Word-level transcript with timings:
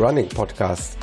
Running 0.00 0.28
Podcast. 0.30 0.96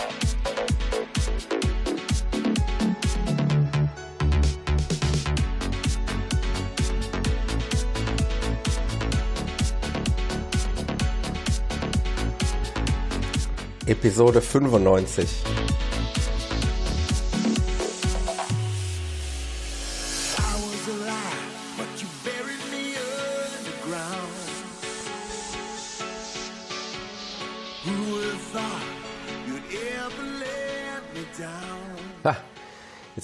Episode 13.87 14.41
95. 14.41 15.86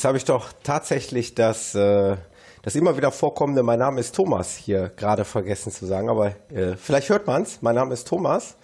Jetzt 0.04 0.08
habe 0.10 0.18
ich 0.18 0.26
doch 0.26 0.52
tatsächlich 0.64 1.34
das, 1.34 1.76
äh, 1.76 2.18
das 2.62 2.76
immer 2.76 2.98
wieder 2.98 3.10
vorkommende, 3.10 3.64
mein 3.64 3.80
Name 3.80 4.02
ist 4.02 4.14
Thomas, 4.14 4.58
hier 4.58 4.92
gerade 4.98 5.24
vergessen 5.24 5.72
zu 5.72 5.86
sagen, 5.86 6.10
aber 6.10 6.34
äh, 6.52 6.76
vielleicht 6.76 7.08
hört 7.08 7.26
man 7.26 7.44
es, 7.44 7.62
mein 7.62 7.76
Name 7.76 7.94
ist 7.94 8.06
Thomas. 8.06 8.58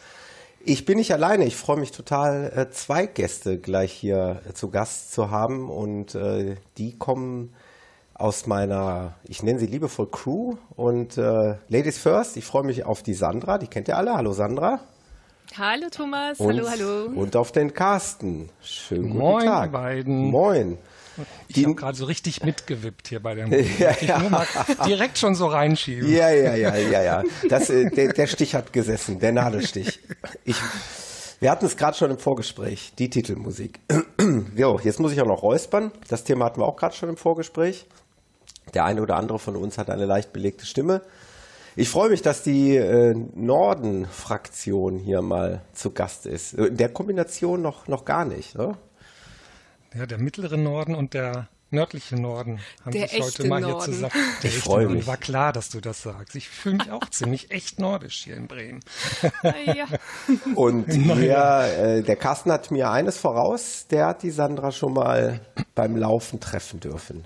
Ich 0.66 0.84
bin 0.84 0.98
nicht 0.98 1.14
alleine, 1.14 1.46
ich 1.46 1.56
freue 1.56 1.78
mich 1.78 1.92
total, 1.92 2.52
äh, 2.54 2.70
zwei 2.72 3.06
Gäste 3.06 3.58
gleich 3.58 3.94
hier 3.94 4.42
äh, 4.50 4.54
zu 4.54 4.70
Gast 4.70 5.14
zu 5.14 5.32
haben 5.32 5.70
und 5.70 6.14
äh, 6.14 6.58
die 6.78 6.98
kommen 6.98 7.54
aus 8.16 8.46
meiner, 8.46 9.14
ich 9.24 9.42
nenne 9.42 9.60
sie 9.60 9.68
liebevoll 9.68 10.12
Crew 10.12 10.58
und 10.76 11.18
äh, 11.18 11.56
Ladies 11.70 12.00
First, 12.00 12.36
ich 12.36 12.44
freue 12.44 12.64
mich 12.64 12.84
auf 12.84 13.02
die 13.02 13.14
Sandra, 13.14 13.58
die 13.60 13.68
kennt 13.68 13.88
ihr 13.88 13.96
alle. 13.96 14.14
Hallo 14.14 14.34
Sandra. 14.34 14.82
Hallo 15.58 15.88
Thomas, 15.90 16.38
und, 16.38 16.48
hallo, 16.50 16.70
hallo. 16.70 17.06
Und 17.16 17.38
auf 17.38 17.54
den 17.54 17.74
Carsten. 17.74 18.50
Schönen 18.62 19.04
guten 19.04 19.18
Moin, 19.20 19.46
Tag. 19.46 19.72
beiden. 19.72 20.32
Moin. 20.32 20.78
Ich 21.48 21.64
habe 21.64 21.76
gerade 21.76 21.98
so 21.98 22.06
richtig 22.06 22.44
mitgewippt 22.44 23.08
hier 23.08 23.22
bei 23.22 23.36
dem. 23.36 23.52
Ja, 23.80 23.92
ich 23.92 24.02
ja. 24.08 24.20
nur 24.20 24.30
mal 24.30 24.48
direkt 24.86 25.18
schon 25.18 25.36
so 25.36 25.48
reinschieben. 25.48 26.12
Ja, 26.12 26.30
ja, 26.30 26.56
ja, 26.56 26.76
ja, 26.76 27.02
ja. 27.02 27.24
Das, 27.48 27.70
äh, 27.70 27.90
der, 27.90 28.14
der 28.14 28.28
Stich 28.28 28.56
hat 28.56 28.74
gesessen, 28.74 29.20
der 29.20 29.32
Nadelstich. 29.32 30.00
Ich, 30.44 30.58
wir 31.40 31.52
hatten 31.52 31.66
es 31.66 31.78
gerade 31.78 31.96
schon 31.96 32.12
im 32.12 32.18
Vorgespräch, 32.18 32.94
die 32.98 33.10
Titelmusik. 33.10 33.80
jo, 34.56 34.80
jetzt 34.84 35.00
muss 35.00 35.14
ich 35.14 35.22
auch 35.22 35.28
noch 35.28 35.42
räuspern. 35.42 35.92
Das 36.08 36.24
Thema 36.24 36.46
hatten 36.46 36.60
wir 36.60 36.66
auch 36.66 36.76
gerade 36.76 36.96
schon 36.96 37.10
im 37.10 37.18
Vorgespräch. 37.18 37.86
Der 38.74 38.86
eine 38.86 39.02
oder 39.02 39.16
andere 39.16 39.40
von 39.40 39.56
uns 39.56 39.78
hat 39.78 39.90
eine 39.90 40.06
leicht 40.06 40.34
belegte 40.34 40.66
Stimme. 40.66 41.02
Ich 41.76 41.90
freue 41.90 42.10
mich, 42.10 42.22
dass 42.22 42.44
die 42.44 42.76
äh, 42.76 43.16
Norden-Fraktion 43.36 44.98
hier 44.98 45.22
mal 45.22 45.62
zu 45.72 45.92
Gast 45.92 46.26
ist. 46.26 46.54
In 46.54 46.76
der 46.76 46.90
Kombination 46.90 47.62
noch, 47.62 47.88
noch 47.88 48.04
gar 48.04 48.26
nicht. 48.26 48.58
Ne? 48.58 48.78
Ja, 49.96 50.06
der 50.06 50.18
mittlere 50.20 50.58
Norden 50.58 50.96
und 50.96 51.14
der 51.14 51.48
nördliche 51.72 52.16
Norden 52.16 52.60
haben 52.84 52.92
Der 52.92 53.08
sich 53.08 53.22
heute 53.22 53.48
mal 53.48 53.60
hier 53.60 53.70
Norden. 53.70 53.94
zusammen. 53.94 54.12
Der 54.44 54.50
Ich 54.50 54.56
echte 54.58 54.60
freu 54.62 54.82
Norden. 54.84 54.96
mich. 54.98 55.08
War 55.08 55.18
klar, 55.18 55.54
dass 55.54 55.70
du 55.70 55.80
das 55.82 56.02
sagst. 56.04 56.36
Ich 56.36 56.48
fühle 56.50 56.78
mich 56.78 56.92
auch 56.92 57.08
ziemlich 57.10 57.52
echt 57.52 57.80
nordisch 57.80 58.24
hier 58.24 58.36
in 58.38 58.48
Bremen. 58.48 58.80
ja. 59.66 59.86
Und 60.56 60.92
hier, 60.92 61.38
äh, 61.78 62.02
der 62.04 62.16
Carsten 62.16 62.52
hat 62.52 62.72
mir 62.72 62.90
eines 62.90 63.18
voraus, 63.18 63.86
der 63.90 64.08
hat 64.08 64.24
die 64.24 64.32
Sandra 64.32 64.72
schon 64.72 64.94
mal 64.94 65.42
beim 65.76 65.96
Laufen 65.96 66.40
treffen 66.40 66.80
dürfen. 66.80 67.26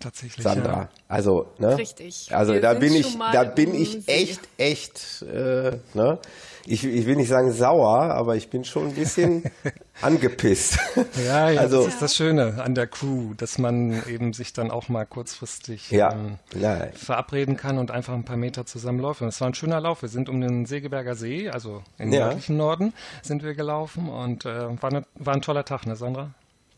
Tatsächlich. 0.00 0.42
Sandra. 0.42 0.72
Ja. 0.72 0.88
Also, 1.08 1.52
ne? 1.58 1.78
Richtig. 1.78 2.28
Also 2.32 2.54
Wir 2.54 2.60
da 2.60 2.74
bin 2.74 2.94
ich, 2.94 3.16
da 3.32 3.44
bin 3.44 3.74
ich 3.74 4.08
echt, 4.08 4.40
echt, 4.58 5.22
äh, 5.22 5.78
ne? 5.94 6.18
Ich, 6.66 6.84
ich 6.84 7.06
will 7.06 7.16
nicht 7.16 7.28
sagen 7.28 7.50
sauer, 7.52 8.02
aber 8.12 8.36
ich 8.36 8.48
bin 8.50 8.64
schon 8.64 8.88
ein 8.88 8.94
bisschen 8.94 9.42
angepisst. 10.00 10.78
Ja, 11.26 11.50
ja, 11.50 11.60
Also- 11.60 11.84
das 11.84 11.94
ist 11.94 12.02
das 12.02 12.14
Schöne 12.14 12.62
an 12.62 12.74
der 12.74 12.86
Crew, 12.86 13.34
dass 13.36 13.58
man 13.58 14.02
eben 14.08 14.32
sich 14.32 14.52
dann 14.52 14.70
auch 14.70 14.88
mal 14.88 15.04
kurzfristig 15.04 15.90
Ja, 15.90 16.12
ähm, 16.12 16.38
ja. 16.58 16.86
verabreden 16.94 17.56
kann 17.56 17.78
und 17.78 17.90
einfach 17.90 18.14
ein 18.14 18.24
paar 18.24 18.36
Meter 18.36 18.64
zusammen 18.66 19.00
läuft. 19.00 19.22
Und 19.22 19.28
es 19.28 19.40
war 19.40 19.48
ein 19.48 19.54
schöner 19.54 19.80
Lauf. 19.80 20.02
Wir 20.02 20.08
sind 20.08 20.28
um 20.28 20.40
den 20.40 20.66
Segeberger 20.66 21.14
See, 21.14 21.48
also 21.50 21.82
im 21.98 22.12
Ja. 22.12 22.26
nördlichen 22.26 22.56
Norden, 22.56 22.92
sind 23.22 23.42
wir 23.42 23.54
gelaufen 23.54 24.08
und 24.08 24.44
äh, 24.44 24.80
war, 24.82 24.92
ne, 24.92 25.04
war 25.14 25.34
ein 25.34 25.42
toller 25.42 25.64
Tag, 25.64 25.86
ne 25.86 25.96
Sandra? 25.96 26.30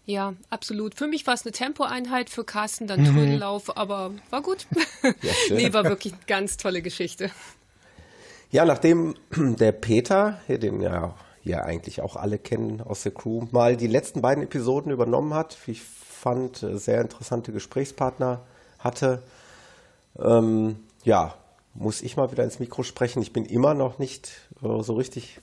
ja, 0.07 0.35
absolut. 0.51 0.95
Für 0.97 1.07
mich 1.07 1.27
war 1.27 1.33
es 1.33 1.47
eine 1.47 1.53
Tempoeinheit, 1.53 2.29
für 2.29 2.45
Carsten 2.45 2.85
Mhm. 2.85 2.89
dann 2.89 3.05
Trödellauf, 3.07 3.75
aber 3.77 4.11
war 4.29 4.43
gut. 4.43 4.67
schön. 5.01 5.15
nee, 5.57 5.73
war 5.73 5.85
wirklich 5.85 6.13
eine 6.13 6.23
ganz 6.27 6.59
tolle 6.59 6.83
Geschichte. 6.83 7.31
Ja, 8.51 8.65
nachdem 8.65 9.15
der 9.37 9.73
Peter, 9.73 10.39
den 10.49 10.81
ja 10.81 11.15
hier 11.43 11.65
eigentlich 11.65 12.01
auch 12.01 12.17
alle 12.17 12.39
kennen 12.39 12.81
aus 12.81 13.03
der 13.03 13.13
Crew, 13.13 13.47
mal 13.51 13.77
die 13.77 13.87
letzten 13.87 14.23
beiden 14.23 14.45
Episoden 14.45 14.91
übernommen 14.91 15.35
hat, 15.35 15.59
wie 15.67 15.73
ich 15.73 15.83
fand, 15.83 16.63
äh, 16.63 16.79
sehr 16.79 17.01
interessante 17.01 17.53
Gesprächspartner 17.53 18.41
hatte, 18.79 19.23
ähm, 20.19 20.77
ja, 21.05 21.35
muss 21.75 22.03
ich 22.03 22.17
mal 22.17 22.31
wieder 22.31 22.45
ins 22.45 22.61
Mikro 22.61 22.83
sprechen. 22.83 23.21
Ich 23.21 23.33
bin 23.33 23.45
immer 23.45 23.75
noch 23.75 23.99
nicht 23.99 24.33
äh, 24.63 24.83
so 24.83 24.95
richtig 24.95 25.41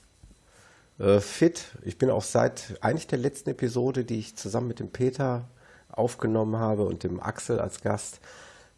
äh, 0.98 1.20
fit. 1.20 1.76
Ich 1.84 1.98
bin 1.98 2.10
auch 2.10 2.22
seit 2.22 2.78
eigentlich 2.80 3.06
der 3.06 3.18
letzten 3.18 3.50
Episode, 3.50 4.04
die 4.04 4.18
ich 4.18 4.36
zusammen 4.36 4.68
mit 4.68 4.80
dem 4.80 4.90
Peter 4.90 5.44
aufgenommen 5.90 6.56
habe 6.56 6.84
und 6.84 7.04
dem 7.04 7.20
Axel 7.20 7.60
als 7.60 7.82
Gast, 7.82 8.20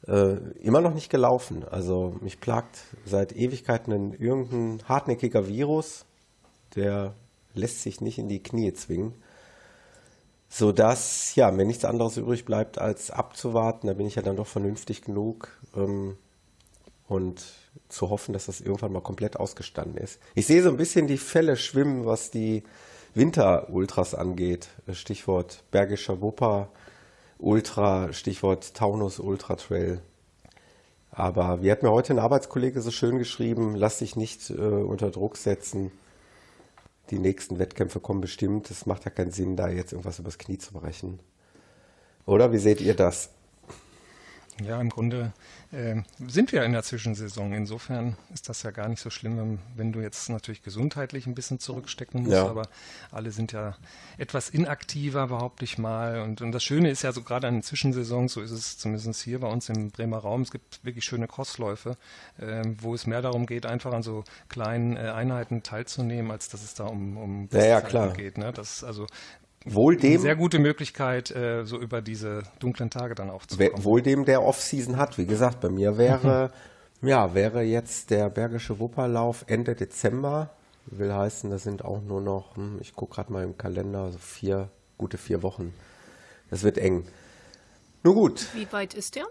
äh, 0.06 0.36
immer 0.60 0.80
noch 0.80 0.94
nicht 0.94 1.10
gelaufen. 1.10 1.64
Also 1.64 2.16
mich 2.20 2.40
plagt 2.40 2.78
seit 3.04 3.34
Ewigkeiten 3.34 3.92
ein 3.92 4.12
irgendein 4.12 4.86
hartnäckiger 4.88 5.48
Virus, 5.48 6.04
der 6.76 7.14
lässt 7.54 7.82
sich 7.82 8.00
nicht 8.00 8.18
in 8.18 8.28
die 8.28 8.42
Knie 8.42 8.72
zwingen. 8.72 9.14
Sodass, 10.48 11.34
ja, 11.34 11.50
mir 11.50 11.64
nichts 11.64 11.84
anderes 11.84 12.16
übrig 12.16 12.44
bleibt, 12.44 12.78
als 12.78 13.10
abzuwarten. 13.10 13.88
Da 13.88 13.94
bin 13.94 14.06
ich 14.06 14.14
ja 14.14 14.22
dann 14.22 14.36
doch 14.36 14.46
vernünftig 14.46 15.02
genug. 15.02 15.48
Ähm, 15.74 16.16
und 17.06 17.44
zu 17.88 18.10
hoffen, 18.10 18.32
dass 18.32 18.46
das 18.46 18.60
irgendwann 18.60 18.92
mal 18.92 19.00
komplett 19.00 19.36
ausgestanden 19.36 19.96
ist. 19.96 20.20
Ich 20.34 20.46
sehe 20.46 20.62
so 20.62 20.70
ein 20.70 20.76
bisschen 20.76 21.06
die 21.06 21.18
Fälle 21.18 21.56
schwimmen, 21.56 22.06
was 22.06 22.30
die 22.30 22.62
Winter-Ultras 23.14 24.14
angeht. 24.14 24.68
Stichwort 24.92 25.62
Bergischer 25.70 26.20
Wupper, 26.20 26.70
Ultra, 27.44 28.14
Stichwort 28.14 28.74
Taunus 28.74 29.20
Ultra 29.20 29.56
Trail. 29.56 30.00
Aber 31.10 31.62
wie 31.62 31.70
hat 31.70 31.82
mir 31.82 31.90
heute 31.90 32.14
ein 32.14 32.18
Arbeitskollege 32.18 32.80
so 32.80 32.90
schön 32.90 33.18
geschrieben, 33.18 33.74
lass 33.76 33.98
dich 33.98 34.16
nicht 34.16 34.48
äh, 34.48 34.54
unter 34.54 35.10
Druck 35.10 35.36
setzen. 35.36 35.92
Die 37.10 37.18
nächsten 37.18 37.58
Wettkämpfe 37.58 38.00
kommen 38.00 38.22
bestimmt. 38.22 38.70
Es 38.70 38.86
macht 38.86 39.04
ja 39.04 39.10
keinen 39.10 39.30
Sinn, 39.30 39.56
da 39.56 39.68
jetzt 39.68 39.92
irgendwas 39.92 40.18
übers 40.18 40.38
Knie 40.38 40.56
zu 40.56 40.72
brechen. 40.72 41.20
Oder 42.24 42.50
wie 42.50 42.58
seht 42.58 42.80
ihr 42.80 42.94
das? 42.94 43.28
Ja, 44.62 44.80
im 44.80 44.88
Grunde 44.88 45.32
äh, 45.72 45.96
sind 46.28 46.52
wir 46.52 46.62
in 46.64 46.72
der 46.72 46.84
Zwischensaison. 46.84 47.52
Insofern 47.52 48.16
ist 48.32 48.48
das 48.48 48.62
ja 48.62 48.70
gar 48.70 48.88
nicht 48.88 49.00
so 49.00 49.10
schlimm, 49.10 49.36
wenn, 49.36 49.58
wenn 49.74 49.92
du 49.92 50.00
jetzt 50.00 50.28
natürlich 50.28 50.62
gesundheitlich 50.62 51.26
ein 51.26 51.34
bisschen 51.34 51.58
zurückstecken 51.58 52.22
musst. 52.22 52.34
Ja. 52.34 52.48
Aber 52.48 52.68
alle 53.10 53.32
sind 53.32 53.50
ja 53.52 53.76
etwas 54.16 54.50
inaktiver, 54.50 55.26
behaupte 55.26 55.64
ich 55.64 55.76
mal. 55.78 56.20
Und, 56.20 56.40
und 56.40 56.52
das 56.52 56.62
Schöne 56.62 56.90
ist 56.90 57.02
ja 57.02 57.10
so 57.10 57.22
gerade 57.22 57.48
an 57.48 57.54
den 57.54 57.62
Zwischensaisons, 57.64 58.32
so 58.32 58.40
ist 58.40 58.52
es 58.52 58.78
zumindest 58.78 59.22
hier 59.22 59.40
bei 59.40 59.48
uns 59.48 59.68
im 59.68 59.90
Bremer 59.90 60.18
Raum, 60.18 60.42
es 60.42 60.52
gibt 60.52 60.84
wirklich 60.84 61.04
schöne 61.04 61.26
Crossläufe, 61.26 61.96
ähm, 62.40 62.76
wo 62.80 62.94
es 62.94 63.06
mehr 63.06 63.22
darum 63.22 63.46
geht, 63.46 63.66
einfach 63.66 63.92
an 63.92 64.04
so 64.04 64.22
kleinen 64.48 64.96
äh, 64.96 65.00
Einheiten 65.00 65.64
teilzunehmen, 65.64 66.30
als 66.30 66.48
dass 66.48 66.62
es 66.62 66.74
da 66.74 66.84
um, 66.84 67.16
um 67.16 67.48
Ja, 67.50 67.64
ja, 67.64 67.80
klar. 67.80 68.12
geht. 68.12 68.38
Ne? 68.38 68.52
Das 68.52 68.84
also 68.84 69.06
Wohl 69.64 69.94
eine 69.94 70.02
dem, 70.02 70.20
sehr 70.20 70.36
gute 70.36 70.58
Möglichkeit, 70.58 71.30
äh, 71.30 71.64
so 71.64 71.78
über 71.78 72.02
diese 72.02 72.42
dunklen 72.58 72.90
Tage 72.90 73.14
dann 73.14 73.30
aufzukommen. 73.30 73.84
wohl 73.84 74.02
dem, 74.02 74.24
der 74.24 74.42
Off-Season 74.42 74.96
hat. 74.98 75.16
Wie 75.16 75.26
gesagt, 75.26 75.60
bei 75.60 75.70
mir 75.70 75.96
wäre, 75.96 76.50
ja, 77.00 77.34
wäre 77.34 77.62
jetzt 77.62 78.10
der 78.10 78.28
Bergische 78.28 78.78
Wupperlauf 78.78 79.44
Ende 79.48 79.74
Dezember. 79.74 80.50
Will 80.86 81.14
heißen, 81.14 81.50
das 81.50 81.62
sind 81.62 81.84
auch 81.84 82.02
nur 82.02 82.20
noch, 82.20 82.56
hm, 82.56 82.78
ich 82.80 82.94
gucke 82.94 83.14
gerade 83.14 83.32
mal 83.32 83.42
im 83.42 83.56
Kalender, 83.56 84.12
so 84.12 84.18
vier, 84.18 84.70
gute 84.98 85.16
vier 85.16 85.42
Wochen. 85.42 85.72
Das 86.50 86.62
wird 86.62 86.76
eng. 86.76 87.04
Nun 88.02 88.14
gut, 88.14 88.48
Wie 88.54 88.70
weit 88.70 88.92
ist 88.92 89.16
der? 89.16 89.24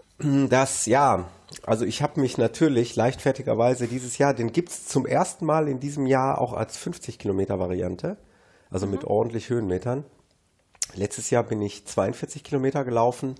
das, 0.48 0.86
ja, 0.86 1.28
also 1.64 1.84
ich 1.84 2.02
habe 2.02 2.20
mich 2.20 2.38
natürlich 2.38 2.96
leichtfertigerweise 2.96 3.86
dieses 3.86 4.18
Jahr, 4.18 4.34
den 4.34 4.50
gibt 4.50 4.70
es 4.70 4.86
zum 4.88 5.06
ersten 5.06 5.46
Mal 5.46 5.68
in 5.68 5.78
diesem 5.78 6.06
Jahr 6.06 6.40
auch 6.40 6.52
als 6.52 6.76
50 6.76 7.20
Kilometer 7.20 7.60
Variante, 7.60 8.16
also 8.70 8.88
mit 8.88 9.04
ordentlich 9.04 9.48
Höhenmetern. 9.48 10.04
Letztes 10.94 11.30
Jahr 11.30 11.42
bin 11.42 11.62
ich 11.62 11.86
42 11.86 12.44
Kilometer 12.44 12.84
gelaufen. 12.84 13.34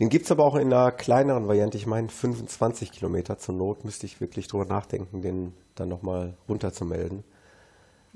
Den 0.00 0.08
gibt 0.08 0.24
es 0.24 0.30
aber 0.32 0.44
auch 0.44 0.56
in 0.56 0.72
einer 0.72 0.90
kleineren 0.90 1.46
Variante, 1.48 1.76
ich 1.78 1.86
meine 1.86 2.08
25 2.08 2.92
Kilometer. 2.92 3.38
Zur 3.38 3.54
Not 3.54 3.84
müsste 3.84 4.06
ich 4.06 4.20
wirklich 4.20 4.48
drüber 4.48 4.64
nachdenken, 4.64 5.22
den 5.22 5.54
dann 5.74 5.88
nochmal 5.88 6.34
runterzumelden. 6.48 7.24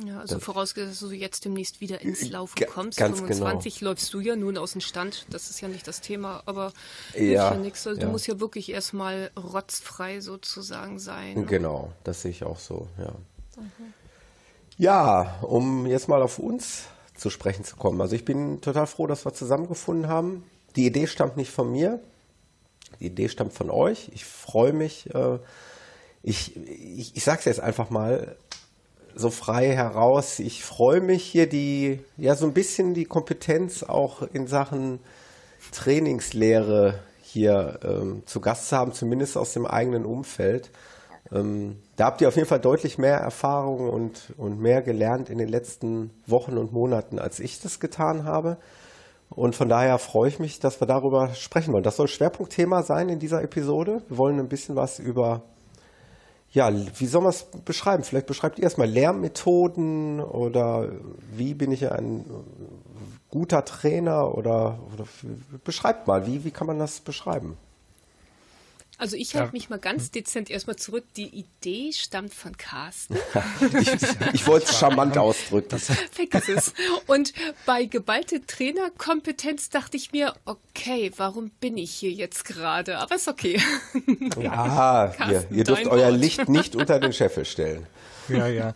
Ja, 0.05 0.21
also 0.21 0.39
vorausgesetzt, 0.41 1.01
dass 1.01 1.09
du 1.09 1.15
jetzt 1.15 1.47
demnächst 1.47 1.81
wieder 1.81 2.03
ins 2.03 2.29
Laufen 2.29 2.57
Ga- 2.59 2.67
kommst. 2.67 2.99
ganz 2.99 3.19
25 3.19 3.81
läufst 3.81 4.13
du 4.13 4.21
ja 4.21 4.37
nun 4.37 4.59
aus 4.59 4.73
dem 4.73 4.83
Stand, 4.83 5.25
das 5.31 5.49
ist 5.49 5.63
ja 5.63 5.69
nicht 5.69 5.89
das 5.89 6.03
Thema, 6.03 6.43
aber 6.45 6.73
Ja, 7.15 7.21
ja. 7.23 7.49
Also 7.51 7.91
ja. 7.93 7.97
Du 7.97 8.07
musst 8.09 8.27
ja 8.27 8.39
wirklich 8.39 8.71
erstmal 8.73 9.31
rotzfrei 9.39 10.21
sozusagen 10.21 10.99
sein. 10.99 11.47
Genau, 11.47 11.93
das 12.05 12.21
sehe 12.21 12.31
ich 12.31 12.45
auch 12.45 12.59
so, 12.59 12.89
ja. 12.99 13.13
Ja, 14.77 15.39
um 15.43 15.87
jetzt 15.87 16.09
mal 16.09 16.21
auf 16.21 16.39
uns 16.39 16.85
zu 17.17 17.31
sprechen 17.31 17.65
zu 17.65 17.77
kommen. 17.77 18.01
Also 18.01 18.15
ich 18.15 18.25
bin 18.25 18.61
total 18.61 18.87
froh, 18.87 19.07
dass 19.07 19.25
wir 19.25 19.35
zusammengefunden 19.35 20.09
haben. 20.09 20.45
Die 20.77 20.87
Idee 20.87 21.07
stammt 21.07 21.37
nicht 21.37 21.51
von 21.51 21.71
mir, 21.73 22.01
die 23.01 23.07
Idee 23.07 23.29
stammt 23.29 23.53
von 23.53 23.71
euch. 23.71 24.11
Ich 24.15 24.25
freue 24.25 24.73
mich. 24.73 25.15
Äh, 25.15 25.39
ich, 26.23 26.57
ich, 26.57 27.17
ich 27.17 27.25
sage 27.25 27.41
es 27.41 27.45
jetzt 27.45 27.61
einfach 27.61 27.91
mal 27.91 28.37
so 29.15 29.31
frei 29.31 29.75
heraus. 29.75 30.39
Ich 30.39 30.65
freue 30.65 31.01
mich 31.01 31.25
hier 31.25 31.49
die, 31.49 32.01
ja, 32.17 32.35
so 32.35 32.47
ein 32.47 32.53
bisschen 32.53 32.95
die 32.95 33.07
Kompetenz 33.07 33.83
auch 33.83 34.23
in 34.23 34.47
Sachen 34.47 35.01
Trainingslehre 35.73 37.01
hier 37.23 37.81
ähm, 37.83 38.23
zu 38.27 38.41
Gast 38.41 38.69
zu 38.69 38.77
haben, 38.77 38.93
zumindest 38.93 39.37
aus 39.37 39.53
dem 39.53 39.67
eigenen 39.67 40.05
Umfeld. 40.05 40.71
Ähm, 41.33 41.79
da 41.97 42.05
habt 42.07 42.21
ihr 42.21 42.29
auf 42.29 42.37
jeden 42.37 42.49
Fall 42.49 42.61
deutlich 42.61 42.99
mehr 42.99 43.17
Erfahrung 43.17 43.89
und, 43.89 44.35
und 44.37 44.61
mehr 44.61 44.83
gelernt 44.83 45.31
in 45.31 45.39
den 45.39 45.49
letzten 45.49 46.11
Wochen 46.27 46.59
und 46.59 46.73
Monaten, 46.73 47.19
als 47.19 47.41
ich 47.41 47.61
das 47.61 47.81
getan 47.81 48.25
habe. 48.25 48.59
Und 49.31 49.57
von 49.57 49.69
daher 49.69 49.99
freue 49.99 50.29
ich 50.29 50.39
mich, 50.39 50.61
dass 50.61 50.81
wir 50.81 50.87
darüber 50.87 51.35
sprechen 51.35 51.73
wollen. 51.73 51.83
Das 51.83 51.97
soll 51.97 52.07
Schwerpunktthema 52.07 52.83
sein 52.83 53.09
in 53.09 53.19
dieser 53.19 53.43
Episode. 53.43 54.03
Wir 54.09 54.19
wollen 54.19 54.39
ein 54.39 54.49
bisschen 54.49 54.77
was 54.77 54.99
über, 54.99 55.43
ja, 56.51 56.71
wie 56.71 57.07
soll 57.07 57.23
man 57.23 57.31
es 57.31 57.45
beschreiben? 57.65 58.05
Vielleicht 58.05 58.27
beschreibt 58.27 58.59
ihr 58.59 58.65
erstmal 58.65 58.89
Lernmethoden 58.89 60.21
oder 60.21 60.93
wie 61.33 61.55
bin 61.55 61.73
ich 61.73 61.91
ein 61.91 62.25
guter 63.31 63.65
Trainer 63.65 64.37
oder, 64.37 64.79
oder 64.93 65.05
beschreibt 65.65 66.07
mal, 66.07 66.27
wie, 66.27 66.45
wie 66.45 66.51
kann 66.51 66.67
man 66.67 66.79
das 66.79 67.01
beschreiben? 67.01 67.57
Also 68.99 69.17
ich 69.17 69.35
halte 69.35 69.49
ja. 69.49 69.53
mich 69.53 69.69
mal 69.69 69.79
ganz 69.79 70.11
dezent 70.11 70.49
erstmal 70.49 70.77
zurück. 70.77 71.05
Die 71.17 71.29
Idee 71.29 71.93
stammt 71.93 72.33
von 72.33 72.57
Carsten. 72.57 73.17
ich, 73.81 73.89
ich 74.33 74.47
wollte 74.47 74.67
es 74.67 74.79
charmant 74.79 75.19
ausdrücken. 75.19 75.79
Vergiss 75.79 76.49
es. 76.49 76.73
Und 77.07 77.35
bei 77.67 77.85
geballte 77.85 78.47
Trainerkompetenz 78.47 79.69
dachte 79.69 79.99
ich 79.99 80.13
mir, 80.13 80.35
okay, 80.47 81.13
warum 81.17 81.51
bin 81.61 81.77
ich 81.77 81.91
hier 81.91 82.11
jetzt 82.11 82.47
gerade? 82.47 82.99
Aber 82.99 83.17
ist 83.17 83.29
okay. 83.29 83.61
Ja, 84.41 85.09
Carsten, 85.15 85.31
ihr, 85.51 85.59
ihr 85.59 85.65
dürft 85.65 85.87
euer 85.87 86.11
Wort. 86.11 86.21
Licht 86.21 86.49
nicht 86.49 86.75
unter 86.75 86.99
den 86.99 87.13
Scheffel 87.13 87.45
stellen. 87.45 87.87
Ja, 88.29 88.47
ja. 88.47 88.75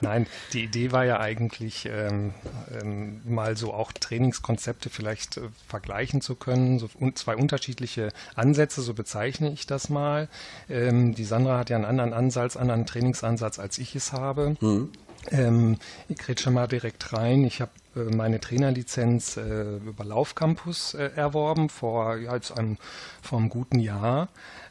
Nein, 0.00 0.26
die 0.52 0.64
Idee 0.64 0.92
war 0.92 1.04
ja 1.04 1.20
eigentlich, 1.20 1.88
ähm, 1.90 2.34
ähm, 2.80 3.20
mal 3.24 3.56
so 3.56 3.72
auch 3.72 3.92
Trainingskonzepte 3.92 4.90
vielleicht 4.90 5.36
äh, 5.36 5.42
vergleichen 5.68 6.20
zu 6.20 6.34
können. 6.34 6.78
So 6.78 6.88
un 6.98 7.16
zwei 7.16 7.36
unterschiedliche 7.36 8.10
Ansätze, 8.34 8.82
so 8.82 8.94
bezeichne 8.94 9.52
ich 9.52 9.66
das 9.66 9.88
mal. 9.88 10.28
Ähm, 10.68 11.14
die 11.14 11.24
Sandra 11.24 11.58
hat 11.58 11.70
ja 11.70 11.76
einen 11.76 11.84
anderen 11.84 12.12
Ansatz, 12.12 12.56
anderen 12.56 12.86
Trainingsansatz, 12.86 13.58
als 13.58 13.78
ich 13.78 13.94
es 13.94 14.12
habe. 14.12 14.56
Mhm. 14.60 14.90
Ähm, 15.30 15.78
ich 16.08 16.28
rede 16.28 16.42
schon 16.42 16.54
mal 16.54 16.66
direkt 16.66 17.12
rein. 17.12 17.44
Ich 17.44 17.60
habe 17.60 17.70
äh, 17.94 18.14
meine 18.14 18.40
Trainerlizenz 18.40 19.36
äh, 19.36 19.76
über 19.76 20.04
Laufcampus 20.04 20.94
äh, 20.94 21.10
erworben 21.14 21.68
vor, 21.68 22.16
ja, 22.16 22.38
einem, 22.56 22.78
vor 23.22 23.38
einem 23.38 23.48
guten 23.48 23.78
Jahr. 23.78 24.28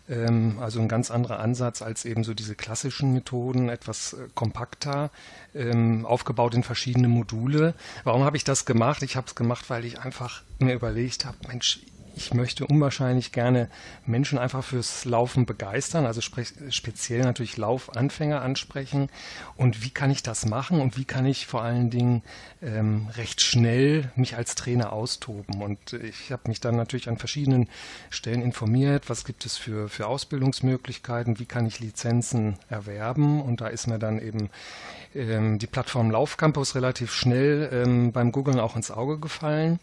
Ähm, 0.10 0.58
also 0.60 0.80
ein 0.80 0.88
ganz 0.88 1.12
anderer 1.12 1.40
Ansatz 1.40 1.82
als 1.82 2.06
eben 2.06 2.24
so 2.24 2.34
diese 2.34 2.56
klassischen 2.56 3.14
Methoden, 3.14 3.70
etwas 3.70 4.14
äh, 4.14 4.28
kompakter, 4.36 5.10
ähm, 5.54 6.06
aufgebaut 6.06 6.54
in 6.54 6.64
verschiedene 6.64 7.08
Module. 7.08 7.74
Warum 8.04 8.24
habe 8.24 8.38
ich 8.38 8.44
das 8.44 8.66
gemacht? 8.66 9.04
Ich 9.04 9.16
habe 9.16 9.28
es 9.28 9.36
gemacht, 9.36 9.70
weil 9.70 9.86
ich 9.86 10.00
einfach 10.00 10.44
mir 10.60 10.74
überlegt 10.74 11.26
habe, 11.26 11.38
Mensch, 11.48 11.80
ich 12.16 12.34
möchte 12.34 12.66
unwahrscheinlich 12.66 13.32
gerne 13.32 13.70
Menschen 14.06 14.38
einfach 14.38 14.64
fürs 14.64 15.06
Laufen 15.06 15.46
begeistern, 15.46 16.06
also 16.06 16.22
speziell 16.22 17.22
natürlich 17.22 17.58
Laufanfänger 17.58 18.42
ansprechen. 18.42 19.10
Und 19.56 19.84
wie 19.84 19.90
kann 19.90 20.12
ich 20.12 20.24
das 20.24 20.46
machen 20.46 20.82
und 20.82 20.98
wie 20.98 21.06
kann 21.06 21.26
ich 21.26 21.48
vor 21.48 21.64
allen 21.64 21.90
Dingen 21.90 22.24
ähm, 22.62 23.08
recht 23.16 23.42
schnell 23.42 24.12
mich 24.16 24.36
als 24.36 24.56
Trainer 24.56 24.94
austoben? 24.94 25.62
Und 25.62 25.94
ich 25.94 26.32
habe 26.32 26.48
mich 26.48 26.60
dann 26.60 26.76
natürlich 26.76 27.10
an 27.10 27.18
verschiedenen 27.18 27.70
Stellen 28.10 28.42
informiert, 28.42 29.10
was 29.10 29.26
gibt 29.26 29.46
es 29.46 29.58
für, 29.58 29.90
für 29.90 30.08
Ausbildungsmöglichkeiten, 30.08 31.40
wie 31.40 31.46
kann 31.46 31.66
ich 31.66 31.80
Lizenzen 31.80 32.58
erwerben? 32.70 33.42
Und 33.42 33.62
da 33.62 33.68
ist 33.68 33.88
mir 33.88 34.00
dann 34.00 34.20
eben 34.20 34.50
ähm, 35.16 35.60
die 35.60 35.68
Plattform 35.68 36.12
Laufcampus 36.12 36.76
relativ 36.76 37.14
schnell 37.14 37.70
ähm, 37.72 38.12
beim 38.12 38.32
Googlen 38.32 38.60
auch 38.60 38.76
ins 38.76 38.92
Auge 38.92 39.20
gefallen. 39.20 39.80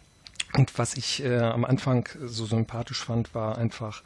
Und 0.54 0.78
was 0.78 0.96
ich 0.96 1.22
äh, 1.22 1.38
am 1.38 1.64
Anfang 1.64 2.08
so 2.24 2.46
sympathisch 2.46 3.04
fand, 3.04 3.34
war 3.34 3.58
einfach 3.58 4.02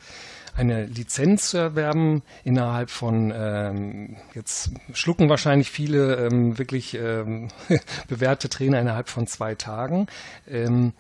eine 0.55 0.85
Lizenz 0.85 1.51
zu 1.51 1.57
erwerben 1.57 2.23
innerhalb 2.45 2.91
von, 2.91 3.33
ähm, 3.35 4.17
jetzt 4.35 4.71
schlucken 4.93 5.29
wahrscheinlich 5.29 5.71
viele 5.71 6.17
ähm, 6.17 6.59
wirklich 6.59 6.95
ähm, 6.95 7.49
bewährte 8.09 8.49
Trainer 8.49 8.81
innerhalb 8.81 9.09
von 9.09 9.27
zwei 9.27 9.55
Tagen, 9.55 10.07
ähm, 10.47 10.93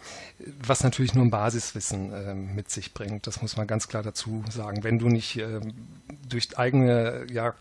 was 0.60 0.82
natürlich 0.82 1.14
nur 1.14 1.24
ein 1.24 1.30
Basiswissen 1.30 2.12
ähm, 2.14 2.54
mit 2.54 2.70
sich 2.70 2.94
bringt. 2.94 3.26
Das 3.26 3.42
muss 3.42 3.56
man 3.56 3.66
ganz 3.66 3.88
klar 3.88 4.02
dazu 4.02 4.42
sagen. 4.50 4.84
Wenn 4.84 4.98
du 4.98 5.08
nicht 5.08 5.38
ähm, 5.38 5.74
durch 6.28 6.58
eigene 6.58 7.26
ja, 7.30 7.54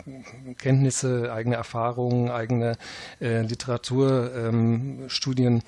Kenntnisse, 0.57 1.31
eigene 1.33 1.55
Erfahrungen, 1.55 2.31
eigene 2.31 2.77
äh, 3.19 3.41
Literaturstudien 3.41 5.63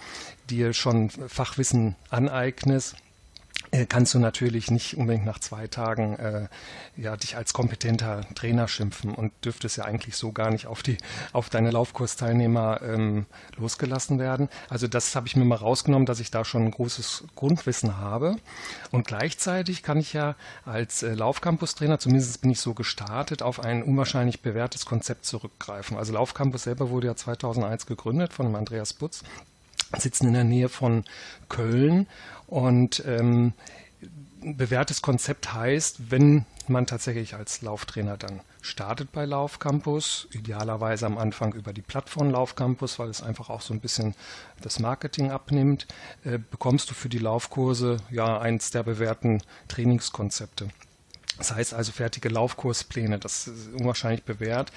dir 0.50 0.74
schon 0.74 1.10
Fachwissen 1.10 1.96
aneignest, 2.10 2.96
kannst 3.90 4.14
du 4.14 4.20
natürlich 4.20 4.70
nicht 4.70 4.98
unbedingt 4.98 5.25
nach 5.25 5.40
zwei 5.40 5.68
Tagen 5.68 6.16
äh, 6.18 6.48
ja, 6.96 7.18
dich 7.18 7.36
als 7.36 7.54
kompetenter 7.54 8.22
Trainer 8.36 8.68
schimpfen 8.68 9.16
und 9.16 9.31
dürftest 9.44 9.78
ja 9.78 9.86
eigentlich 9.86 10.16
so 10.16 10.31
gar 10.31 10.52
nicht 10.52 10.68
auf, 10.68 10.84
die, 10.84 10.98
auf 11.31 11.50
deine 11.50 11.72
Laufkursteilnehmer 11.72 12.81
ähm, 12.84 13.25
losgelassen 13.58 14.20
werden. 14.20 14.50
Also 14.70 14.88
das 14.88 15.16
habe 15.16 15.28
ich 15.28 15.36
mir 15.36 15.46
mal 15.46 15.56
rausgenommen, 15.56 16.06
dass 16.06 16.20
ich 16.20 16.30
da 16.30 16.46
schon 16.46 16.66
ein 16.66 16.72
großes 16.72 17.25
Grundwissen 17.36 17.98
habe. 17.98 18.36
Und 18.92 19.08
gleichzeitig 19.08 19.81
kann 19.81 19.98
ich 19.98 20.14
ja 20.14 20.36
als 20.66 21.02
äh, 21.02 21.16
Laufcampus-Trainer, 21.16 21.97
zumindest 21.97 22.42
bin 22.42 22.52
ich 22.52 22.59
so 22.59 22.76
gestartet, 22.76 23.42
auf 23.42 23.59
ein 23.59 23.81
unwahrscheinlich 23.81 24.42
bewährtes 24.42 24.86
Konzept 24.86 25.26
zurückgreifen. 25.26 25.97
Also 25.97 26.14
Laufcampus 26.14 26.64
selber 26.64 26.92
wurde 26.92 27.07
ja 27.07 27.16
2001 27.16 27.88
gegründet 27.88 28.33
von 28.33 28.56
Andreas 28.56 28.94
Butz 28.94 29.24
sitzen 29.97 30.28
in 30.28 30.33
der 30.33 30.44
Nähe 30.44 30.69
von 30.69 31.04
Köln 31.50 32.07
und 32.47 33.04
ähm, 33.06 33.54
bewährtes 34.42 35.02
Konzept 35.02 35.54
heißt, 35.54 36.12
wenn 36.12 36.45
man 36.68 36.85
tatsächlich 36.85 37.35
als 37.35 37.62
Lauftrainer 37.62 38.18
dann 38.18 38.42
startet 38.62 39.12
bei 39.12 39.26
Laufcampus, 39.26 40.28
idealerweise 40.31 41.06
am 41.06 41.18
Anfang 41.18 41.54
über 41.54 41.73
die 41.73 41.81
Plattform 41.81 42.30
Laufcampus, 42.30 43.00
weil 43.00 43.09
es 43.09 43.21
einfach 43.21 43.50
auch 43.50 43.62
so 43.62 43.73
ein 43.73 43.81
bisschen 43.81 44.16
das 44.62 44.80
Marketing 44.80 45.31
abnimmt, 45.31 45.88
äh, 46.23 46.38
bekommst 46.38 46.90
du 46.90 46.94
für 46.94 47.09
die 47.09 47.19
Laufkurse 47.19 47.97
ja 48.09 48.40
eins 48.40 48.71
der 48.71 48.83
bewährten 48.83 49.42
Trainingskonzepte. 49.68 50.69
Das 51.38 51.54
heißt 51.54 51.73
also 51.73 51.92
fertige 51.92 52.30
Laufkurspläne, 52.30 53.19
das 53.19 53.47
ist 53.47 53.73
unwahrscheinlich 53.73 54.23
bewährt, 54.23 54.71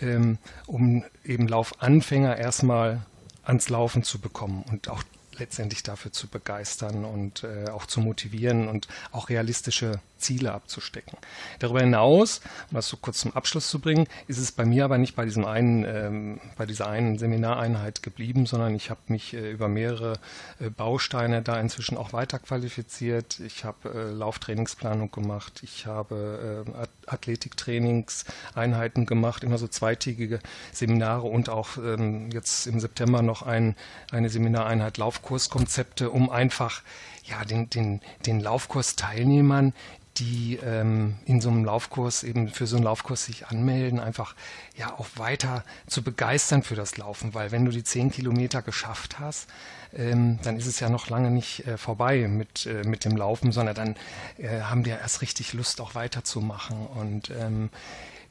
ähm, 0.00 0.38
um 0.66 1.04
eben 1.22 1.46
Laufanfänger 1.46 2.36
erstmal 2.36 3.06
ans 3.48 3.68
Laufen 3.68 4.02
zu 4.04 4.20
bekommen 4.20 4.64
und 4.70 4.88
auch 4.88 5.02
letztendlich 5.38 5.82
dafür 5.82 6.12
zu 6.12 6.28
begeistern 6.28 7.04
und 7.04 7.44
äh, 7.44 7.70
auch 7.70 7.86
zu 7.86 8.00
motivieren 8.00 8.68
und 8.68 8.88
auch 9.12 9.28
realistische 9.28 10.00
Ziele 10.18 10.52
abzustecken. 10.52 11.18
Darüber 11.58 11.80
hinaus, 11.80 12.40
um 12.70 12.76
das 12.76 12.88
so 12.88 12.96
kurz 12.96 13.18
zum 13.18 13.34
Abschluss 13.34 13.68
zu 13.68 13.80
bringen, 13.80 14.06
ist 14.26 14.38
es 14.38 14.52
bei 14.52 14.64
mir 14.64 14.84
aber 14.84 14.98
nicht 14.98 15.16
bei 15.16 15.24
diesem 15.24 15.44
einen, 15.44 15.84
ähm, 15.84 16.40
bei 16.56 16.66
dieser 16.66 16.88
einen 16.88 17.18
Seminareinheit 17.18 18.02
geblieben, 18.02 18.46
sondern 18.46 18.74
ich 18.74 18.90
habe 18.90 19.00
mich 19.08 19.34
äh, 19.34 19.50
über 19.50 19.68
mehrere 19.68 20.14
äh, 20.60 20.70
Bausteine 20.70 21.42
da 21.42 21.60
inzwischen 21.60 21.96
auch 21.96 22.12
weiter 22.12 22.38
qualifiziert. 22.38 23.40
Ich 23.40 23.64
habe 23.64 23.88
äh, 23.88 24.12
Lauftrainingsplanung 24.12 25.10
gemacht, 25.10 25.60
ich 25.62 25.86
habe 25.86 26.64
äh, 26.66 26.86
Athletiktrainingseinheiten 27.06 29.06
gemacht, 29.06 29.44
immer 29.44 29.58
so 29.58 29.68
zweitägige 29.68 30.40
Seminare 30.72 31.26
und 31.26 31.48
auch 31.48 31.76
ähm, 31.78 32.30
jetzt 32.30 32.66
im 32.66 32.80
September 32.80 33.22
noch 33.22 33.42
ein, 33.42 33.76
eine 34.10 34.28
Seminareinheit 34.28 34.98
Laufkurskonzepte, 34.98 36.10
um 36.10 36.30
einfach 36.30 36.82
ja, 37.28 37.44
den, 37.44 37.70
den, 37.70 38.00
den 38.26 38.40
Laufkursteilnehmern 38.40 39.72
die 40.18 40.58
ähm, 40.64 41.16
in 41.26 41.40
so 41.40 41.48
einem 41.48 41.64
Laufkurs 41.64 42.24
eben 42.24 42.48
für 42.48 42.66
so 42.66 42.76
einen 42.76 42.84
Laufkurs 42.84 43.24
sich 43.24 43.46
anmelden, 43.46 44.00
einfach 44.00 44.34
ja 44.76 44.98
auch 44.98 45.06
weiter 45.16 45.64
zu 45.86 46.02
begeistern 46.02 46.62
für 46.62 46.74
das 46.74 46.96
Laufen, 46.96 47.34
weil 47.34 47.52
wenn 47.52 47.64
du 47.64 47.70
die 47.70 47.84
zehn 47.84 48.10
Kilometer 48.10 48.62
geschafft 48.62 49.18
hast, 49.18 49.48
ähm, 49.94 50.38
dann 50.42 50.56
ist 50.56 50.66
es 50.66 50.80
ja 50.80 50.88
noch 50.88 51.08
lange 51.08 51.30
nicht 51.30 51.66
äh, 51.66 51.78
vorbei 51.78 52.28
mit, 52.28 52.66
äh, 52.66 52.82
mit 52.84 53.04
dem 53.04 53.16
Laufen, 53.16 53.52
sondern 53.52 53.74
dann 53.74 53.96
äh, 54.38 54.62
haben 54.62 54.82
die 54.82 54.90
ja 54.90 54.96
erst 54.96 55.22
richtig 55.22 55.52
Lust 55.52 55.80
auch 55.80 55.94
weiterzumachen. 55.94 56.86
Und 56.86 57.30
ähm, 57.30 57.70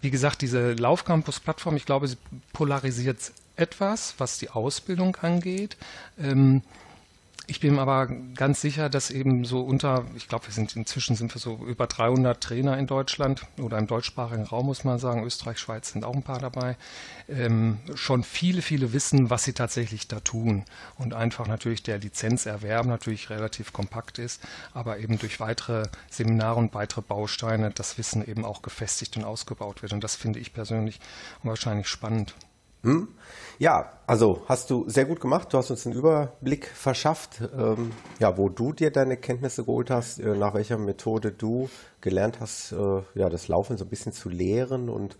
wie 0.01 0.11
gesagt, 0.11 0.41
diese 0.41 0.73
Laufcampus-Plattform, 0.73 1.75
ich 1.75 1.85
glaube, 1.85 2.07
sie 2.07 2.17
polarisiert 2.53 3.31
etwas, 3.55 4.15
was 4.19 4.37
die 4.37 4.49
Ausbildung 4.49 5.15
angeht. 5.17 5.77
Ähm, 6.19 6.61
Ich 7.49 7.61
bin 7.61 7.79
aber 7.79 8.07
ganz 8.35 8.59
sicher, 8.59 8.89
dass 8.89 9.09
eben 9.09 9.45
so 9.45 9.61
unter, 9.61 10.03
ich 10.17 10.27
glaube, 10.27 10.47
wir 10.47 10.53
sind 10.53 10.75
inzwischen 10.75 11.15
sind 11.15 11.33
wir 11.33 11.39
so 11.39 11.55
über 11.65 11.87
300 11.87 12.43
Trainer 12.43 12.77
in 12.77 12.87
Deutschland 12.87 13.43
oder 13.57 13.77
im 13.77 13.87
deutschsprachigen 13.87 14.43
Raum, 14.43 14.65
muss 14.65 14.83
man 14.83 14.99
sagen. 14.99 15.23
Österreich, 15.23 15.57
Schweiz 15.57 15.93
sind 15.93 16.03
auch 16.03 16.13
ein 16.13 16.23
paar 16.23 16.39
dabei. 16.39 16.75
Ähm, 17.29 17.79
schon 17.95 18.25
viele, 18.25 18.61
viele 18.61 18.91
wissen, 18.91 19.29
was 19.29 19.45
sie 19.45 19.53
tatsächlich 19.53 20.09
da 20.09 20.19
tun. 20.19 20.65
Und 20.97 21.13
einfach 21.13 21.47
natürlich 21.47 21.83
der 21.83 21.99
Lizenzerwerb 21.99 22.85
natürlich 22.85 23.29
relativ 23.29 23.71
kompakt 23.71 24.19
ist, 24.19 24.41
aber 24.73 24.99
eben 24.99 25.17
durch 25.17 25.39
weitere 25.39 25.83
Seminare 26.09 26.59
und 26.59 26.73
weitere 26.73 27.01
Bausteine 27.01 27.71
das 27.71 27.97
Wissen 27.97 28.27
eben 28.27 28.43
auch 28.43 28.61
gefestigt 28.61 29.15
und 29.15 29.23
ausgebaut 29.23 29.83
wird. 29.83 29.93
Und 29.93 30.03
das 30.03 30.17
finde 30.17 30.39
ich 30.39 30.51
persönlich 30.51 30.99
wahrscheinlich 31.43 31.87
spannend. 31.87 32.35
Hm? 32.83 33.07
Ja, 33.59 33.91
also 34.05 34.43
hast 34.45 34.69
du 34.69 34.87
sehr 34.87 35.05
gut 35.05 35.19
gemacht. 35.19 35.51
Du 35.51 35.57
hast 35.57 35.71
uns 35.71 35.85
einen 35.85 35.95
Überblick 35.95 36.67
verschafft, 36.67 37.41
ähm, 37.57 37.91
ja, 38.19 38.37
wo 38.37 38.49
du 38.49 38.71
dir 38.71 38.91
deine 38.91 39.17
Kenntnisse 39.17 39.65
geholt 39.65 39.89
hast, 39.89 40.19
äh, 40.19 40.35
nach 40.35 40.53
welcher 40.53 40.77
Methode 40.77 41.31
du 41.31 41.69
gelernt 42.01 42.39
hast, 42.39 42.71
äh, 42.71 43.01
ja, 43.15 43.29
das 43.29 43.47
Laufen 43.47 43.77
so 43.77 43.85
ein 43.85 43.89
bisschen 43.89 44.13
zu 44.13 44.29
lehren 44.29 44.89
und 44.89 45.17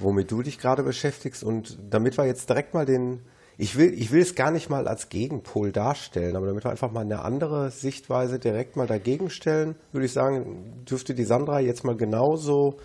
womit 0.00 0.30
du 0.30 0.42
dich 0.42 0.58
gerade 0.58 0.82
beschäftigst. 0.82 1.44
Und 1.44 1.78
damit 1.88 2.18
wir 2.18 2.26
jetzt 2.26 2.48
direkt 2.48 2.74
mal 2.74 2.84
den, 2.84 3.20
ich 3.56 3.76
will, 3.76 3.94
ich 3.94 4.10
will 4.10 4.22
es 4.22 4.34
gar 4.34 4.50
nicht 4.50 4.68
mal 4.68 4.88
als 4.88 5.08
Gegenpol 5.08 5.70
darstellen, 5.70 6.34
aber 6.34 6.46
damit 6.46 6.64
wir 6.64 6.70
einfach 6.70 6.90
mal 6.90 7.02
eine 7.02 7.22
andere 7.22 7.70
Sichtweise 7.70 8.40
direkt 8.40 8.76
mal 8.76 8.88
dagegen 8.88 9.30
stellen, 9.30 9.76
würde 9.92 10.06
ich 10.06 10.12
sagen, 10.12 10.84
dürfte 10.84 11.14
die 11.14 11.24
Sandra 11.24 11.60
jetzt 11.60 11.84
mal 11.84 11.96
genauso 11.96 12.78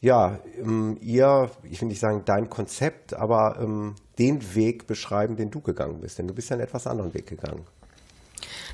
ja, 0.00 0.38
ähm, 0.58 0.98
ihr, 1.00 1.50
ich 1.70 1.80
will 1.80 1.88
nicht 1.88 2.00
sagen 2.00 2.22
dein 2.24 2.50
Konzept, 2.50 3.14
aber 3.14 3.58
ähm, 3.60 3.94
den 4.18 4.54
Weg 4.54 4.86
beschreiben, 4.86 5.36
den 5.36 5.50
du 5.50 5.60
gegangen 5.60 6.00
bist. 6.00 6.18
Denn 6.18 6.28
du 6.28 6.34
bist 6.34 6.50
ja 6.50 6.54
einen 6.54 6.64
etwas 6.64 6.86
anderen 6.86 7.14
Weg 7.14 7.26
gegangen. 7.26 7.66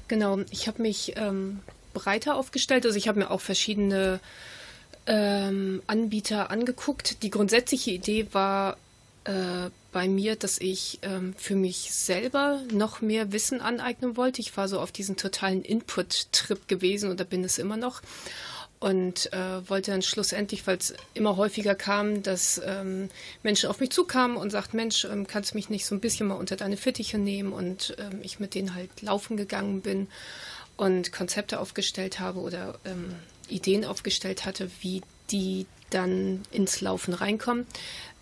Genau, 0.09 0.39
ich 0.51 0.67
habe 0.67 0.83
mich 0.83 1.15
ähm, 1.17 1.61
breiter 1.95 2.37
aufgestellt. 2.37 2.85
Also 2.85 2.99
ich 2.99 3.09
habe 3.09 3.21
mir 3.21 3.31
auch 3.31 3.41
verschiedene 3.41 4.21
ähm, 5.07 5.83
Anbieter 5.87 6.51
angeguckt. 6.51 7.23
Die 7.23 7.31
grundsätzliche 7.31 7.93
Idee 7.93 8.27
war 8.33 8.77
äh, 9.25 9.71
bei 9.93 10.09
mir, 10.09 10.37
dass 10.37 10.59
ich 10.59 10.99
ähm, 11.03 11.35
für 11.37 11.55
mich 11.55 11.93
selber 11.93 12.61
noch 12.73 13.01
mehr 13.01 13.33
Wissen 13.33 13.61
aneignen 13.61 14.17
wollte. 14.17 14.41
Ich 14.41 14.57
war 14.57 14.69
so 14.69 14.81
auf 14.81 14.91
diesen 14.91 15.17
totalen 15.17 15.63
Input-Trip 15.63 16.67
gewesen 16.67 17.11
oder 17.11 17.25
bin 17.25 17.45
es 17.45 17.59
immer 17.59 17.77
noch 17.77 18.03
und 18.83 19.33
äh, 19.33 19.69
wollte 19.71 19.93
dann 19.93 20.03
schlussendlich, 20.03 20.67
weil 20.67 20.77
es 20.77 20.93
immer 21.15 21.37
häufiger 21.37 21.77
kam, 21.77 22.25
dass 22.25 22.61
ähm, 22.67 23.11
Menschen 23.45 23.71
auf 23.71 23.79
mich 23.79 23.91
zukamen 23.91 24.37
und 24.37 24.51
sagten, 24.51 24.77
Mensch, 24.77 25.05
ähm, 25.05 25.29
kannst 25.29 25.53
du 25.53 25.55
mich 25.57 25.71
nicht 25.71 25.87
so 25.87 25.95
ein 25.95 26.01
bisschen 26.01 26.27
mal 26.27 26.35
unter 26.35 26.57
deine 26.57 26.77
Fittiche 26.77 27.17
nehmen? 27.17 27.53
Und 27.53 27.95
ähm, 28.01 28.19
ich 28.23 28.41
mit 28.41 28.57
denen 28.57 28.75
halt 28.75 29.01
laufen 29.01 29.37
gegangen 29.37 29.83
bin 29.83 30.09
und 30.77 31.13
Konzepte 31.13 31.61
aufgestellt 31.61 32.19
habe 32.19 32.41
oder 32.41 32.81
ähm, 32.85 33.15
Ideen 33.49 33.85
aufgestellt 33.85 34.45
hatte, 34.45 34.69
wie 34.81 35.03
die 35.31 35.67
dann 35.91 36.43
ins 36.51 36.81
Laufen 36.81 37.15
reinkommen, 37.15 37.69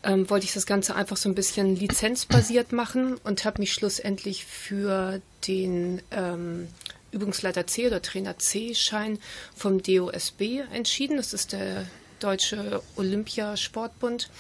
ähm, 0.03 0.29
wollte 0.29 0.45
ich 0.45 0.53
das 0.53 0.67
Ganze 0.67 0.95
einfach 0.95 1.17
so 1.17 1.31
ein 1.31 1.35
bisschen 1.35 1.75
lizenzbasiert 1.75 2.73
machen 2.73 3.17
und 3.25 3.47
habe 3.47 3.63
mich 3.63 3.73
schlussendlich 3.73 4.45
für 4.45 5.23
den 5.47 6.03
ähm, 6.11 6.69
Übungsleiter 7.13 7.67
C 7.67 7.87
oder 7.87 8.03
Trainer 8.03 8.39
C-Schein 8.39 9.19
vom 9.55 9.83
DOSB 9.83 10.61
entschieden. 10.73 11.17
Das 11.17 11.33
ist 11.33 11.53
der 11.53 11.87
Deutsche 12.21 12.83
Olympiasportbund. 12.97 14.31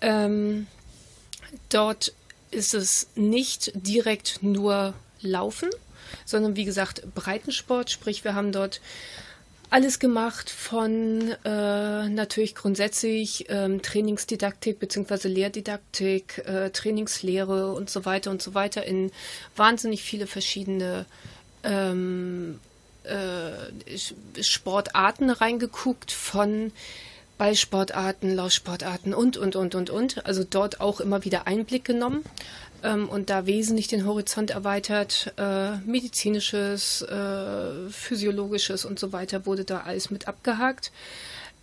Ähm, 0.00 0.66
dort 1.68 2.12
ist 2.50 2.74
es 2.74 3.08
nicht 3.14 3.72
direkt 3.74 4.42
nur 4.42 4.94
Laufen, 5.20 5.70
sondern 6.24 6.56
wie 6.56 6.64
gesagt 6.64 7.14
Breitensport. 7.14 7.90
Sprich, 7.90 8.24
wir 8.24 8.34
haben 8.34 8.52
dort 8.52 8.80
alles 9.70 10.00
gemacht 10.00 10.50
von 10.50 11.30
äh, 11.44 12.08
natürlich 12.08 12.56
grundsätzlich 12.56 13.46
ähm, 13.48 13.80
Trainingsdidaktik 13.82 14.80
bzw. 14.80 15.28
Lehrdidaktik, 15.28 16.38
äh, 16.44 16.70
Trainingslehre 16.70 17.72
und 17.72 17.88
so 17.88 18.04
weiter 18.04 18.32
und 18.32 18.42
so 18.42 18.54
weiter 18.54 18.84
in 18.84 19.12
wahnsinnig 19.54 20.02
viele 20.02 20.26
verschiedene 20.26 21.06
ähm, 21.62 22.58
äh, 23.04 24.42
Sportarten 24.42 25.30
reingeguckt 25.30 26.12
von 26.12 26.72
Ballsportarten, 27.38 28.34
Laufsportarten 28.34 29.14
und, 29.14 29.36
und, 29.36 29.56
und, 29.56 29.74
und, 29.74 29.90
und. 29.90 30.26
Also 30.26 30.44
dort 30.44 30.80
auch 30.80 31.00
immer 31.00 31.24
wieder 31.24 31.46
Einblick 31.46 31.84
genommen 31.84 32.22
ähm, 32.82 33.08
und 33.08 33.30
da 33.30 33.46
wesentlich 33.46 33.88
den 33.88 34.06
Horizont 34.06 34.50
erweitert. 34.50 35.32
Äh, 35.38 35.76
medizinisches, 35.78 37.02
äh, 37.02 37.88
physiologisches 37.90 38.84
und 38.84 38.98
so 38.98 39.12
weiter 39.12 39.46
wurde 39.46 39.64
da 39.64 39.80
alles 39.80 40.10
mit 40.10 40.28
abgehakt 40.28 40.92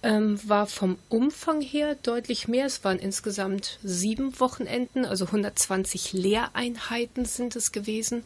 ähm, 0.03 0.39
war 0.47 0.67
vom 0.67 0.97
Umfang 1.09 1.61
her 1.61 1.95
deutlich 2.03 2.47
mehr. 2.47 2.65
Es 2.65 2.83
waren 2.83 2.99
insgesamt 2.99 3.79
sieben 3.83 4.39
Wochenenden, 4.39 5.05
also 5.05 5.25
120 5.25 6.13
Lehreinheiten 6.13 7.25
sind 7.25 7.55
es 7.55 7.71
gewesen, 7.71 8.23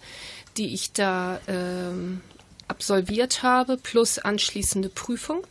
die 0.58 0.74
ich 0.74 0.94
da 0.94 1.40
ähm, 1.48 2.22
absolviert 2.68 3.44
habe, 3.44 3.78
plus 3.78 4.20
anschließende 4.20 4.90
Prüfung. 4.90 5.44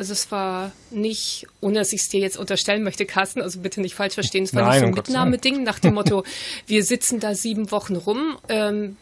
Also 0.00 0.14
es 0.14 0.32
war 0.32 0.72
nicht, 0.90 1.46
ohne 1.60 1.80
dass 1.80 1.92
ich 1.92 2.00
es 2.00 2.08
dir 2.08 2.20
jetzt 2.20 2.38
unterstellen 2.38 2.82
möchte, 2.82 3.04
Carsten, 3.04 3.42
also 3.42 3.60
bitte 3.60 3.82
nicht 3.82 3.94
falsch 3.94 4.14
verstehen, 4.14 4.44
es 4.44 4.54
war 4.54 4.62
Nein, 4.62 4.70
nicht 4.70 4.80
so 4.80 4.86
ein 4.86 4.94
Mitnahmeding 4.94 5.62
nach 5.62 5.78
dem 5.78 5.92
Motto, 5.92 6.24
wir 6.66 6.84
sitzen 6.84 7.20
da 7.20 7.34
sieben 7.34 7.70
Wochen 7.70 7.96
rum, 7.96 8.38
ähm, 8.48 8.96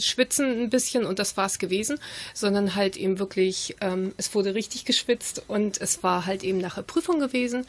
schwitzen 0.00 0.64
ein 0.64 0.68
bisschen 0.68 1.04
und 1.04 1.20
das 1.20 1.36
war 1.36 1.46
es 1.46 1.60
gewesen, 1.60 2.00
sondern 2.34 2.74
halt 2.74 2.96
eben 2.96 3.20
wirklich, 3.20 3.76
ähm, 3.80 4.14
es 4.16 4.34
wurde 4.34 4.56
richtig 4.56 4.84
geschwitzt 4.84 5.44
und 5.46 5.80
es 5.80 6.02
war 6.02 6.26
halt 6.26 6.42
eben 6.42 6.58
nachher 6.58 6.82
Prüfung 6.82 7.20
gewesen. 7.20 7.64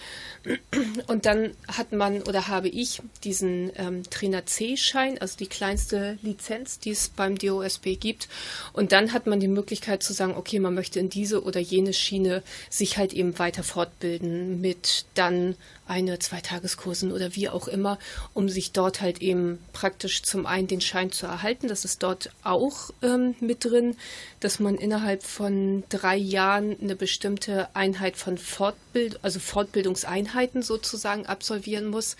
Und 1.07 1.25
dann 1.25 1.51
hat 1.67 1.91
man 1.91 2.23
oder 2.23 2.47
habe 2.47 2.69
ich 2.69 3.01
diesen 3.23 3.71
ähm, 3.75 4.03
Trainer 4.09 4.45
C-Schein, 4.45 5.17
also 5.19 5.37
die 5.37 5.47
kleinste 5.47 6.17
Lizenz, 6.21 6.79
die 6.79 6.91
es 6.91 7.09
beim 7.09 7.37
DOSB 7.37 7.95
gibt. 7.99 8.29
Und 8.71 8.93
dann 8.93 9.11
hat 9.11 9.27
man 9.27 9.39
die 9.39 9.49
Möglichkeit 9.49 10.01
zu 10.01 10.13
sagen, 10.13 10.35
okay, 10.37 10.59
man 10.59 10.73
möchte 10.73 10.99
in 10.99 11.09
diese 11.09 11.43
oder 11.43 11.59
jene 11.59 11.93
Schiene 11.99 12.43
sich 12.69 12.97
halt 12.97 13.13
eben 13.13 13.37
weiter 13.39 13.63
fortbilden 13.63 14.61
mit 14.61 15.05
dann 15.13 15.55
eine, 15.89 16.19
zwei 16.19 16.39
Tageskursen 16.39 17.11
oder 17.11 17.35
wie 17.35 17.49
auch 17.49 17.67
immer, 17.67 17.97
um 18.35 18.47
sich 18.47 18.71
dort 18.71 19.01
halt 19.01 19.21
eben 19.21 19.57
praktisch 19.73 20.21
zum 20.21 20.45
einen 20.45 20.67
den 20.67 20.81
Schein 20.81 21.11
zu 21.11 21.25
erhalten. 21.25 21.67
Das 21.67 21.83
ist 21.83 22.03
dort 22.03 22.29
auch 22.43 22.91
ähm, 23.01 23.35
mit 23.39 23.65
drin, 23.65 23.97
dass 24.39 24.59
man 24.59 24.75
innerhalb 24.75 25.23
von 25.23 25.83
drei 25.89 26.15
Jahren 26.15 26.77
eine 26.79 26.95
bestimmte 26.95 27.67
Einheit 27.73 28.17
von 28.17 28.37
Fortbild, 28.37 29.19
also 29.23 29.39
Fortbildungseinheiten 29.39 30.61
sozusagen 30.61 31.25
absolvieren 31.25 31.87
muss, 31.87 32.17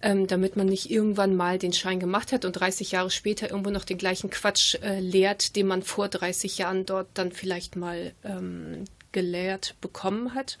ähm, 0.00 0.28
damit 0.28 0.56
man 0.56 0.68
nicht 0.68 0.88
irgendwann 0.88 1.34
mal 1.34 1.58
den 1.58 1.72
Schein 1.72 1.98
gemacht 1.98 2.30
hat 2.30 2.44
und 2.44 2.52
30 2.52 2.92
Jahre 2.92 3.10
später 3.10 3.50
irgendwo 3.50 3.70
noch 3.70 3.84
den 3.84 3.98
gleichen 3.98 4.30
Quatsch 4.30 4.76
äh, 4.76 5.00
lehrt, 5.00 5.56
den 5.56 5.66
man 5.66 5.82
vor 5.82 6.08
30 6.08 6.58
Jahren 6.58 6.86
dort 6.86 7.08
dann 7.14 7.32
vielleicht 7.32 7.74
mal 7.74 8.12
ähm, 8.24 8.84
gelehrt 9.18 9.74
bekommen 9.80 10.34
hat. 10.34 10.58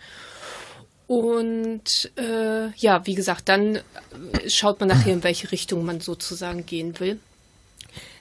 Und 1.06 2.10
äh, 2.16 2.70
ja, 2.76 3.06
wie 3.06 3.14
gesagt, 3.14 3.48
dann 3.48 3.80
schaut 4.48 4.80
man 4.80 4.88
nachher, 4.88 5.12
in 5.12 5.22
welche 5.22 5.52
Richtung 5.52 5.84
man 5.84 6.00
sozusagen 6.00 6.66
gehen 6.66 6.98
will. 6.98 7.20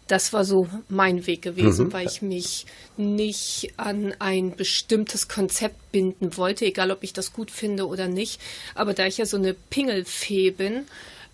Das 0.08 0.32
war 0.32 0.46
so 0.46 0.68
mein 0.88 1.28
Weg 1.28 1.42
gewesen, 1.42 1.88
mhm. 1.88 1.94
weil 1.94 2.08
ich 2.08 2.22
mich 2.22 2.66
nicht 2.96 3.74
an 3.78 4.14
ein 4.20 4.56
bestimmtes 4.56 5.28
Konzept 5.28 5.92
binden 5.92 6.38
wollte, 6.38 6.66
egal 6.66 6.92
ob 6.92 7.04
ich 7.04 7.14
das 7.14 7.34
gut 7.34 7.52
finde 7.52 7.88
oder 7.88 8.08
nicht. 8.08 8.40
Aber 8.76 8.94
da 8.94 9.06
ich 9.06 9.18
ja 9.18 9.26
so 9.26 9.38
eine 9.38 9.54
Pingelfee 9.54 10.52
bin, 10.52 10.86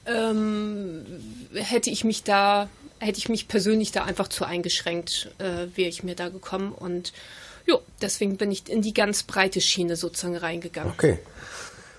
ähm, 0.07 1.05
hätte 1.53 1.91
ich 1.91 2.03
mich 2.03 2.23
da, 2.23 2.67
hätte 2.99 3.19
ich 3.19 3.29
mich 3.29 3.47
persönlich 3.47 3.91
da 3.91 4.05
einfach 4.05 4.29
zu 4.29 4.43
eingeschränkt, 4.43 5.29
äh, 5.37 5.67
wäre 5.75 5.89
ich 5.89 6.03
mir 6.03 6.15
da 6.15 6.29
gekommen 6.29 6.71
und 6.71 7.13
ja, 7.65 7.77
deswegen 8.01 8.37
bin 8.37 8.51
ich 8.51 8.69
in 8.69 8.81
die 8.81 8.93
ganz 8.93 9.23
breite 9.23 9.61
Schiene 9.61 9.95
sozusagen 9.95 10.35
reingegangen. 10.35 10.91
Okay. 10.91 11.19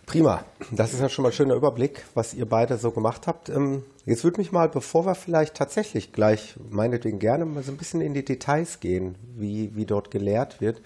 Prima. 0.07 0.45
Das 0.71 0.93
ist 0.93 1.01
ja 1.01 1.09
schon 1.09 1.23
mal 1.23 1.31
ein 1.31 1.35
schöner 1.35 1.55
Überblick, 1.55 2.05
was 2.15 2.35
ihr 2.35 2.47
beide 2.47 2.77
so 2.77 2.91
gemacht 2.91 3.27
habt. 3.27 3.49
Ähm, 3.49 3.85
jetzt 4.05 4.23
würde 4.23 4.39
mich 4.39 4.53
mal, 4.53 4.69
bevor 4.69 5.07
wir 5.07 5.15
vielleicht 5.15 5.55
tatsächlich 5.55 6.13
gleich, 6.13 6.57
meinetwegen 6.71 7.19
gerne 7.19 7.45
mal 7.45 7.63
so 7.63 7.73
ein 7.73 7.79
bisschen 7.79 8.01
in 8.01 8.13
die 8.13 8.25
Details 8.25 8.81
gehen, 8.81 9.17
wie, 9.35 9.75
wie 9.75 9.87
dort 9.87 10.11
gelehrt 10.11 10.61
wird, 10.61 10.83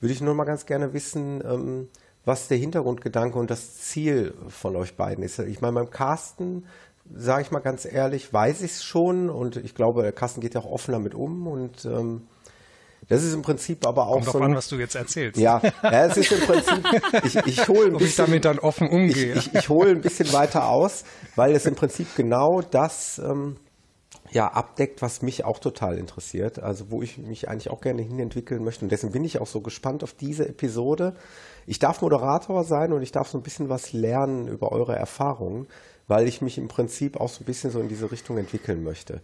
würde 0.00 0.12
ich 0.12 0.20
nur 0.20 0.34
mal 0.34 0.44
ganz 0.44 0.66
gerne 0.66 0.92
wissen, 0.92 1.42
ähm, 1.44 1.88
was 2.24 2.48
der 2.48 2.58
Hintergrundgedanke 2.58 3.38
und 3.38 3.50
das 3.50 3.76
Ziel 3.78 4.34
von 4.48 4.76
euch 4.76 4.96
beiden 4.96 5.24
ist. 5.24 5.38
Ich 5.38 5.60
meine, 5.60 5.74
beim 5.74 5.90
Carsten, 5.90 6.66
sage 7.12 7.42
ich 7.42 7.50
mal 7.50 7.60
ganz 7.60 7.84
ehrlich, 7.84 8.32
weiß 8.32 8.62
ich 8.62 8.72
es 8.72 8.84
schon 8.84 9.30
und 9.30 9.56
ich 9.56 9.74
glaube, 9.74 10.12
Carsten 10.12 10.40
geht 10.40 10.54
ja 10.54 10.60
auch 10.60 10.70
offen 10.70 10.92
damit 10.92 11.14
um 11.14 11.46
und 11.46 11.84
ähm, 11.84 12.26
das 13.08 13.22
ist 13.22 13.34
im 13.34 13.42
Prinzip 13.42 13.86
aber 13.86 14.06
auch 14.06 14.14
Kommt 14.14 14.26
so. 14.26 14.38
Ein, 14.38 14.44
an, 14.44 14.56
was 14.56 14.68
du 14.68 14.76
jetzt 14.76 14.94
erzählst. 14.94 15.38
Ja, 15.38 15.60
ja 15.82 16.06
es 16.06 16.16
ist 16.16 16.32
im 16.32 16.40
Prinzip, 16.40 17.02
ich, 17.24 17.36
ich 17.46 17.68
hole 17.68 17.88
ein 17.88 17.94
Ob 17.94 17.98
bisschen. 17.98 18.06
ich 18.06 18.16
damit 18.16 18.44
dann 18.44 18.58
offen 18.58 18.88
umgehe. 18.88 19.34
Ich, 19.34 19.48
ich, 19.48 19.54
ich 19.54 19.68
hole 19.68 19.90
ein 19.90 20.00
bisschen 20.00 20.32
weiter 20.32 20.68
aus, 20.68 21.04
weil 21.36 21.54
es 21.54 21.66
im 21.66 21.74
Prinzip 21.74 22.14
genau 22.16 22.60
das, 22.60 23.20
ähm, 23.24 23.56
ja, 24.32 24.48
abdeckt, 24.48 25.02
was 25.02 25.20
mich 25.20 25.44
auch 25.44 25.58
total 25.58 25.98
interessiert, 25.98 26.58
also 26.58 26.90
wo 26.90 27.02
ich 27.02 27.18
mich 27.18 27.48
eigentlich 27.48 27.70
auch 27.70 27.80
gerne 27.80 28.02
hinentwickeln 28.02 28.64
möchte. 28.64 28.84
Und 28.84 28.90
deswegen 28.90 29.12
bin 29.12 29.24
ich 29.24 29.38
auch 29.40 29.46
so 29.46 29.60
gespannt 29.60 30.02
auf 30.02 30.14
diese 30.14 30.48
Episode. 30.48 31.14
Ich 31.66 31.78
darf 31.78 32.00
Moderator 32.00 32.64
sein 32.64 32.92
und 32.92 33.02
ich 33.02 33.12
darf 33.12 33.28
so 33.28 33.38
ein 33.38 33.42
bisschen 33.42 33.68
was 33.68 33.92
lernen 33.92 34.48
über 34.48 34.72
eure 34.72 34.96
Erfahrungen, 34.96 35.66
weil 36.08 36.26
ich 36.26 36.40
mich 36.40 36.56
im 36.56 36.68
Prinzip 36.68 37.20
auch 37.20 37.28
so 37.28 37.42
ein 37.42 37.46
bisschen 37.46 37.70
so 37.70 37.80
in 37.80 37.88
diese 37.88 38.10
Richtung 38.10 38.38
entwickeln 38.38 38.82
möchte. 38.82 39.20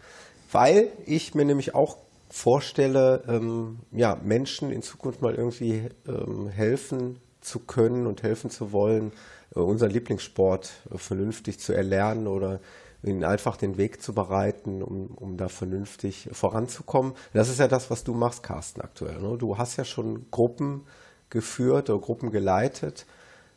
Weil 0.53 0.89
ich 1.07 1.35
mir 1.35 1.45
nämlich 1.45 1.75
auch 1.75 1.97
vorstelle, 2.31 3.23
ähm, 3.29 3.79
ja, 3.93 4.17
Menschen 4.23 4.71
in 4.71 4.83
Zukunft 4.83 5.23
mal 5.23 5.35
irgendwie 5.35 5.89
ähm, 6.07 6.49
helfen 6.49 7.19
zu 7.41 7.61
können 7.61 8.07
und 8.07 8.23
helfen 8.23 8.51
zu 8.51 8.73
wollen, 8.73 9.13
äh, 9.55 9.61
unseren 9.61 9.91
Lieblingssport 9.91 10.71
äh, 10.91 10.99
vernünftig 10.99 11.59
zu 11.59 11.73
erlernen 11.73 12.27
oder 12.27 12.61
ihnen 13.03 13.25
einfach 13.25 13.57
den 13.57 13.79
Weg 13.79 14.03
zu 14.03 14.13
bereiten, 14.13 14.83
um, 14.83 15.07
um 15.17 15.37
da 15.37 15.49
vernünftig 15.49 16.29
voranzukommen. 16.33 17.15
Das 17.33 17.49
ist 17.49 17.61
ja 17.61 17.69
das, 17.69 17.91
was 17.91 18.05
du 18.05 18.13
machst, 18.13 18.43
Carsten, 18.43 18.81
aktuell. 18.81 19.21
Ne? 19.21 19.39
Du 19.39 19.57
hast 19.57 19.77
ja 19.77 19.85
schon 19.85 20.27
Gruppen 20.31 20.85
geführt 21.31 21.91
oder 21.91 22.01
Gruppen 22.01 22.31
geleitet, 22.31 23.07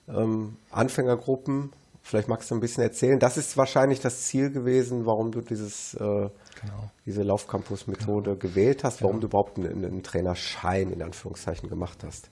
ähm, 0.08 0.58
Anfängergruppen. 0.70 1.72
Vielleicht 2.04 2.28
magst 2.28 2.52
du 2.52 2.56
ein 2.56 2.62
bisschen 2.62 2.84
erzählen. 2.84 3.20
Das 3.20 3.38
ist 3.38 3.58
wahrscheinlich 3.58 4.00
das 4.00 4.24
Ziel 4.24 4.52
gewesen, 4.52 5.06
warum 5.06 5.32
du 5.32 5.42
dieses, 5.42 5.96
äh, 5.96 6.30
genau. 6.60 6.90
diese 7.06 7.24
Laufcampus-Methode 7.24 8.32
genau. 8.32 8.40
gewählt 8.40 8.84
hast, 8.84 9.02
warum 9.02 9.20
genau. 9.20 9.22
du 9.22 9.28
überhaupt 9.28 9.58
einen, 9.58 9.86
einen 9.86 10.04
Trainerschein 10.04 10.92
in 10.92 11.02
Anführungszeichen 11.02 11.70
gemacht 11.70 12.04
hast. 12.04 12.30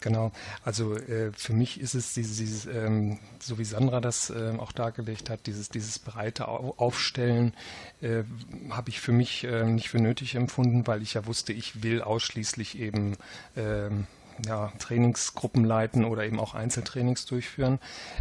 Genau, 0.00 0.32
also 0.64 0.94
äh, 0.94 1.30
für 1.32 1.52
mich 1.52 1.78
ist 1.78 1.94
es 1.94 2.14
dieses, 2.14 2.38
dieses 2.38 2.66
ähm, 2.66 3.18
so 3.38 3.58
wie 3.58 3.64
Sandra 3.64 4.00
das 4.00 4.30
äh, 4.30 4.54
auch 4.56 4.72
dargelegt 4.72 5.28
hat, 5.28 5.46
dieses, 5.46 5.68
dieses 5.68 5.98
breite 5.98 6.48
Aufstellen 6.48 7.54
äh, 8.00 8.22
habe 8.70 8.88
ich 8.88 9.00
für 9.00 9.12
mich 9.12 9.44
ähm, 9.44 9.74
nicht 9.74 9.90
für 9.90 10.00
nötig 10.00 10.36
empfunden, 10.36 10.86
weil 10.86 11.02
ich 11.02 11.14
ja 11.14 11.26
wusste, 11.26 11.52
ich 11.52 11.82
will 11.82 12.00
ausschließlich 12.00 12.78
eben 12.78 13.16
ähm, 13.56 14.06
ja, 14.46 14.72
Trainingsgruppen 14.78 15.64
leiten 15.64 16.04
oder 16.04 16.24
eben 16.24 16.40
auch 16.40 16.54
Einzeltrainings 16.54 17.26
durchführen. 17.26 17.78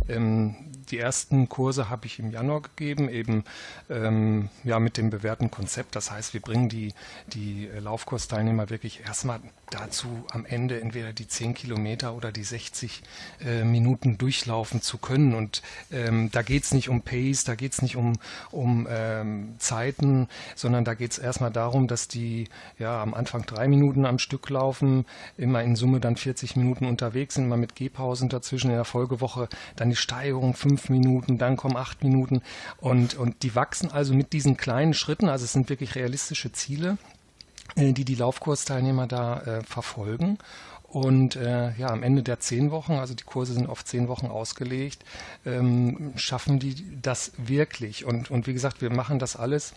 Ähm, 0.07 0.55
die 0.89 0.99
ersten 0.99 1.49
Kurse 1.49 1.89
habe 1.89 2.05
ich 2.05 2.19
im 2.19 2.31
Januar 2.31 2.61
gegeben, 2.61 3.09
eben 3.09 3.43
ähm, 3.89 4.49
ja, 4.63 4.79
mit 4.79 4.97
dem 4.97 5.09
bewährten 5.09 5.51
Konzept. 5.51 5.95
Das 5.95 6.11
heißt, 6.11 6.33
wir 6.33 6.41
bringen 6.41 6.69
die, 6.69 6.93
die 7.27 7.69
Laufkursteilnehmer 7.79 8.69
wirklich 8.69 9.01
erstmal 9.05 9.39
dazu, 9.69 10.07
am 10.31 10.45
Ende 10.45 10.81
entweder 10.81 11.13
die 11.13 11.27
10 11.27 11.53
Kilometer 11.53 12.13
oder 12.13 12.31
die 12.31 12.43
60 12.43 13.01
äh, 13.45 13.63
Minuten 13.63 14.17
durchlaufen 14.17 14.81
zu 14.81 14.97
können. 14.97 15.33
Und 15.33 15.61
ähm, 15.91 16.29
da 16.31 16.41
geht 16.41 16.63
es 16.63 16.73
nicht 16.73 16.89
um 16.89 17.01
Pace, 17.01 17.43
da 17.43 17.55
geht 17.55 17.73
es 17.73 17.81
nicht 17.81 17.95
um, 17.95 18.17
um 18.51 18.87
ähm, 18.89 19.55
Zeiten, 19.59 20.27
sondern 20.55 20.85
da 20.85 20.93
geht 20.93 21.11
es 21.11 21.17
erstmal 21.17 21.51
darum, 21.51 21.87
dass 21.87 22.07
die 22.07 22.47
ja 22.77 23.01
am 23.01 23.13
Anfang 23.13 23.45
drei 23.45 23.67
Minuten 23.67 24.05
am 24.05 24.19
Stück 24.19 24.49
laufen, 24.49 25.05
immer 25.37 25.63
in 25.63 25.75
Summe 25.75 25.99
dann 25.99 26.15
40 26.15 26.55
Minuten 26.55 26.85
unterwegs 26.85 27.35
sind, 27.35 27.47
mal 27.47 27.57
mit 27.57 27.75
Gehpausen 27.75 28.29
dazwischen 28.29 28.69
in 28.69 28.75
der 28.75 28.85
Folgewoche, 28.85 29.49
dann 29.75 29.89
die 29.89 29.95
Steigerung 29.95 30.53
fünf 30.53 30.89
Minuten, 30.89 31.37
dann 31.37 31.57
kommen 31.57 31.77
acht 31.77 32.03
Minuten. 32.03 32.41
Und, 32.77 33.15
und 33.15 33.43
die 33.43 33.55
wachsen 33.55 33.91
also 33.91 34.13
mit 34.13 34.33
diesen 34.33 34.57
kleinen 34.57 34.93
Schritten, 34.93 35.29
also 35.29 35.45
es 35.45 35.53
sind 35.53 35.69
wirklich 35.69 35.95
realistische 35.95 36.51
Ziele 36.51 36.97
die 37.75 38.05
die 38.05 38.15
Laufkursteilnehmer 38.15 39.07
da 39.07 39.41
äh, 39.41 39.63
verfolgen. 39.63 40.37
Und 40.83 41.35
äh, 41.35 41.71
ja, 41.77 41.89
am 41.89 42.01
Ende 42.01 42.23
der 42.23 42.39
zehn 42.39 42.71
Wochen, 42.71 42.93
also 42.93 43.13
die 43.13 43.23
Kurse 43.23 43.53
sind 43.53 43.69
auf 43.69 43.85
zehn 43.85 44.07
Wochen 44.07 44.25
ausgelegt, 44.25 45.03
ähm, 45.45 46.13
schaffen 46.15 46.57
die 46.57 46.99
das 47.01 47.31
wirklich. 47.37 48.05
Und, 48.05 48.31
und 48.31 48.47
wie 48.47 48.53
gesagt, 48.53 48.81
wir 48.81 48.91
machen 48.91 49.19
das 49.19 49.35
alles 49.35 49.73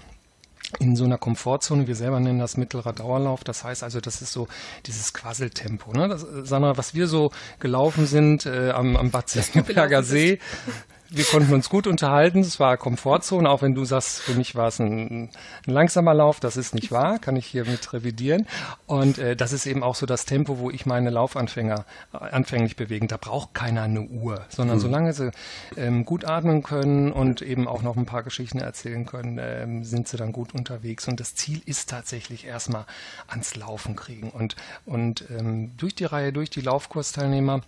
in 0.78 0.96
so 0.96 1.04
einer 1.04 1.18
Komfortzone. 1.18 1.86
Wir 1.86 1.96
selber 1.96 2.18
nennen 2.18 2.38
das 2.38 2.56
mittlerer 2.56 2.94
Dauerlauf. 2.94 3.44
Das 3.44 3.62
heißt 3.62 3.82
also, 3.82 4.00
das 4.00 4.22
ist 4.22 4.32
so 4.32 4.48
dieses 4.86 5.12
Quasseltempo. 5.12 5.92
Ne? 5.92 6.08
Das, 6.08 6.24
Sandra, 6.44 6.78
was 6.78 6.94
wir 6.94 7.06
so 7.06 7.30
gelaufen 7.60 8.06
sind 8.06 8.46
äh, 8.46 8.70
am, 8.70 8.96
am 8.96 9.10
Bad 9.10 9.28
Segenberger 9.28 10.02
See, 10.02 10.38
wir 11.14 11.24
konnten 11.24 11.52
uns 11.52 11.68
gut 11.68 11.86
unterhalten. 11.86 12.40
Es 12.40 12.58
war 12.58 12.76
Komfortzone, 12.76 13.48
auch 13.48 13.62
wenn 13.62 13.74
du 13.74 13.84
sagst, 13.84 14.20
für 14.20 14.34
mich 14.34 14.54
war 14.54 14.68
es 14.68 14.78
ein, 14.78 15.30
ein 15.66 15.72
langsamer 15.72 16.14
Lauf. 16.14 16.40
Das 16.40 16.56
ist 16.56 16.74
nicht 16.74 16.90
wahr, 16.90 17.18
kann 17.18 17.36
ich 17.36 17.46
hier 17.46 17.64
mit 17.66 17.92
revidieren. 17.92 18.46
Und 18.86 19.18
äh, 19.18 19.36
das 19.36 19.52
ist 19.52 19.66
eben 19.66 19.82
auch 19.82 19.94
so 19.94 20.06
das 20.06 20.24
Tempo, 20.24 20.58
wo 20.58 20.70
ich 20.70 20.86
meine 20.86 21.10
Laufanfänger 21.10 21.84
äh, 22.12 22.16
anfänglich 22.16 22.76
bewegen. 22.76 23.08
Da 23.08 23.18
braucht 23.18 23.54
keiner 23.54 23.82
eine 23.82 24.02
Uhr, 24.02 24.44
sondern 24.48 24.78
mhm. 24.78 24.82
solange 24.82 25.12
sie 25.12 25.30
ähm, 25.76 26.04
gut 26.04 26.24
atmen 26.24 26.62
können 26.62 27.12
und 27.12 27.42
eben 27.42 27.68
auch 27.68 27.82
noch 27.82 27.96
ein 27.96 28.06
paar 28.06 28.22
Geschichten 28.22 28.58
erzählen 28.58 29.04
können, 29.04 29.38
ähm, 29.40 29.84
sind 29.84 30.08
sie 30.08 30.16
dann 30.16 30.32
gut 30.32 30.54
unterwegs. 30.54 31.08
Und 31.08 31.20
das 31.20 31.34
Ziel 31.34 31.60
ist 31.66 31.90
tatsächlich 31.90 32.46
erstmal 32.46 32.86
ans 33.28 33.54
Laufen 33.56 33.96
kriegen. 33.96 34.30
Und, 34.30 34.56
und 34.86 35.24
ähm, 35.30 35.72
durch 35.76 35.94
die 35.94 36.04
Reihe, 36.04 36.32
durch 36.32 36.50
die 36.50 36.62
Laufkursteilnehmer, 36.62 37.60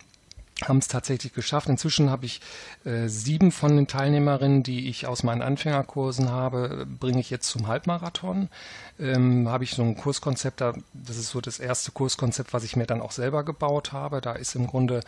haben 0.63 0.77
es 0.77 0.87
tatsächlich 0.87 1.33
geschafft. 1.33 1.67
Inzwischen 1.67 2.09
habe 2.09 2.25
ich 2.25 2.39
äh, 2.85 3.07
sieben 3.07 3.51
von 3.51 3.75
den 3.75 3.87
Teilnehmerinnen, 3.87 4.63
die 4.63 4.87
ich 4.87 5.05
aus 5.05 5.23
meinen 5.23 5.41
Anfängerkursen 5.41 6.29
habe, 6.29 6.87
bringe 6.87 7.19
ich 7.19 7.29
jetzt 7.29 7.49
zum 7.49 7.67
Halbmarathon. 7.67 8.49
Ähm, 8.97 9.49
habe 9.49 9.65
ich 9.65 9.71
so 9.71 9.83
ein 9.83 9.97
Kurskonzept, 9.97 10.61
da, 10.61 10.73
das 10.93 11.17
ist 11.17 11.29
so 11.29 11.41
das 11.41 11.59
erste 11.59 11.91
Kurskonzept, 11.91 12.53
was 12.53 12.63
ich 12.63 12.77
mir 12.77 12.85
dann 12.85 13.01
auch 13.01 13.11
selber 13.11 13.43
gebaut 13.43 13.91
habe. 13.91 14.21
Da 14.21 14.31
ist 14.33 14.55
im 14.55 14.67
Grunde 14.67 15.01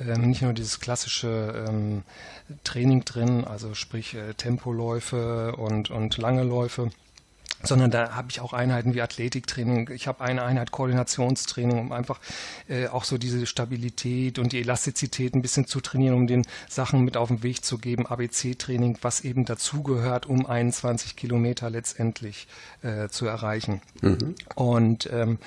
ähm, 0.00 0.28
nicht 0.28 0.40
nur 0.40 0.54
dieses 0.54 0.80
klassische 0.80 1.66
ähm, 1.68 2.02
Training 2.64 3.04
drin, 3.04 3.44
also 3.44 3.74
sprich 3.74 4.14
äh, 4.14 4.32
Tempoläufe 4.32 5.56
und, 5.56 5.90
und 5.90 6.16
lange 6.16 6.42
Läufe 6.42 6.90
sondern 7.62 7.90
da 7.90 8.14
habe 8.14 8.28
ich 8.30 8.40
auch 8.40 8.52
Einheiten 8.52 8.94
wie 8.94 9.02
Athletiktraining. 9.02 9.90
Ich 9.92 10.06
habe 10.06 10.22
eine 10.22 10.42
Einheit 10.42 10.70
Koordinationstraining, 10.70 11.78
um 11.78 11.92
einfach 11.92 12.20
äh, 12.68 12.88
auch 12.88 13.04
so 13.04 13.18
diese 13.18 13.46
Stabilität 13.46 14.38
und 14.38 14.52
die 14.52 14.60
Elastizität 14.60 15.34
ein 15.34 15.42
bisschen 15.42 15.66
zu 15.66 15.80
trainieren, 15.80 16.14
um 16.14 16.26
den 16.26 16.46
Sachen 16.68 17.02
mit 17.02 17.16
auf 17.16 17.28
den 17.28 17.42
Weg 17.42 17.64
zu 17.64 17.78
geben. 17.78 18.06
ABC-Training, 18.06 18.98
was 19.02 19.22
eben 19.22 19.44
dazugehört, 19.44 20.26
um 20.26 20.46
21 20.46 21.16
Kilometer 21.16 21.70
letztendlich 21.70 22.46
äh, 22.82 23.08
zu 23.08 23.26
erreichen. 23.26 23.80
Mhm. 24.02 24.34
Und 24.54 25.10
ähm, 25.12 25.38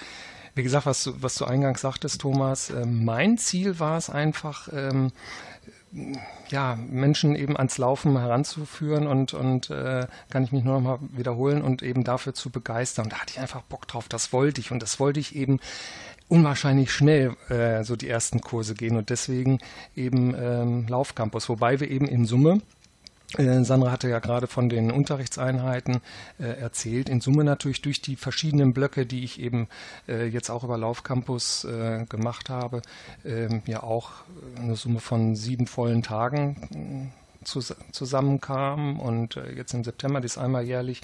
wie 0.56 0.64
gesagt, 0.64 0.86
was 0.86 1.04
du, 1.04 1.14
was 1.22 1.36
du 1.36 1.46
eingangs 1.46 1.82
sagtest, 1.82 2.22
Thomas, 2.22 2.70
äh, 2.70 2.86
mein 2.86 3.38
Ziel 3.38 3.80
war 3.80 3.98
es 3.98 4.10
einfach, 4.10 4.68
ähm, 4.74 5.12
ja, 6.50 6.78
Menschen 6.90 7.36
eben 7.36 7.58
ans 7.58 7.78
Laufen 7.78 8.18
heranzuführen 8.18 9.08
und, 9.08 9.34
und 9.34 9.70
äh, 9.70 10.08
kann 10.30 10.44
ich 10.44 10.52
mich 10.52 10.64
nur 10.64 10.76
noch 10.76 10.82
mal 10.82 11.00
wiederholen 11.16 11.62
und 11.62 11.82
eben 11.82 12.04
dafür 12.04 12.34
zu 12.34 12.50
begeistern. 12.50 13.06
Und 13.06 13.14
da 13.14 13.20
hatte 13.20 13.34
ich 13.34 13.40
einfach 13.40 13.62
Bock 13.64 13.88
drauf, 13.88 14.08
das 14.08 14.32
wollte 14.34 14.62
ich. 14.62 14.72
Und 14.72 14.84
das 14.84 15.00
wollte 15.00 15.20
ich 15.20 15.36
eben 15.36 15.60
unwahrscheinlich 16.28 16.92
schnell 16.92 17.36
äh, 17.50 17.84
so 17.84 17.96
die 17.96 18.08
ersten 18.08 18.42
Kurse 18.42 18.76
gehen. 18.76 18.98
Und 18.98 19.10
deswegen 19.10 19.60
eben 19.96 20.36
ähm, 20.40 20.88
Laufcampus, 20.88 21.50
wobei 21.50 21.80
wir 21.80 21.90
eben 21.90 22.08
in 22.08 22.26
Summe 22.26 22.62
Sandra 23.38 23.92
hatte 23.92 24.10
ja 24.10 24.20
gerade 24.20 24.48
von 24.48 24.70
den 24.70 24.92
Unterrichtseinheiten 24.92 26.02
äh, 26.40 26.46
erzählt. 26.46 27.10
In 27.10 27.22
Summe 27.22 27.44
natürlich 27.44 27.82
durch 27.82 28.02
die 28.02 28.16
verschiedenen 28.16 28.74
Blöcke, 28.74 29.06
die 29.06 29.24
ich 29.24 29.40
eben 29.40 29.68
äh, 30.08 30.26
jetzt 30.26 30.50
auch 30.50 30.64
über 30.64 30.78
Laufcampus 30.78 31.64
äh, 31.66 32.06
gemacht 32.10 32.50
habe, 32.50 32.82
ähm, 33.24 33.62
ja 33.68 33.84
auch 33.84 34.12
eine 34.58 34.76
Summe 34.76 35.00
von 35.00 35.36
sieben 35.36 35.68
vollen 35.68 36.02
Tagen 36.02 37.12
zusammenkam. 37.44 39.00
Und 39.00 39.38
äh, 39.38 39.52
jetzt 39.54 39.74
im 39.74 39.84
September, 39.84 40.22
das 40.22 40.34
ist 40.34 40.38
einmal 40.38 40.64
jährlich, 40.64 41.02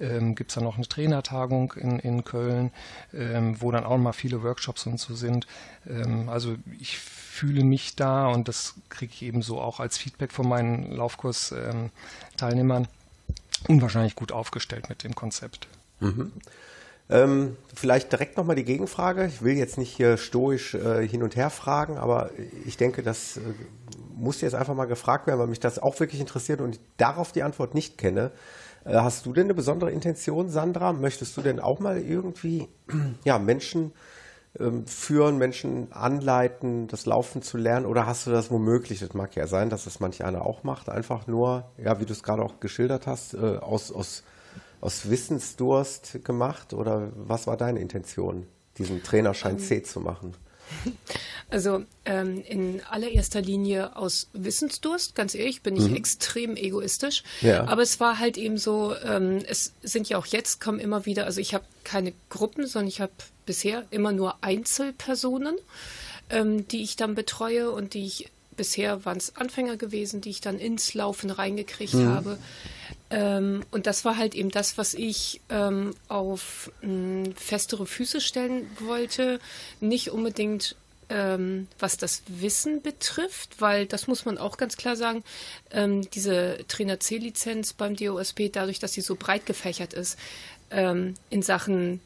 ähm, 0.00 0.34
gibt 0.34 0.50
es 0.50 0.54
dann 0.54 0.64
noch 0.64 0.76
eine 0.76 0.88
Trainertagung 0.88 1.72
in, 1.72 1.98
in 1.98 2.24
Köln, 2.24 2.70
ähm, 3.12 3.60
wo 3.60 3.70
dann 3.70 3.84
auch 3.84 3.98
mal 3.98 4.12
viele 4.12 4.42
Workshops 4.42 4.86
und 4.86 4.98
so 5.00 5.14
sind. 5.14 5.46
Ähm, 5.88 6.28
also 6.28 6.56
ich 6.78 6.98
fühle 6.98 7.64
mich 7.64 7.96
da 7.96 8.26
und 8.28 8.48
das 8.48 8.74
kriege 8.88 9.12
ich 9.12 9.22
eben 9.22 9.42
so 9.42 9.60
auch 9.60 9.80
als 9.80 9.96
Feedback 9.96 10.32
von 10.32 10.48
meinen 10.48 10.90
Laufkurs-Teilnehmern 10.90 12.88
unwahrscheinlich 13.66 14.14
gut 14.14 14.32
aufgestellt 14.32 14.88
mit 14.88 15.04
dem 15.04 15.14
Konzept. 15.14 15.68
Mhm. 16.00 16.32
Ähm, 17.10 17.56
vielleicht 17.74 18.12
direkt 18.12 18.36
nochmal 18.36 18.56
die 18.56 18.64
Gegenfrage. 18.64 19.26
Ich 19.26 19.42
will 19.42 19.56
jetzt 19.56 19.78
nicht 19.78 19.96
hier 19.96 20.18
stoisch 20.18 20.74
äh, 20.74 21.06
hin 21.08 21.22
und 21.22 21.36
her 21.36 21.48
fragen, 21.48 21.96
aber 21.96 22.30
ich 22.66 22.76
denke, 22.76 23.02
das 23.02 23.38
äh, 23.38 23.40
muss 24.14 24.40
jetzt 24.42 24.54
einfach 24.54 24.74
mal 24.74 24.84
gefragt 24.84 25.26
werden, 25.26 25.40
weil 25.40 25.46
mich 25.46 25.60
das 25.60 25.78
auch 25.78 25.98
wirklich 26.00 26.20
interessiert 26.20 26.60
und 26.60 26.76
ich 26.76 26.80
darauf 26.98 27.32
die 27.32 27.42
Antwort 27.42 27.74
nicht 27.74 27.96
kenne. 27.96 28.32
Äh, 28.84 28.96
hast 28.96 29.24
du 29.24 29.32
denn 29.32 29.44
eine 29.44 29.54
besondere 29.54 29.90
Intention, 29.90 30.50
Sandra? 30.50 30.92
Möchtest 30.92 31.36
du 31.36 31.40
denn 31.40 31.60
auch 31.60 31.80
mal 31.80 31.98
irgendwie 31.98 32.68
ja, 33.24 33.38
Menschen 33.38 33.92
ähm, 34.58 34.86
führen, 34.86 35.38
Menschen 35.38 35.92
anleiten, 35.92 36.88
das 36.88 37.06
Laufen 37.06 37.40
zu 37.40 37.56
lernen? 37.56 37.86
Oder 37.86 38.06
hast 38.06 38.26
du 38.26 38.30
das 38.30 38.50
womöglich, 38.50 39.00
das 39.00 39.14
mag 39.14 39.34
ja 39.34 39.46
sein, 39.46 39.70
dass 39.70 39.84
das 39.84 40.00
manch 40.00 40.24
einer 40.24 40.44
auch 40.44 40.62
macht, 40.62 40.88
einfach 40.88 41.26
nur, 41.26 41.70
ja, 41.78 42.00
wie 42.00 42.04
du 42.04 42.12
es 42.12 42.22
gerade 42.22 42.42
auch 42.42 42.60
geschildert 42.60 43.06
hast, 43.06 43.34
äh, 43.34 43.56
aus, 43.58 43.92
aus, 43.92 44.24
aus 44.80 45.10
Wissensdurst 45.10 46.24
gemacht? 46.24 46.72
Oder 46.72 47.12
was 47.14 47.46
war 47.46 47.56
deine 47.56 47.80
Intention, 47.80 48.46
diesen 48.76 49.02
Trainerschein 49.02 49.58
C 49.58 49.82
zu 49.82 50.00
machen? 50.00 50.34
Also 51.50 51.82
ähm, 52.04 52.42
in 52.46 52.82
allererster 52.90 53.40
Linie 53.40 53.96
aus 53.96 54.28
Wissensdurst, 54.34 55.14
ganz 55.14 55.34
ehrlich, 55.34 55.62
bin 55.62 55.76
ich 55.76 55.88
mhm. 55.88 55.96
extrem 55.96 56.56
egoistisch. 56.56 57.22
Ja. 57.40 57.66
Aber 57.66 57.80
es 57.80 58.00
war 58.00 58.18
halt 58.18 58.36
eben 58.36 58.58
so, 58.58 58.94
ähm, 59.02 59.42
es 59.48 59.72
sind 59.82 60.10
ja 60.10 60.18
auch 60.18 60.26
jetzt, 60.26 60.60
kommen 60.60 60.78
immer 60.78 61.06
wieder, 61.06 61.24
also 61.24 61.40
ich 61.40 61.54
habe 61.54 61.64
keine 61.84 62.12
Gruppen, 62.28 62.66
sondern 62.66 62.88
ich 62.88 63.00
habe 63.00 63.12
bisher 63.46 63.84
immer 63.90 64.12
nur 64.12 64.44
Einzelpersonen, 64.44 65.56
ähm, 66.28 66.68
die 66.68 66.82
ich 66.82 66.96
dann 66.96 67.14
betreue 67.14 67.70
und 67.70 67.94
die 67.94 68.04
ich 68.04 68.30
bisher 68.54 69.06
waren 69.06 69.16
es 69.16 69.36
Anfänger 69.36 69.78
gewesen, 69.78 70.20
die 70.20 70.28
ich 70.28 70.42
dann 70.42 70.58
ins 70.58 70.92
Laufen 70.92 71.30
reingekriegt 71.30 71.94
mhm. 71.94 72.08
habe. 72.08 72.38
Ähm, 73.10 73.64
und 73.70 73.86
das 73.86 74.04
war 74.04 74.16
halt 74.16 74.34
eben 74.34 74.50
das, 74.50 74.76
was 74.76 74.94
ich 74.94 75.40
ähm, 75.48 75.94
auf 76.08 76.70
mh, 76.82 77.30
festere 77.36 77.86
Füße 77.86 78.20
stellen 78.20 78.70
wollte. 78.80 79.40
Nicht 79.80 80.10
unbedingt 80.10 80.76
ähm, 81.10 81.68
was 81.78 81.96
das 81.96 82.22
Wissen 82.26 82.82
betrifft, 82.82 83.60
weil 83.60 83.86
das 83.86 84.06
muss 84.06 84.24
man 84.24 84.38
auch 84.38 84.56
ganz 84.56 84.76
klar 84.76 84.96
sagen, 84.96 85.24
ähm, 85.70 86.08
diese 86.10 86.58
Trainer 86.68 87.00
C-Lizenz 87.00 87.72
beim 87.72 87.96
DOSB, 87.96 88.50
dadurch, 88.52 88.78
dass 88.78 88.92
sie 88.92 89.00
so 89.00 89.16
breit 89.16 89.46
gefächert 89.46 89.94
ist, 89.94 90.18
ähm, 90.70 91.14
in 91.30 91.42
Sachen 91.42 92.00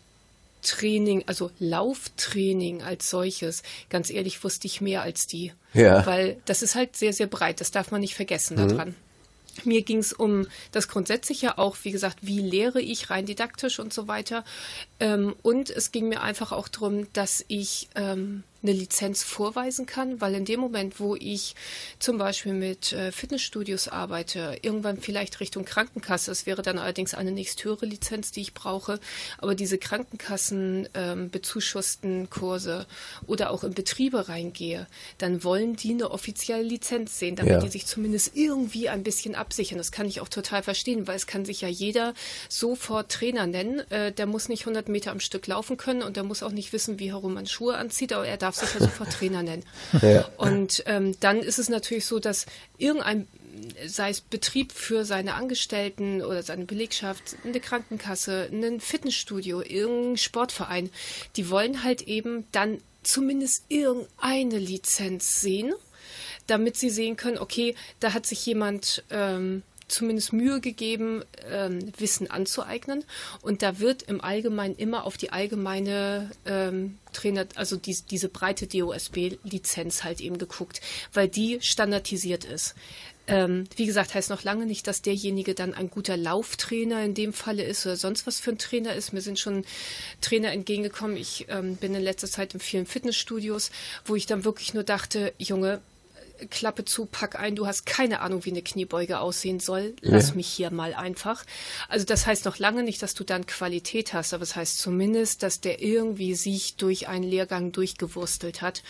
Training, 0.63 1.25
also 1.27 1.51
Lauftraining 1.59 2.83
als 2.83 3.11
solches, 3.11 3.65
ganz 3.91 4.11
ehrlich, 4.11 4.45
wusste 4.45 4.69
ich 4.69 4.81
mehr 4.81 5.03
als 5.03 5.27
die. 5.27 5.53
Ja. 5.75 6.07
Weil 6.07 6.37
das 6.45 6.63
ist 6.63 6.77
halt 6.77 6.97
sehr, 6.97 7.13
sehr 7.13 7.27
breit. 7.27 7.61
Das 7.61 7.73
darf 7.73 7.91
man 7.91 8.01
nicht 8.01 8.15
vergessen 8.15 8.57
mhm. 8.57 8.95
Mir 9.65 9.83
ging 9.83 9.99
es 9.99 10.13
um 10.13 10.47
das 10.71 10.89
Grundsätzliche 10.89 11.59
auch, 11.59 11.77
wie 11.83 11.91
gesagt, 11.91 12.19
wie 12.23 12.41
lehre 12.41 12.81
ich 12.81 13.11
rein 13.11 13.27
didaktisch 13.27 13.79
und 13.79 13.93
so 13.93 14.09
weiter. 14.09 14.45
Ähm, 15.01 15.35
und 15.43 15.71
es 15.71 15.93
ging 15.93 16.09
mir 16.09 16.23
einfach 16.23 16.53
auch 16.53 16.69
darum, 16.69 17.13
dass 17.13 17.45
ich 17.49 17.89
ähm, 17.95 18.45
eine 18.63 18.73
Lizenz 18.73 19.23
vorweisen 19.23 19.87
kann, 19.87 20.21
weil 20.21 20.35
in 20.35 20.45
dem 20.45 20.61
Moment, 20.61 21.01
wo 21.01 21.17
ich 21.17 21.55
zum 21.99 22.19
Beispiel 22.19 22.55
mit 22.55 22.93
äh, 22.93 23.13
Fitnessstudios 23.13 23.89
arbeite, 23.89 24.59
irgendwann 24.63 24.99
vielleicht 24.99 25.41
Richtung 25.41 25.65
Krankenkasse, 25.65 26.31
es 26.31 26.47
wäre 26.47 26.63
dann 26.63 26.79
allerdings 26.79 27.15
eine 27.15 27.33
nächsthöhere 27.33 27.87
Lizenz, 27.87 28.31
die 28.31 28.41
ich 28.41 28.55
brauche, 28.55 29.01
aber 29.39 29.55
diese 29.55 29.79
Krankenkassen 29.79 30.89
ähm, 30.95 31.31
bezuschussten 31.31 32.31
Kurse 32.31 32.87
oder 33.27 33.51
auch 33.51 33.65
in 33.65 33.75
Betriebe 33.75 34.29
reingehe, 34.29 34.87
dann 35.19 35.45
wollen 35.45 35.77
die 35.77 35.93
eine 35.93 36.11
offizielle 36.11 36.63
Lizenz 36.63 37.19
sehen, 37.19 37.37
damit 37.37 37.55
ja. 37.55 37.61
die 37.61 37.69
sich 37.69 37.87
zumindest 37.87 38.37
irgendwie 38.37 38.89
ein 38.89 39.03
bisschen 39.03 39.35
absichern. 39.35 39.79
Das 39.79 39.93
kann 39.93 40.07
ich 40.07 40.21
auch 40.21 40.29
total 40.29 40.63
verstehen, 40.63 41.07
weil 41.07 41.17
es 41.17 41.27
kann 41.27 41.45
sich 41.45 41.61
ja 41.61 41.69
jeder 41.69 42.15
sofort 42.49 43.11
Trainer 43.11 43.47
nennen. 43.47 43.81
Äh, 43.91 44.13
der 44.13 44.27
muss 44.27 44.49
nicht 44.49 44.63
100 44.63 44.89
Meter 44.89 45.11
am 45.11 45.21
Stück 45.21 45.47
laufen 45.47 45.77
können 45.77 46.03
und 46.03 46.17
der 46.17 46.25
muss 46.25 46.43
auch 46.43 46.53
nicht 46.53 46.73
wissen, 46.73 46.99
wie 46.99 47.11
herum 47.11 47.35
man 47.35 47.47
Schuhe 47.47 47.77
anzieht, 47.77 48.13
aber 48.13 48.27
er 48.27 48.37
darf 48.37 48.52
darf 48.61 48.71
sich 48.71 48.81
ja 48.81 48.87
sofort 48.87 49.13
Trainer 49.13 49.43
nennen. 49.43 49.65
Ja. 50.01 50.29
Und 50.37 50.83
ähm, 50.87 51.15
dann 51.21 51.41
ist 51.41 51.59
es 51.59 51.69
natürlich 51.69 52.07
so, 52.07 52.19
dass 52.19 52.47
irgendein 52.79 53.27
sei 53.87 54.11
es 54.11 54.21
Betrieb 54.21 54.73
für 54.73 55.05
seine 55.05 55.35
Angestellten 55.35 56.23
oder 56.23 56.43
seine 56.43 56.65
Belegschaft, 56.65 57.37
eine 57.45 57.61
Krankenkasse, 57.61 58.49
ein 58.51 58.81
Fitnessstudio, 58.81 59.61
irgendein 59.61 60.17
Sportverein, 60.17 60.91
die 61.37 61.51
wollen 61.51 61.85
halt 61.85 62.03
eben 62.03 62.47
dann 62.53 62.79
zumindest 63.03 63.65
irgendeine 63.69 64.59
Lizenz 64.59 65.41
sehen, 65.41 65.75
damit 66.47 66.77
sie 66.77 66.91
sehen 66.91 67.17
können, 67.17 67.39
okay, 67.39 67.75
da 68.01 68.15
hat 68.15 68.27
sich 68.27 68.45
jemand 68.47 69.05
ähm, 69.11 69.63
zumindest 69.93 70.33
Mühe 70.33 70.61
gegeben, 70.61 71.23
ähm, 71.51 71.93
Wissen 71.99 72.31
anzueignen. 72.31 73.05
Und 73.43 73.63
da 73.63 73.79
wird 73.79 74.03
im 74.03 74.21
Allgemeinen 74.21 74.75
immer 74.75 75.05
auf 75.05 75.17
die 75.17 75.31
allgemeine 75.31 76.31
ähm, 76.47 76.99
Trainer, 77.13 77.47
also 77.55 77.77
die, 77.77 77.97
diese 78.11 78.29
breite 78.29 78.67
DOSB-Lizenz 78.67 80.05
halt 80.05 80.21
eben 80.21 80.39
geguckt, 80.39 80.81
weil 81.13 81.29
die 81.29 81.59
standardisiert 81.61 82.45
ist. 82.45 82.75
Ähm, 83.29 83.65
wie 83.77 83.87
gesagt, 83.87 84.15
heißt 84.15 84.31
noch 84.31 84.43
lange 84.43 84.67
nicht, 84.67 84.87
dass 84.89 85.01
derjenige 85.01 85.55
dann 85.55 85.75
ein 85.75 85.91
guter 85.91 86.17
Lauftrainer 86.17 87.05
in 87.05 87.15
dem 87.15 87.33
Falle 87.33 87.63
ist 87.63 87.87
oder 87.87 87.97
sonst 87.97 88.27
was 88.27 88.41
für 88.41 88.51
ein 88.51 88.59
Trainer 88.59 88.95
ist. 88.95 89.13
Mir 89.13 89.21
sind 89.21 89.39
schon 89.39 89.65
Trainer 90.21 90.51
entgegengekommen. 90.51 91.17
Ich 91.17 91.47
ähm, 91.49 91.77
bin 91.77 91.95
in 91.95 92.03
letzter 92.03 92.29
Zeit 92.29 92.55
in 92.55 92.61
vielen 92.61 92.87
Fitnessstudios, 92.87 93.71
wo 94.05 94.17
ich 94.17 94.27
dann 94.27 94.45
wirklich 94.45 94.75
nur 94.75 94.83
dachte, 94.83 95.33
Junge, 95.39 95.81
Klappe 96.47 96.85
zu, 96.85 97.07
pack 97.07 97.39
ein, 97.39 97.57
du 97.57 97.67
hast 97.67 97.87
keine 97.87 98.21
Ahnung, 98.21 98.45
wie 98.45 98.51
eine 98.51 98.63
Kniebeuge 98.63 99.21
aussehen 99.21 99.61
soll. 99.61 99.95
Lass 100.01 100.31
ja. 100.31 100.35
mich 100.37 100.49
hier 100.49 100.71
mal 100.71 100.95
einfach. 100.95 101.45
Also 101.89 102.07
das 102.07 102.27
heißt 102.27 102.45
noch 102.45 102.59
lange 102.59 102.83
nicht, 102.83 103.03
dass 103.03 103.15
du 103.15 103.25
dann 103.25 103.47
Qualität 103.47 104.13
hast, 104.13 104.35
aber 104.35 104.43
es 104.43 104.51
das 104.51 104.57
heißt 104.57 104.79
zumindest, 104.79 105.43
dass 105.43 105.61
der 105.61 105.83
irgendwie 105.83 106.35
sich 106.35 106.77
durch 106.77 107.09
einen 107.09 107.25
Lehrgang 107.25 107.73
durchgewurstelt 107.73 108.63
hat. 108.63 108.83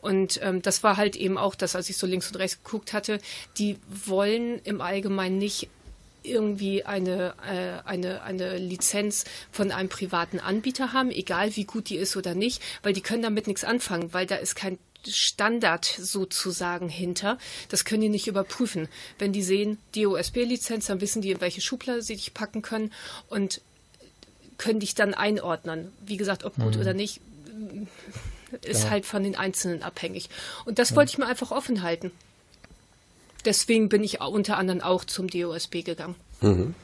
Und 0.00 0.40
ähm, 0.42 0.62
das 0.62 0.82
war 0.82 0.96
halt 0.96 1.16
eben 1.16 1.36
auch 1.38 1.54
das, 1.54 1.76
als 1.76 1.90
ich 1.90 1.96
so 1.96 2.06
links 2.06 2.28
und 2.28 2.36
rechts 2.36 2.62
geguckt 2.62 2.92
hatte, 2.92 3.20
die 3.58 3.76
wollen 3.88 4.60
im 4.64 4.80
Allgemeinen 4.80 5.38
nicht 5.38 5.68
irgendwie 6.22 6.84
eine, 6.84 7.34
äh, 7.46 7.88
eine, 7.88 8.22
eine 8.22 8.58
Lizenz 8.58 9.24
von 9.50 9.72
einem 9.72 9.88
privaten 9.88 10.38
Anbieter 10.38 10.92
haben, 10.92 11.10
egal 11.10 11.56
wie 11.56 11.64
gut 11.64 11.88
die 11.88 11.96
ist 11.96 12.16
oder 12.16 12.34
nicht, 12.34 12.62
weil 12.82 12.92
die 12.92 13.00
können 13.00 13.22
damit 13.22 13.46
nichts 13.46 13.64
anfangen, 13.64 14.12
weil 14.12 14.26
da 14.26 14.36
ist 14.36 14.54
kein 14.54 14.78
Standard 15.08 15.84
sozusagen 15.84 16.88
hinter. 16.88 17.38
Das 17.68 17.84
können 17.84 18.02
die 18.02 18.08
nicht 18.08 18.26
überprüfen. 18.26 18.88
Wenn 19.18 19.32
die 19.32 19.42
sehen, 19.42 19.78
die 19.94 20.06
OSB-Lizenz, 20.06 20.86
dann 20.86 21.00
wissen 21.00 21.22
die, 21.22 21.30
in 21.30 21.40
welche 21.40 21.60
Schublade 21.60 22.02
sie 22.02 22.16
dich 22.16 22.34
packen 22.34 22.62
können 22.62 22.92
und 23.28 23.60
können 24.58 24.80
dich 24.80 24.94
dann 24.94 25.14
einordnen. 25.14 25.92
Wie 26.04 26.16
gesagt, 26.16 26.44
ob 26.44 26.54
gut 26.56 26.74
mhm. 26.74 26.80
oder 26.80 26.94
nicht, 26.94 27.20
ist 28.62 28.84
ja. 28.84 28.90
halt 28.90 29.06
von 29.06 29.22
den 29.22 29.36
Einzelnen 29.36 29.82
abhängig. 29.82 30.28
Und 30.64 30.78
das 30.78 30.90
ja. 30.90 30.96
wollte 30.96 31.12
ich 31.12 31.18
mir 31.18 31.26
einfach 31.26 31.50
offen 31.50 31.82
halten. 31.82 32.10
Deswegen 33.44 33.88
bin 33.88 34.04
ich 34.04 34.20
unter 34.20 34.58
anderem 34.58 34.82
auch 34.82 35.04
zum 35.04 35.28
DOSB 35.28 35.82
gegangen. 35.82 36.14
Mhm. 36.40 36.74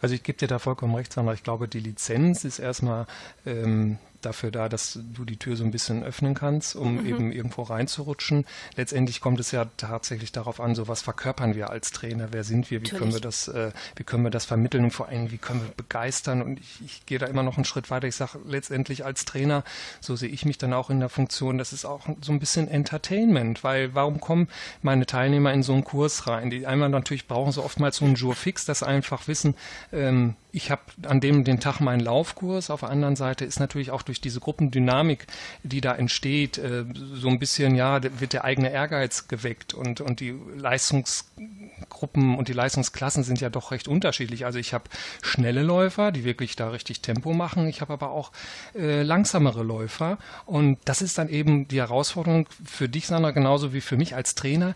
Also 0.00 0.14
ich 0.14 0.22
gebe 0.22 0.38
dir 0.38 0.48
da 0.48 0.58
vollkommen 0.58 0.94
recht, 0.94 1.12
Sandra. 1.12 1.34
Ich 1.34 1.42
glaube, 1.42 1.68
die 1.68 1.80
Lizenz 1.80 2.44
ist 2.44 2.58
erstmal 2.58 3.06
ähm, 3.44 3.98
dafür 4.26 4.50
da, 4.50 4.68
dass 4.68 4.98
du 5.14 5.24
die 5.24 5.38
Tür 5.38 5.56
so 5.56 5.64
ein 5.64 5.70
bisschen 5.70 6.02
öffnen 6.02 6.34
kannst, 6.34 6.76
um 6.76 6.96
mhm. 6.98 7.06
eben 7.06 7.32
irgendwo 7.32 7.62
reinzurutschen. 7.62 8.44
Letztendlich 8.76 9.20
kommt 9.20 9.40
es 9.40 9.52
ja 9.52 9.66
tatsächlich 9.76 10.32
darauf 10.32 10.60
an, 10.60 10.74
so 10.74 10.88
was 10.88 11.02
verkörpern 11.02 11.54
wir 11.54 11.70
als 11.70 11.92
Trainer, 11.92 12.28
wer 12.32 12.44
sind 12.44 12.70
wir, 12.70 12.80
wie 12.80 12.84
Natürlich. 12.84 13.00
können 13.00 13.12
wir 13.14 13.20
das, 13.20 13.48
äh, 13.48 13.70
wie 13.94 14.04
können 14.04 14.24
wir 14.24 14.30
das 14.30 14.44
vermitteln 14.44 14.84
und 14.84 14.90
vor 14.90 15.08
allem, 15.08 15.30
wie 15.30 15.38
können 15.38 15.62
wir 15.62 15.70
begeistern. 15.74 16.42
Und 16.42 16.60
ich, 16.60 16.80
ich 16.84 17.06
gehe 17.06 17.18
da 17.18 17.26
immer 17.26 17.42
noch 17.42 17.56
einen 17.56 17.64
Schritt 17.64 17.90
weiter. 17.90 18.06
Ich 18.06 18.16
sage 18.16 18.38
letztendlich 18.46 19.04
als 19.04 19.24
Trainer, 19.24 19.64
so 20.00 20.16
sehe 20.16 20.28
ich 20.28 20.44
mich 20.44 20.58
dann 20.58 20.72
auch 20.72 20.90
in 20.90 21.00
der 21.00 21.08
Funktion, 21.08 21.58
das 21.58 21.72
ist 21.72 21.84
auch 21.84 22.06
so 22.20 22.32
ein 22.32 22.40
bisschen 22.40 22.68
Entertainment, 22.68 23.64
weil 23.64 23.94
warum 23.94 24.20
kommen 24.20 24.48
meine 24.82 25.06
Teilnehmer 25.06 25.52
in 25.52 25.62
so 25.62 25.72
einen 25.72 25.84
Kurs 25.84 26.26
rein? 26.26 26.50
Die 26.50 26.66
einmal 26.66 26.88
natürlich 26.88 27.28
brauchen 27.28 27.52
so 27.52 27.62
oftmals 27.62 27.96
so 27.96 28.04
einen 28.04 28.16
Jour 28.16 28.34
fix, 28.34 28.64
dass 28.64 28.80
sie 28.80 28.86
einfach 28.86 29.28
wissen, 29.28 29.54
ähm, 29.92 30.34
ich 30.56 30.70
habe 30.70 30.80
an 31.06 31.20
dem 31.20 31.44
den 31.44 31.60
Tag 31.60 31.80
meinen 31.80 32.00
Laufkurs. 32.00 32.70
Auf 32.70 32.80
der 32.80 32.88
anderen 32.88 33.14
Seite 33.14 33.44
ist 33.44 33.60
natürlich 33.60 33.90
auch 33.90 34.00
durch 34.00 34.22
diese 34.22 34.40
Gruppendynamik, 34.40 35.26
die 35.62 35.82
da 35.82 35.94
entsteht, 35.94 36.56
äh, 36.56 36.86
so 37.12 37.28
ein 37.28 37.38
bisschen, 37.38 37.74
ja, 37.74 38.00
wird 38.18 38.32
der 38.32 38.44
eigene 38.44 38.70
Ehrgeiz 38.70 39.28
geweckt 39.28 39.74
und, 39.74 40.00
und 40.00 40.20
die 40.20 40.34
Leistungsgruppen 40.56 42.38
und 42.38 42.48
die 42.48 42.54
Leistungsklassen 42.54 43.22
sind 43.22 43.38
ja 43.42 43.50
doch 43.50 43.70
recht 43.70 43.86
unterschiedlich. 43.86 44.46
Also 44.46 44.58
ich 44.58 44.72
habe 44.72 44.84
schnelle 45.20 45.62
Läufer, 45.62 46.10
die 46.10 46.24
wirklich 46.24 46.56
da 46.56 46.70
richtig 46.70 47.02
Tempo 47.02 47.34
machen. 47.34 47.68
Ich 47.68 47.82
habe 47.82 47.92
aber 47.92 48.10
auch 48.10 48.32
äh, 48.74 49.02
langsamere 49.02 49.62
Läufer 49.62 50.16
und 50.46 50.78
das 50.86 51.02
ist 51.02 51.18
dann 51.18 51.28
eben 51.28 51.68
die 51.68 51.80
Herausforderung 51.80 52.48
für 52.64 52.88
dich, 52.88 53.08
Sandra, 53.08 53.32
genauso 53.32 53.74
wie 53.74 53.82
für 53.82 53.98
mich 53.98 54.14
als 54.14 54.34
Trainer 54.34 54.74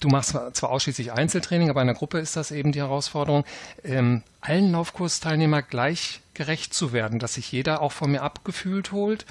du 0.00 0.08
machst 0.08 0.36
zwar 0.52 0.70
ausschließlich 0.70 1.12
Einzeltraining, 1.12 1.70
aber 1.70 1.80
in 1.80 1.86
der 1.86 1.96
Gruppe 1.96 2.18
ist 2.18 2.36
das 2.36 2.50
eben 2.50 2.72
die 2.72 2.80
Herausforderung, 2.80 3.44
ähm, 3.84 4.22
allen 4.40 4.72
Laufkursteilnehmer 4.72 5.62
gleich 5.62 6.20
gerecht 6.34 6.72
zu 6.72 6.92
werden, 6.92 7.18
dass 7.18 7.34
sich 7.34 7.52
jeder 7.52 7.82
auch 7.82 7.92
von 7.92 8.12
mir 8.12 8.22
abgefühlt 8.22 8.92
holt 8.92 9.26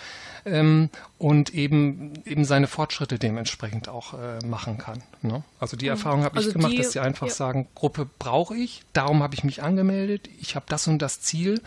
ähm, 0.45 0.89
und 1.17 1.53
eben 1.55 2.13
eben 2.25 2.45
seine 2.45 2.67
Fortschritte 2.67 3.17
dementsprechend 3.17 3.89
auch 3.89 4.13
äh, 4.13 4.45
machen 4.45 4.77
kann. 4.77 5.01
Ne? 5.21 5.43
Also 5.59 5.75
die 5.75 5.85
mhm. 5.85 5.91
Erfahrung 5.91 6.23
habe 6.23 6.37
also 6.37 6.49
ich 6.49 6.53
gemacht, 6.53 6.73
die, 6.73 6.77
dass 6.77 6.91
sie 6.91 6.99
einfach 6.99 7.27
ja. 7.27 7.33
sagen, 7.33 7.67
Gruppe 7.73 8.07
brauche 8.19 8.55
ich, 8.55 8.83
darum 8.93 9.23
habe 9.23 9.33
ich 9.33 9.43
mich 9.43 9.63
angemeldet, 9.63 10.29
ich 10.39 10.55
habe 10.55 10.65
das 10.69 10.87
und 10.87 11.01
das 11.01 11.21
Ziel 11.21 11.61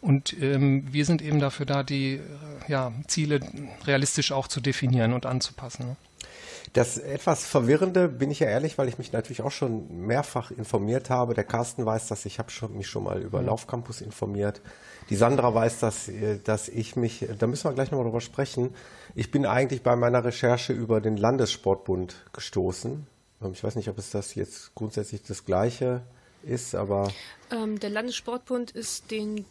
und 0.00 0.34
ähm, 0.42 0.92
wir 0.92 1.04
sind 1.04 1.22
eben 1.22 1.38
dafür 1.38 1.66
da, 1.66 1.84
die 1.84 2.14
äh, 2.14 2.20
ja, 2.66 2.92
Ziele 3.06 3.40
realistisch 3.86 4.32
auch 4.32 4.48
zu 4.48 4.60
definieren 4.60 5.12
und 5.12 5.26
anzupassen. 5.26 5.86
Ne? 5.86 5.96
Das 6.72 6.98
etwas 6.98 7.44
Verwirrende, 7.44 8.08
bin 8.08 8.30
ich 8.30 8.40
ja 8.40 8.48
ehrlich, 8.48 8.78
weil 8.78 8.88
ich 8.88 8.98
mich 8.98 9.12
natürlich 9.12 9.42
auch 9.42 9.50
schon 9.50 10.06
mehrfach 10.06 10.50
informiert 10.50 11.10
habe. 11.10 11.34
Der 11.34 11.44
Carsten 11.44 11.86
weiß 11.86 12.08
das, 12.08 12.26
ich 12.26 12.38
habe 12.38 12.50
schon, 12.50 12.76
mich 12.76 12.88
schon 12.88 13.04
mal 13.04 13.22
über 13.22 13.40
mhm. 13.40 13.46
Laufcampus 13.46 14.00
informiert. 14.00 14.60
Die 15.10 15.16
Sandra 15.16 15.54
weiß, 15.54 15.80
dass, 15.80 16.08
äh, 16.08 16.38
dass 16.38 16.68
ich 16.68 16.96
mich, 16.96 17.26
da 17.38 17.46
müssen 17.46 17.64
wir 17.64 17.74
gleich 17.74 17.90
nochmal 17.90 18.06
drüber 18.06 18.20
sprechen. 18.20 18.74
Ich 19.14 19.30
bin 19.30 19.46
eigentlich 19.46 19.82
bei 19.82 19.96
meiner 19.96 20.24
Recherche 20.24 20.72
über 20.72 21.00
den 21.00 21.16
Landessportbund 21.16 22.16
gestoßen. 22.32 23.06
Ähm, 23.42 23.52
ich 23.52 23.64
weiß 23.64 23.76
nicht, 23.76 23.88
ob 23.88 23.98
es 23.98 24.10
das 24.10 24.34
jetzt 24.34 24.74
grundsätzlich 24.74 25.22
das 25.22 25.44
Gleiche 25.44 26.02
ist, 26.42 26.74
aber. 26.74 27.10
Ähm, 27.50 27.78
der 27.80 27.90
Landessportbund 27.90 28.70
ist 28.72 29.10
den 29.10 29.44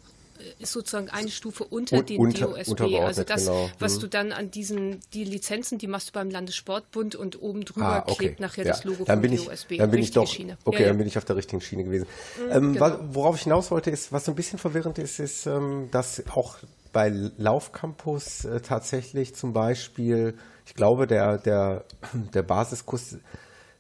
ist 0.60 0.72
sozusagen 0.72 1.10
eine 1.10 1.30
Stufe 1.30 1.64
unter 1.64 1.98
Un- 1.98 2.06
dem 2.06 2.20
unter- 2.20 2.48
DOSB. 2.48 3.00
Also 3.00 3.24
das, 3.24 3.46
genau. 3.46 3.70
was 3.80 3.96
Mhm. 3.98 4.00
du 4.02 4.08
dann 4.08 4.32
an 4.32 4.52
diesen, 4.52 5.00
die 5.14 5.24
Lizenzen, 5.24 5.78
die 5.78 5.88
machst 5.88 6.10
du 6.10 6.14
beim 6.14 6.30
Landessportbund 6.30 7.16
und 7.16 7.42
oben 7.42 7.66
drüber 7.66 7.86
Ah, 7.88 8.04
okay. 8.08 8.16
klebt 8.16 8.40
nachher 8.40 8.66
ja. 8.66 8.72
das 8.72 8.84
Logo 8.84 9.04
dann 9.06 9.18
vom 9.18 9.22
bin 9.22 9.34
ich, 9.34 9.46
DOSB. 9.46 9.78
Dann 9.78 9.92
bin 9.92 10.00
ich 10.02 10.12
doch, 10.12 10.28
Schiene. 10.28 10.58
okay, 10.66 10.78
Ja, 10.78 10.82
ja. 10.84 10.88
dann 10.90 10.98
bin 10.98 11.08
ich 11.08 11.18
auf 11.18 11.26
der 11.26 11.36
richtigen 11.36 11.62
Schiene 11.62 11.84
gewesen. 11.84 12.06
ähm, 12.52 12.74
genau. 12.74 12.98
worauf 13.12 13.36
ich 13.36 13.44
hinaus 13.44 13.72
wollte, 13.72 13.90
ist, 13.92 14.12
was 14.12 14.26
so 14.26 14.32
ein 14.32 14.36
bisschen 14.36 14.60
verwirrend 14.60 14.98
ist, 15.00 15.20
ist, 15.20 15.46
ähm, 15.46 15.90
dass 15.92 16.24
auch 16.30 16.58
bei 16.94 17.10
Laufcampus 17.38 18.46
äh, 18.46 18.62
tatsächlich 18.62 19.36
zum 19.36 19.54
Beispiel, 19.54 20.36
ich 20.66 20.74
glaube, 20.74 21.08
der, 21.08 21.38
der, 21.38 21.84
der 22.34 22.44
Basiskurs 22.44 23.18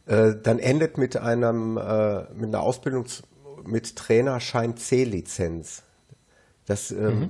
äh, 0.05 0.33
dann 0.41 0.59
endet 0.59 0.97
mit 0.97 1.17
einem, 1.17 1.77
äh, 1.77 2.23
mit 2.33 2.45
einer 2.47 2.61
Ausbildung 2.61 3.05
mit 3.65 3.95
Trainerschein 3.97 4.77
C-Lizenz. 4.77 5.83
Das 6.67 6.91
ähm, 6.91 7.29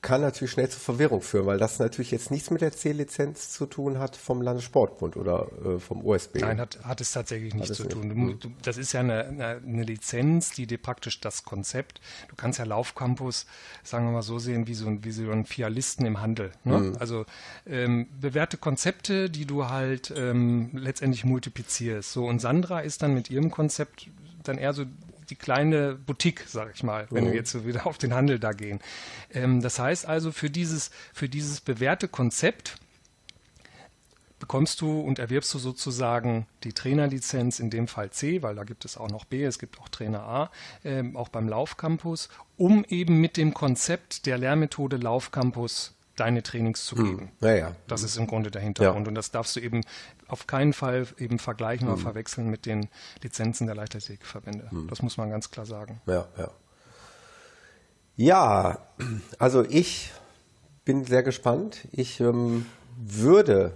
kann 0.00 0.22
natürlich 0.22 0.50
schnell 0.50 0.68
zur 0.70 0.80
Verwirrung 0.80 1.20
führen, 1.20 1.44
weil 1.44 1.58
das 1.58 1.78
natürlich 1.78 2.10
jetzt 2.10 2.30
nichts 2.30 2.50
mit 2.50 2.62
der 2.62 2.72
C-Lizenz 2.72 3.50
zu 3.50 3.66
tun 3.66 3.98
hat 3.98 4.16
vom 4.16 4.40
Landessportbund 4.40 5.18
oder 5.18 5.46
äh, 5.62 5.78
vom 5.78 6.02
OSB. 6.02 6.40
Nein, 6.40 6.58
hat, 6.58 6.82
hat 6.82 7.02
es 7.02 7.12
tatsächlich 7.12 7.54
nichts 7.54 7.76
zu 7.76 7.82
nicht. 7.82 7.92
tun. 7.92 8.08
Du, 8.08 8.14
mu- 8.14 8.32
du, 8.32 8.48
das 8.62 8.78
ist 8.78 8.92
ja 8.94 9.00
eine, 9.00 9.24
eine, 9.26 9.82
Lizenz, 9.82 10.52
die 10.52 10.66
dir 10.66 10.78
praktisch 10.78 11.20
das 11.20 11.44
Konzept, 11.44 12.00
du 12.28 12.34
kannst 12.34 12.58
ja 12.58 12.64
Laufcampus, 12.64 13.44
sagen 13.82 14.06
wir 14.06 14.12
mal 14.12 14.22
so 14.22 14.38
sehen, 14.38 14.66
wie 14.66 14.74
so 14.74 14.86
ein, 14.86 15.04
wie 15.04 15.12
so 15.12 15.30
ein 15.30 15.44
Fialisten 15.44 16.06
im 16.06 16.22
Handel. 16.22 16.50
Ne? 16.64 16.94
Also 16.98 17.26
ähm, 17.66 18.08
bewährte 18.18 18.56
Konzepte, 18.56 19.28
die 19.28 19.44
du 19.44 19.68
halt 19.68 20.14
ähm, 20.16 20.70
letztendlich 20.72 21.26
multiplizierst. 21.26 22.10
So, 22.10 22.26
und 22.26 22.40
Sandra 22.40 22.80
ist 22.80 23.02
dann 23.02 23.12
mit 23.12 23.28
ihrem 23.28 23.50
Konzept 23.50 24.08
dann 24.44 24.56
eher 24.56 24.72
so 24.72 24.86
die 25.32 25.36
kleine 25.36 25.94
Boutique, 25.94 26.44
sag 26.46 26.74
ich 26.74 26.82
mal, 26.82 27.06
wenn 27.08 27.24
wir 27.24 27.34
jetzt 27.34 27.66
wieder 27.66 27.86
auf 27.86 27.96
den 27.96 28.12
Handel 28.12 28.38
da 28.38 28.52
gehen. 28.52 28.80
Ähm, 29.32 29.62
das 29.62 29.78
heißt 29.78 30.06
also, 30.06 30.30
für 30.30 30.50
dieses, 30.50 30.90
für 31.14 31.28
dieses 31.28 31.62
bewährte 31.62 32.06
Konzept 32.06 32.76
bekommst 34.38 34.82
du 34.82 35.00
und 35.00 35.18
erwirbst 35.18 35.54
du 35.54 35.58
sozusagen 35.58 36.46
die 36.64 36.74
Trainerlizenz, 36.74 37.60
in 37.60 37.70
dem 37.70 37.88
Fall 37.88 38.10
C, 38.10 38.42
weil 38.42 38.56
da 38.56 38.64
gibt 38.64 38.84
es 38.84 38.98
auch 38.98 39.08
noch 39.08 39.24
B, 39.24 39.42
es 39.44 39.58
gibt 39.58 39.80
auch 39.80 39.88
Trainer 39.88 40.22
A, 40.22 40.50
ähm, 40.84 41.16
auch 41.16 41.28
beim 41.28 41.48
Laufcampus, 41.48 42.28
um 42.58 42.84
eben 42.84 43.18
mit 43.20 43.38
dem 43.38 43.54
Konzept 43.54 44.26
der 44.26 44.36
Lehrmethode 44.36 44.98
Laufcampus 44.98 45.94
deine 46.16 46.42
Trainings 46.42 46.84
zu 46.84 46.96
geben. 46.96 47.32
Naja, 47.40 47.74
Das 47.88 48.02
ist 48.02 48.16
im 48.18 48.26
Grunde 48.26 48.50
der 48.50 48.60
Hintergrund. 48.60 49.06
Ja. 49.06 49.08
Und 49.08 49.14
das 49.14 49.30
darfst 49.30 49.56
du 49.56 49.60
eben 49.60 49.80
auf 50.32 50.46
keinen 50.46 50.72
Fall 50.72 51.06
eben 51.18 51.38
vergleichen 51.38 51.88
oder 51.88 51.98
verwechseln 51.98 52.48
mit 52.48 52.64
den 52.64 52.88
Lizenzen 53.22 53.66
der 53.66 53.76
Leichtathletikverbände. 53.76 54.70
Das 54.88 55.02
muss 55.02 55.18
man 55.18 55.28
ganz 55.28 55.50
klar 55.50 55.66
sagen. 55.66 56.00
Ja, 56.06 56.26
ja. 56.38 56.50
Ja, 58.16 58.78
also 59.38 59.62
ich 59.64 60.10
bin 60.84 61.04
sehr 61.04 61.22
gespannt. 61.22 61.86
Ich 61.92 62.20
ähm, 62.20 62.64
würde 62.96 63.72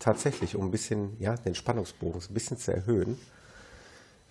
tatsächlich, 0.00 0.56
um 0.56 0.66
ein 0.66 0.70
bisschen, 0.72 1.16
ja, 1.20 1.36
den 1.36 1.54
Spannungsbogen 1.54 2.20
ein 2.20 2.34
bisschen 2.34 2.58
zu 2.58 2.72
erhöhen, 2.72 3.18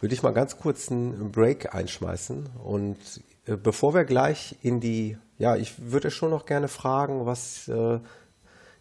würde 0.02 0.14
ich 0.14 0.24
mal 0.24 0.32
ganz 0.32 0.58
kurz 0.58 0.92
einen 0.92 1.32
Break 1.32 1.74
einschmeißen. 1.74 2.50
Und 2.64 2.98
äh, 3.46 3.56
bevor 3.56 3.94
wir 3.94 4.04
gleich 4.04 4.58
in 4.64 4.82
die, 4.82 5.18
ja, 5.38 5.56
ich 5.56 5.92
würde 5.92 6.12
schon 6.12 6.30
noch 6.30 6.46
gerne 6.46 6.68
fragen, 6.68 7.26
was, 7.26 7.70
äh, 7.70 8.00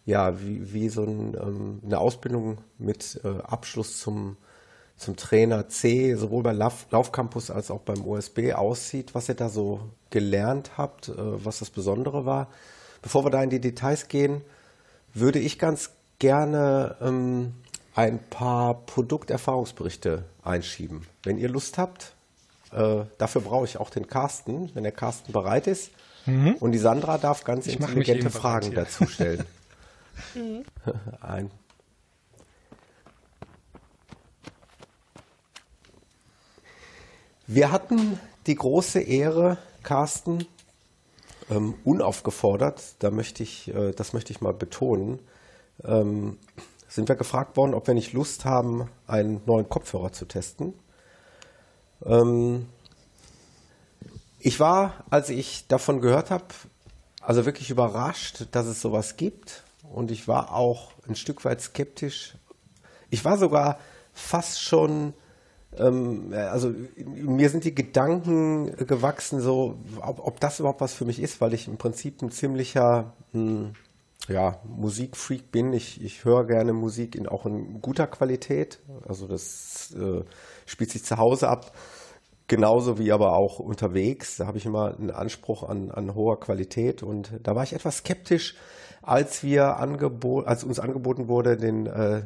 ja, 0.07 0.39
wie, 0.41 0.73
wie 0.73 0.87
so 0.87 1.03
ein, 1.03 1.35
ähm, 1.35 1.81
eine 1.85 1.99
Ausbildung 1.99 2.59
mit 2.79 3.19
äh, 3.25 3.41
Abschluss 3.43 3.99
zum, 3.99 4.37
zum 4.95 5.17
Trainer 5.17 5.67
C, 5.67 6.15
sowohl 6.15 6.43
bei 6.43 6.53
Lauf, 6.53 6.87
Laufcampus 6.91 7.51
als 7.51 7.69
auch 7.69 7.81
beim 7.81 8.05
OSB 8.05 8.53
aussieht, 8.53 9.13
was 9.13 9.27
ihr 9.27 9.35
da 9.35 9.49
so 9.49 9.81
gelernt 10.09 10.71
habt, 10.77 11.09
äh, 11.09 11.13
was 11.17 11.59
das 11.59 11.69
Besondere 11.69 12.25
war. 12.25 12.47
Bevor 13.01 13.25
wir 13.25 13.31
da 13.31 13.43
in 13.43 13.49
die 13.49 13.59
Details 13.59 14.07
gehen, 14.07 14.41
würde 15.13 15.39
ich 15.39 15.59
ganz 15.59 15.91
gerne 16.19 16.95
ähm, 17.01 17.53
ein 17.93 18.19
paar 18.29 18.75
Produkterfahrungsberichte 18.85 20.23
einschieben. 20.41 21.05
Wenn 21.23 21.37
ihr 21.37 21.49
Lust 21.49 21.77
habt, 21.77 22.13
äh, 22.71 23.03
dafür 23.17 23.41
brauche 23.41 23.65
ich 23.65 23.77
auch 23.77 23.89
den 23.89 24.07
Carsten, 24.07 24.71
wenn 24.73 24.83
der 24.83 24.93
Carsten 24.93 25.33
bereit 25.33 25.67
ist. 25.67 25.91
Und 26.59 26.73
die 26.73 26.77
Sandra 26.77 27.17
darf 27.17 27.45
ganz 27.45 27.67
Ich 27.67 27.79
intelligente 27.79 28.29
Fragen 28.29 28.73
dazu 28.73 29.05
stellen. 29.05 29.45
ein. 31.21 31.51
Wir 37.47 37.71
hatten 37.71 38.19
die 38.45 38.55
große 38.55 38.99
Ehre, 38.99 39.57
Carsten, 39.83 40.45
ähm, 41.49 41.75
unaufgefordert, 41.83 42.95
da 42.99 43.09
möchte 43.09 43.43
ich, 43.43 43.73
äh, 43.73 43.91
das 43.93 44.13
möchte 44.13 44.33
ich 44.33 44.41
mal 44.41 44.53
betonen, 44.53 45.19
ähm, 45.83 46.37
sind 46.89 47.07
wir 47.07 47.15
gefragt 47.15 47.57
worden, 47.57 47.73
ob 47.73 47.87
wir 47.87 47.93
nicht 47.93 48.13
Lust 48.13 48.43
haben, 48.45 48.89
einen 49.07 49.41
neuen 49.45 49.69
Kopfhörer 49.69 50.11
zu 50.11 50.25
testen. 50.25 50.73
Ähm, 52.05 52.67
ich 54.39 54.59
war, 54.59 55.05
als 55.09 55.29
ich 55.29 55.67
davon 55.67 56.01
gehört 56.01 56.31
habe, 56.31 56.45
also 57.21 57.45
wirklich 57.45 57.69
überrascht, 57.69 58.45
dass 58.51 58.65
es 58.65 58.81
sowas 58.81 59.17
gibt. 59.17 59.63
Und 59.93 60.11
ich 60.11 60.27
war 60.27 60.53
auch 60.53 60.91
ein 61.07 61.15
Stück 61.15 61.45
weit 61.45 61.61
skeptisch. 61.61 62.35
Ich 63.09 63.23
war 63.25 63.37
sogar 63.37 63.79
fast 64.13 64.61
schon, 64.61 65.13
ähm, 65.77 66.33
also 66.33 66.73
mir 67.05 67.49
sind 67.49 67.63
die 67.63 67.75
Gedanken 67.75 68.75
gewachsen, 68.85 69.39
so 69.39 69.77
ob, 70.01 70.25
ob 70.25 70.39
das 70.39 70.59
überhaupt 70.59 70.81
was 70.81 70.93
für 70.93 71.05
mich 71.05 71.21
ist, 71.21 71.39
weil 71.39 71.53
ich 71.53 71.67
im 71.67 71.77
Prinzip 71.77 72.21
ein 72.21 72.31
ziemlicher 72.31 73.13
hm, 73.31 73.73
ja, 74.27 74.59
Musikfreak 74.65 75.51
bin. 75.51 75.73
Ich, 75.73 76.03
ich 76.03 76.25
höre 76.25 76.45
gerne 76.45 76.73
Musik 76.73 77.15
in 77.15 77.27
auch 77.27 77.45
in 77.45 77.81
guter 77.81 78.07
Qualität. 78.07 78.79
Also 79.07 79.27
das 79.27 79.95
äh, 79.97 80.23
spielt 80.65 80.91
sich 80.91 81.03
zu 81.05 81.17
Hause 81.17 81.47
ab. 81.47 81.71
Genauso 82.47 82.97
wie 82.97 83.11
aber 83.11 83.33
auch 83.33 83.59
unterwegs. 83.59 84.37
Da 84.37 84.47
habe 84.47 84.57
ich 84.57 84.65
immer 84.65 84.95
einen 84.97 85.11
Anspruch 85.11 85.63
an, 85.63 85.91
an 85.91 86.15
hoher 86.15 86.39
Qualität. 86.39 87.03
Und 87.03 87.31
da 87.43 87.55
war 87.55 87.63
ich 87.63 87.73
etwas 87.73 87.97
skeptisch, 87.97 88.55
als 89.07 89.41
wir 89.41 89.77
angebo 89.77 90.41
als 90.41 90.63
uns 90.63 90.79
angeboten 90.79 91.29
wurde, 91.29 91.55
den, 91.55 91.85
äh, 91.85 92.23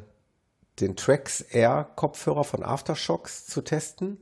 den 0.80 0.96
Trax 0.96 1.42
Air 1.42 1.88
Kopfhörer 1.96 2.44
von 2.44 2.64
Aftershocks 2.64 3.46
zu 3.46 3.62
testen. 3.62 4.18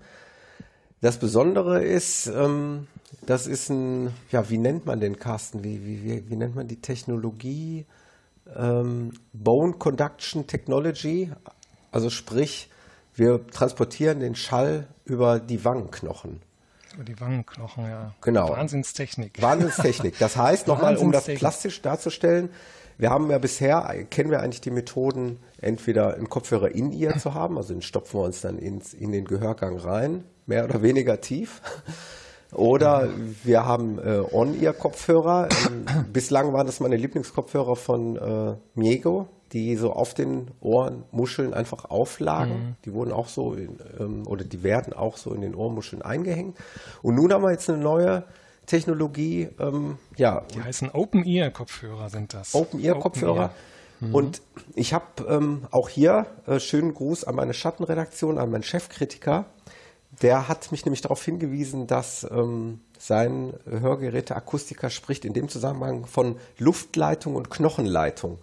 Das 1.00 1.18
Besondere 1.20 1.82
ist, 1.82 2.28
ähm, 2.28 2.88
das 3.26 3.48
ist 3.48 3.70
ein, 3.70 4.14
ja, 4.32 4.50
wie 4.50 4.58
nennt 4.58 4.86
man 4.86 5.00
den 5.00 5.18
Carsten? 5.18 5.64
Wie, 5.64 5.86
wie, 5.86 6.04
wie, 6.04 6.30
wie 6.30 6.36
nennt 6.36 6.56
man 6.56 6.68
die 6.68 6.82
Technologie? 6.82 7.86
Ähm, 8.54 9.14
Bone 9.32 9.74
Conduction 9.74 10.46
Technology. 10.46 11.32
Also 11.92 12.10
sprich, 12.10 12.70
wir 13.16 13.48
transportieren 13.48 14.20
den 14.20 14.36
Schall 14.36 14.88
über 15.06 15.40
die 15.40 15.64
Wangenknochen. 15.64 16.42
Über 16.96 17.04
die 17.04 17.20
Wangenknochen, 17.20 17.86
ja. 17.86 18.14
Genau. 18.22 18.50
Wahnsinnstechnik. 18.50 19.42
Wahnsinnstechnik. 19.42 20.18
Das 20.20 20.38
heißt, 20.38 20.68
nochmal, 20.68 20.98
um 20.98 21.12
das 21.12 21.26
plastisch 21.26 21.82
darzustellen, 21.82 22.50
wir 22.98 23.12
haben 23.12 23.30
ja 23.32 23.38
bisher, 23.38 24.06
kennen 24.10 24.30
wir 24.30 24.42
eigentlich 24.42 24.60
die 24.60 24.72
Methoden, 24.72 25.40
entweder 25.62 26.16
einen 26.16 26.28
Kopfhörer 26.28 26.76
in 26.76 26.92
ihr 26.92 27.18
zu 27.18 27.34
haben, 27.34 27.58
also 27.58 27.74
den 27.74 27.82
stopfen 27.82 28.20
wir 28.20 28.26
uns 28.26 28.42
dann 28.42 28.58
ins, 28.58 28.94
in 28.94 29.14
den 29.14 29.24
Gehörgang 29.24 29.78
rein, 29.78 30.26
mehr 30.46 30.66
oder 30.66 30.82
weniger 30.82 31.22
tief. 31.22 31.62
Oder 32.52 33.08
wir 33.44 33.66
haben 33.66 34.00
äh, 34.00 34.22
On-Ear-Kopfhörer. 34.32 35.48
Ähm, 35.68 35.86
bislang 36.12 36.52
waren 36.52 36.66
das 36.66 36.80
meine 36.80 36.96
Lieblingskopfhörer 36.96 37.76
von 37.76 38.16
äh, 38.18 38.56
Miego, 38.74 39.30
die 39.52 39.76
so 39.76 39.92
auf 39.92 40.14
den 40.14 40.52
Ohrmuscheln 40.62 41.54
einfach 41.54 41.86
auflagen. 41.86 42.78
Die 42.86 42.94
wurden 42.94 43.12
auch 43.12 43.28
so, 43.28 43.54
in, 43.54 43.78
ähm, 44.00 44.28
oder 44.28 44.44
die 44.44 44.64
werden 44.64 44.94
auch 44.94 45.18
so 45.18 45.34
in 45.34 45.42
den 45.42 45.56
Ohrmuscheln 45.56 46.02
eingehängt. 46.02 46.58
Und 47.02 47.16
nun 47.16 47.34
haben 47.34 47.44
wir 47.44 47.52
jetzt 47.52 47.70
eine 47.70 47.80
neue 47.80 48.26
Technologie, 48.66 49.50
ähm, 49.60 49.98
ja, 50.18 50.42
Die 50.54 50.62
heißen 50.62 50.92
Open-Ear-Kopfhörer 50.92 52.10
sind 52.10 52.34
das. 52.34 52.54
Open-Ear-Kopfhörer. 52.54 53.52
Und 54.14 54.42
ich 54.76 54.94
habe 54.94 55.06
ähm, 55.28 55.68
auch 55.72 55.90
hier 55.90 56.28
äh, 56.48 56.60
schönen 56.60 56.94
Gruß 56.94 57.26
an 57.26 57.36
meine 57.36 57.54
Schattenredaktion, 57.54 58.38
an 58.38 58.50
meinen 58.50 58.64
Chefkritiker. 58.64 59.48
Der 60.22 60.48
hat 60.48 60.72
mich 60.72 60.86
nämlich 60.86 61.02
darauf 61.02 61.24
hingewiesen, 61.24 61.86
dass 61.86 62.26
ähm, 62.32 62.80
sein 62.98 63.54
Hörgeräteakustiker 63.70 64.90
spricht 64.90 65.26
in 65.26 65.34
dem 65.34 65.50
Zusammenhang 65.50 66.06
von 66.06 66.38
Luftleitung 66.58 67.36
und 67.36 67.50
Knochenleitung. 67.50 68.40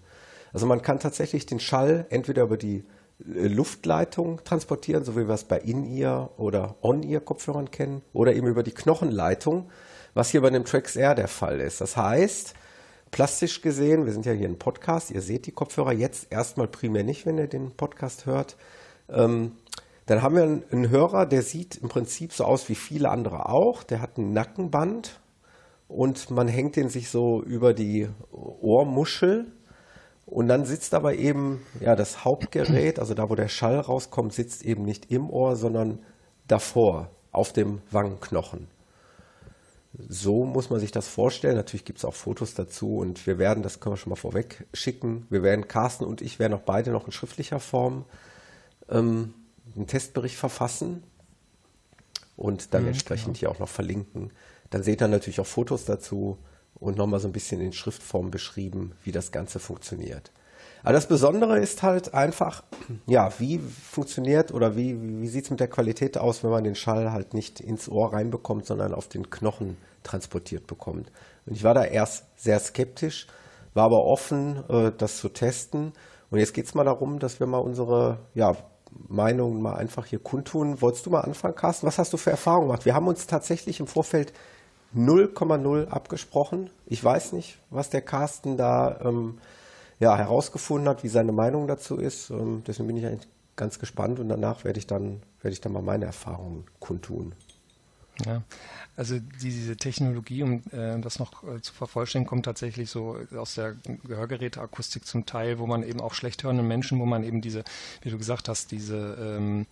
Also 0.52 0.66
man 0.66 0.82
kann 0.82 1.00
tatsächlich 1.00 1.46
den 1.46 1.60
Schall 1.60 2.06
entweder 2.10 2.44
über 2.44 2.56
die 2.56 2.84
äh, 3.20 3.48
Luftleitung 3.48 4.42
transportieren, 4.44 5.04
so 5.04 5.16
wie 5.16 5.28
wir 5.28 5.34
es 5.34 5.44
bei 5.44 5.58
In-Ear 5.58 6.38
oder 6.38 6.76
On-Ear-Kopfhörern 6.82 7.70
kennen, 7.70 8.02
oder 8.12 8.34
eben 8.34 8.46
über 8.46 8.62
die 8.62 8.74
Knochenleitung, 8.74 9.70
was 10.14 10.30
hier 10.30 10.40
bei 10.40 10.50
dem 10.50 10.64
Trax 10.64 10.96
Air 10.96 11.14
der 11.14 11.28
Fall 11.28 11.60
ist. 11.60 11.80
Das 11.80 11.96
heißt, 11.96 12.54
plastisch 13.10 13.62
gesehen, 13.62 14.06
wir 14.06 14.12
sind 14.12 14.26
ja 14.26 14.32
hier 14.32 14.48
ein 14.48 14.58
Podcast, 14.58 15.10
ihr 15.10 15.22
seht 15.22 15.46
die 15.46 15.52
Kopfhörer 15.52 15.92
jetzt 15.92 16.28
erstmal 16.30 16.68
primär 16.68 17.04
nicht, 17.04 17.26
wenn 17.26 17.38
ihr 17.38 17.48
den 17.48 17.72
Podcast 17.72 18.26
hört. 18.26 18.56
Ähm, 19.08 19.52
dann 20.06 20.22
haben 20.22 20.36
wir 20.36 20.42
einen 20.42 20.90
Hörer, 20.90 21.26
der 21.26 21.42
sieht 21.42 21.76
im 21.76 21.88
Prinzip 21.88 22.32
so 22.32 22.44
aus 22.44 22.68
wie 22.68 22.76
viele 22.76 23.10
andere 23.10 23.48
auch. 23.48 23.82
Der 23.82 24.00
hat 24.00 24.18
ein 24.18 24.32
Nackenband 24.32 25.20
und 25.88 26.30
man 26.30 26.46
hängt 26.46 26.76
den 26.76 26.88
sich 26.88 27.10
so 27.10 27.42
über 27.42 27.74
die 27.74 28.08
Ohrmuschel 28.30 29.52
und 30.26 30.48
dann 30.48 30.64
sitzt 30.64 30.92
aber 30.92 31.14
eben 31.14 31.64
ja 31.80 31.94
das 31.94 32.24
Hauptgerät, 32.24 32.98
also 32.98 33.14
da 33.14 33.30
wo 33.30 33.36
der 33.36 33.48
Schall 33.48 33.78
rauskommt, 33.78 34.32
sitzt 34.32 34.64
eben 34.64 34.82
nicht 34.84 35.10
im 35.10 35.30
Ohr, 35.30 35.54
sondern 35.54 36.00
davor 36.48 37.10
auf 37.30 37.52
dem 37.52 37.80
Wangenknochen. 37.92 38.66
So 40.08 40.44
muss 40.44 40.68
man 40.68 40.80
sich 40.80 40.90
das 40.90 41.08
vorstellen. 41.08 41.56
Natürlich 41.56 41.84
gibt 41.84 42.00
es 42.00 42.04
auch 42.04 42.14
Fotos 42.14 42.54
dazu 42.54 42.98
und 42.98 43.26
wir 43.26 43.38
werden, 43.38 43.62
das 43.62 43.80
können 43.80 43.94
wir 43.94 43.98
schon 43.98 44.10
mal 44.10 44.16
vorweg 44.16 44.66
schicken, 44.74 45.26
wir 45.30 45.42
werden, 45.42 45.68
Carsten 45.68 46.04
und 46.04 46.20
ich 46.20 46.38
werden 46.38 46.54
auch 46.54 46.60
beide 46.60 46.90
noch 46.90 47.06
in 47.06 47.12
schriftlicher 47.12 47.60
Form 47.60 48.04
ähm, 48.90 49.32
einen 49.74 49.86
Testbericht 49.86 50.36
verfassen 50.36 51.02
und 52.36 52.74
dann 52.74 52.82
mhm, 52.82 52.88
entsprechend 52.88 53.26
genau. 53.26 53.38
hier 53.38 53.50
auch 53.50 53.58
noch 53.60 53.68
verlinken. 53.68 54.32
Dann 54.70 54.82
seht 54.82 55.00
ihr 55.00 55.08
natürlich 55.08 55.40
auch 55.40 55.46
Fotos 55.46 55.84
dazu 55.84 56.36
und 56.78 56.96
nochmal 56.96 57.20
so 57.20 57.28
ein 57.28 57.32
bisschen 57.32 57.60
in 57.60 57.72
Schriftform 57.72 58.30
beschrieben, 58.30 58.92
wie 59.02 59.12
das 59.12 59.32
Ganze 59.32 59.58
funktioniert. 59.58 60.32
Aber 60.82 60.92
das 60.92 61.08
Besondere 61.08 61.58
ist 61.58 61.82
halt 61.82 62.14
einfach, 62.14 62.62
ja, 63.06 63.32
wie 63.38 63.58
funktioniert 63.58 64.52
oder 64.52 64.76
wie, 64.76 65.20
wie 65.20 65.26
sieht 65.26 65.44
es 65.44 65.50
mit 65.50 65.58
der 65.58 65.68
Qualität 65.68 66.16
aus, 66.16 66.44
wenn 66.44 66.50
man 66.50 66.64
den 66.64 66.76
Schall 66.76 67.10
halt 67.10 67.34
nicht 67.34 67.60
ins 67.60 67.88
Ohr 67.88 68.12
reinbekommt, 68.12 68.66
sondern 68.66 68.94
auf 68.94 69.08
den 69.08 69.28
Knochen 69.30 69.76
transportiert 70.04 70.66
bekommt. 70.66 71.10
Und 71.44 71.54
ich 71.54 71.64
war 71.64 71.74
da 71.74 71.84
erst 71.84 72.24
sehr 72.36 72.60
skeptisch, 72.60 73.26
war 73.74 73.86
aber 73.86 74.04
offen, 74.04 74.62
äh, 74.68 74.92
das 74.96 75.18
zu 75.18 75.28
testen. 75.28 75.92
Und 76.30 76.38
jetzt 76.38 76.54
geht 76.54 76.66
es 76.66 76.74
mal 76.74 76.84
darum, 76.84 77.18
dass 77.18 77.40
wir 77.40 77.46
mal 77.46 77.58
unsere 77.58 78.18
ja, 78.34 78.54
Meinungen 79.08 79.60
mal 79.60 79.74
einfach 79.74 80.06
hier 80.06 80.18
kundtun. 80.18 80.80
Wolltest 80.80 81.06
du 81.06 81.10
mal 81.10 81.22
anfangen, 81.22 81.54
Carsten? 81.54 81.86
Was 81.86 81.98
hast 81.98 82.12
du 82.12 82.16
für 82.16 82.30
Erfahrungen 82.30 82.68
gemacht? 82.68 82.84
Wir 82.84 82.94
haben 82.94 83.08
uns 83.08 83.26
tatsächlich 83.26 83.80
im 83.80 83.86
Vorfeld 83.86 84.32
0,0 84.96 85.88
abgesprochen. 85.88 86.70
Ich 86.86 87.02
weiß 87.02 87.32
nicht, 87.32 87.58
was 87.70 87.90
der 87.90 88.02
Carsten 88.02 88.56
da 88.56 89.00
ähm, 89.04 89.38
ja, 89.98 90.16
herausgefunden 90.16 90.88
hat, 90.88 91.04
wie 91.04 91.08
seine 91.08 91.32
Meinung 91.32 91.66
dazu 91.66 91.96
ist. 91.96 92.30
Ähm, 92.30 92.62
deswegen 92.66 92.88
bin 92.88 92.96
ich 92.96 93.06
eigentlich 93.06 93.28
ganz 93.56 93.78
gespannt 93.78 94.20
und 94.20 94.28
danach 94.28 94.64
werde 94.64 94.78
ich 94.78 94.86
dann, 94.86 95.22
werde 95.40 95.52
ich 95.52 95.60
dann 95.60 95.72
mal 95.72 95.82
meine 95.82 96.04
Erfahrungen 96.06 96.64
kundtun. 96.80 97.32
Ja, 98.24 98.42
also 98.96 99.18
diese 99.42 99.76
Technologie, 99.76 100.42
um 100.42 100.62
äh, 100.72 100.98
das 101.00 101.18
noch 101.18 101.44
äh, 101.44 101.60
zu 101.60 101.74
vervollständigen, 101.74 102.28
kommt 102.28 102.46
tatsächlich 102.46 102.88
so 102.88 103.18
aus 103.36 103.54
der 103.54 103.74
Gehörgeräteakustik 104.04 105.04
zum 105.04 105.26
Teil, 105.26 105.58
wo 105.58 105.66
man 105.66 105.82
eben 105.82 106.00
auch 106.00 106.14
schlecht 106.14 106.42
hörenden 106.42 106.66
Menschen, 106.66 106.98
wo 106.98 107.04
man 107.04 107.22
eben 107.22 107.42
diese, 107.42 107.62
wie 108.00 108.10
du 108.10 108.16
gesagt 108.16 108.48
hast, 108.48 108.70
diese 108.70 109.18
ähm, 109.20 109.66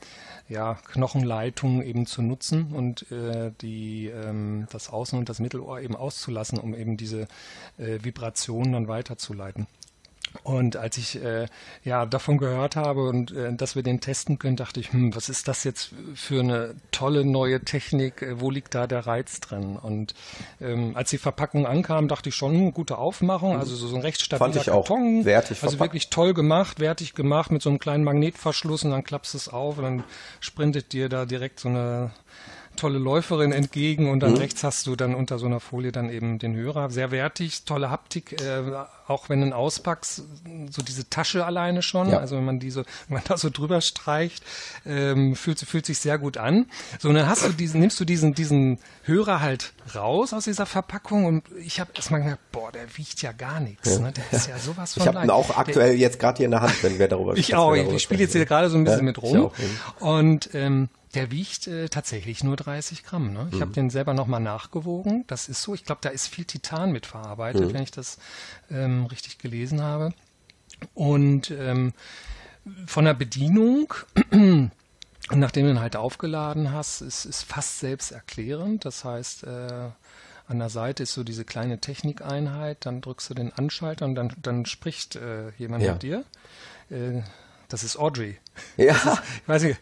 ja, 0.48 0.74
Knochenleitung 0.92 1.82
eben 1.82 2.04
zu 2.04 2.20
nutzen 2.20 2.72
und 2.72 3.10
äh, 3.10 3.50
die, 3.62 4.08
ähm, 4.08 4.66
das 4.70 4.90
Außen- 4.90 5.16
und 5.16 5.30
das 5.30 5.40
Mittelohr 5.40 5.80
eben 5.80 5.96
auszulassen, 5.96 6.58
um 6.58 6.74
eben 6.74 6.98
diese 6.98 7.26
äh, 7.78 8.00
Vibrationen 8.02 8.74
dann 8.74 8.88
weiterzuleiten. 8.88 9.66
Und 10.44 10.76
als 10.76 10.98
ich 10.98 11.22
äh, 11.22 11.46
ja 11.84 12.04
davon 12.04 12.36
gehört 12.36 12.76
habe 12.76 13.08
und 13.08 13.32
äh, 13.32 13.54
dass 13.54 13.76
wir 13.76 13.82
den 13.82 14.00
testen 14.00 14.38
können, 14.38 14.56
dachte 14.56 14.78
ich, 14.78 14.92
hm, 14.92 15.16
was 15.16 15.30
ist 15.30 15.48
das 15.48 15.64
jetzt 15.64 15.92
für 16.14 16.40
eine 16.40 16.74
tolle 16.90 17.24
neue 17.24 17.62
Technik? 17.64 18.20
Äh, 18.20 18.40
wo 18.40 18.50
liegt 18.50 18.74
da 18.74 18.86
der 18.86 19.06
Reiz 19.06 19.40
drin? 19.40 19.76
Und 19.76 20.14
ähm, 20.60 20.92
als 20.96 21.08
die 21.08 21.16
Verpackung 21.16 21.66
ankam, 21.66 22.08
dachte 22.08 22.28
ich 22.28 22.34
schon, 22.34 22.52
hm, 22.52 22.74
gute 22.74 22.98
Aufmachung, 22.98 23.56
also 23.56 23.74
so, 23.74 23.88
so 23.88 23.96
ein 23.96 24.02
recht 24.02 24.20
stabiler 24.20 24.52
Fand 24.52 24.56
ich 24.56 24.66
Karton, 24.66 25.20
auch 25.22 25.24
wertig 25.24 25.62
also 25.62 25.80
wirklich 25.80 26.10
toll 26.10 26.34
gemacht, 26.34 26.78
wertig 26.78 27.14
gemacht 27.14 27.50
mit 27.50 27.62
so 27.62 27.70
einem 27.70 27.78
kleinen 27.78 28.04
Magnetverschluss 28.04 28.84
und 28.84 28.90
dann 28.90 29.02
klappst 29.02 29.34
es 29.34 29.48
auf 29.48 29.78
und 29.78 29.84
dann 29.84 30.04
sprintet 30.40 30.92
dir 30.92 31.08
da 31.08 31.24
direkt 31.24 31.58
so 31.58 31.70
eine 31.70 32.10
tolle 32.76 32.98
Läuferin 32.98 33.52
entgegen 33.52 34.10
und 34.10 34.20
dann 34.20 34.32
mhm. 34.32 34.38
rechts 34.38 34.64
hast 34.64 34.86
du 34.86 34.96
dann 34.96 35.14
unter 35.14 35.38
so 35.38 35.46
einer 35.46 35.60
Folie 35.60 35.92
dann 35.92 36.10
eben 36.10 36.38
den 36.38 36.54
Hörer. 36.54 36.90
Sehr 36.90 37.10
wertig, 37.10 37.64
tolle 37.64 37.90
Haptik, 37.90 38.40
äh, 38.40 38.62
auch 39.06 39.28
wenn 39.28 39.40
du 39.40 39.48
ihn 39.48 39.52
auspackst, 39.52 40.22
so 40.70 40.82
diese 40.82 41.08
Tasche 41.10 41.44
alleine 41.44 41.82
schon, 41.82 42.08
ja. 42.08 42.18
also 42.18 42.36
wenn 42.36 42.44
man 42.44 42.60
diese, 42.60 42.84
wenn 43.08 43.16
man 43.16 43.22
da 43.26 43.36
so 43.36 43.50
drüber 43.50 43.80
streicht, 43.80 44.44
ähm, 44.86 45.36
fühlt, 45.36 45.60
fühlt 45.60 45.86
sich 45.86 45.98
sehr 45.98 46.18
gut 46.18 46.36
an. 46.36 46.66
So, 46.98 47.08
und 47.08 47.14
dann 47.14 47.28
hast 47.28 47.44
du 47.44 47.50
diesen, 47.50 47.80
nimmst 47.80 47.98
du 48.00 48.04
diesen, 48.04 48.34
diesen 48.34 48.78
Hörer 49.02 49.40
halt 49.40 49.72
raus 49.94 50.32
aus 50.32 50.44
dieser 50.44 50.66
Verpackung 50.66 51.26
und 51.26 51.44
ich 51.58 51.80
habe 51.80 51.90
erstmal 51.94 52.22
gedacht, 52.22 52.40
boah, 52.52 52.72
der 52.72 52.96
wiegt 52.96 53.20
ja 53.22 53.32
gar 53.32 53.60
nichts, 53.60 53.96
ja. 53.96 53.98
ne? 54.00 54.12
der 54.12 54.24
ist 54.30 54.48
ja 54.48 54.58
sowas 54.58 54.94
von 54.94 55.02
Ich 55.02 55.08
habe 55.08 55.24
ihn 55.24 55.30
auch 55.30 55.56
aktuell 55.56 55.90
der, 55.90 55.98
jetzt 55.98 56.18
gerade 56.18 56.38
hier 56.38 56.46
in 56.46 56.52
der 56.52 56.62
Hand, 56.62 56.82
wenn 56.82 56.98
wir 56.98 57.08
darüber 57.08 57.32
sprechen. 57.32 57.50
Ich 57.50 57.54
auch, 57.54 57.74
ich 57.74 58.02
spiele 58.02 58.22
jetzt 58.22 58.32
hier 58.32 58.46
gerade 58.46 58.70
so 58.70 58.76
ein 58.76 58.84
bisschen 58.84 59.00
ja, 59.00 59.04
mit 59.04 59.20
rum 59.20 59.50
und 60.00 60.50
ähm, 60.54 60.88
der 61.14 61.30
wiegt 61.30 61.66
äh, 61.66 61.88
tatsächlich 61.88 62.42
nur 62.44 62.56
30 62.56 63.04
Gramm. 63.04 63.32
Ne? 63.32 63.48
Ich 63.50 63.56
mhm. 63.56 63.60
habe 63.62 63.72
den 63.72 63.90
selber 63.90 64.14
nochmal 64.14 64.40
nachgewogen. 64.40 65.24
Das 65.26 65.48
ist 65.48 65.62
so. 65.62 65.74
Ich 65.74 65.84
glaube, 65.84 66.00
da 66.02 66.10
ist 66.10 66.26
viel 66.26 66.44
Titan 66.44 66.92
mit 66.92 67.06
verarbeitet, 67.06 67.68
mhm. 67.68 67.74
wenn 67.74 67.82
ich 67.82 67.90
das 67.90 68.18
ähm, 68.70 69.06
richtig 69.06 69.38
gelesen 69.38 69.82
habe. 69.82 70.12
Und 70.94 71.50
ähm, 71.50 71.92
von 72.86 73.04
der 73.04 73.14
Bedienung, 73.14 73.94
nachdem 75.30 75.66
du 75.66 75.70
ihn 75.70 75.80
halt 75.80 75.96
aufgeladen 75.96 76.72
hast, 76.72 77.00
ist, 77.00 77.24
ist 77.24 77.42
fast 77.44 77.80
selbsterklärend. 77.80 78.84
Das 78.84 79.04
heißt, 79.04 79.44
äh, 79.44 79.90
an 80.46 80.58
der 80.58 80.68
Seite 80.68 81.04
ist 81.04 81.14
so 81.14 81.24
diese 81.24 81.44
kleine 81.44 81.78
Technikeinheit, 81.78 82.84
dann 82.86 83.00
drückst 83.00 83.30
du 83.30 83.34
den 83.34 83.52
Anschalter 83.52 84.04
und 84.04 84.14
dann, 84.14 84.32
dann 84.42 84.66
spricht 84.66 85.16
äh, 85.16 85.50
jemand 85.56 85.84
ja. 85.84 85.92
mit 85.92 86.02
dir. 86.02 86.24
Äh, 86.90 87.22
das 87.68 87.82
ist 87.82 87.96
Audrey. 87.96 88.38
Ja. 88.76 88.92
Ist, 88.92 89.22
ich 89.42 89.48
weiß 89.48 89.62
nicht, 89.64 89.80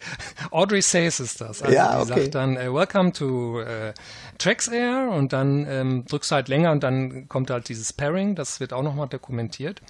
Audrey 0.50 0.82
Says 0.82 1.20
ist 1.20 1.40
das. 1.40 1.62
Also 1.62 1.74
ja, 1.74 1.96
die 1.96 2.10
okay. 2.10 2.20
sagt 2.22 2.34
dann, 2.34 2.56
uh, 2.56 2.74
welcome 2.74 3.12
to 3.12 3.60
uh, 3.60 3.92
Tracks 4.38 4.68
Air 4.68 5.10
und 5.12 5.32
dann 5.32 5.66
ähm, 5.68 6.04
drückst 6.06 6.30
du 6.30 6.34
halt 6.34 6.48
länger 6.48 6.72
und 6.72 6.82
dann 6.82 7.28
kommt 7.28 7.50
halt 7.50 7.68
dieses 7.68 7.92
Pairing, 7.92 8.34
das 8.34 8.60
wird 8.60 8.72
auch 8.72 8.82
nochmal 8.82 9.08
dokumentiert. 9.08 9.82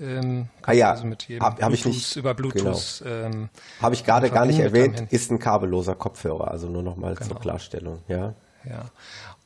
Ähm, 0.00 0.48
ah 0.62 0.72
ja, 0.72 0.90
also 0.90 1.06
mit 1.06 1.22
jedem 1.28 1.44
hab, 1.44 1.62
hab 1.62 1.72
ich 1.72 1.84
nicht, 1.84 2.16
über 2.16 2.34
Bluetooth. 2.34 3.02
Genau. 3.04 3.26
Ähm, 3.26 3.48
Habe 3.80 3.94
ich 3.94 4.04
gerade 4.04 4.28
gar 4.30 4.44
nicht 4.44 4.58
erwähnt, 4.58 5.06
ist 5.10 5.30
ein 5.30 5.38
kabelloser 5.38 5.94
Kopfhörer, 5.94 6.50
also 6.50 6.68
nur 6.68 6.82
nochmal 6.82 7.14
genau. 7.14 7.28
zur 7.28 7.40
Klarstellung. 7.40 8.02
Ja. 8.08 8.34
Ja. 8.64 8.86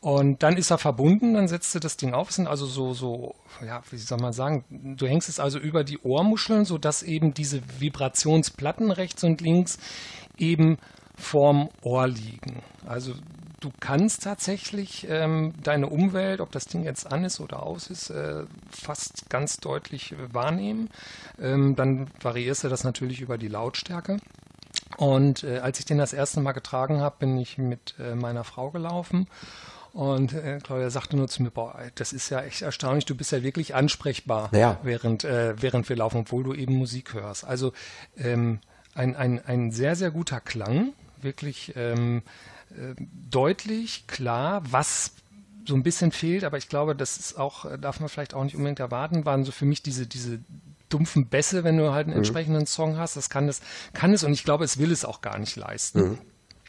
Und 0.01 0.45
dann 0.45 0.57
ist 0.57 0.71
er 0.71 0.79
verbunden, 0.79 1.35
dann 1.35 1.49
setzt 1.49 1.75
du 1.75 1.81
das 1.81 1.97
Ding 1.97 2.15
auf. 2.15 2.31
Es 2.31 2.37
sind 2.37 2.47
also 2.47 2.67
so, 2.67 2.93
so, 2.95 3.35
ja, 3.67 3.83
wie 3.91 3.97
soll 3.97 4.19
man 4.19 4.33
sagen, 4.33 4.65
du 4.71 5.07
hängst 5.07 5.29
es 5.29 5.41
also 5.41 5.59
über 5.59 5.83
die 5.83 5.99
Ohrmuscheln, 5.99 6.65
sodass 6.65 7.03
eben 7.03 7.35
diese 7.35 7.61
Vibrationsplatten 7.81 8.93
rechts 8.93 9.25
und 9.25 9.41
links 9.41 9.79
eben 10.37 10.79
vorm 11.17 11.69
Ohr 11.83 12.07
liegen. 12.07 12.63
Also 12.87 13.13
du 13.59 13.71
kannst 13.81 14.23
tatsächlich 14.23 15.05
ähm, 15.11 15.53
deine 15.65 15.89
Umwelt, 15.89 16.41
ob 16.41 16.53
das 16.53 16.67
Ding 16.67 16.85
jetzt 16.85 17.11
an 17.11 17.25
ist 17.25 17.41
oder 17.41 17.65
aus 17.65 17.91
ist, 17.91 18.11
äh, 18.11 18.45
fast 18.71 19.29
ganz 19.29 19.57
deutlich 19.57 20.13
äh, 20.13 20.33
wahrnehmen. 20.33 20.91
Ähm, 21.41 21.75
dann 21.75 22.09
variierst 22.21 22.63
du 22.63 22.69
das 22.69 22.85
natürlich 22.85 23.21
über 23.21 23.37
die 23.37 23.49
Lautstärke. 23.49 24.19
Und 24.97 25.43
äh, 25.43 25.59
als 25.59 25.81
ich 25.81 25.87
den 25.87 25.99
das 25.99 26.13
erste 26.13 26.41
Mal 26.41 26.53
getragen 26.53 27.01
habe, 27.01 27.17
bin 27.19 27.37
ich 27.37 27.59
mit 27.59 27.97
äh, 27.99 28.15
meiner 28.15 28.45
Frau 28.45 28.71
gelaufen 28.71 29.27
und 29.93 30.33
äh, 30.35 30.59
Claudia 30.63 30.91
sagte 30.91 31.17
nur 31.17 31.29
zu 31.29 31.43
mir, 31.43 31.51
boah, 31.51 31.79
das 31.95 32.13
ist 32.13 32.31
ja 32.31 32.43
echt 32.43 32.63
erstaunlich, 32.63 33.05
du 33.05 33.15
bist 33.15 33.33
ja 33.33 33.43
wirklich 33.43 33.75
ansprechbar, 33.75 34.51
ja. 34.53 34.79
während, 34.83 35.25
äh, 35.25 35.61
während 35.61 35.89
wir 35.89 35.97
laufen, 35.97 36.19
obwohl 36.19 36.45
du 36.45 36.55
eben 36.55 36.77
Musik 36.77 37.15
hörst. 37.15 37.45
Also 37.45 37.73
ähm, 38.17 38.61
ein, 38.95 39.17
ein, 39.17 39.45
ein 39.45 39.73
sehr, 39.73 39.97
sehr 39.97 40.11
guter 40.11 40.41
Klang, 40.41 40.93
wirklich 41.21 41.73
ähm, 41.77 42.23
äh, 42.71 42.95
deutlich, 43.31 44.07
klar, 44.07 44.63
was 44.71 45.13
so 45.67 45.75
ein 45.75 45.83
bisschen 45.83 46.13
fehlt, 46.13 46.45
aber 46.45 46.59
ich 46.59 46.69
glaube, 46.69 46.97
das 46.97 47.17
ist 47.19 47.39
auch, 47.39 47.65
äh, 47.65 47.79
darf 47.79 48.01
man 48.01 48.09
vielleicht 48.09 48.35
auch 48.35 48.45
nicht 48.45 48.57
unbedingt 48.57 48.81
erwarten, 48.81 49.25
waren 49.25 49.45
so 49.45 49.53
für 49.53 49.67
mich 49.67 49.83
diese, 49.83 50.07
diese 50.07 50.41
dumpfen 50.89 51.27
Bässe, 51.27 51.65
wenn 51.65 51.77
du 51.77 51.93
halt 51.93 52.07
einen 52.07 52.15
mhm. 52.15 52.19
entsprechenden 52.19 52.67
Song 52.67 52.97
hast. 52.97 53.17
Das 53.17 53.31
kann 53.31 53.49
es, 53.49 53.61
kann 53.93 54.13
es 54.13 54.25
und 54.25 54.33
ich 54.33 54.45
glaube, 54.45 54.65
es 54.65 54.79
will 54.79 54.91
es 54.91 55.05
auch 55.05 55.21
gar 55.21 55.39
nicht 55.39 55.57
leisten. 55.57 56.01
Mhm. 56.01 56.19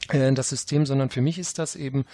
Äh, 0.09 0.33
das 0.33 0.49
System, 0.49 0.85
sondern 0.85 1.09
für 1.09 1.21
mich 1.21 1.39
ist 1.39 1.60
das 1.60 1.75
eben 1.75 2.05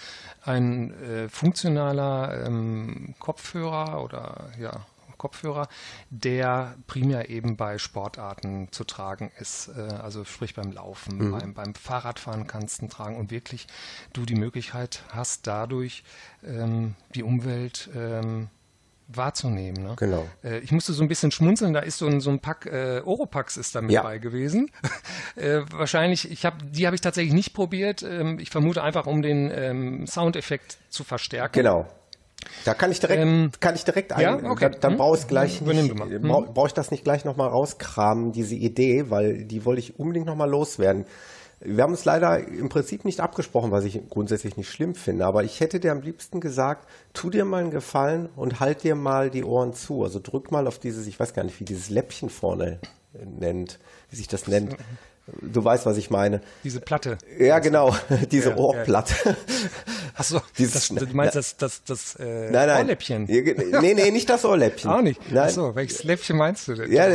ein 0.43 0.93
äh, 1.03 1.29
funktionaler 1.29 2.45
ähm, 2.45 3.15
Kopfhörer 3.19 4.03
oder 4.03 4.51
ja, 4.59 4.85
Kopfhörer, 5.17 5.67
der 6.09 6.75
primär 6.87 7.29
eben 7.29 7.57
bei 7.57 7.77
Sportarten 7.77 8.67
zu 8.71 8.83
tragen 8.83 9.31
ist. 9.39 9.69
Äh, 9.69 9.81
also 9.81 10.23
sprich 10.23 10.55
beim 10.55 10.71
Laufen, 10.71 11.17
mhm. 11.17 11.31
beim, 11.31 11.53
beim 11.53 11.75
Fahrradfahren 11.75 12.47
kannst 12.47 12.81
du 12.81 12.87
tragen 12.87 13.17
und 13.17 13.31
wirklich 13.31 13.67
du 14.13 14.25
die 14.25 14.35
Möglichkeit 14.35 15.03
hast, 15.09 15.47
dadurch 15.47 16.03
ähm, 16.43 16.95
die 17.15 17.23
Umwelt 17.23 17.89
ähm, 17.95 18.49
wahrzunehmen. 19.07 19.83
Ne? 19.83 19.93
Genau. 19.97 20.25
Äh, 20.43 20.59
ich 20.59 20.71
musste 20.71 20.93
so 20.93 21.03
ein 21.03 21.07
bisschen 21.07 21.31
schmunzeln, 21.31 21.73
da 21.73 21.81
ist 21.81 21.97
so 21.97 22.07
ein, 22.07 22.21
so 22.21 22.29
ein 22.29 22.39
Pack 22.39 22.65
äh, 22.65 23.01
Oropax 23.03 23.57
ist 23.57 23.75
da 23.75 23.81
mit 23.81 23.91
ja. 23.91 24.03
bei 24.03 24.17
gewesen. 24.17 24.71
äh, 25.35 25.61
wahrscheinlich, 25.71 26.31
ich 26.31 26.45
habe 26.45 26.57
die 26.63 26.85
habe 26.85 26.95
ich 26.95 27.01
tatsächlich 27.01 27.33
nicht 27.33 27.53
probiert. 27.53 28.03
Ähm, 28.03 28.39
ich 28.39 28.49
vermute 28.49 28.83
einfach, 28.83 29.05
um 29.05 29.21
den 29.21 29.51
ähm, 29.53 30.07
Soundeffekt 30.07 30.77
zu 30.89 31.03
verstärken. 31.03 31.53
Genau. 31.53 31.87
Da 32.63 32.73
kann 32.73 32.91
ich 32.91 32.99
direkt, 32.99 33.21
ähm, 33.21 33.51
kann 33.59 33.75
ich 33.75 33.85
direkt 33.85 34.13
ein, 34.13 34.21
ja? 34.21 34.35
okay. 34.35 34.69
dann, 34.71 34.81
dann 34.81 34.91
hm? 34.91 34.97
brauche 34.97 35.17
ich 35.17 35.27
gleich 35.27 35.61
nicht, 35.61 35.95
brauche 35.95 36.51
brauch 36.51 36.67
ich 36.67 36.73
das 36.73 36.91
nicht 36.91 37.03
gleich 37.03 37.25
nochmal 37.25 37.49
rauskramen, 37.49 38.31
diese 38.31 38.55
Idee, 38.55 39.09
weil 39.09 39.45
die 39.45 39.65
wollte 39.65 39.79
ich 39.79 39.99
unbedingt 39.99 40.25
nochmal 40.25 40.49
loswerden. 40.49 41.05
Wir 41.59 41.83
haben 41.83 41.91
uns 41.91 42.05
leider 42.05 42.47
im 42.47 42.69
Prinzip 42.69 43.05
nicht 43.05 43.19
abgesprochen, 43.19 43.71
was 43.71 43.85
ich 43.85 44.01
grundsätzlich 44.09 44.57
nicht 44.57 44.69
schlimm 44.69 44.93
finde, 44.93 45.25
aber 45.25 45.43
ich 45.43 45.59
hätte 45.59 45.79
dir 45.79 45.91
am 45.91 46.01
liebsten 46.01 46.39
gesagt, 46.39 46.87
tu 47.13 47.29
dir 47.29 47.45
mal 47.45 47.61
einen 47.61 47.71
Gefallen 47.71 48.29
und 48.35 48.59
halt 48.59 48.83
dir 48.83 48.95
mal 48.95 49.29
die 49.29 49.43
Ohren 49.43 49.73
zu. 49.73 50.03
Also 50.03 50.19
drück 50.21 50.51
mal 50.51 50.67
auf 50.67 50.79
dieses, 50.79 51.07
ich 51.07 51.19
weiß 51.19 51.33
gar 51.33 51.43
nicht, 51.43 51.59
wie 51.59 51.65
dieses 51.65 51.89
Läppchen 51.89 52.29
vorne 52.29 52.79
nennt, 53.23 53.79
wie 54.09 54.15
sich 54.15 54.27
das 54.27 54.47
nennt. 54.47 54.75
Du 55.41 55.63
weißt, 55.63 55.87
was 55.87 55.97
ich 55.97 56.11
meine. 56.11 56.41
Diese 56.63 56.79
Platte. 56.79 57.17
Ja, 57.39 57.57
genau, 57.57 57.95
diese 58.31 58.51
ja, 58.51 58.57
Ohrplatte. 58.57 59.15
Ja. 59.25 59.35
Achso, 60.17 60.41
du 60.57 61.05
meinst 61.13 61.35
das, 61.35 61.57
das, 61.57 61.83
das 61.83 62.15
äh, 62.15 62.49
nein, 62.49 62.67
nein. 62.67 62.83
Ohrläppchen? 62.83 63.25
Nee, 63.25 63.93
nee, 63.95 64.11
nicht 64.11 64.29
das 64.29 64.45
Ohrläppchen. 64.45 64.89
Auch 64.91 65.01
nicht? 65.01 65.19
Nein. 65.29 65.47
Achso, 65.49 65.75
welches 65.75 66.05
Läppchen 66.05 66.37
meinst 66.37 66.69
du 66.69 66.75
denn? 66.75 66.89
Ja, 66.89 67.07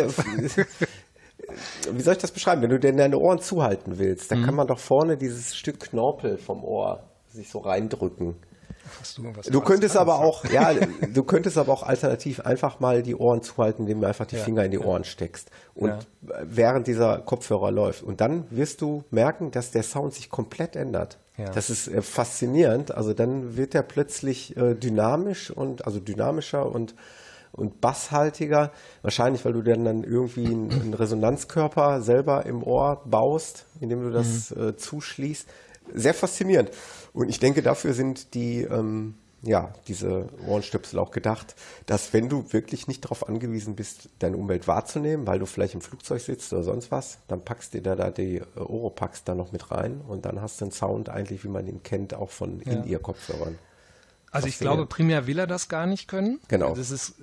wie 1.93 2.01
soll 2.03 2.15
ich 2.15 2.21
das 2.21 2.33
beschreiben? 2.33 2.63
Wenn 2.63 2.71
du 2.71 2.79
denn 2.79 2.97
deine 2.97 3.19
Ohren 3.19 3.41
zuhalten 3.41 3.99
willst, 3.99 4.31
dann 4.31 4.41
mhm. 4.41 4.47
kann 4.47 4.55
man 4.55 4.67
doch 4.67 4.79
vorne 4.79 5.17
dieses 5.17 5.55
Stück 5.57 5.81
Knorpel 5.81 6.39
vom 6.39 6.65
Ohr 6.65 7.05
sich 7.29 7.49
so 7.51 7.59
reindrücken. 7.59 8.37
Du, 9.17 9.51
du 9.51 9.61
könntest 9.61 9.97
aber 9.97 10.19
auch, 10.19 10.45
ja, 10.47 10.75
du 10.75 11.23
könntest 11.23 11.59
aber 11.59 11.73
auch 11.73 11.85
alternativ 11.85 12.41
einfach 12.41 12.81
mal 12.81 13.03
die 13.03 13.15
Ohren 13.15 13.43
zuhalten, 13.43 13.83
indem 13.83 14.01
du 14.01 14.09
einfach 14.09 14.27
die 14.27 14.37
ja, 14.37 14.43
Finger 14.43 14.65
in 14.65 14.73
die 14.73 14.79
ja. 14.79 14.85
Ohren 14.85 15.05
steckst 15.05 15.51
und 15.75 15.91
ja. 15.91 15.99
während 16.43 16.89
dieser 16.89 17.19
Kopfhörer 17.19 17.71
läuft. 17.71 18.03
Und 18.03 18.21
dann 18.21 18.47
wirst 18.51 18.81
du 18.81 19.05
merken, 19.11 19.53
dass 19.53 19.71
der 19.71 19.85
Sound 19.85 20.15
sich 20.15 20.29
komplett 20.29 20.75
ändert. 20.75 21.19
Das 21.55 21.71
ist 21.71 21.89
äh, 21.89 22.03
faszinierend. 22.03 22.93
Also 22.95 23.15
dann 23.15 23.57
wird 23.57 23.75
er 23.75 23.83
plötzlich 23.83 24.57
äh, 24.57 24.75
dynamisch 24.75 25.51
und 25.51 25.87
also 25.87 26.01
dynamischer 26.01 26.71
und 26.71 26.95
und 27.53 27.81
basshaltiger. 27.81 28.73
Wahrscheinlich, 29.03 29.45
weil 29.45 29.53
du 29.53 29.63
dann, 29.63 29.85
dann 29.85 30.05
irgendwie 30.05 30.47
einen, 30.47 30.95
Resonanzkörper 30.95 32.03
selber 32.03 32.47
im 32.47 32.63
Ohr 32.63 33.03
baust, 33.05 33.67
indem 33.81 34.03
du 34.03 34.11
das 34.11 34.51
mhm. 34.51 34.69
äh, 34.69 34.77
zuschließt. 34.77 35.49
Sehr 35.95 36.15
faszinierend. 36.15 36.71
Und 37.13 37.29
ich 37.29 37.41
denke, 37.41 37.63
dafür 37.63 37.95
sind 37.95 38.35
die, 38.35 38.63
ähm, 38.63 39.15
ja, 39.43 39.73
diese 39.89 40.29
Ohrenstöpsel 40.47 40.99
auch 40.99 41.11
gedacht, 41.11 41.57
dass 41.87 42.13
wenn 42.13 42.29
du 42.29 42.53
wirklich 42.53 42.87
nicht 42.87 43.05
darauf 43.05 43.29
angewiesen 43.29 43.75
bist, 43.75 44.09
deine 44.19 44.37
Umwelt 44.37 44.69
wahrzunehmen, 44.69 45.27
weil 45.27 45.39
du 45.39 45.47
vielleicht 45.47 45.75
im 45.75 45.81
Flugzeug 45.81 46.21
sitzt 46.21 46.53
oder 46.53 46.63
sonst 46.63 46.91
was, 46.91 47.19
dann 47.27 47.43
packst 47.43 47.75
du 47.75 47.81
da, 47.81 47.97
da 47.97 48.11
die 48.11 48.37
äh, 48.37 48.45
Oropax 48.59 49.25
da 49.25 49.35
noch 49.35 49.53
mit 49.53 49.71
rein 49.71 50.01
und 50.07 50.27
dann 50.27 50.41
hast 50.41 50.61
du 50.61 50.67
einen 50.67 50.73
Sound 50.73 51.09
eigentlich, 51.09 51.43
wie 51.45 51.49
man 51.49 51.67
ihn 51.67 51.83
kennt, 51.83 52.15
auch 52.15 52.31
von 52.31 52.61
ja. 52.65 52.73
In-Ear-Kopfhörern. 52.73 53.59
Also 54.33 54.47
ich 54.47 54.59
glaube, 54.59 54.87
primär 54.87 55.27
will 55.27 55.39
er 55.41 55.49
das 55.49 55.69
gar 55.69 55.87
nicht 55.87 56.07
können. 56.07 56.39
Genau. 56.47 56.75
Das 56.75 56.91
ist, 56.91 57.15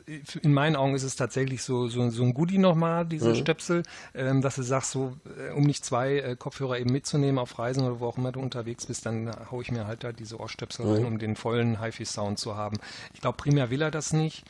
in 0.41 0.53
meinen 0.53 0.76
Augen 0.76 0.93
ist 0.93 1.03
es 1.03 1.16
tatsächlich 1.16 1.64
so, 1.64 1.88
so, 1.88 2.10
so 2.10 2.24
ein 2.24 2.34
Goodie 2.34 2.58
nochmal, 2.58 3.05
diese 3.05 3.30
mhm. 3.30 3.36
Stöpsel, 3.36 3.84
ähm, 4.14 4.41
dass 4.41 4.55
du 4.55 4.64
sagst, 4.64 4.91
so, 4.91 5.16
äh, 5.38 5.53
um 5.53 5.64
nicht 5.64 5.86
zwei 5.86 6.18
äh, 6.18 6.36
Kopfhörer 6.36 6.80
eben 6.80 6.91
mitzunehmen 6.91 7.39
auf 7.39 7.58
Reisen 7.60 7.84
oder 7.86 8.01
wo 8.01 8.08
auch 8.08 8.18
immer 8.18 8.34
du 8.34 8.41
unterwegs 8.41 8.86
bist, 8.88 9.05
dann 9.05 9.32
haue 9.51 9.62
ich 9.62 9.72
mir 9.72 9.88
halt 9.88 10.03
da 10.03 10.12
diese 10.12 10.38
Ohrstöpsel 10.38 10.86
mhm. 10.86 10.93
rein, 10.93 11.05
um 11.05 11.18
den 11.18 11.38
vollen 11.38 11.82
HiFi-Sound 11.82 12.39
zu 12.39 12.58
haben. 12.58 12.78
Ich 13.14 13.22
glaube, 13.22 13.38
primär 13.38 13.70
will 13.70 13.82
er 13.82 13.91
das 13.91 14.12
nicht. 14.12 14.43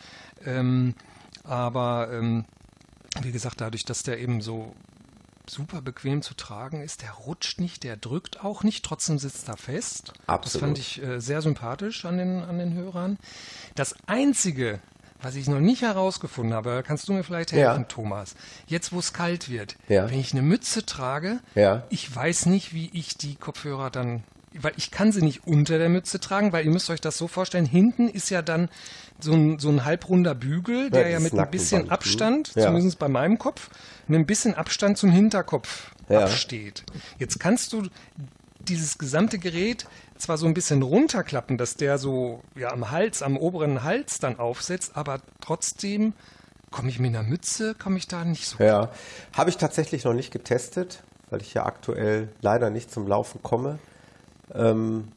Ähm, 0.43 0.95
aber 1.43 2.09
ähm, 2.11 2.45
wie 3.21 3.31
gesagt, 3.31 3.61
dadurch, 3.61 3.85
dass 3.85 4.01
der 4.01 4.19
eben 4.19 4.41
so 4.41 4.73
super 5.49 5.81
bequem 5.81 6.21
zu 6.21 6.33
tragen 6.33 6.81
ist. 6.81 7.01
Der 7.01 7.11
rutscht 7.11 7.59
nicht, 7.59 7.83
der 7.83 7.97
drückt 7.97 8.43
auch 8.43 8.63
nicht, 8.63 8.85
trotzdem 8.85 9.19
sitzt 9.19 9.47
er 9.47 9.57
fest. 9.57 10.13
Absolut. 10.27 10.43
Das 10.53 10.59
fand 10.59 10.77
ich 10.79 11.01
äh, 11.01 11.19
sehr 11.19 11.41
sympathisch 11.41 12.05
an 12.05 12.17
den, 12.17 12.43
an 12.43 12.57
den 12.57 12.73
Hörern. 12.73 13.17
Das 13.75 13.95
Einzige, 14.07 14.79
was 15.21 15.35
ich 15.35 15.47
noch 15.47 15.59
nicht 15.59 15.81
herausgefunden 15.81 16.53
habe, 16.53 16.83
kannst 16.85 17.07
du 17.07 17.13
mir 17.13 17.23
vielleicht 17.23 17.51
helfen, 17.51 17.81
ja. 17.81 17.87
Thomas. 17.87 18.35
Jetzt, 18.67 18.91
wo 18.93 18.99
es 18.99 19.13
kalt 19.13 19.49
wird, 19.49 19.75
ja. 19.87 20.09
wenn 20.09 20.19
ich 20.19 20.33
eine 20.33 20.41
Mütze 20.41 20.85
trage, 20.85 21.39
ja. 21.55 21.83
ich 21.89 22.13
weiß 22.13 22.47
nicht, 22.47 22.73
wie 22.73 22.89
ich 22.93 23.17
die 23.17 23.35
Kopfhörer 23.35 23.89
dann 23.89 24.23
weil 24.61 24.73
ich 24.77 24.91
kann 24.91 25.11
sie 25.11 25.21
nicht 25.21 25.45
unter 25.45 25.77
der 25.77 25.89
Mütze 25.89 26.19
tragen, 26.19 26.53
weil 26.53 26.65
ihr 26.65 26.71
müsst 26.71 26.89
euch 26.89 27.01
das 27.01 27.17
so 27.17 27.27
vorstellen, 27.27 27.65
hinten 27.65 28.09
ist 28.09 28.29
ja 28.29 28.41
dann 28.41 28.69
so 29.19 29.33
ein, 29.33 29.59
so 29.59 29.69
ein 29.69 29.85
halbrunder 29.85 30.35
Bügel, 30.35 30.89
der 30.89 31.03
ja, 31.03 31.07
ja 31.09 31.19
mit 31.19 31.33
ein 31.33 31.49
bisschen 31.49 31.89
Abstand, 31.89 32.53
ja. 32.55 32.65
zumindest 32.65 32.99
bei 32.99 33.07
meinem 33.07 33.37
Kopf, 33.37 33.69
mit 34.07 34.19
ein 34.19 34.25
bisschen 34.25 34.55
Abstand 34.55 34.97
zum 34.97 35.11
Hinterkopf 35.11 35.91
ja. 36.09 36.23
absteht. 36.23 36.83
Jetzt 37.17 37.39
kannst 37.39 37.73
du 37.73 37.87
dieses 38.59 38.97
gesamte 38.97 39.39
Gerät 39.39 39.85
zwar 40.17 40.37
so 40.37 40.45
ein 40.45 40.53
bisschen 40.53 40.81
runterklappen, 40.81 41.57
dass 41.57 41.75
der 41.75 41.97
so 41.97 42.41
ja 42.55 42.71
am 42.71 42.91
Hals, 42.91 43.21
am 43.21 43.37
oberen 43.37 43.83
Hals 43.83 44.19
dann 44.19 44.39
aufsetzt, 44.39 44.95
aber 44.95 45.21
trotzdem 45.41 46.13
komme 46.71 46.89
ich 46.89 46.99
mit 46.99 47.15
einer 47.15 47.23
Mütze, 47.23 47.75
komme 47.75 47.97
ich 47.97 48.07
da 48.07 48.25
nicht 48.25 48.45
so. 48.47 48.63
Ja, 48.63 48.91
habe 49.33 49.49
ich 49.49 49.57
tatsächlich 49.57 50.03
noch 50.03 50.13
nicht 50.13 50.31
getestet, 50.31 51.03
weil 51.29 51.41
ich 51.41 51.53
ja 51.53 51.65
aktuell 51.65 52.29
leider 52.41 52.69
nicht 52.69 52.91
zum 52.91 53.07
Laufen 53.07 53.41
komme. 53.41 53.79
Ähm, 54.53 55.09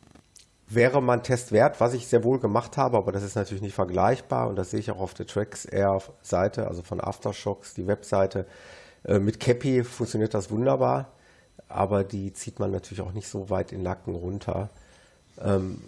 wäre 0.70 1.02
man 1.02 1.22
Test 1.22 1.52
wert, 1.52 1.80
was 1.80 1.94
ich 1.94 2.06
sehr 2.06 2.22
wohl 2.24 2.38
gemacht 2.38 2.76
habe, 2.76 2.96
aber 2.96 3.12
das 3.12 3.22
ist 3.22 3.34
natürlich 3.34 3.62
nicht 3.62 3.74
vergleichbar 3.74 4.48
und 4.48 4.56
das 4.56 4.70
sehe 4.70 4.80
ich 4.80 4.90
auch 4.90 5.00
auf 5.00 5.14
der 5.14 5.26
Tracks 5.26 5.64
Air 5.64 6.00
Seite, 6.22 6.68
also 6.68 6.82
von 6.82 7.00
Aftershocks, 7.00 7.74
die 7.74 7.86
Webseite. 7.86 8.46
Äh, 9.04 9.18
mit 9.18 9.40
Cappy 9.40 9.82
funktioniert 9.82 10.32
das 10.32 10.50
wunderbar, 10.50 11.12
aber 11.68 12.04
die 12.04 12.32
zieht 12.32 12.60
man 12.60 12.70
natürlich 12.70 13.00
auch 13.02 13.12
nicht 13.12 13.28
so 13.28 13.50
weit 13.50 13.72
in 13.72 13.82
Nacken 13.82 14.14
runter. 14.14 14.70
Ähm, 15.42 15.80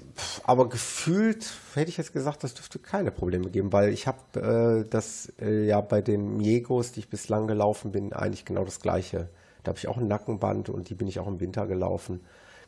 aber 0.45 0.69
gefühlt 0.69 1.47
hätte 1.75 1.91
ich 1.91 1.99
jetzt 1.99 2.13
gesagt, 2.13 2.43
das 2.43 2.55
dürfte 2.55 2.79
keine 2.79 3.11
Probleme 3.11 3.51
geben, 3.51 3.73
weil 3.73 3.91
ich 3.91 4.07
habe 4.07 4.85
äh, 4.85 4.89
das 4.89 5.33
äh, 5.41 5.67
ja 5.67 5.81
bei 5.81 6.01
den 6.01 6.39
Miegos, 6.39 6.93
die 6.93 7.01
ich 7.01 7.09
bislang 7.09 7.47
gelaufen 7.47 7.93
bin, 7.93 8.13
eigentlich 8.13 8.45
genau 8.45 8.65
das 8.65 8.81
gleiche. 8.81 9.29
Da 9.63 9.71
habe 9.71 9.79
ich 9.79 9.89
auch 9.89 9.99
ein 9.99 10.09
Nackenband 10.09 10.71
und 10.71 10.89
die 10.89 10.95
bin 10.95 11.07
ich 11.07 11.21
auch 11.21 11.29
im 11.29 11.39
Winter 11.39 11.67
gelaufen. 11.67 12.21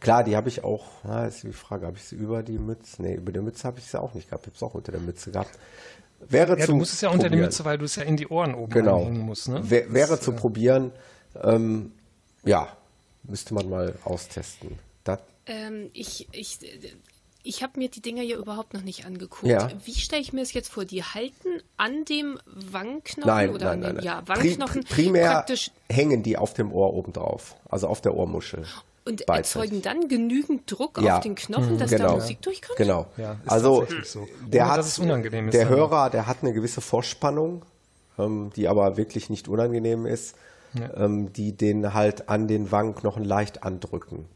Klar, 0.05 0.23
die 0.23 0.37
habe 0.37 0.49
ich 0.49 0.63
auch, 0.63 0.87
na, 1.03 1.27
ist 1.27 1.43
die 1.43 1.53
Frage, 1.53 1.87
habe 1.87 1.97
ich 1.97 2.05
sie 2.05 2.17
über 2.17 2.43
die 2.43 2.59
Mütze? 2.59 3.03
Nee, 3.03 3.15
über 3.15 3.33
der 3.33 3.43
Mütze 3.43 3.65
habe 3.65 3.79
ich 3.79 3.87
sie 3.87 4.01
auch 4.01 4.15
nicht 4.15 4.29
gehabt. 4.29 4.47
Ich 4.47 4.49
habe 4.49 4.57
es 4.57 4.63
auch 4.63 4.75
unter 4.75 4.93
der 4.93 5.01
Mütze 5.01 5.31
gehabt. 5.31 5.59
Wäre 6.29 6.59
ja, 6.59 6.67
du 6.67 6.77
musst 6.77 6.95
es 6.95 7.01
ja 7.01 7.11
unter 7.11 7.29
der 7.29 7.39
Mütze, 7.39 7.65
weil 7.65 7.79
du 7.79 7.85
es 7.85 7.97
ja 7.97 8.03
in 8.03 8.17
die 8.17 8.29
Ohren 8.29 8.55
oben 8.55 8.73
genau. 8.73 9.05
hängen 9.05 9.21
musst. 9.21 9.49
Ne? 9.49 9.69
Wär, 9.69 9.93
wäre 9.93 10.11
das, 10.11 10.21
zu 10.21 10.33
äh, 10.33 10.37
probieren. 10.37 10.93
Ähm, 11.43 11.93
ja, 12.45 12.69
müsste 13.25 13.55
man 13.55 13.69
mal 13.69 13.95
austesten. 14.05 14.79
Ähm, 15.47 15.91
ich 15.93 16.29
ich, 16.33 16.59
ich 17.43 17.63
habe 17.63 17.79
mir 17.79 17.89
die 17.89 18.01
Dinger 18.01 18.23
ja 18.23 18.37
überhaupt 18.37 18.73
noch 18.73 18.83
nicht 18.83 19.05
angeguckt. 19.05 19.45
Ja. 19.45 19.69
Wie 19.85 19.95
stelle 19.95 20.23
ich 20.23 20.33
mir 20.33 20.41
es 20.41 20.53
jetzt 20.53 20.71
vor? 20.71 20.85
Die 20.85 21.03
halten 21.03 21.61
an 21.77 22.05
dem 22.05 22.39
Wangenknochen 22.47 23.27
nein, 23.27 23.51
oder 23.51 23.77
nein, 23.77 23.85
an 23.85 23.97
dem 23.97 24.05
Ja, 24.05 24.23
Wangenknochen 24.27 24.85
primär 24.85 25.33
praktisch 25.33 25.71
hängen 25.91 26.23
die 26.23 26.39
auf 26.39 26.55
dem 26.55 26.73
Ohr 26.73 26.95
oben 26.95 27.13
drauf, 27.13 27.57
also 27.69 27.89
auf 27.89 28.01
der 28.01 28.15
Ohrmuschel. 28.15 28.65
Und 29.07 29.29
erzeugen 29.29 29.83
dann 29.83 30.09
genügend 30.09 30.71
Druck 30.71 31.01
ja. 31.03 31.17
auf 31.17 31.23
den 31.23 31.35
Knochen, 31.35 31.77
dass 31.77 31.91
genau. 31.91 32.09
da 32.09 32.15
Musik 32.15 32.41
durchkommt? 32.41 32.79
Genau. 32.79 33.07
Ja, 33.19 33.37
also 33.45 33.87
so. 34.03 34.27
der, 34.47 34.69
hat, 34.71 34.99
der 35.53 35.69
Hörer, 35.69 36.09
der 36.09 36.27
hat 36.27 36.39
eine 36.41 36.55
gewisse 36.55 36.81
Vorspannung, 36.81 37.67
ähm, 38.19 38.51
die 38.57 38.67
aber 38.67 38.97
wirklich 38.97 39.29
nicht 39.29 39.47
unangenehm 39.47 40.07
ist, 40.07 40.37
ja. 40.73 40.89
ähm, 40.97 41.33
die 41.35 41.55
den 41.55 41.93
halt 41.93 42.31
an 42.31 42.49
den 42.49 42.73
Wangenknochen 42.73 43.25
leicht 43.25 43.63
andrücken. 43.63 44.27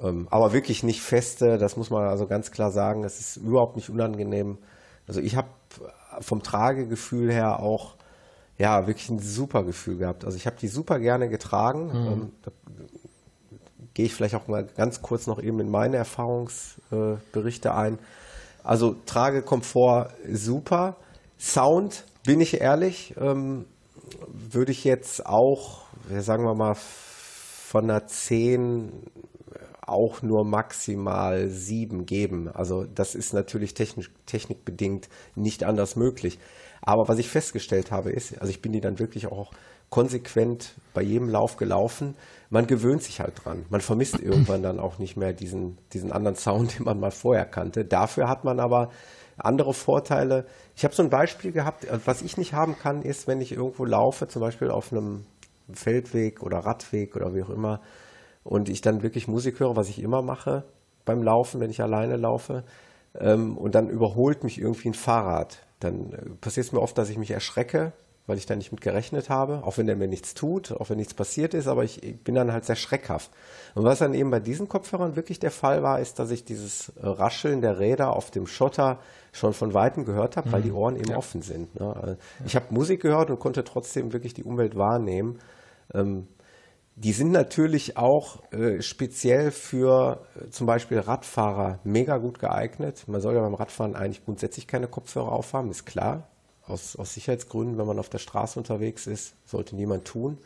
Ähm, 0.00 0.28
aber 0.30 0.52
wirklich 0.52 0.84
nicht 0.84 1.00
feste, 1.00 1.58
das 1.58 1.76
muss 1.76 1.90
man 1.90 2.06
also 2.06 2.26
ganz 2.26 2.52
klar 2.52 2.70
sagen, 2.70 3.02
es 3.02 3.18
ist 3.18 3.36
überhaupt 3.38 3.74
nicht 3.74 3.90
unangenehm. 3.90 4.58
Also 5.08 5.20
ich 5.20 5.34
habe 5.34 5.48
vom 6.20 6.44
Tragegefühl 6.44 7.32
her 7.32 7.60
auch 7.60 7.96
ja, 8.56 8.86
wirklich 8.86 9.10
ein 9.10 9.18
super 9.18 9.64
Gefühl 9.64 9.98
gehabt. 9.98 10.24
Also 10.24 10.36
ich 10.36 10.46
habe 10.46 10.56
die 10.60 10.68
super 10.68 11.00
gerne 11.00 11.28
getragen. 11.28 11.86
Mhm. 11.86 12.32
Gehe 13.94 14.06
ich 14.06 14.14
vielleicht 14.14 14.34
auch 14.34 14.48
mal 14.48 14.66
ganz 14.76 15.02
kurz 15.02 15.26
noch 15.26 15.40
eben 15.40 15.60
in 15.60 15.70
meine 15.70 15.96
Erfahrungsberichte 15.96 17.74
ein. 17.74 17.98
Also 18.62 18.96
Tragekomfort 19.06 20.08
super. 20.30 20.96
Sound, 21.38 22.04
bin 22.24 22.40
ich 22.40 22.60
ehrlich, 22.60 23.14
ähm, 23.18 23.66
würde 24.28 24.72
ich 24.72 24.84
jetzt 24.84 25.26
auch, 25.26 25.82
sagen 26.08 26.44
wir 26.44 26.54
mal, 26.54 26.74
von 26.74 27.90
einer 27.90 28.06
10 28.06 28.92
auch 29.86 30.22
nur 30.22 30.44
maximal 30.44 31.48
7 31.48 32.06
geben. 32.06 32.48
Also 32.48 32.84
das 32.84 33.14
ist 33.14 33.34
natürlich 33.34 33.74
technisch, 33.74 34.10
technikbedingt 34.26 35.08
nicht 35.34 35.64
anders 35.64 35.96
möglich. 35.96 36.38
Aber 36.80 37.08
was 37.08 37.18
ich 37.18 37.28
festgestellt 37.28 37.90
habe, 37.90 38.10
ist, 38.10 38.38
also 38.40 38.50
ich 38.50 38.62
bin 38.62 38.72
die 38.72 38.80
dann 38.80 38.98
wirklich 38.98 39.26
auch 39.26 39.52
konsequent 39.90 40.74
bei 40.92 41.02
jedem 41.02 41.28
Lauf 41.28 41.56
gelaufen. 41.56 42.14
Man 42.50 42.66
gewöhnt 42.66 43.02
sich 43.02 43.20
halt 43.20 43.44
dran. 43.44 43.64
Man 43.70 43.80
vermisst 43.80 44.20
irgendwann 44.20 44.62
dann 44.62 44.78
auch 44.78 44.98
nicht 44.98 45.16
mehr 45.16 45.32
diesen, 45.32 45.78
diesen 45.92 46.12
anderen 46.12 46.36
Sound, 46.36 46.74
den 46.78 46.84
man 46.84 47.00
mal 47.00 47.10
vorher 47.10 47.46
kannte. 47.46 47.84
Dafür 47.84 48.28
hat 48.28 48.44
man 48.44 48.60
aber 48.60 48.90
andere 49.36 49.74
Vorteile. 49.74 50.46
Ich 50.76 50.84
habe 50.84 50.94
so 50.94 51.02
ein 51.02 51.10
Beispiel 51.10 51.52
gehabt, 51.52 51.86
was 52.04 52.22
ich 52.22 52.36
nicht 52.36 52.54
haben 52.54 52.76
kann, 52.78 53.02
ist, 53.02 53.26
wenn 53.26 53.40
ich 53.40 53.52
irgendwo 53.52 53.84
laufe, 53.84 54.28
zum 54.28 54.40
Beispiel 54.40 54.70
auf 54.70 54.92
einem 54.92 55.26
Feldweg 55.72 56.42
oder 56.42 56.58
Radweg 56.58 57.16
oder 57.16 57.34
wie 57.34 57.42
auch 57.42 57.50
immer, 57.50 57.80
und 58.44 58.68
ich 58.68 58.82
dann 58.82 59.02
wirklich 59.02 59.26
Musik 59.26 59.58
höre, 59.58 59.74
was 59.74 59.88
ich 59.88 60.02
immer 60.02 60.22
mache 60.22 60.64
beim 61.04 61.22
Laufen, 61.22 61.60
wenn 61.60 61.70
ich 61.70 61.82
alleine 61.82 62.16
laufe, 62.16 62.64
ähm, 63.18 63.56
und 63.56 63.74
dann 63.74 63.88
überholt 63.88 64.44
mich 64.44 64.60
irgendwie 64.60 64.88
ein 64.88 64.94
Fahrrad. 64.94 65.66
Dann 65.80 66.12
äh, 66.12 66.30
passiert 66.40 66.66
es 66.66 66.72
mir 66.72 66.80
oft, 66.80 66.96
dass 66.98 67.10
ich 67.10 67.18
mich 67.18 67.30
erschrecke, 67.30 67.92
weil 68.26 68.38
ich 68.38 68.46
da 68.46 68.56
nicht 68.56 68.72
mit 68.72 68.80
gerechnet 68.80 69.28
habe, 69.28 69.62
auch 69.64 69.76
wenn 69.76 69.86
der 69.86 69.96
mir 69.96 70.08
nichts 70.08 70.34
tut, 70.34 70.72
auch 70.72 70.88
wenn 70.88 70.96
nichts 70.96 71.12
passiert 71.12 71.52
ist, 71.52 71.66
aber 71.66 71.84
ich, 71.84 72.02
ich 72.02 72.22
bin 72.22 72.34
dann 72.34 72.52
halt 72.52 72.64
sehr 72.64 72.76
schreckhaft. 72.76 73.30
Und 73.74 73.84
was 73.84 73.98
dann 73.98 74.14
eben 74.14 74.30
bei 74.30 74.40
diesen 74.40 74.68
Kopfhörern 74.68 75.16
wirklich 75.16 75.38
der 75.38 75.50
Fall 75.50 75.82
war, 75.82 76.00
ist, 76.00 76.18
dass 76.18 76.30
ich 76.30 76.44
dieses 76.44 76.92
Rascheln 76.96 77.60
der 77.60 77.78
Räder 77.78 78.16
auf 78.16 78.30
dem 78.30 78.46
Schotter 78.46 78.98
schon 79.32 79.52
von 79.52 79.74
Weitem 79.74 80.04
gehört 80.04 80.36
habe, 80.36 80.52
weil 80.52 80.62
die 80.62 80.70
mhm. 80.70 80.76
Ohren 80.76 80.96
eben 80.96 81.10
ja. 81.10 81.16
offen 81.18 81.42
sind. 81.42 81.78
Ne? 81.78 81.94
Also 81.94 82.16
ich 82.46 82.56
habe 82.56 82.66
Musik 82.70 83.02
gehört 83.02 83.30
und 83.30 83.38
konnte 83.38 83.62
trotzdem 83.64 84.12
wirklich 84.12 84.32
die 84.32 84.44
Umwelt 84.44 84.76
wahrnehmen. 84.76 85.38
Ähm, 85.92 86.28
die 86.96 87.12
sind 87.12 87.32
natürlich 87.32 87.96
auch 87.96 88.40
äh, 88.52 88.80
speziell 88.80 89.50
für 89.50 90.24
äh, 90.36 90.48
zum 90.50 90.66
Beispiel 90.66 91.00
Radfahrer 91.00 91.80
mega 91.82 92.18
gut 92.18 92.38
geeignet. 92.38 93.04
Man 93.08 93.20
soll 93.20 93.34
ja 93.34 93.40
beim 93.40 93.54
Radfahren 93.54 93.96
eigentlich 93.96 94.24
grundsätzlich 94.24 94.68
keine 94.68 94.86
Kopfhörer 94.86 95.32
aufhaben, 95.32 95.70
ist 95.70 95.86
klar. 95.86 96.28
Aus, 96.66 96.96
aus 96.96 97.14
Sicherheitsgründen, 97.14 97.78
wenn 97.78 97.86
man 97.86 97.98
auf 97.98 98.08
der 98.08 98.18
Straße 98.18 98.58
unterwegs 98.58 99.06
ist, 99.06 99.34
sollte 99.44 99.76
niemand 99.76 100.06
tun. 100.06 100.38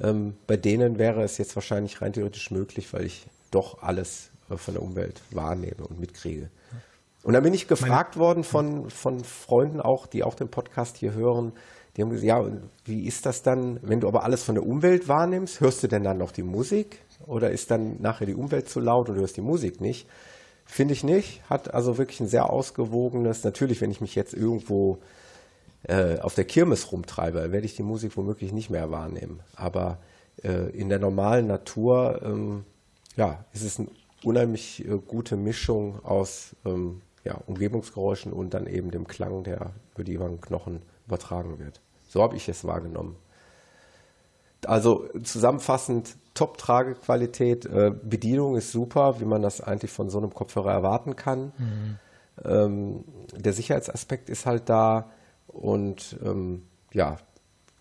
Ähm, 0.00 0.34
bei 0.46 0.56
denen 0.56 0.98
wäre 0.98 1.22
es 1.22 1.38
jetzt 1.38 1.56
wahrscheinlich 1.56 2.00
rein 2.00 2.12
theoretisch 2.12 2.50
möglich, 2.50 2.92
weil 2.92 3.04
ich 3.04 3.26
doch 3.50 3.82
alles 3.82 4.30
äh, 4.50 4.56
von 4.56 4.74
der 4.74 4.82
Umwelt 4.82 5.20
wahrnehme 5.30 5.84
und 5.88 5.98
mitkriege. 5.98 6.50
Und 7.24 7.34
dann 7.34 7.42
bin 7.42 7.54
ich 7.54 7.68
gefragt 7.68 8.16
Meine, 8.16 8.26
worden 8.26 8.44
von, 8.44 8.90
von 8.90 9.22
Freunden 9.22 9.80
auch, 9.80 10.06
die 10.06 10.24
auch 10.24 10.34
den 10.34 10.48
Podcast 10.48 10.96
hier 10.96 11.14
hören, 11.14 11.52
die 11.96 12.02
haben 12.02 12.10
gesagt, 12.10 12.26
ja, 12.26 12.42
wie 12.84 13.06
ist 13.06 13.26
das 13.26 13.42
dann, 13.42 13.78
wenn 13.82 14.00
du 14.00 14.08
aber 14.08 14.24
alles 14.24 14.42
von 14.42 14.54
der 14.54 14.64
Umwelt 14.64 15.08
wahrnimmst, 15.08 15.60
hörst 15.60 15.82
du 15.82 15.88
denn 15.88 16.04
dann 16.04 16.18
noch 16.18 16.32
die 16.32 16.42
Musik? 16.42 17.00
Oder 17.26 17.50
ist 17.50 17.70
dann 17.70 18.00
nachher 18.00 18.26
die 18.26 18.34
Umwelt 18.34 18.68
zu 18.68 18.80
laut 18.80 19.08
und 19.08 19.16
du 19.16 19.20
hörst 19.20 19.36
die 19.36 19.42
Musik 19.42 19.80
nicht? 19.80 20.08
Finde 20.64 20.94
ich 20.94 21.04
nicht. 21.04 21.42
Hat 21.50 21.74
also 21.74 21.98
wirklich 21.98 22.20
ein 22.20 22.28
sehr 22.28 22.48
ausgewogenes, 22.48 23.44
natürlich, 23.44 23.80
wenn 23.80 23.90
ich 23.90 24.00
mich 24.00 24.14
jetzt 24.14 24.32
irgendwo 24.32 24.98
äh, 25.84 26.18
auf 26.20 26.34
der 26.34 26.44
Kirmes 26.44 26.92
rumtreibe, 26.92 27.52
werde 27.52 27.66
ich 27.66 27.76
die 27.76 27.82
Musik 27.82 28.16
womöglich 28.16 28.52
nicht 28.52 28.70
mehr 28.70 28.90
wahrnehmen. 28.90 29.40
Aber 29.56 29.98
äh, 30.42 30.70
in 30.70 30.88
der 30.88 30.98
normalen 30.98 31.46
Natur, 31.46 32.20
ähm, 32.22 32.64
ja, 33.16 33.44
ist 33.52 33.64
es 33.64 33.78
eine 33.78 33.88
unheimlich 34.24 34.86
äh, 34.86 34.98
gute 34.98 35.36
Mischung 35.36 36.04
aus 36.04 36.54
ähm, 36.64 37.02
ja, 37.24 37.36
Umgebungsgeräuschen 37.46 38.32
und 38.32 38.54
dann 38.54 38.66
eben 38.66 38.90
dem 38.90 39.06
Klang, 39.06 39.44
der 39.44 39.72
über 39.94 40.04
die 40.04 40.18
Wangenknochen 40.18 40.82
übertragen 41.06 41.58
wird. 41.58 41.80
So 42.08 42.22
habe 42.22 42.36
ich 42.36 42.48
es 42.48 42.64
wahrgenommen. 42.64 43.16
Also 44.66 45.08
zusammenfassend 45.22 46.16
Top-Tragequalität, 46.34 47.66
äh, 47.66 47.90
Bedienung 47.90 48.56
ist 48.56 48.70
super, 48.72 49.20
wie 49.20 49.24
man 49.24 49.42
das 49.42 49.60
eigentlich 49.60 49.90
von 49.90 50.08
so 50.08 50.18
einem 50.18 50.32
Kopfhörer 50.32 50.72
erwarten 50.72 51.16
kann. 51.16 51.52
Mhm. 51.58 51.98
Ähm, 52.44 53.04
der 53.34 53.52
Sicherheitsaspekt 53.52 54.30
ist 54.30 54.46
halt 54.46 54.68
da 54.68 55.10
und 55.52 56.18
ähm, 56.24 56.62
ja, 56.92 57.18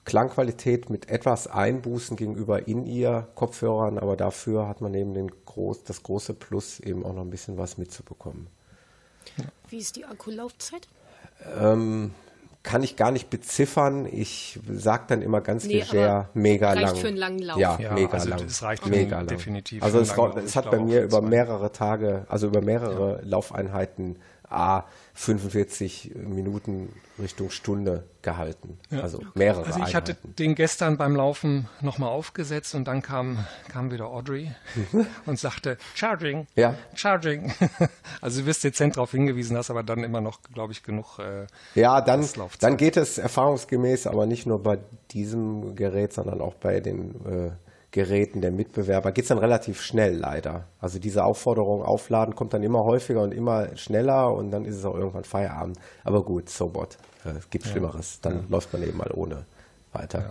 Klangqualität 0.05 0.89
mit 0.89 1.09
etwas 1.09 1.47
Einbußen 1.47 2.17
gegenüber 2.17 2.67
in 2.67 2.85
ihr 2.85 3.27
Kopfhörern, 3.35 3.99
aber 3.99 4.17
dafür 4.17 4.67
hat 4.67 4.81
man 4.81 4.93
eben 4.93 5.13
den 5.13 5.31
groß, 5.45 5.83
das 5.83 6.03
große 6.03 6.33
Plus, 6.33 6.79
eben 6.79 7.05
auch 7.05 7.13
noch 7.13 7.21
ein 7.21 7.29
bisschen 7.29 7.57
was 7.57 7.77
mitzubekommen. 7.77 8.47
Wie 9.69 9.77
ist 9.77 9.95
die 9.95 10.05
Akkulaufzeit? 10.05 10.87
Ähm, 11.59 12.11
kann 12.63 12.83
ich 12.83 12.95
gar 12.95 13.11
nicht 13.11 13.29
beziffern. 13.29 14.05
Ich 14.05 14.59
sage 14.69 15.05
dann 15.07 15.21
immer 15.21 15.41
ganz 15.41 15.65
nee, 15.65 15.81
leger, 15.81 16.29
mega 16.33 16.69
reicht 16.69 16.81
lang. 16.81 16.89
Reicht 16.89 17.01
für 17.01 17.07
einen 17.07 17.17
langen 17.17 17.39
Lauf. 17.39 17.57
Ja, 17.57 17.79
ja 17.79 17.93
mega 17.93 18.13
also 18.13 18.29
lang. 18.29 18.43
Es 18.45 18.61
reicht 18.63 18.85
mega 18.87 19.17
lang. 19.17 19.27
definitiv. 19.27 19.83
Also 19.83 19.99
es, 19.99 20.13
es 20.43 20.55
hat 20.55 20.69
bei 20.69 20.79
mir 20.79 21.03
über 21.03 21.21
mehrere 21.21 21.71
Tage, 21.71 22.25
also 22.27 22.47
über 22.47 22.61
mehrere 22.61 23.19
ja. 23.21 23.27
Laufeinheiten 23.29 24.17
A 24.51 24.85
45 25.13 26.13
Minuten 26.15 26.93
Richtung 27.19 27.49
Stunde 27.51 28.03
gehalten. 28.21 28.79
Ja. 28.89 29.01
Also 29.01 29.21
mehrere. 29.35 29.65
Also 29.65 29.81
ich 29.83 29.95
hatte 29.95 30.15
den 30.23 30.55
gestern 30.55 30.97
beim 30.97 31.15
Laufen 31.15 31.67
nochmal 31.81 32.09
aufgesetzt 32.09 32.75
und 32.75 32.85
dann 32.85 33.01
kam, 33.01 33.45
kam 33.69 33.91
wieder 33.91 34.07
Audrey 34.07 34.51
und 35.25 35.39
sagte 35.39 35.77
Charging, 35.95 36.47
ja. 36.55 36.75
Charging. 36.95 37.53
Also 38.19 38.41
du 38.41 38.47
wirst 38.47 38.63
dezent 38.63 38.97
darauf 38.97 39.11
hingewiesen, 39.11 39.57
hast 39.57 39.71
aber 39.71 39.83
dann 39.83 40.03
immer 40.03 40.21
noch, 40.21 40.41
glaube 40.53 40.73
ich, 40.73 40.83
genug. 40.83 41.17
Äh, 41.19 41.47
ja, 41.79 42.01
dann, 42.01 42.27
dann 42.59 42.77
geht 42.77 42.97
es 42.97 43.17
erfahrungsgemäß, 43.17 44.05
aber 44.05 44.25
nicht 44.25 44.45
nur 44.45 44.61
bei 44.61 44.79
diesem 45.11 45.75
Gerät, 45.75 46.13
sondern 46.13 46.41
auch 46.41 46.53
bei 46.55 46.79
den 46.79 47.15
äh, 47.25 47.51
Geräten 47.91 48.39
der 48.39 48.51
Mitbewerber 48.51 49.11
geht 49.11 49.25
es 49.25 49.29
dann 49.29 49.37
relativ 49.37 49.81
schnell 49.81 50.15
leider. 50.15 50.67
Also 50.79 50.97
diese 50.97 51.23
Aufforderung 51.23 51.83
aufladen 51.83 52.35
kommt 52.35 52.53
dann 52.53 52.63
immer 52.63 52.79
häufiger 52.85 53.21
und 53.21 53.33
immer 53.33 53.75
schneller 53.75 54.33
und 54.33 54.51
dann 54.51 54.63
ist 54.63 54.77
es 54.77 54.85
auch 54.85 54.95
irgendwann 54.95 55.25
Feierabend. 55.25 55.77
Aber 56.05 56.23
gut, 56.23 56.49
so 56.49 56.73
what. 56.73 56.97
Es 57.25 57.49
gibt 57.49 57.65
Schlimmeres. 57.65 58.21
Dann 58.21 58.33
ja. 58.33 58.43
läuft 58.49 58.71
man 58.71 58.83
eben 58.83 58.97
mal 58.97 59.11
ohne 59.13 59.45
weiter. 59.91 60.19
Ja. 60.19 60.29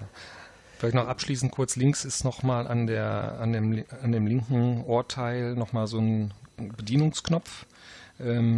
Vielleicht 0.78 0.94
noch 0.94 1.08
abschließend 1.08 1.52
kurz 1.52 1.76
links 1.76 2.06
ist 2.06 2.24
nochmal 2.24 2.66
an, 2.66 2.88
an, 2.88 3.52
dem, 3.52 3.84
an 4.02 4.12
dem 4.12 4.26
linken 4.26 4.82
Ohrteil 4.86 5.54
nochmal 5.54 5.86
so 5.86 5.98
ein 5.98 6.32
Bedienungsknopf 6.56 7.66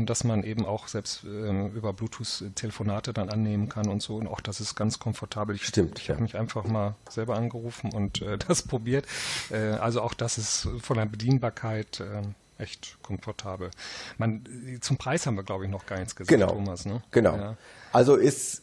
dass 0.06 0.24
man 0.24 0.42
eben 0.42 0.66
auch 0.66 0.88
selbst 0.88 1.24
ähm, 1.24 1.72
über 1.72 1.92
Bluetooth 1.92 2.44
Telefonate 2.54 3.12
dann 3.12 3.28
annehmen 3.28 3.68
kann 3.68 3.88
und 3.88 4.02
so. 4.02 4.16
Und 4.16 4.26
auch 4.26 4.40
das 4.40 4.60
ist 4.60 4.74
ganz 4.74 4.98
komfortabel. 4.98 5.54
Ich, 5.54 5.64
Stimmt. 5.66 5.98
Ich 5.98 6.08
ja. 6.08 6.14
habe 6.14 6.22
mich 6.22 6.36
einfach 6.36 6.64
mal 6.64 6.96
selber 7.08 7.36
angerufen 7.36 7.92
und 7.92 8.22
äh, 8.22 8.38
das 8.48 8.62
probiert. 8.62 9.06
Äh, 9.50 9.56
also 9.56 10.02
auch 10.02 10.14
das 10.14 10.38
ist 10.38 10.68
von 10.80 10.96
der 10.96 11.06
Bedienbarkeit 11.06 12.00
äh, 12.00 12.22
echt 12.62 12.98
komfortabel. 13.02 13.70
Man, 14.18 14.44
zum 14.80 14.96
Preis 14.96 15.26
haben 15.26 15.36
wir, 15.36 15.44
glaube 15.44 15.64
ich, 15.64 15.70
noch 15.70 15.86
gar 15.86 15.98
nichts 15.98 16.16
gesagt, 16.16 16.38
genau. 16.38 16.52
Thomas. 16.52 16.84
Ne? 16.84 17.02
Genau. 17.10 17.36
Ja. 17.36 17.56
Also 17.92 18.16
ist 18.16 18.62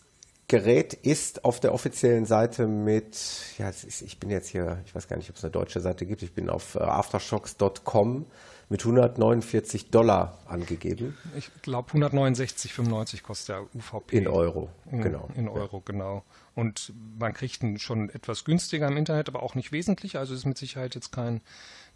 Gerät 0.49 0.95
ist 0.95 1.45
auf 1.45 1.59
der 1.59 1.75
offiziellen 1.75 2.25
Seite 2.25 2.65
mit, 2.65 3.15
ja, 3.59 3.69
ist, 3.69 4.01
ich 4.01 4.19
bin 4.19 4.31
jetzt 4.31 4.47
hier, 4.47 4.81
ich 4.83 4.95
weiß 4.95 5.07
gar 5.07 5.15
nicht, 5.15 5.29
ob 5.29 5.35
es 5.35 5.43
eine 5.43 5.51
deutsche 5.51 5.79
Seite 5.79 6.07
gibt, 6.07 6.23
ich 6.23 6.33
bin 6.33 6.49
auf 6.49 6.73
äh, 6.73 6.79
aftershocks.com 6.79 8.25
mit 8.69 8.81
149 8.81 9.89
Dollar 9.89 10.37
angegeben. 10.47 11.17
Ich 11.35 11.49
glaube 11.63 11.91
169,95 11.91 13.23
kostet 13.23 13.49
der 13.49 13.75
UVP. 13.75 14.15
In 14.15 14.27
Euro, 14.27 14.69
in, 14.91 15.01
genau. 15.01 15.27
In 15.35 15.49
Euro, 15.49 15.77
ja. 15.77 15.83
genau. 15.85 16.23
Und 16.53 16.93
man 17.17 17.33
kriegt 17.33 17.63
ihn 17.63 17.79
schon 17.79 18.09
etwas 18.09 18.45
günstiger 18.45 18.87
im 18.87 18.97
Internet, 18.97 19.27
aber 19.27 19.41
auch 19.41 19.55
nicht 19.55 19.71
wesentlich. 19.71 20.17
Also 20.17 20.35
ist 20.35 20.45
mit 20.45 20.57
Sicherheit 20.57 20.93
jetzt 20.93 21.11
kein, 21.11 21.41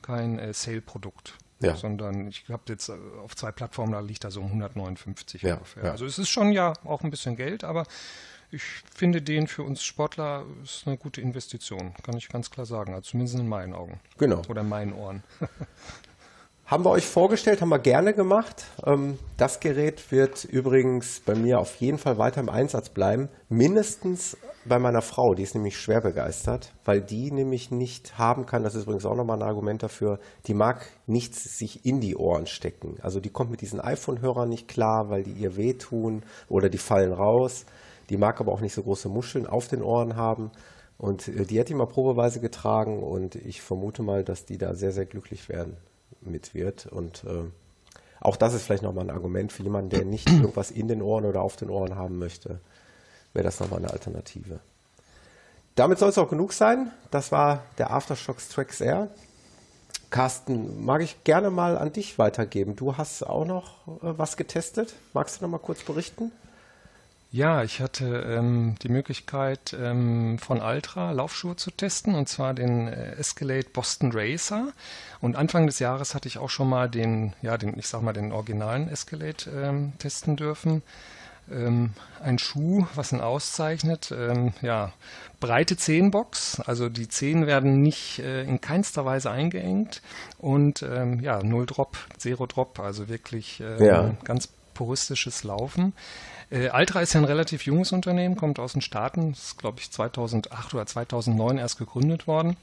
kein 0.02 0.40
äh, 0.40 0.54
Sale-Produkt. 0.54 1.36
Ja. 1.62 1.76
Sondern 1.76 2.28
ich 2.28 2.46
habe 2.50 2.64
jetzt 2.70 2.90
äh, 2.90 2.94
auf 3.24 3.36
zwei 3.36 3.52
Plattformen, 3.52 3.94
da 3.94 4.00
liegt 4.00 4.24
da 4.24 4.32
so 4.32 4.42
um 4.42 4.48
159 4.48 5.44
ja, 5.44 5.54
ungefähr. 5.54 5.86
Ja. 5.86 5.92
Also 5.92 6.06
es 6.06 6.18
ist 6.18 6.30
schon 6.30 6.52
ja 6.52 6.74
auch 6.84 7.04
ein 7.04 7.12
bisschen 7.12 7.36
Geld, 7.36 7.64
aber 7.64 7.86
ich 8.52 8.64
finde 8.94 9.22
den 9.22 9.48
für 9.48 9.64
uns 9.64 9.84
Sportler 9.84 10.46
ist 10.64 10.86
eine 10.88 10.98
gute 10.98 11.22
Investition, 11.22 11.94
kann 12.04 12.18
ich 12.18 12.30
ganz 12.30 12.52
klar 12.52 12.66
sagen. 12.66 12.94
Also 12.94 13.12
zumindest 13.12 13.40
in 13.40 13.48
meinen 13.48 13.74
Augen. 13.74 14.00
Genau. 14.18 14.42
Oder 14.50 14.62
in 14.62 14.70
meinen 14.70 14.94
Ohren. 14.94 15.24
Haben 16.74 16.86
wir 16.86 16.90
euch 16.90 17.06
vorgestellt, 17.06 17.62
haben 17.62 17.70
wir 17.70 17.78
gerne 17.78 18.16
gemacht. 18.16 18.66
Ähm, 18.84 19.20
das 19.38 19.60
Gerät 19.60 20.12
wird 20.12 20.44
übrigens 20.44 21.20
bei 21.24 21.36
mir 21.36 21.60
auf 21.60 21.76
jeden 21.76 22.00
Fall 22.00 22.18
weiter 22.18 22.42
im 22.42 22.50
Einsatz 22.50 22.90
bleiben. 22.90 23.30
Mindestens 23.48 24.36
bei 24.66 24.80
meiner 24.80 25.04
Frau, 25.04 25.36
die 25.36 25.44
ist 25.44 25.54
nämlich 25.54 25.78
schwer 25.78 26.02
begeistert, 26.02 26.74
weil 26.84 27.00
die 27.00 27.30
nämlich 27.30 27.70
nicht 27.70 28.18
haben 28.18 28.48
kann, 28.48 28.64
das 28.64 28.74
ist 28.74 28.86
übrigens 28.86 29.06
auch 29.06 29.16
nochmal 29.16 29.38
ein 29.38 29.48
Argument 29.48 29.84
dafür, 29.84 30.18
die 30.48 30.56
mag 30.56 30.90
nichts 31.06 31.60
sich 31.60 31.86
in 31.86 32.00
die 32.00 32.16
Ohren 32.16 32.48
stecken. 32.48 32.98
Also 33.04 33.20
die 33.20 33.30
kommt 33.30 33.52
mit 33.52 33.62
diesen 33.62 33.80
iPhone-Hörern 33.80 34.50
nicht 34.50 34.68
klar, 34.68 35.12
weil 35.12 35.22
die 35.22 35.34
ihr 35.34 35.56
wehtun 35.56 36.24
oder 36.50 36.70
die 36.70 36.80
fallen 36.80 37.14
raus. 37.14 37.68
Die 38.10 38.18
mag 38.18 38.42
aber 38.42 38.52
auch 38.52 38.62
nicht 38.62 38.74
so 38.74 38.82
große 38.82 39.10
Muscheln 39.10 39.46
auf 39.46 39.68
den 39.68 39.84
Ohren 39.84 40.16
haben. 40.16 40.50
Und 40.98 41.28
äh, 41.28 41.46
die 41.46 41.60
hat 41.60 41.70
die 41.70 41.76
mal 41.76 41.86
probeweise 41.86 42.40
getragen 42.40 43.04
und 43.04 43.36
ich 43.36 43.62
vermute 43.62 44.02
mal, 44.02 44.24
dass 44.24 44.46
die 44.46 44.58
da 44.58 44.74
sehr, 44.74 44.92
sehr 44.92 45.06
glücklich 45.06 45.50
werden 45.50 45.78
mit 46.26 46.54
wird. 46.54 46.86
Und 46.86 47.24
äh, 47.26 47.44
auch 48.20 48.36
das 48.36 48.54
ist 48.54 48.64
vielleicht 48.64 48.84
nochmal 48.84 49.06
ein 49.06 49.16
Argument 49.16 49.52
für 49.52 49.64
jemanden, 49.64 49.90
der 49.90 50.06
nicht 50.06 50.30
irgendwas 50.30 50.72
in 50.72 50.88
den 50.88 51.02
Ohren 51.02 51.26
oder 51.26 51.42
auf 51.42 51.56
den 51.56 51.70
Ohren 51.70 51.96
haben 51.96 52.20
möchte, 52.20 52.60
wäre 53.34 53.44
das 53.44 53.60
nochmal 53.60 53.80
eine 53.80 53.92
Alternative. 53.92 54.60
Damit 55.76 55.98
soll 55.98 56.10
es 56.10 56.18
auch 56.18 56.30
genug 56.30 56.54
sein. 56.54 56.92
Das 57.10 57.32
war 57.32 57.64
der 57.78 57.92
Aftershocks 57.92 58.50
Trax 58.50 58.80
Air. 58.80 59.10
Carsten, 60.12 60.86
mag 60.86 61.02
ich 61.02 61.24
gerne 61.24 61.50
mal 61.50 61.76
an 61.76 61.92
dich 61.92 62.20
weitergeben. 62.20 62.76
Du 62.76 62.98
hast 62.98 63.24
auch 63.24 63.46
noch 63.46 63.88
äh, 63.88 64.18
was 64.18 64.38
getestet. 64.38 64.94
Magst 65.14 65.40
du 65.42 65.46
noch 65.46 65.50
mal 65.50 65.58
kurz 65.58 65.82
berichten? 65.84 66.32
Ja, 67.34 67.64
ich 67.64 67.82
hatte 67.82 68.06
ähm, 68.30 68.76
die 68.84 68.90
Möglichkeit 68.90 69.76
ähm, 69.82 70.38
von 70.38 70.62
Altra 70.62 71.10
Laufschuhe 71.14 71.56
zu 71.56 71.72
testen 71.72 72.14
und 72.14 72.30
zwar 72.30 72.54
den 72.54 72.88
äh, 72.88 73.14
Escalade 73.14 73.66
Boston 73.74 74.12
Racer. 74.14 74.68
Und 75.20 75.36
Anfang 75.36 75.66
des 75.66 75.80
Jahres 75.80 76.14
hatte 76.14 76.28
ich 76.28 76.38
auch 76.38 76.52
schon 76.52 76.70
mal 76.70 76.88
den, 76.88 77.34
ja, 77.42 77.58
den, 77.58 77.76
ich 77.80 77.88
sag 77.88 78.04
mal, 78.04 78.14
den 78.14 78.32
originalen 78.32 78.88
Escalade 78.88 79.50
ähm, 79.52 79.94
testen 79.98 80.36
dürfen. 80.36 80.84
Ähm, 81.52 81.94
ein 82.22 82.38
Schuh, 82.38 82.86
was 82.94 83.12
ihn 83.12 83.20
auszeichnet, 83.20 84.14
ähm, 84.16 84.54
ja, 84.62 84.94
breite 85.40 85.76
Zehenbox, 85.76 86.60
also 86.60 86.88
die 86.88 87.08
Zehen 87.08 87.48
werden 87.48 87.82
nicht 87.82 88.20
äh, 88.20 88.44
in 88.44 88.62
keinster 88.62 89.06
Weise 89.06 89.32
eingeengt 89.32 90.04
und 90.38 90.84
ähm, 90.84 91.20
ja, 91.20 91.42
null 91.42 91.66
Drop, 91.66 91.98
Zero 92.16 92.46
Drop, 92.46 92.80
also 92.80 93.10
wirklich 93.10 93.60
ähm, 93.60 93.84
ja. 93.84 94.16
ganz 94.24 94.50
puristisches 94.76 95.44
Laufen. 95.44 95.94
Äh, 96.54 96.70
Altra 96.70 97.02
ist 97.02 97.14
ja 97.14 97.20
ein 97.20 97.26
relativ 97.26 97.66
junges 97.66 97.92
Unternehmen, 97.92 98.36
kommt 98.36 98.60
aus 98.60 98.74
den 98.74 98.82
Staaten, 98.82 99.32
ist 99.32 99.58
glaube 99.58 99.80
ich 99.80 99.90
2008 99.90 100.74
oder 100.76 100.86
2009 100.86 101.58
erst 101.58 101.80
gegründet 101.80 102.28
worden 102.28 102.58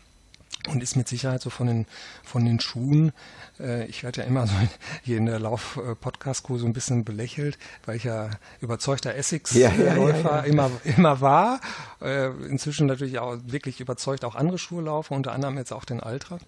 und 0.69 0.81
ist 0.81 0.97
mit 0.97 1.09
Sicherheit 1.09 1.43
so 1.43 1.51
von 1.51 1.67
den 1.67 1.87
von 2.23 2.45
den 2.45 2.61
Schuhen. 2.61 3.13
Äh, 3.59 3.87
ich 3.87 4.05
werde 4.05 4.21
ja 4.21 4.29
immer 4.29 4.47
so 4.47 4.55
hier 5.03 5.17
in 5.17 5.27
der 5.27 5.41
Lauf-Podcast-Kur 5.41 6.61
so 6.61 6.67
ein 6.67 6.73
bisschen 6.73 7.05
belächelt, 7.05 7.59
weil 7.85 7.97
ich 7.97 8.05
ja 8.05 8.31
überzeugter 8.61 9.17
Essex-Läufer 9.17 9.85
ja, 9.85 9.97
ja, 9.97 10.37
ja, 10.37 10.41
immer 10.43 10.71
immer 10.85 11.21
war. 11.21 11.61
Äh, 12.01 12.29
inzwischen 12.47 12.87
natürlich 12.87 13.19
auch 13.19 13.39
wirklich 13.45 13.81
überzeugt 13.81 14.25
auch 14.25 14.37
andere 14.37 14.59
Schuhe 14.59 14.83
laufe, 14.83 15.15
unter 15.15 15.33
anderem 15.33 15.59
jetzt 15.59 15.73
auch 15.73 15.85
den 15.85 15.99
Ultra. 15.99 16.39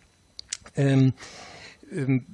Ähm, 0.76 1.12
ähm, 1.90 2.24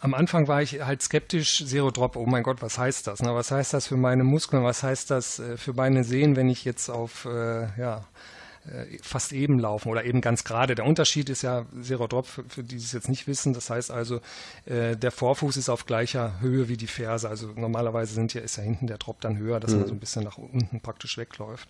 am 0.00 0.14
Anfang 0.14 0.48
war 0.48 0.62
ich 0.62 0.82
halt 0.82 1.02
skeptisch, 1.02 1.64
Zero 1.66 1.90
Drop, 1.90 2.16
oh 2.16 2.26
mein 2.26 2.42
Gott, 2.42 2.62
was 2.62 2.78
heißt 2.78 3.06
das? 3.06 3.22
Ne? 3.22 3.34
Was 3.34 3.50
heißt 3.50 3.74
das 3.74 3.86
für 3.86 3.96
meine 3.96 4.24
Muskeln? 4.24 4.64
Was 4.64 4.82
heißt 4.82 5.10
das 5.10 5.38
äh, 5.38 5.56
für 5.56 5.72
meine 5.72 6.04
Sehnen, 6.04 6.36
wenn 6.36 6.48
ich 6.48 6.64
jetzt 6.64 6.88
auf 6.88 7.24
äh, 7.24 7.68
ja, 7.78 8.04
äh, 8.66 8.98
fast 9.02 9.32
eben 9.32 9.58
laufen 9.58 9.88
oder 9.88 10.04
eben 10.04 10.20
ganz 10.20 10.44
gerade. 10.44 10.74
Der 10.74 10.84
Unterschied 10.84 11.30
ist 11.30 11.42
ja 11.42 11.64
Zero 11.80 12.06
Drop, 12.06 12.26
für, 12.26 12.44
für 12.48 12.62
die 12.62 12.76
es 12.76 12.92
jetzt 12.92 13.08
nicht 13.08 13.26
wissen. 13.26 13.52
Das 13.52 13.70
heißt 13.70 13.90
also, 13.90 14.20
äh, 14.66 14.96
der 14.96 15.10
Vorfuß 15.10 15.56
ist 15.56 15.68
auf 15.68 15.86
gleicher 15.86 16.40
Höhe 16.40 16.68
wie 16.68 16.76
die 16.76 16.86
Ferse. 16.86 17.28
Also 17.28 17.48
normalerweise 17.54 18.14
sind 18.14 18.34
ja, 18.34 18.40
ist 18.40 18.56
ja 18.56 18.62
hinten 18.62 18.86
der 18.86 18.98
Drop 18.98 19.20
dann 19.20 19.38
höher, 19.38 19.60
dass 19.60 19.72
mhm. 19.72 19.78
man 19.78 19.88
so 19.88 19.94
ein 19.94 20.00
bisschen 20.00 20.24
nach 20.24 20.38
unten 20.38 20.80
praktisch 20.80 21.16
wegläuft. 21.16 21.68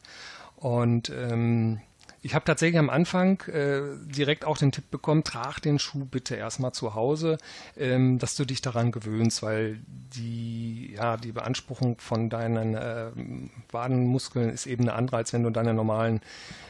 Und 0.56 1.10
ähm, 1.10 1.80
ich 2.22 2.34
habe 2.34 2.44
tatsächlich 2.44 2.78
am 2.78 2.90
Anfang 2.90 3.40
äh, 3.42 3.80
direkt 4.06 4.44
auch 4.44 4.58
den 4.58 4.72
Tipp 4.72 4.90
bekommen, 4.90 5.24
trag 5.24 5.60
den 5.60 5.78
Schuh 5.78 6.04
bitte 6.04 6.34
erstmal 6.34 6.72
zu 6.72 6.94
Hause, 6.94 7.38
ähm, 7.76 8.18
dass 8.18 8.34
du 8.34 8.44
dich 8.44 8.60
daran 8.60 8.90
gewöhnst, 8.92 9.42
weil 9.42 9.78
die, 9.86 10.94
ja, 10.94 11.16
die 11.16 11.32
Beanspruchung 11.32 11.98
von 11.98 12.28
deinen 12.28 12.74
äh, 12.74 13.10
Wadenmuskeln 13.70 14.50
ist 14.50 14.66
eben 14.66 14.84
eine 14.84 14.94
andere, 14.94 15.18
als 15.18 15.32
wenn 15.32 15.44
du 15.44 15.50
deine 15.50 15.74
normalen 15.74 16.20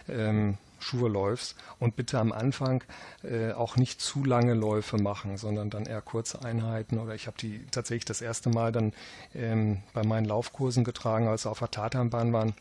ähm, 0.08 0.58
Schuhe 0.78 1.08
läufst. 1.08 1.56
Und 1.78 1.96
bitte 1.96 2.18
am 2.18 2.32
Anfang 2.32 2.84
äh, 3.22 3.52
auch 3.52 3.76
nicht 3.76 4.00
zu 4.00 4.24
lange 4.24 4.54
Läufe 4.54 4.96
machen, 4.98 5.36
sondern 5.38 5.70
dann 5.70 5.86
eher 5.86 6.02
kurze 6.02 6.44
Einheiten. 6.44 6.98
Oder 6.98 7.14
ich 7.14 7.26
habe 7.26 7.36
die 7.38 7.66
tatsächlich 7.70 8.04
das 8.04 8.20
erste 8.20 8.50
Mal 8.50 8.70
dann 8.70 8.92
ähm, 9.34 9.78
bei 9.92 10.04
meinen 10.04 10.26
Laufkursen 10.26 10.84
getragen, 10.84 11.26
als 11.26 11.42
sie 11.42 11.50
auf 11.50 11.58
der 11.58 11.70
Tatanbahn 11.70 12.32
waren 12.32 12.54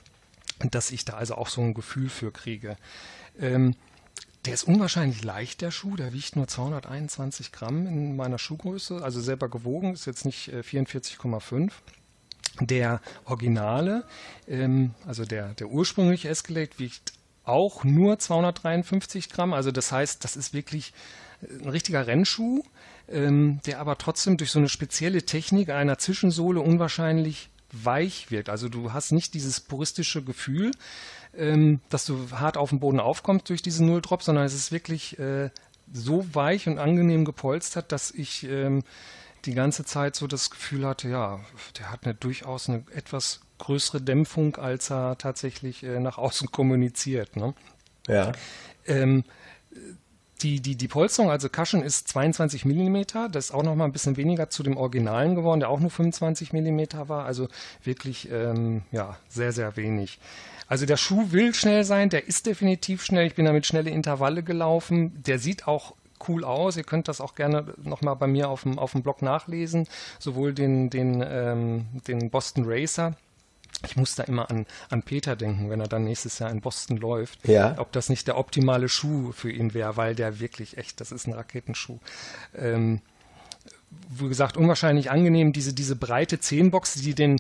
dass 0.71 0.91
ich 0.91 1.05
da 1.05 1.13
also 1.13 1.35
auch 1.35 1.49
so 1.49 1.61
ein 1.61 1.73
Gefühl 1.73 2.09
für 2.09 2.31
kriege. 2.31 2.77
Ähm, 3.39 3.75
der 4.45 4.53
ist 4.53 4.63
unwahrscheinlich 4.63 5.23
leicht, 5.23 5.61
der 5.61 5.71
Schuh. 5.71 5.97
Der 5.97 6.13
wiegt 6.13 6.35
nur 6.35 6.47
221 6.47 7.51
Gramm 7.51 7.85
in 7.85 8.15
meiner 8.15 8.37
Schuhgröße, 8.37 9.03
also 9.03 9.19
selber 9.19 9.49
gewogen, 9.49 9.93
ist 9.93 10.05
jetzt 10.05 10.25
nicht 10.25 10.47
äh, 10.53 10.61
44,5. 10.61 11.71
Der 12.61 13.01
Originale, 13.25 14.05
ähm, 14.47 14.93
also 15.05 15.25
der, 15.25 15.53
der 15.55 15.67
ursprüngliche 15.67 16.29
Escalade, 16.29 16.71
wiegt 16.77 17.13
auch 17.43 17.83
nur 17.83 18.19
253 18.19 19.29
Gramm. 19.29 19.53
Also 19.53 19.71
das 19.71 19.91
heißt, 19.91 20.23
das 20.23 20.35
ist 20.35 20.53
wirklich 20.53 20.93
äh, 21.41 21.63
ein 21.63 21.69
richtiger 21.69 22.07
Rennschuh, 22.07 22.63
ähm, 23.09 23.59
der 23.65 23.79
aber 23.79 23.97
trotzdem 23.97 24.37
durch 24.37 24.51
so 24.51 24.59
eine 24.59 24.69
spezielle 24.69 25.23
Technik 25.23 25.69
einer 25.69 25.97
Zwischensohle 25.97 26.61
unwahrscheinlich 26.61 27.49
weich 27.71 28.31
wirkt. 28.31 28.49
Also 28.49 28.69
du 28.69 28.93
hast 28.93 29.11
nicht 29.11 29.33
dieses 29.33 29.59
puristische 29.59 30.23
Gefühl, 30.23 30.71
ähm, 31.35 31.81
dass 31.89 32.05
du 32.05 32.31
hart 32.31 32.57
auf 32.57 32.69
den 32.69 32.79
Boden 32.79 32.99
aufkommst 32.99 33.49
durch 33.49 33.61
diesen 33.61 33.87
Null-Drop, 33.87 34.23
sondern 34.23 34.45
es 34.45 34.53
ist 34.53 34.71
wirklich 34.71 35.19
äh, 35.19 35.49
so 35.91 36.25
weich 36.33 36.67
und 36.67 36.79
angenehm 36.79 37.25
gepolstert, 37.25 37.91
dass 37.91 38.11
ich 38.11 38.43
ähm, 38.43 38.83
die 39.45 39.53
ganze 39.53 39.85
Zeit 39.85 40.15
so 40.15 40.27
das 40.27 40.49
Gefühl 40.49 40.85
hatte, 40.85 41.09
ja, 41.09 41.39
der 41.77 41.91
hat 41.91 42.05
eine 42.05 42.13
durchaus 42.13 42.69
eine 42.69 42.83
etwas 42.93 43.41
größere 43.59 44.01
Dämpfung, 44.01 44.57
als 44.57 44.91
er 44.91 45.17
tatsächlich 45.17 45.83
äh, 45.83 45.99
nach 45.99 46.17
außen 46.17 46.51
kommuniziert. 46.51 47.35
Ne? 47.35 47.53
Ja. 48.07 48.31
Ähm, 48.85 49.23
die, 50.41 50.59
die, 50.61 50.75
die 50.75 50.87
Polsterung, 50.87 51.29
also 51.31 51.49
Cushion 51.49 51.81
ist 51.81 52.07
22 52.09 52.65
mm, 52.65 53.01
das 53.31 53.45
ist 53.45 53.51
auch 53.51 53.63
noch 53.63 53.75
mal 53.75 53.85
ein 53.85 53.91
bisschen 53.91 54.17
weniger 54.17 54.49
zu 54.49 54.63
dem 54.63 54.77
Originalen 54.77 55.35
geworden, 55.35 55.59
der 55.59 55.69
auch 55.69 55.79
nur 55.79 55.89
25 55.89 56.53
mm 56.53 56.81
war, 57.07 57.25
also 57.25 57.47
wirklich 57.83 58.29
ähm, 58.31 58.83
ja, 58.91 59.17
sehr, 59.29 59.51
sehr 59.51 59.75
wenig. 59.77 60.19
Also 60.67 60.85
der 60.85 60.97
Schuh 60.97 61.31
will 61.31 61.53
schnell 61.53 61.83
sein, 61.83 62.09
der 62.09 62.27
ist 62.27 62.45
definitiv 62.45 63.03
schnell, 63.03 63.27
ich 63.27 63.35
bin 63.35 63.45
damit 63.45 63.65
schnelle 63.65 63.89
Intervalle 63.89 64.43
gelaufen, 64.43 65.23
der 65.23 65.39
sieht 65.39 65.67
auch 65.67 65.93
cool 66.27 66.43
aus. 66.43 66.77
Ihr 66.77 66.83
könnt 66.83 67.07
das 67.07 67.21
auch 67.21 67.35
gerne 67.35 67.65
nochmal 67.83 68.15
bei 68.15 68.27
mir 68.27 68.49
auf 68.49 68.63
dem, 68.63 68.79
auf 68.79 68.93
dem 68.93 69.03
Blog 69.03 69.21
nachlesen. 69.21 69.87
Sowohl 70.19 70.53
den, 70.53 70.89
den, 70.89 71.23
ähm, 71.25 71.85
den 72.07 72.29
Boston 72.29 72.63
Racer 72.67 73.15
ich 73.85 73.95
muss 73.95 74.15
da 74.15 74.23
immer 74.23 74.49
an, 74.49 74.65
an 74.89 75.03
Peter 75.03 75.35
denken, 75.35 75.69
wenn 75.69 75.79
er 75.79 75.87
dann 75.87 76.03
nächstes 76.03 76.39
Jahr 76.39 76.49
in 76.49 76.61
Boston 76.61 76.97
läuft. 76.97 77.47
Ja. 77.47 77.75
Ob 77.77 77.91
das 77.91 78.09
nicht 78.09 78.27
der 78.27 78.37
optimale 78.37 78.89
Schuh 78.89 79.31
für 79.31 79.51
ihn 79.51 79.73
wäre, 79.73 79.97
weil 79.97 80.15
der 80.15 80.39
wirklich 80.39 80.77
echt, 80.77 80.99
das 80.99 81.11
ist 81.11 81.27
ein 81.27 81.33
Raketenschuh. 81.33 81.99
Ähm, 82.55 83.01
wie 84.09 84.27
gesagt, 84.27 84.57
unwahrscheinlich 84.57 85.11
angenehm, 85.11 85.53
diese, 85.53 85.73
diese 85.73 85.95
breite 85.95 86.39
Zehenbox, 86.39 86.95
die 86.95 87.13
den, 87.13 87.39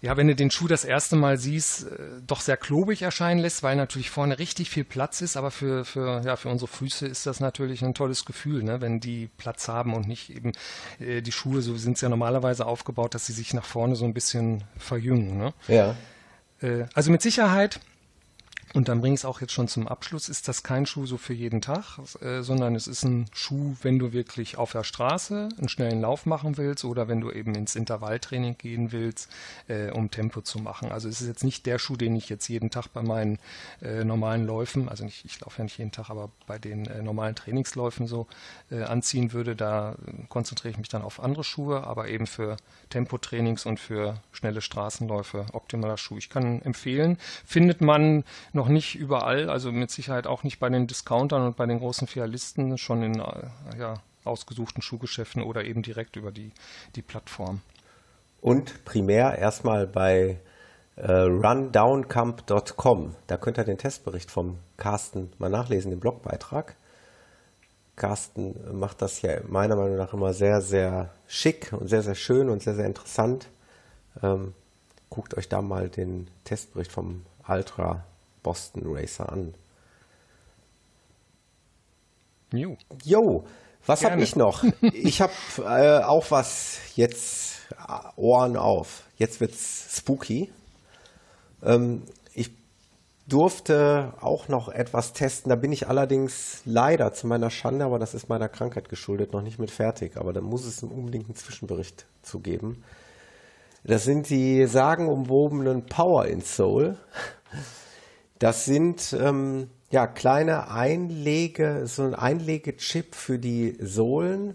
ja, 0.00 0.16
wenn 0.16 0.26
du 0.26 0.34
den 0.34 0.50
Schuh 0.50 0.68
das 0.68 0.84
erste 0.84 1.16
Mal 1.16 1.38
siehst, 1.38 1.84
äh, 1.84 1.98
doch 2.26 2.40
sehr 2.40 2.56
klobig 2.56 3.02
erscheinen 3.02 3.40
lässt, 3.40 3.62
weil 3.62 3.76
natürlich 3.76 4.10
vorne 4.10 4.38
richtig 4.38 4.70
viel 4.70 4.84
Platz 4.84 5.20
ist, 5.20 5.36
aber 5.36 5.50
für, 5.50 5.84
für, 5.84 6.22
ja, 6.24 6.36
für 6.36 6.48
unsere 6.48 6.68
Füße 6.68 7.06
ist 7.06 7.26
das 7.26 7.40
natürlich 7.40 7.84
ein 7.84 7.94
tolles 7.94 8.24
Gefühl, 8.24 8.62
ne, 8.62 8.80
wenn 8.80 9.00
die 9.00 9.28
Platz 9.36 9.68
haben 9.68 9.94
und 9.94 10.06
nicht 10.06 10.30
eben 10.30 10.52
äh, 10.98 11.22
die 11.22 11.32
Schuhe, 11.32 11.62
so 11.62 11.76
sind 11.76 11.94
es 11.94 12.00
ja 12.00 12.08
normalerweise 12.08 12.66
aufgebaut, 12.66 13.14
dass 13.14 13.26
sie 13.26 13.32
sich 13.32 13.54
nach 13.54 13.64
vorne 13.64 13.96
so 13.96 14.04
ein 14.04 14.14
bisschen 14.14 14.64
verjüngen. 14.78 15.38
Ne? 15.38 15.54
Ja. 15.68 15.94
Äh, 16.60 16.84
also 16.94 17.10
mit 17.10 17.22
Sicherheit 17.22 17.80
und 18.76 18.88
dann 18.88 19.00
bringe 19.00 19.14
ich 19.14 19.20
es 19.20 19.24
auch 19.24 19.40
jetzt 19.40 19.54
schon 19.54 19.68
zum 19.68 19.88
Abschluss, 19.88 20.28
ist 20.28 20.48
das 20.48 20.62
kein 20.62 20.84
Schuh 20.84 21.06
so 21.06 21.16
für 21.16 21.32
jeden 21.32 21.62
Tag, 21.62 21.98
äh, 22.20 22.42
sondern 22.42 22.74
es 22.74 22.86
ist 22.86 23.04
ein 23.04 23.24
Schuh, 23.32 23.74
wenn 23.80 23.98
du 23.98 24.12
wirklich 24.12 24.58
auf 24.58 24.72
der 24.72 24.84
Straße 24.84 25.48
einen 25.56 25.70
schnellen 25.70 26.02
Lauf 26.02 26.26
machen 26.26 26.58
willst 26.58 26.84
oder 26.84 27.08
wenn 27.08 27.22
du 27.22 27.30
eben 27.30 27.54
ins 27.54 27.74
Intervalltraining 27.74 28.58
gehen 28.58 28.92
willst, 28.92 29.30
äh, 29.68 29.90
um 29.92 30.10
Tempo 30.10 30.42
zu 30.42 30.58
machen. 30.58 30.92
Also 30.92 31.08
es 31.08 31.22
ist 31.22 31.26
jetzt 31.26 31.42
nicht 31.42 31.64
der 31.64 31.78
Schuh, 31.78 31.96
den 31.96 32.14
ich 32.16 32.28
jetzt 32.28 32.48
jeden 32.48 32.68
Tag 32.68 32.88
bei 32.88 33.00
meinen 33.00 33.38
äh, 33.80 34.04
normalen 34.04 34.46
Läufen, 34.46 34.90
also 34.90 35.04
nicht, 35.06 35.24
ich 35.24 35.40
laufe 35.40 35.56
ja 35.56 35.64
nicht 35.64 35.78
jeden 35.78 35.92
Tag, 35.92 36.10
aber 36.10 36.28
bei 36.46 36.58
den 36.58 36.84
äh, 36.84 37.00
normalen 37.00 37.34
Trainingsläufen 37.34 38.06
so 38.06 38.26
äh, 38.70 38.82
anziehen 38.82 39.32
würde. 39.32 39.56
Da 39.56 39.96
konzentriere 40.28 40.72
ich 40.72 40.78
mich 40.78 40.90
dann 40.90 41.00
auf 41.00 41.18
andere 41.18 41.44
Schuhe, 41.44 41.86
aber 41.86 42.08
eben 42.08 42.26
für 42.26 42.58
Tempotrainings 42.90 43.64
und 43.64 43.80
für 43.80 44.20
schnelle 44.32 44.60
Straßenläufe 44.60 45.46
optimaler 45.54 45.96
Schuh. 45.96 46.18
Ich 46.18 46.28
kann 46.28 46.60
empfehlen, 46.60 47.16
findet 47.46 47.80
man 47.80 48.22
noch 48.52 48.65
noch 48.66 48.72
nicht 48.72 48.96
überall, 48.96 49.48
also 49.48 49.70
mit 49.70 49.90
Sicherheit 49.90 50.26
auch 50.26 50.42
nicht 50.42 50.58
bei 50.58 50.68
den 50.68 50.88
Discountern 50.88 51.46
und 51.46 51.56
bei 51.56 51.66
den 51.66 51.78
großen 51.78 52.08
Filialisten, 52.08 52.76
schon 52.78 53.02
in 53.02 53.20
äh, 53.20 53.78
ja, 53.78 53.94
ausgesuchten 54.24 54.82
Schuhgeschäften 54.82 55.42
oder 55.42 55.64
eben 55.64 55.82
direkt 55.82 56.16
über 56.16 56.32
die, 56.32 56.50
die 56.96 57.02
Plattform. 57.02 57.60
Und 58.40 58.84
primär 58.84 59.38
erstmal 59.38 59.86
bei 59.86 60.40
äh, 60.96 61.12
rundowncamp.com. 61.12 63.14
Da 63.28 63.36
könnt 63.36 63.58
ihr 63.58 63.64
den 63.64 63.78
Testbericht 63.78 64.32
vom 64.32 64.58
Carsten 64.76 65.30
mal 65.38 65.48
nachlesen, 65.48 65.90
den 65.90 66.00
Blogbeitrag. 66.00 66.74
Carsten 67.94 68.78
macht 68.78 69.00
das 69.00 69.22
ja 69.22 69.38
meiner 69.46 69.76
Meinung 69.76 69.96
nach 69.96 70.12
immer 70.12 70.34
sehr, 70.34 70.60
sehr 70.60 71.10
schick 71.28 71.72
und 71.72 71.88
sehr, 71.88 72.02
sehr 72.02 72.16
schön 72.16 72.50
und 72.50 72.62
sehr, 72.62 72.74
sehr 72.74 72.86
interessant. 72.86 73.48
Ähm, 74.22 74.54
guckt 75.08 75.36
euch 75.36 75.48
da 75.48 75.62
mal 75.62 75.88
den 75.88 76.28
Testbericht 76.44 76.90
vom 76.90 77.24
Ultra 77.48 78.04
Boston 78.46 78.82
Racer 78.86 79.32
an. 79.32 79.54
Jo. 82.52 82.76
Jo, 83.02 83.44
was 83.86 84.04
habe 84.04 84.22
ich 84.22 84.36
noch? 84.36 84.62
Ich 84.80 85.20
habe 85.20 85.32
äh, 85.58 86.04
auch 86.04 86.30
was 86.30 86.78
jetzt 86.94 87.66
äh, 87.72 87.98
Ohren 88.14 88.56
auf. 88.56 89.02
Jetzt 89.16 89.40
wird's 89.40 89.96
spooky. 89.96 90.52
Ähm, 91.60 92.04
ich 92.34 92.52
durfte 93.26 94.12
auch 94.20 94.46
noch 94.46 94.68
etwas 94.68 95.12
testen. 95.12 95.50
Da 95.50 95.56
bin 95.56 95.72
ich 95.72 95.88
allerdings 95.88 96.62
leider 96.64 97.12
zu 97.14 97.26
meiner 97.26 97.50
Schande, 97.50 97.84
aber 97.84 97.98
das 97.98 98.14
ist 98.14 98.28
meiner 98.28 98.48
Krankheit 98.48 98.88
geschuldet, 98.88 99.32
noch 99.32 99.42
nicht 99.42 99.58
mit 99.58 99.72
fertig. 99.72 100.16
Aber 100.16 100.32
da 100.32 100.40
muss 100.40 100.64
es 100.66 100.84
unbedingt 100.84 101.26
einen 101.26 101.34
Zwischenbericht 101.34 102.06
zu 102.22 102.38
geben. 102.38 102.84
Das 103.82 104.04
sind 104.04 104.30
die 104.30 104.66
sagenumwobenen 104.66 105.86
Power 105.86 106.26
in 106.26 106.40
Soul. 106.42 106.96
Das 108.38 108.64
sind 108.64 109.16
ähm, 109.18 109.70
ja 109.90 110.06
kleine 110.06 110.70
Einlege, 110.70 111.86
so 111.86 112.02
ein 112.02 112.14
Einlegechip 112.14 113.14
für 113.14 113.38
die 113.38 113.76
Sohlen. 113.80 114.52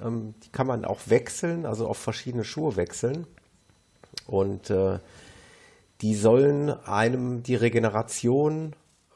Ähm, 0.00 0.34
die 0.44 0.50
kann 0.50 0.66
man 0.66 0.84
auch 0.84 1.00
wechseln, 1.06 1.64
also 1.64 1.86
auf 1.86 1.98
verschiedene 1.98 2.44
Schuhe 2.44 2.76
wechseln. 2.76 3.26
Und 4.26 4.70
äh, 4.70 4.98
die 6.02 6.14
sollen 6.14 6.68
einem 6.70 7.42
die 7.42 7.54
Regeneration 7.54 8.74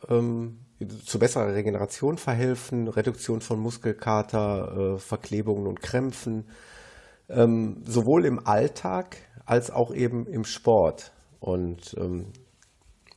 ähm, 0.08 0.60
zu 1.04 1.18
besserer 1.18 1.54
Regeneration 1.54 2.18
verhelfen, 2.18 2.88
Reduktion 2.88 3.40
von 3.40 3.58
Muskelkater, 3.58 4.94
äh, 4.94 4.98
Verklebungen 4.98 5.66
und 5.66 5.80
Krämpfen, 5.80 6.48
ähm, 7.28 7.82
sowohl 7.84 8.24
im 8.24 8.46
Alltag 8.46 9.16
als 9.44 9.70
auch 9.70 9.92
eben 9.94 10.26
im 10.26 10.44
Sport. 10.44 11.12
Und 11.40 11.94
ähm, 11.98 12.32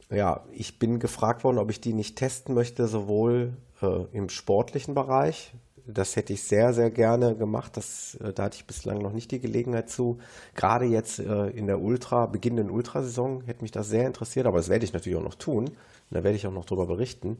ja, 0.09 0.43
ich 0.51 0.79
bin 0.79 0.99
gefragt 0.99 1.43
worden, 1.43 1.59
ob 1.59 1.69
ich 1.69 1.81
die 1.81 1.93
nicht 1.93 2.15
testen 2.17 2.55
möchte, 2.55 2.87
sowohl 2.87 3.53
äh, 3.81 4.05
im 4.11 4.29
sportlichen 4.29 4.95
Bereich. 4.95 5.53
Das 5.85 6.15
hätte 6.15 6.33
ich 6.33 6.43
sehr, 6.43 6.73
sehr 6.73 6.91
gerne 6.91 7.35
gemacht. 7.35 7.77
Das, 7.77 8.15
äh, 8.15 8.33
da 8.33 8.43
hatte 8.43 8.57
ich 8.57 8.65
bislang 8.65 8.99
noch 8.99 9.13
nicht 9.13 9.31
die 9.31 9.39
Gelegenheit 9.39 9.89
zu. 9.89 10.19
Gerade 10.55 10.85
jetzt 10.85 11.19
äh, 11.19 11.47
in 11.49 11.67
der 11.67 11.79
Ultra, 11.79 12.25
beginnenden 12.25 12.71
Ultrasaison 12.71 13.41
hätte 13.41 13.61
mich 13.61 13.71
das 13.71 13.89
sehr 13.89 14.07
interessiert, 14.07 14.47
aber 14.47 14.57
das 14.57 14.69
werde 14.69 14.85
ich 14.85 14.93
natürlich 14.93 15.17
auch 15.17 15.23
noch 15.23 15.35
tun. 15.35 15.71
Da 16.09 16.23
werde 16.23 16.35
ich 16.35 16.47
auch 16.47 16.53
noch 16.53 16.65
darüber 16.65 16.87
berichten. 16.87 17.37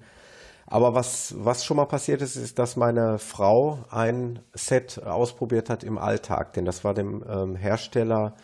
Aber 0.67 0.93
was, 0.93 1.33
was 1.39 1.65
schon 1.65 1.77
mal 1.77 1.85
passiert 1.85 2.21
ist, 2.21 2.35
ist, 2.35 2.59
dass 2.59 2.75
meine 2.75 3.17
Frau 3.17 3.79
ein 3.89 4.39
Set 4.53 5.01
ausprobiert 5.03 5.69
hat 5.71 5.83
im 5.83 5.97
Alltag. 5.97 6.53
Denn 6.53 6.65
das 6.65 6.83
war 6.83 6.93
dem 6.93 7.23
ähm, 7.27 7.55
Hersteller 7.55 8.35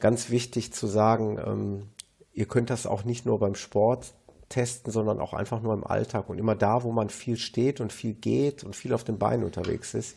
ganz 0.00 0.30
wichtig 0.30 0.72
zu 0.72 0.86
sagen, 0.86 1.38
ähm, 1.44 1.82
ihr 2.38 2.46
könnt 2.46 2.70
das 2.70 2.86
auch 2.86 3.02
nicht 3.02 3.26
nur 3.26 3.40
beim 3.40 3.56
Sport 3.56 4.14
testen, 4.48 4.92
sondern 4.92 5.18
auch 5.18 5.34
einfach 5.34 5.60
nur 5.60 5.74
im 5.74 5.84
Alltag. 5.84 6.30
Und 6.30 6.38
immer 6.38 6.54
da, 6.54 6.84
wo 6.84 6.92
man 6.92 7.10
viel 7.10 7.36
steht 7.36 7.80
und 7.80 7.92
viel 7.92 8.14
geht 8.14 8.62
und 8.62 8.76
viel 8.76 8.94
auf 8.94 9.02
den 9.02 9.18
Beinen 9.18 9.44
unterwegs 9.44 9.92
ist, 9.92 10.16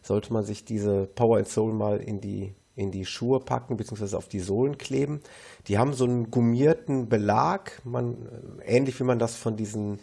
sollte 0.00 0.32
man 0.32 0.44
sich 0.44 0.64
diese 0.64 1.06
Power 1.06 1.38
and 1.38 1.48
Soul 1.48 1.72
mal 1.72 1.96
in 1.96 2.20
die, 2.20 2.54
in 2.76 2.92
die 2.92 3.04
Schuhe 3.04 3.40
packen, 3.40 3.76
beziehungsweise 3.76 4.16
auf 4.16 4.28
die 4.28 4.38
Sohlen 4.38 4.78
kleben. 4.78 5.20
Die 5.66 5.76
haben 5.76 5.92
so 5.92 6.04
einen 6.04 6.30
gummierten 6.30 7.08
Belag, 7.08 7.82
man, 7.84 8.28
ähnlich 8.64 9.00
wie 9.00 9.04
man 9.04 9.18
das 9.18 9.34
von 9.34 9.56
diesen, 9.56 9.98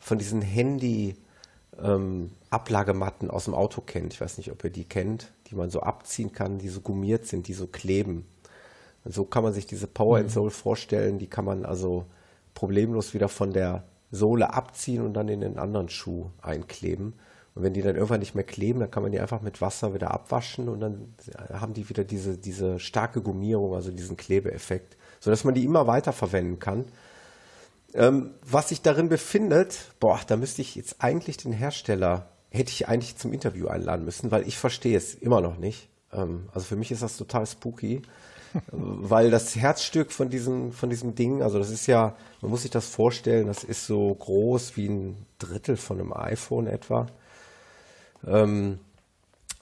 von 0.00 0.16
diesen 0.16 0.40
Handy, 0.40 1.16
ähm, 1.78 2.30
Ablagematten 2.48 3.30
aus 3.30 3.44
dem 3.44 3.54
Auto 3.54 3.82
kennt. 3.82 4.14
Ich 4.14 4.20
weiß 4.22 4.38
nicht, 4.38 4.50
ob 4.50 4.64
ihr 4.64 4.70
die 4.70 4.84
kennt, 4.84 5.30
die 5.50 5.56
man 5.56 5.68
so 5.68 5.80
abziehen 5.80 6.32
kann, 6.32 6.56
die 6.56 6.68
so 6.68 6.80
gummiert 6.80 7.26
sind, 7.26 7.48
die 7.48 7.54
so 7.54 7.66
kleben. 7.66 8.24
Und 9.04 9.14
so 9.14 9.24
kann 9.24 9.42
man 9.42 9.52
sich 9.52 9.66
diese 9.66 9.86
Power 9.86 10.18
and 10.18 10.26
mhm. 10.26 10.32
Soul 10.32 10.50
vorstellen. 10.50 11.18
Die 11.18 11.26
kann 11.26 11.44
man 11.44 11.64
also 11.64 12.06
problemlos 12.54 13.14
wieder 13.14 13.28
von 13.28 13.52
der 13.52 13.84
Sohle 14.10 14.52
abziehen 14.52 15.02
und 15.02 15.14
dann 15.14 15.28
in 15.28 15.40
den 15.40 15.58
anderen 15.58 15.88
Schuh 15.88 16.30
einkleben. 16.40 17.14
Und 17.54 17.64
wenn 17.64 17.74
die 17.74 17.82
dann 17.82 17.96
irgendwann 17.96 18.20
nicht 18.20 18.34
mehr 18.34 18.44
kleben, 18.44 18.80
dann 18.80 18.90
kann 18.90 19.02
man 19.02 19.12
die 19.12 19.20
einfach 19.20 19.42
mit 19.42 19.60
Wasser 19.60 19.94
wieder 19.94 20.10
abwaschen 20.10 20.68
und 20.68 20.80
dann 20.80 21.14
haben 21.52 21.74
die 21.74 21.88
wieder 21.88 22.04
diese, 22.04 22.38
diese 22.38 22.78
starke 22.78 23.20
Gummierung, 23.20 23.74
also 23.74 23.90
diesen 23.90 24.16
Klebeeffekt, 24.16 24.96
sodass 25.20 25.44
man 25.44 25.54
die 25.54 25.64
immer 25.64 25.86
weiter 25.86 26.12
verwenden 26.12 26.58
kann. 26.58 26.86
Ähm, 27.94 28.30
was 28.42 28.70
sich 28.70 28.80
darin 28.80 29.10
befindet, 29.10 29.92
boah, 30.00 30.18
da 30.26 30.36
müsste 30.36 30.62
ich 30.62 30.76
jetzt 30.76 30.96
eigentlich 31.00 31.36
den 31.36 31.52
Hersteller, 31.52 32.26
hätte 32.50 32.70
ich 32.70 32.88
eigentlich 32.88 33.16
zum 33.16 33.34
Interview 33.34 33.68
einladen 33.68 34.06
müssen, 34.06 34.30
weil 34.30 34.48
ich 34.48 34.56
verstehe 34.56 34.96
es 34.96 35.14
immer 35.14 35.42
noch 35.42 35.58
nicht. 35.58 35.90
Ähm, 36.10 36.48
also 36.54 36.66
für 36.66 36.76
mich 36.76 36.90
ist 36.90 37.02
das 37.02 37.18
total 37.18 37.46
spooky 37.46 38.00
weil 38.70 39.30
das 39.30 39.56
Herzstück 39.56 40.12
von 40.12 40.28
diesem, 40.28 40.72
von 40.72 40.90
diesem 40.90 41.14
Ding, 41.14 41.42
also 41.42 41.58
das 41.58 41.70
ist 41.70 41.86
ja, 41.86 42.16
man 42.40 42.50
muss 42.50 42.62
sich 42.62 42.70
das 42.70 42.86
vorstellen, 42.86 43.46
das 43.46 43.64
ist 43.64 43.86
so 43.86 44.14
groß 44.14 44.76
wie 44.76 44.88
ein 44.88 45.26
Drittel 45.38 45.76
von 45.76 46.00
einem 46.00 46.12
iPhone 46.12 46.66
etwa. 46.66 47.06
Ähm, 48.26 48.78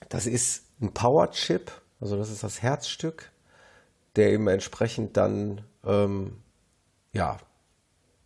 das 0.09 0.27
ist 0.27 0.65
ein 0.81 0.93
Power-Chip, 0.93 1.71
also 1.99 2.17
das 2.17 2.29
ist 2.29 2.43
das 2.43 2.61
Herzstück, 2.61 3.31
der 4.15 4.31
eben 4.31 4.47
entsprechend 4.47 5.15
dann 5.17 5.61
ähm, 5.85 6.37
ja, 7.13 7.37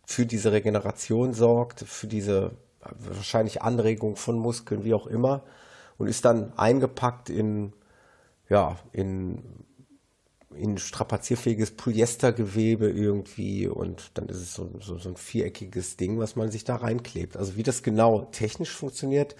für 0.04 0.26
diese 0.26 0.52
Regeneration 0.52 1.32
sorgt, 1.32 1.80
für 1.80 2.06
diese 2.06 2.52
wahrscheinlich 2.80 3.62
Anregung 3.62 4.16
von 4.16 4.38
Muskeln, 4.38 4.84
wie 4.84 4.94
auch 4.94 5.06
immer, 5.06 5.42
und 5.98 6.08
ist 6.08 6.24
dann 6.24 6.52
eingepackt 6.56 7.30
in, 7.30 7.72
ja, 8.48 8.76
in 8.92 9.42
in 10.56 10.78
strapazierfähiges 10.78 11.72
Polyestergewebe 11.72 12.90
irgendwie 12.90 13.66
und 13.66 14.10
dann 14.14 14.28
ist 14.28 14.38
es 14.38 14.54
so, 14.54 14.70
so, 14.80 14.98
so, 14.98 15.08
ein 15.08 15.16
viereckiges 15.16 15.96
Ding, 15.96 16.18
was 16.18 16.36
man 16.36 16.50
sich 16.50 16.64
da 16.64 16.76
reinklebt. 16.76 17.36
Also 17.36 17.56
wie 17.56 17.62
das 17.62 17.82
genau 17.82 18.28
technisch 18.32 18.70
funktioniert, 18.70 19.36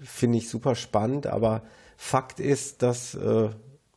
finde 0.00 0.38
ich 0.38 0.48
super 0.48 0.74
spannend, 0.74 1.26
aber 1.26 1.62
Fakt 1.96 2.40
ist, 2.40 2.82
dass 2.82 3.14
äh, 3.14 3.50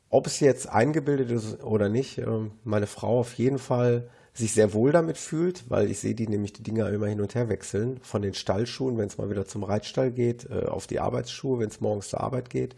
ob 0.10 0.28
es 0.28 0.40
jetzt 0.42 0.70
eingebildet 0.70 1.32
ist 1.32 1.64
oder 1.64 1.90
nicht, 1.90 2.20
äh, 2.20 2.28
meine 2.64 2.86
Frau 2.86 3.20
auf 3.20 3.34
jeden 3.34 3.58
Fall 3.58 4.10
sich 4.34 4.54
sehr 4.54 4.74
wohl 4.74 4.92
damit 4.92 5.18
fühlt, 5.18 5.70
weil 5.70 5.90
ich 5.90 6.00
sehe 6.00 6.14
die 6.16 6.28
nämlich 6.28 6.54
die 6.54 6.64
Dinger 6.64 6.90
immer 6.90 7.08
hin 7.08 7.22
und 7.22 7.34
her 7.34 7.50
wechseln, 7.50 8.00
von 8.02 8.22
den 8.22 8.34
Stallschuhen, 8.34 8.98
wenn 8.98 9.08
es 9.08 9.18
mal 9.18 9.30
wieder 9.30 9.48
zum 9.48 9.64
Reitstall 9.64 10.12
geht, 10.12 10.50
äh, 10.50 10.66
auf 10.66 10.86
die 10.86 11.00
Arbeitsschuhe, 11.00 11.60
wenn 11.60 11.70
es 11.70 11.82
morgens 11.82 12.10
zur 12.10 12.22
Arbeit 12.22 12.50
geht. 12.50 12.76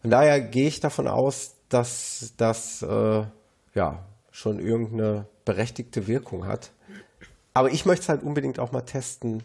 Von 0.00 0.10
daher 0.10 0.40
gehe 0.40 0.68
ich 0.68 0.80
davon 0.80 1.08
aus, 1.08 1.53
dass 1.68 2.34
das 2.36 2.82
äh, 2.82 3.24
ja 3.74 4.06
schon 4.30 4.58
irgendeine 4.58 5.26
berechtigte 5.44 6.06
Wirkung 6.06 6.46
hat. 6.46 6.70
Aber 7.52 7.70
ich 7.70 7.86
möchte 7.86 8.02
es 8.02 8.08
halt 8.08 8.22
unbedingt 8.22 8.58
auch 8.58 8.72
mal 8.72 8.82
testen. 8.82 9.42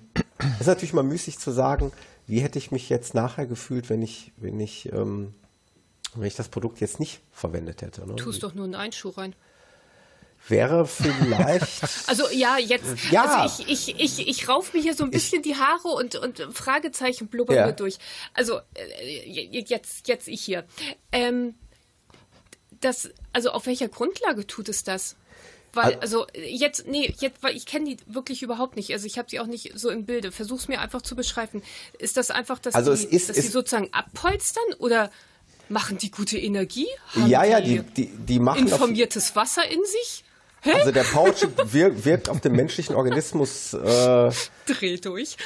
Es 0.56 0.62
ist 0.62 0.68
natürlich 0.68 0.94
mal 0.94 1.04
müßig 1.04 1.38
zu 1.38 1.52
sagen, 1.52 1.92
wie 2.26 2.40
hätte 2.40 2.58
ich 2.58 2.72
mich 2.72 2.90
jetzt 2.90 3.14
nachher 3.14 3.46
gefühlt, 3.46 3.90
wenn 3.90 4.02
ich, 4.02 4.32
wenn 4.38 4.60
ich, 4.60 4.92
ähm, 4.92 5.36
wenn 6.16 6.26
ich 6.26 6.36
das 6.36 6.50
Produkt 6.50 6.80
jetzt 6.80 7.00
nicht 7.00 7.22
verwendet 7.32 7.82
hätte. 7.82 8.08
Ne? 8.08 8.16
Tust 8.16 8.42
doch 8.42 8.56
nur 8.56 8.66
einen 8.66 8.76
Einschuh 8.76 9.10
rein. 9.10 9.36
Wäre 10.48 10.88
vielleicht. 10.88 11.84
Also 12.08 12.24
ja, 12.32 12.58
jetzt. 12.58 13.12
Ja. 13.12 13.44
Also 13.44 13.64
ich, 13.68 13.90
ich, 13.90 14.00
ich, 14.00 14.28
ich 14.28 14.50
rauf 14.50 14.74
mir 14.74 14.82
hier 14.82 14.96
so 14.96 15.04
ein 15.04 15.12
bisschen 15.12 15.42
ich, 15.42 15.52
die 15.52 15.56
Haare 15.56 15.90
und, 15.90 16.16
und 16.16 16.40
Fragezeichen 16.52 17.28
blubbern 17.28 17.56
ja. 17.56 17.66
mir 17.68 17.74
durch. 17.74 18.00
Also 18.34 18.60
äh, 18.74 19.28
jetzt, 19.28 20.08
jetzt 20.08 20.28
ich 20.28 20.42
hier. 20.42 20.66
Ähm, 21.12 21.54
das, 22.82 23.10
also 23.34 23.52
auf 23.52 23.66
welcher 23.66 23.88
Grundlage 23.88 24.48
tut 24.48 24.70
es 24.70 24.84
das? 24.84 25.16
Weil, 25.74 26.00
also 26.00 26.26
jetzt, 26.34 26.88
nee, 26.88 27.14
jetzt, 27.20 27.44
weil 27.44 27.56
ich 27.56 27.66
kenne 27.66 27.86
die 27.86 27.98
wirklich 28.08 28.42
überhaupt 28.42 28.76
nicht. 28.76 28.92
Also 28.92 29.06
ich 29.06 29.20
habe 29.20 29.30
sie 29.30 29.40
auch 29.40 29.46
nicht 29.46 29.74
so 29.76 29.90
im 29.90 30.06
Bilde. 30.06 30.32
Versuch's 30.32 30.68
mir 30.68 30.82
einfach 30.82 31.02
zu 31.02 31.16
beschreiben. 31.16 31.62
Ist 32.00 32.18
das 32.18 32.32
einfach, 32.32 32.58
dass 32.58 32.74
also 32.74 32.96
die, 32.96 33.16
ist, 33.16 33.30
dass 33.30 33.36
die 33.36 33.48
sozusagen 33.48 33.94
abpolstern 33.94 34.64
oder 34.80 35.12
machen 35.70 36.00
die 36.00 36.10
gute 36.10 36.40
Energie? 36.40 36.88
Haben 37.14 37.28
ja, 37.28 37.44
ja, 37.44 37.62
die, 37.62 37.82
die, 37.82 38.08
die 38.08 38.40
machen 38.40 38.68
informiertes 38.68 39.36
Wasser 39.36 39.64
in 39.70 39.80
sich? 39.86 40.24
Hä? 40.62 40.74
Also 40.74 40.92
der 40.92 41.04
Powerchip 41.04 41.74
wirkt, 41.74 42.06
wirkt 42.06 42.30
auf 42.30 42.42
den 42.42 42.54
menschlichen 42.54 42.96
Organismus. 42.96 43.74
Äh, 43.74 44.32
Dreht 44.66 45.06
durch. 45.06 45.38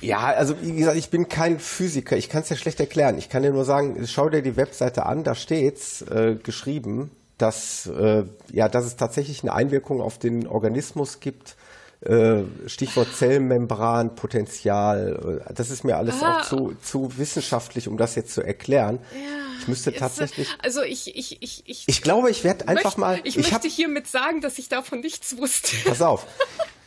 Ja, 0.00 0.26
also 0.26 0.54
wie 0.62 0.76
gesagt, 0.76 0.96
ich 0.96 1.10
bin 1.10 1.28
kein 1.28 1.58
Physiker. 1.58 2.16
Ich 2.16 2.28
kann 2.28 2.42
es 2.42 2.48
ja 2.48 2.56
schlecht 2.56 2.78
erklären. 2.78 3.18
Ich 3.18 3.28
kann 3.28 3.42
dir 3.42 3.50
nur 3.50 3.64
sagen, 3.64 4.06
schau 4.06 4.28
dir 4.28 4.42
die 4.42 4.56
Webseite 4.56 5.06
an. 5.06 5.24
Da 5.24 5.34
steht's 5.34 6.02
äh, 6.02 6.36
geschrieben, 6.40 7.10
dass 7.36 7.86
äh, 7.86 8.24
ja, 8.52 8.68
dass 8.68 8.84
es 8.84 8.96
tatsächlich 8.96 9.42
eine 9.42 9.54
Einwirkung 9.54 10.00
auf 10.00 10.18
den 10.18 10.46
Organismus 10.46 11.20
gibt. 11.20 11.56
Äh, 12.00 12.42
Stichwort 12.66 13.08
Zellmembran, 13.14 14.14
Potenzial. 14.14 15.42
Das 15.52 15.70
ist 15.70 15.84
mir 15.84 15.96
alles 15.96 16.22
ah. 16.22 16.38
auch 16.38 16.46
zu, 16.46 16.76
zu 16.82 17.18
wissenschaftlich, 17.18 17.88
um 17.88 17.96
das 17.96 18.14
jetzt 18.14 18.34
zu 18.34 18.42
erklären. 18.42 19.00
Ja 19.12 19.48
müsste 19.68 19.90
Jetzt, 19.90 20.00
tatsächlich. 20.00 20.48
Also 20.60 20.82
ich, 20.82 21.16
ich, 21.16 21.40
ich, 21.42 21.62
ich. 21.66 21.84
Ich 21.86 22.02
glaube, 22.02 22.30
ich 22.30 22.42
werde 22.42 22.66
einfach 22.66 22.96
möchte, 22.96 23.00
mal. 23.00 23.20
Ich, 23.24 23.36
ich 23.36 23.36
möchte 23.36 23.54
hab, 23.54 23.64
hiermit 23.64 24.06
sagen, 24.08 24.40
dass 24.40 24.58
ich 24.58 24.68
davon 24.68 25.00
nichts 25.00 25.36
wusste. 25.36 25.76
Pass 25.84 26.02
auf. 26.02 26.26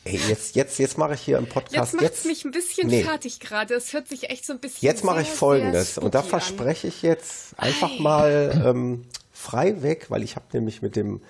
Ey, 0.03 0.19
jetzt, 0.27 0.55
jetzt, 0.55 0.79
jetzt 0.79 0.97
mache 0.97 1.13
ich 1.13 1.21
hier 1.21 1.37
im 1.37 1.47
Podcast. 1.47 1.93
Jetzt 1.93 2.01
macht 2.01 2.25
mich 2.25 2.43
ein 2.43 2.51
bisschen 2.51 2.87
nee. 2.87 3.03
fertig 3.03 3.39
gerade. 3.39 3.75
Es 3.75 3.93
hört 3.93 4.07
sich 4.07 4.29
echt 4.31 4.45
so 4.45 4.53
ein 4.53 4.59
bisschen. 4.59 4.79
Jetzt 4.81 5.03
mache 5.03 5.21
ich 5.21 5.29
Folgendes 5.29 5.99
und 5.99 6.15
da 6.15 6.23
verspreche 6.23 6.87
ich 6.87 7.03
jetzt 7.03 7.57
einfach 7.57 7.91
Ei. 7.91 8.01
mal 8.01 8.63
ähm, 8.65 9.05
frei 9.31 9.83
weg, 9.83 10.07
weil 10.09 10.23
ich 10.23 10.35
habe 10.35 10.45
nämlich 10.53 10.81
mit 10.81 10.95
dem 10.95 11.21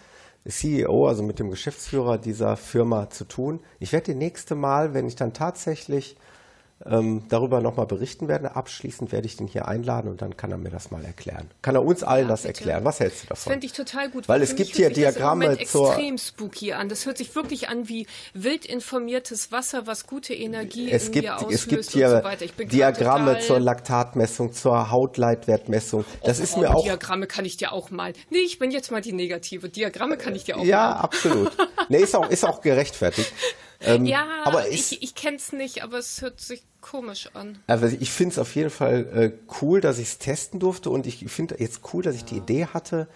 CEO, 0.47 1.07
also 1.07 1.23
mit 1.23 1.39
dem 1.39 1.49
Geschäftsführer 1.49 2.17
dieser 2.17 2.57
Firma 2.57 3.09
zu 3.09 3.25
tun. 3.25 3.59
Ich 3.79 3.93
werde 3.93 4.13
die 4.13 4.17
nächste 4.17 4.55
Mal, 4.55 4.93
wenn 4.93 5.07
ich 5.07 5.15
dann 5.15 5.33
tatsächlich 5.33 6.15
ähm, 6.85 7.23
darüber 7.29 7.61
nochmal 7.61 7.85
berichten 7.85 8.27
werden. 8.27 8.47
Abschließend 8.47 9.11
werde 9.11 9.27
ich 9.27 9.37
den 9.37 9.47
hier 9.47 9.67
einladen 9.67 10.09
und 10.09 10.21
dann 10.21 10.37
kann 10.37 10.51
er 10.51 10.57
mir 10.57 10.69
das 10.69 10.91
mal 10.91 11.03
erklären. 11.03 11.49
Kann 11.61 11.75
er 11.75 11.83
uns 11.83 12.03
allen 12.03 12.23
ja, 12.23 12.29
das 12.29 12.45
erklären? 12.45 12.83
Was 12.85 12.99
hältst 12.99 13.23
du 13.23 13.27
davon? 13.27 13.35
Das 13.35 13.51
fände 13.51 13.65
ich 13.65 13.73
total 13.73 14.09
gut. 14.09 14.27
Weil 14.27 14.41
es 14.41 14.55
gibt 14.55 14.75
hier 14.75 14.89
Diagramme 14.89 15.55
das 15.57 15.71
zur... 15.71 15.89
extrem 15.89 16.17
spooky 16.17 16.73
an. 16.73 16.89
Das 16.89 17.05
hört 17.05 17.17
sich 17.17 17.35
wirklich 17.35 17.69
an 17.69 17.87
wie 17.87 18.07
wild 18.33 18.65
informiertes 18.65 19.51
Wasser, 19.51 19.87
was 19.87 20.07
gute 20.07 20.33
Energie 20.33 20.91
es 20.91 21.07
in 21.07 21.11
gibt, 21.13 21.25
mir 21.25 21.37
auslöst 21.37 21.53
es 21.53 21.67
gibt 21.67 21.91
hier 21.91 22.23
so 22.23 22.65
Diagramme 22.65 23.39
zur 23.39 23.59
Laktatmessung, 23.59 24.53
zur 24.53 24.89
Hautleitwertmessung. 24.91 26.05
Das 26.23 26.39
oh, 26.39 26.43
ist 26.43 26.57
mir 26.57 26.75
auch... 26.75 26.83
Diagramme 26.83 27.27
kann 27.27 27.45
ich 27.45 27.57
dir 27.57 27.71
auch 27.73 27.91
mal... 27.91 28.13
Nee, 28.29 28.39
ich 28.39 28.59
bin 28.59 28.71
jetzt 28.71 28.91
mal 28.91 29.01
die 29.01 29.13
negative. 29.13 29.69
Diagramme 29.69 30.17
kann 30.17 30.35
ich 30.35 30.45
dir 30.45 30.57
auch 30.57 30.63
ja, 30.63 30.77
mal... 30.77 30.89
Ja, 30.89 30.95
absolut. 31.01 31.51
nee, 31.89 31.99
ist 31.99 32.15
auch, 32.15 32.29
ist 32.29 32.45
auch 32.45 32.61
gerechtfertigt. 32.61 33.31
Ähm, 33.83 34.05
ja, 34.05 34.25
aber 34.43 34.69
ich, 34.69 35.01
ich 35.01 35.15
kenne 35.15 35.37
es 35.37 35.53
nicht, 35.53 35.83
aber 35.83 35.97
es 35.97 36.21
hört 36.21 36.39
sich 36.39 36.63
komisch 36.81 37.29
an. 37.33 37.59
Also 37.67 37.87
ich 37.87 38.11
finde 38.11 38.33
es 38.33 38.39
auf 38.39 38.55
jeden 38.55 38.69
Fall 38.69 39.07
äh, 39.13 39.31
cool, 39.61 39.81
dass 39.81 39.97
ich 39.97 40.07
es 40.07 40.17
testen 40.17 40.59
durfte 40.59 40.89
und 40.89 41.07
ich 41.07 41.25
finde 41.31 41.55
jetzt 41.59 41.81
cool, 41.93 42.03
dass 42.03 42.15
ich 42.15 42.25
die 42.25 42.37
Idee 42.37 42.67
hatte, 42.67 43.07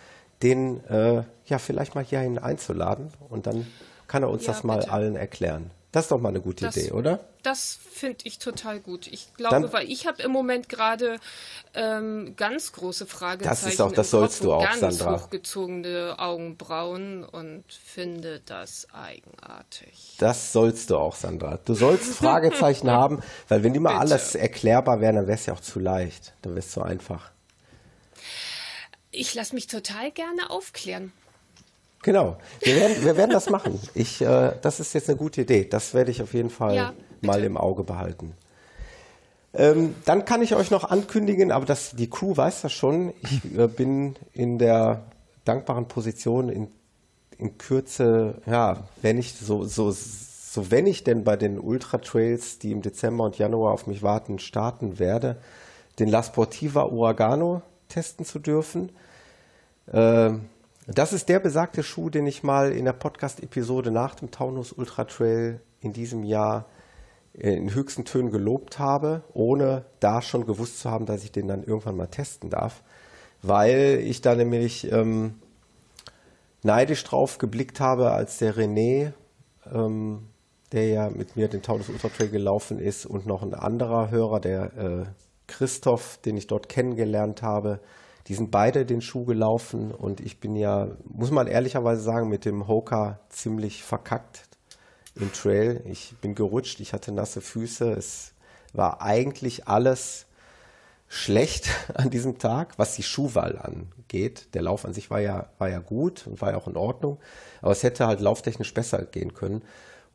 den 0.41 0.84
äh, 0.86 1.24
ja 1.45 1.57
vielleicht 1.59 1.95
mal 1.95 2.03
hierhin 2.03 2.38
einzuladen 2.38 3.11
und 3.30 3.47
dann 3.47 3.68
kann 4.07 4.24
er 4.24 4.30
uns 4.30 4.45
ja, 4.45 4.53
das 4.53 4.63
mal 4.63 4.78
bitte. 4.78 4.91
allen 4.91 5.16
erklären. 5.16 5.72
Das 5.96 6.04
ist 6.04 6.12
doch 6.12 6.20
mal 6.20 6.28
eine 6.28 6.41
gute 6.41 6.66
das, 6.66 6.76
Idee, 6.76 6.91
oder? 6.91 7.22
Das 7.41 7.80
finde 7.89 8.18
ich 8.26 8.38
total 8.38 8.82
gut. 8.82 9.08
Ich 9.08 9.34
glaube, 9.36 9.62
Dann, 9.62 9.72
weil 9.72 9.89
ich 9.89 10.06
habe 10.06 10.22
im 10.24 10.32
Moment 10.32 10.68
gerade 10.68 11.22
ähm, 11.74 12.34
ganz 12.36 12.74
große 12.74 13.06
Fragezeichen. 13.06 13.50
Das 13.50 13.64
ist 13.66 13.80
auch, 13.80 13.93
das 13.93 14.12
sollst 14.12 14.39
Kopf 14.39 14.46
du 14.46 14.54
auch, 14.56 14.66
ganz 14.66 14.98
Sandra. 14.98 15.22
hochgezogene 15.22 16.16
Augenbrauen 16.20 17.24
und 17.24 17.64
finde 17.72 18.41
das 18.46 18.89
eigenartig. 18.91 20.18
Das 20.20 20.52
sollst 20.52 20.89
du 20.89 20.98
auch, 20.98 21.16
Sandra. 21.16 21.60
Du 21.64 21.74
sollst 21.74 22.14
Fragezeichen 22.18 22.91
haben, 22.91 23.22
weil 23.48 23.64
wenn 23.64 23.74
immer 23.74 23.98
alles 23.98 24.36
erklärbar 24.36 25.00
wäre, 25.00 25.14
dann 25.14 25.28
wäre 25.28 25.38
es 25.38 25.46
ja 25.46 25.54
auch 25.54 25.62
zu 25.62 25.80
leicht. 25.80 26.34
Dann 26.41 26.52
wäre 26.56 26.60
es 26.60 26.72
zu 26.72 26.82
einfach. 26.82 27.32
Ich 29.12 29.34
lasse 29.34 29.56
mich 29.56 29.68
total 29.68 30.12
gerne 30.12 30.50
aufklären. 30.50 31.14
Genau, 32.06 32.38
wir 32.62 32.76
werden, 32.76 33.03
wir 33.03 33.18
werden 33.18 33.32
das 33.32 33.49
machen. 33.49 33.80
Ich, 33.95 34.22
äh, 34.22 34.51
das 34.62 34.80
ist 34.80 34.93
jetzt 34.93 35.10
eine 35.10 35.18
gute 35.18 35.41
Idee. 35.41 35.66
Das 35.66 35.95
werde 35.95 36.12
ich 36.12 36.22
auf 36.22 36.36
jeden 36.36 36.51
Fall 36.51 36.76
ja, 36.76 36.93
mal 37.22 37.43
im 37.43 37.58
Auge 37.58 37.84
behalten. 37.84 38.34
Ähm, 39.56 39.95
dann 40.06 40.24
kann 40.24 40.43
ich 40.43 40.53
euch 40.53 40.70
noch 40.70 40.84
ankündigen, 40.84 41.51
aber 41.51 41.66
das, 41.66 41.95
die 41.95 42.08
Crew 42.08 42.38
weiß 42.38 42.62
das 42.62 42.74
schon. 42.74 43.12
Ich 43.24 43.58
äh, 43.58 43.68
bin 43.68 44.18
in 44.34 44.60
der 44.60 45.01
dankbaren 45.45 45.88
Position, 45.88 46.49
in, 46.49 46.68
in 47.39 47.58
Kürze, 47.58 48.36
ja, 48.45 48.84
wenn 49.01 49.18
ich 49.18 49.34
so, 49.34 49.64
so, 49.64 49.89
so 49.89 50.70
wenn 50.70 50.86
ich 50.86 51.03
denn 51.03 51.24
bei 51.24 51.36
den 51.38 51.60
Ultra 51.60 51.97
Trails, 51.97 52.60
die 52.60 52.72
im 52.72 52.84
Dezember 52.84 53.24
und 53.24 53.39
Januar 53.39 53.74
auf 53.74 53.88
mich 53.88 54.03
warten, 54.03 54.38
starten 54.38 54.99
werde, 54.99 55.38
den 55.97 56.10
La 56.10 56.22
Sportiva 56.22 56.86
Uragano 56.86 57.64
testen 57.89 58.28
zu 58.28 58.38
dürfen. 58.38 58.91
Ähm, 59.91 60.49
das 60.88 61.13
ist 61.13 61.29
der 61.29 61.39
besagte 61.39 61.81
Schuh, 61.81 62.09
den 62.09 62.27
ich 62.27 62.43
mal 62.43 62.71
in 62.71 62.86
der 62.86 62.93
Podcast-Episode 62.93 63.89
nach 63.89 64.15
dem 64.15 64.29
Taunus 64.29 64.71
Ultra 64.71 65.05
Trail 65.05 65.59
in 65.81 65.93
diesem 65.93 66.23
Jahr 66.23 66.65
in 67.33 67.73
höchsten 67.73 68.05
Tönen 68.05 68.31
gelobt 68.31 68.79
habe, 68.79 69.23
ohne 69.33 69.86
da 69.99 70.21
schon 70.21 70.45
gewusst 70.45 70.79
zu 70.79 70.89
haben, 70.89 71.05
dass 71.05 71.23
ich 71.23 71.31
den 71.31 71.47
dann 71.47 71.63
irgendwann 71.63 71.97
mal 71.97 72.07
testen 72.07 72.49
darf, 72.49 72.83
weil 73.41 73.99
ich 74.03 74.21
da 74.21 74.36
nämlich 74.36 74.91
ähm, 74.91 75.36
neidisch 76.63 77.03
drauf 77.03 77.39
geblickt 77.39 77.79
habe, 77.79 78.11
als 78.11 78.38
der 78.38 78.55
René, 78.55 79.11
ähm, 79.73 80.27
der 80.71 80.88
ja 80.88 81.09
mit 81.09 81.36
mir 81.36 81.47
den 81.47 81.61
Taunus 81.61 81.89
Ultra 81.89 82.09
Trail 82.09 82.29
gelaufen 82.29 82.79
ist 82.79 83.05
und 83.05 83.25
noch 83.25 83.41
ein 83.41 83.53
anderer 83.53 84.11
Hörer, 84.11 84.39
der 84.39 84.77
äh, 84.77 85.05
Christoph, 85.47 86.19
den 86.23 86.38
ich 86.38 86.47
dort 86.47 86.69
kennengelernt 86.69 87.41
habe, 87.41 87.79
die 88.28 88.34
sind 88.34 88.51
beide 88.51 88.86
den 88.86 89.01
Schuh 89.01 89.26
gelaufen 89.26 89.91
und 89.91 90.19
ich 90.19 90.39
bin 90.39 90.55
ja, 90.55 90.89
muss 91.05 91.32
man 91.32 91.47
ehrlicherweise 91.47 92.01
sagen, 92.01 92.28
mit 92.28 92.45
dem 92.45 92.67
Hoka 92.67 93.19
ziemlich 93.30 93.84
verkackt 93.84 94.43
im 95.15 95.32
Trail. 95.32 95.82
Ich 95.86 96.15
bin 96.21 96.36
gerutscht, 96.36 96.80
ich 96.80 96.93
hatte 96.93 97.11
nasse 97.11 97.41
Füße. 97.41 97.91
Es 97.91 98.34
war 98.73 99.01
eigentlich 99.01 99.67
alles 99.67 100.26
schlecht 101.07 101.69
an 101.93 102.09
diesem 102.09 102.39
Tag, 102.39 102.78
was 102.78 102.95
die 102.95 103.03
Schuhwahl 103.03 103.57
angeht. 103.57 104.53
Der 104.53 104.63
Lauf 104.63 104.86
an 104.86 104.93
sich 104.93 105.09
war 105.09 105.19
ja, 105.19 105.49
war 105.59 105.69
ja 105.69 105.80
gut 105.80 106.26
und 106.26 106.41
war 106.41 106.51
ja 106.51 106.57
auch 106.57 106.67
in 106.67 106.78
Ordnung, 106.78 107.19
aber 107.61 107.71
es 107.71 107.84
hätte 107.84 108.07
halt 108.07 108.21
lauftechnisch 108.21 108.73
besser 108.73 109.05
gehen 109.05 109.34
können. 109.34 109.63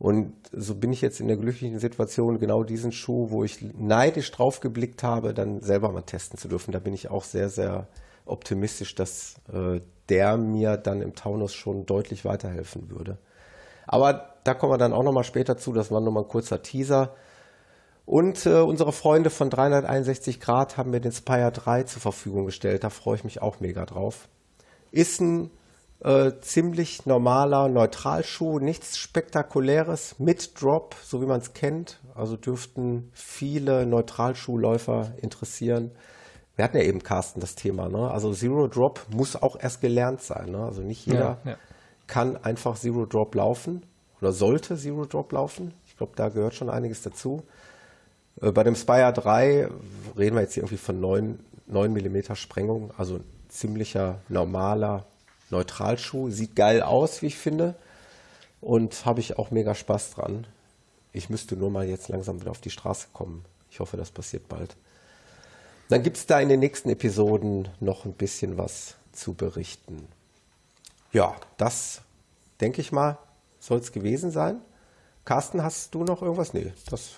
Und 0.01 0.33
so 0.51 0.73
bin 0.73 0.91
ich 0.91 1.01
jetzt 1.01 1.19
in 1.19 1.27
der 1.27 1.37
glücklichen 1.37 1.77
Situation, 1.77 2.39
genau 2.39 2.63
diesen 2.63 2.91
Schuh, 2.91 3.29
wo 3.29 3.43
ich 3.43 3.61
neidisch 3.77 4.31
drauf 4.31 4.59
geblickt 4.59 5.03
habe, 5.03 5.31
dann 5.35 5.61
selber 5.61 5.91
mal 5.91 6.01
testen 6.01 6.39
zu 6.39 6.47
dürfen. 6.47 6.71
Da 6.71 6.79
bin 6.79 6.95
ich 6.95 7.11
auch 7.11 7.23
sehr, 7.23 7.49
sehr 7.49 7.87
optimistisch, 8.25 8.95
dass 8.95 9.35
äh, 9.53 9.79
der 10.09 10.37
mir 10.37 10.77
dann 10.77 11.03
im 11.03 11.13
Taunus 11.13 11.53
schon 11.53 11.85
deutlich 11.85 12.25
weiterhelfen 12.25 12.89
würde. 12.89 13.19
Aber 13.85 14.33
da 14.43 14.55
kommen 14.55 14.73
wir 14.73 14.79
dann 14.79 14.93
auch 14.93 15.03
nochmal 15.03 15.23
später 15.23 15.55
zu. 15.55 15.71
Das 15.71 15.91
war 15.91 16.01
nochmal 16.01 16.23
ein 16.23 16.29
kurzer 16.29 16.63
Teaser. 16.63 17.13
Und 18.07 18.47
äh, 18.47 18.55
unsere 18.55 18.93
Freunde 18.93 19.29
von 19.29 19.51
361 19.51 20.39
Grad 20.39 20.77
haben 20.77 20.89
mir 20.89 20.99
den 20.99 21.11
Spire 21.11 21.51
3 21.51 21.83
zur 21.83 22.01
Verfügung 22.01 22.47
gestellt. 22.47 22.83
Da 22.83 22.89
freue 22.89 23.17
ich 23.17 23.23
mich 23.23 23.43
auch 23.43 23.59
mega 23.59 23.85
drauf. 23.85 24.29
Ist 24.89 25.21
ein 25.21 25.51
äh, 26.03 26.31
ziemlich 26.41 27.05
normaler 27.05 27.69
Neutralschuh, 27.69 28.59
nichts 28.59 28.97
Spektakuläres 28.97 30.15
mit 30.19 30.59
Drop, 30.59 30.95
so 31.03 31.21
wie 31.21 31.27
man 31.27 31.41
es 31.41 31.53
kennt. 31.53 31.99
Also 32.15 32.37
dürften 32.37 33.11
viele 33.13 33.85
Neutralschuhläufer 33.85 35.13
interessieren. 35.21 35.91
Wir 36.55 36.65
hatten 36.65 36.77
ja 36.77 36.83
eben, 36.83 37.03
Carsten, 37.03 37.39
das 37.39 37.55
Thema. 37.55 37.87
Ne? 37.87 38.09
Also 38.09 38.33
Zero 38.33 38.67
Drop 38.67 39.05
muss 39.13 39.35
auch 39.35 39.57
erst 39.59 39.81
gelernt 39.81 40.21
sein. 40.21 40.51
Ne? 40.51 40.63
Also 40.63 40.81
nicht 40.81 41.05
jeder 41.05 41.39
ja, 41.45 41.51
ja. 41.51 41.57
kann 42.07 42.35
einfach 42.37 42.77
Zero 42.77 43.05
Drop 43.05 43.33
laufen 43.35 43.85
oder 44.19 44.31
sollte 44.31 44.77
Zero 44.77 45.05
Drop 45.05 45.31
laufen. 45.31 45.73
Ich 45.85 45.97
glaube, 45.97 46.13
da 46.15 46.29
gehört 46.29 46.55
schon 46.55 46.69
einiges 46.69 47.03
dazu. 47.03 47.43
Äh, 48.41 48.51
bei 48.51 48.63
dem 48.63 48.75
Spire 48.75 49.13
3 49.13 49.69
reden 50.17 50.35
wir 50.35 50.41
jetzt 50.41 50.53
hier 50.53 50.63
irgendwie 50.63 50.77
von 50.77 50.99
9, 50.99 51.39
9 51.67 51.93
mm 51.93 52.35
Sprengung, 52.35 52.91
also 52.97 53.19
ziemlicher 53.49 54.21
normaler 54.29 55.05
Neutralschuh. 55.51 56.29
Sieht 56.29 56.55
geil 56.55 56.81
aus, 56.81 57.21
wie 57.21 57.27
ich 57.27 57.37
finde. 57.37 57.75
Und 58.59 59.05
habe 59.05 59.19
ich 59.19 59.37
auch 59.37 59.51
mega 59.51 59.75
Spaß 59.75 60.11
dran. 60.11 60.47
Ich 61.13 61.29
müsste 61.29 61.55
nur 61.55 61.69
mal 61.69 61.87
jetzt 61.87 62.09
langsam 62.09 62.39
wieder 62.41 62.51
auf 62.51 62.61
die 62.61 62.69
Straße 62.69 63.07
kommen. 63.13 63.43
Ich 63.69 63.79
hoffe, 63.79 63.97
das 63.97 64.11
passiert 64.11 64.47
bald. 64.47 64.75
Dann 65.89 66.03
gibt 66.03 66.17
es 66.17 66.25
da 66.25 66.39
in 66.39 66.49
den 66.49 66.59
nächsten 66.59 66.89
Episoden 66.89 67.67
noch 67.79 68.05
ein 68.05 68.13
bisschen 68.13 68.57
was 68.57 68.95
zu 69.11 69.33
berichten. 69.33 70.07
Ja, 71.11 71.35
das 71.57 72.01
denke 72.61 72.79
ich 72.79 72.91
mal, 72.91 73.17
soll 73.59 73.79
es 73.79 73.91
gewesen 73.91 74.31
sein. 74.31 74.61
Carsten, 75.25 75.63
hast 75.63 75.93
du 75.93 76.03
noch 76.03 76.21
irgendwas? 76.21 76.53
Nee, 76.53 76.71
das. 76.89 77.11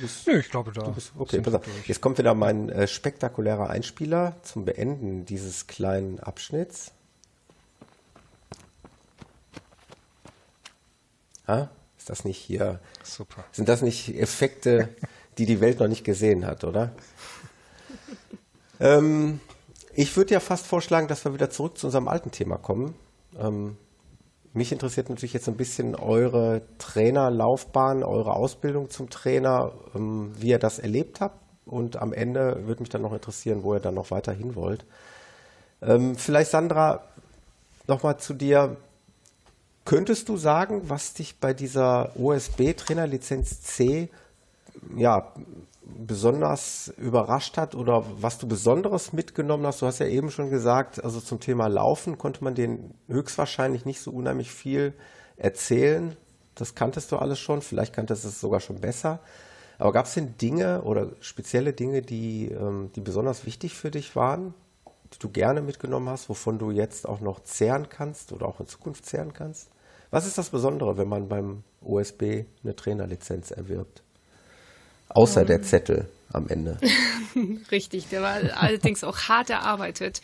Bist, 0.00 0.26
nee, 0.26 0.38
ich 0.38 0.50
glaube 0.50 0.72
da. 0.72 0.88
Bist, 0.88 1.12
okay, 1.16 1.40
pass 1.40 1.54
auf. 1.54 1.62
Jetzt 1.86 2.00
kommt 2.00 2.18
wieder 2.18 2.34
mein 2.34 2.68
äh, 2.68 2.86
spektakulärer 2.88 3.70
Einspieler 3.70 4.36
zum 4.42 4.64
Beenden 4.64 5.24
dieses 5.24 5.66
kleinen 5.66 6.18
Abschnitts. 6.18 6.92
Ha? 11.46 11.70
Ist 11.98 12.10
das 12.10 12.24
nicht 12.24 12.38
hier? 12.38 12.80
Super. 13.02 13.44
Sind 13.52 13.68
das 13.68 13.82
nicht 13.82 14.14
Effekte, 14.14 14.88
die 15.38 15.46
die 15.46 15.60
Welt 15.60 15.80
noch 15.80 15.88
nicht 15.88 16.04
gesehen 16.04 16.46
hat, 16.46 16.64
oder? 16.64 16.92
ähm, 18.80 19.40
ich 19.94 20.16
würde 20.16 20.34
ja 20.34 20.40
fast 20.40 20.66
vorschlagen, 20.66 21.08
dass 21.08 21.24
wir 21.24 21.34
wieder 21.34 21.50
zurück 21.50 21.78
zu 21.78 21.86
unserem 21.86 22.08
alten 22.08 22.30
Thema 22.30 22.56
kommen. 22.56 22.94
Ähm, 23.38 23.76
mich 24.52 24.70
interessiert 24.70 25.08
natürlich 25.08 25.32
jetzt 25.32 25.48
ein 25.48 25.56
bisschen 25.56 25.94
eure 25.94 26.62
Trainerlaufbahn, 26.78 28.04
eure 28.04 28.34
Ausbildung 28.34 28.90
zum 28.90 29.10
Trainer, 29.10 29.72
ähm, 29.94 30.32
wie 30.38 30.48
ihr 30.48 30.58
das 30.58 30.78
erlebt 30.78 31.20
habt. 31.20 31.40
Und 31.66 31.96
am 31.96 32.12
Ende 32.12 32.66
würde 32.66 32.82
mich 32.82 32.90
dann 32.90 33.02
noch 33.02 33.12
interessieren, 33.12 33.62
wo 33.62 33.74
ihr 33.74 33.80
dann 33.80 33.94
noch 33.94 34.10
weiter 34.10 34.32
hin 34.32 34.54
wollt. 34.54 34.84
Ähm, 35.82 36.16
vielleicht, 36.16 36.50
Sandra, 36.50 37.04
nochmal 37.86 38.18
zu 38.18 38.34
dir. 38.34 38.76
Könntest 39.84 40.30
du 40.30 40.38
sagen, 40.38 40.88
was 40.88 41.12
dich 41.12 41.38
bei 41.40 41.52
dieser 41.52 42.18
OSB-Trainerlizenz 42.18 43.60
C 43.60 44.08
ja, 44.96 45.32
besonders 45.84 46.92
überrascht 46.96 47.58
hat 47.58 47.74
oder 47.74 48.04
was 48.18 48.38
du 48.38 48.48
Besonderes 48.48 49.12
mitgenommen 49.12 49.66
hast? 49.66 49.82
Du 49.82 49.86
hast 49.86 49.98
ja 49.98 50.06
eben 50.06 50.30
schon 50.30 50.48
gesagt, 50.48 51.04
also 51.04 51.20
zum 51.20 51.38
Thema 51.38 51.66
Laufen 51.66 52.16
konnte 52.16 52.42
man 52.42 52.54
den 52.54 52.94
höchstwahrscheinlich 53.08 53.84
nicht 53.84 54.00
so 54.00 54.10
unheimlich 54.10 54.50
viel 54.50 54.94
erzählen. 55.36 56.16
Das 56.54 56.74
kanntest 56.74 57.12
du 57.12 57.16
alles 57.16 57.38
schon, 57.38 57.60
vielleicht 57.60 57.92
kanntest 57.92 58.24
du 58.24 58.28
es 58.28 58.40
sogar 58.40 58.60
schon 58.60 58.80
besser. 58.80 59.20
Aber 59.78 59.92
gab 59.92 60.06
es 60.06 60.14
denn 60.14 60.38
Dinge 60.38 60.82
oder 60.82 61.10
spezielle 61.20 61.74
Dinge, 61.74 62.00
die, 62.00 62.50
ähm, 62.50 62.90
die 62.94 63.00
besonders 63.02 63.44
wichtig 63.44 63.74
für 63.74 63.90
dich 63.90 64.16
waren, 64.16 64.54
die 65.12 65.18
du 65.18 65.28
gerne 65.28 65.60
mitgenommen 65.60 66.08
hast, 66.08 66.30
wovon 66.30 66.58
du 66.58 66.70
jetzt 66.70 67.06
auch 67.06 67.20
noch 67.20 67.40
zehren 67.42 67.90
kannst 67.90 68.32
oder 68.32 68.46
auch 68.46 68.60
in 68.60 68.66
Zukunft 68.66 69.04
zehren 69.04 69.34
kannst? 69.34 69.73
Was 70.14 70.26
ist 70.26 70.38
das 70.38 70.50
Besondere, 70.50 70.96
wenn 70.96 71.08
man 71.08 71.28
beim 71.28 71.64
OSB 71.82 72.44
eine 72.62 72.76
Trainerlizenz 72.76 73.50
erwirbt? 73.50 74.00
Außer 75.08 75.40
um. 75.40 75.48
der 75.48 75.56
ähm. 75.56 75.64
Zettel 75.64 76.08
am 76.32 76.46
Ende. 76.46 76.78
Richtig, 77.72 78.10
der 78.10 78.22
war 78.22 78.36
allerdings 78.54 79.02
auch 79.02 79.22
hart 79.22 79.50
erarbeitet. 79.50 80.22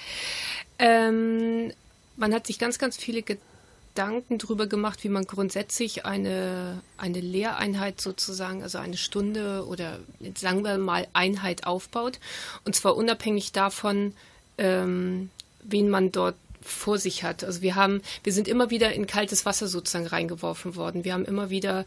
Ähm, 0.79 1.73
man 2.15 2.33
hat 2.33 2.47
sich 2.47 2.61
ganz, 2.61 2.79
ganz 2.79 2.99
viele 2.99 3.25
Gedanken 3.25 4.39
darüber 4.39 4.69
gemacht, 4.69 5.03
wie 5.03 5.09
man 5.09 5.25
grundsätzlich 5.25 6.07
eine, 6.07 6.83
eine 6.97 7.19
Lehreinheit 7.19 8.01
sozusagen, 8.01 8.63
also 8.63 8.79
eine 8.79 8.97
Stunde 8.97 9.67
oder 9.67 9.99
sagen 10.37 10.63
wir 10.63 10.79
mal 10.79 11.09
Einheit 11.15 11.67
aufbaut. 11.67 12.21
Und 12.65 12.77
zwar 12.77 12.95
unabhängig 12.95 13.51
davon, 13.51 14.15
ähm, 14.57 15.31
wen 15.65 15.91
man 15.91 16.13
dort 16.13 16.37
vor 16.63 16.99
sich 16.99 17.23
hat. 17.23 17.45
Also 17.45 17.63
wir 17.63 17.75
haben, 17.75 18.03
wir 18.23 18.33
sind 18.33 18.49
immer 18.49 18.71
wieder 18.71 18.93
in 18.93 19.07
kaltes 19.07 19.47
Wasser 19.47 19.67
sozusagen 19.69 20.07
reingeworfen 20.07 20.77
worden. 20.77 21.05
Wir 21.05 21.15
haben 21.15 21.25
immer 21.25 21.51
wieder 21.51 21.85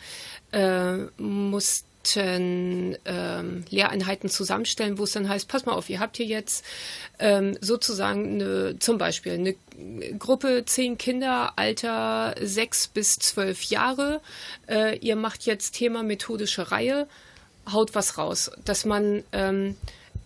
äh, 0.52 0.98
mussten 1.18 2.98
ähm, 3.06 3.64
Lehreinheiten 3.70 4.30
zusammenstellen, 4.30 4.98
wo 4.98 5.04
es 5.04 5.14
dann 5.14 5.30
heißt, 5.30 5.48
pass 5.48 5.66
mal 5.66 5.74
auf, 5.74 5.90
ihr 5.90 6.00
habt 6.00 6.18
hier 6.18 6.26
jetzt 6.26 6.66
ähm, 7.20 7.58
sozusagen 7.62 8.42
eine, 8.42 8.80
zum 8.80 8.98
Beispiel 8.98 9.34
eine 9.34 9.56
Gruppe 10.20 10.64
zehn 10.66 10.98
Kinder, 10.98 11.54
Alter 11.56 12.36
sechs 12.42 12.88
bis 12.88 13.16
zwölf 13.16 13.64
Jahre. 13.64 14.22
Äh, 14.68 14.98
ihr 14.98 15.16
macht 15.16 15.46
jetzt 15.46 15.76
Thema 15.76 16.04
methodische 16.04 16.72
Reihe, 16.72 17.08
haut 17.72 17.96
was 17.96 18.18
raus, 18.18 18.52
dass 18.66 18.84
man 18.84 19.24
ähm, 19.32 19.78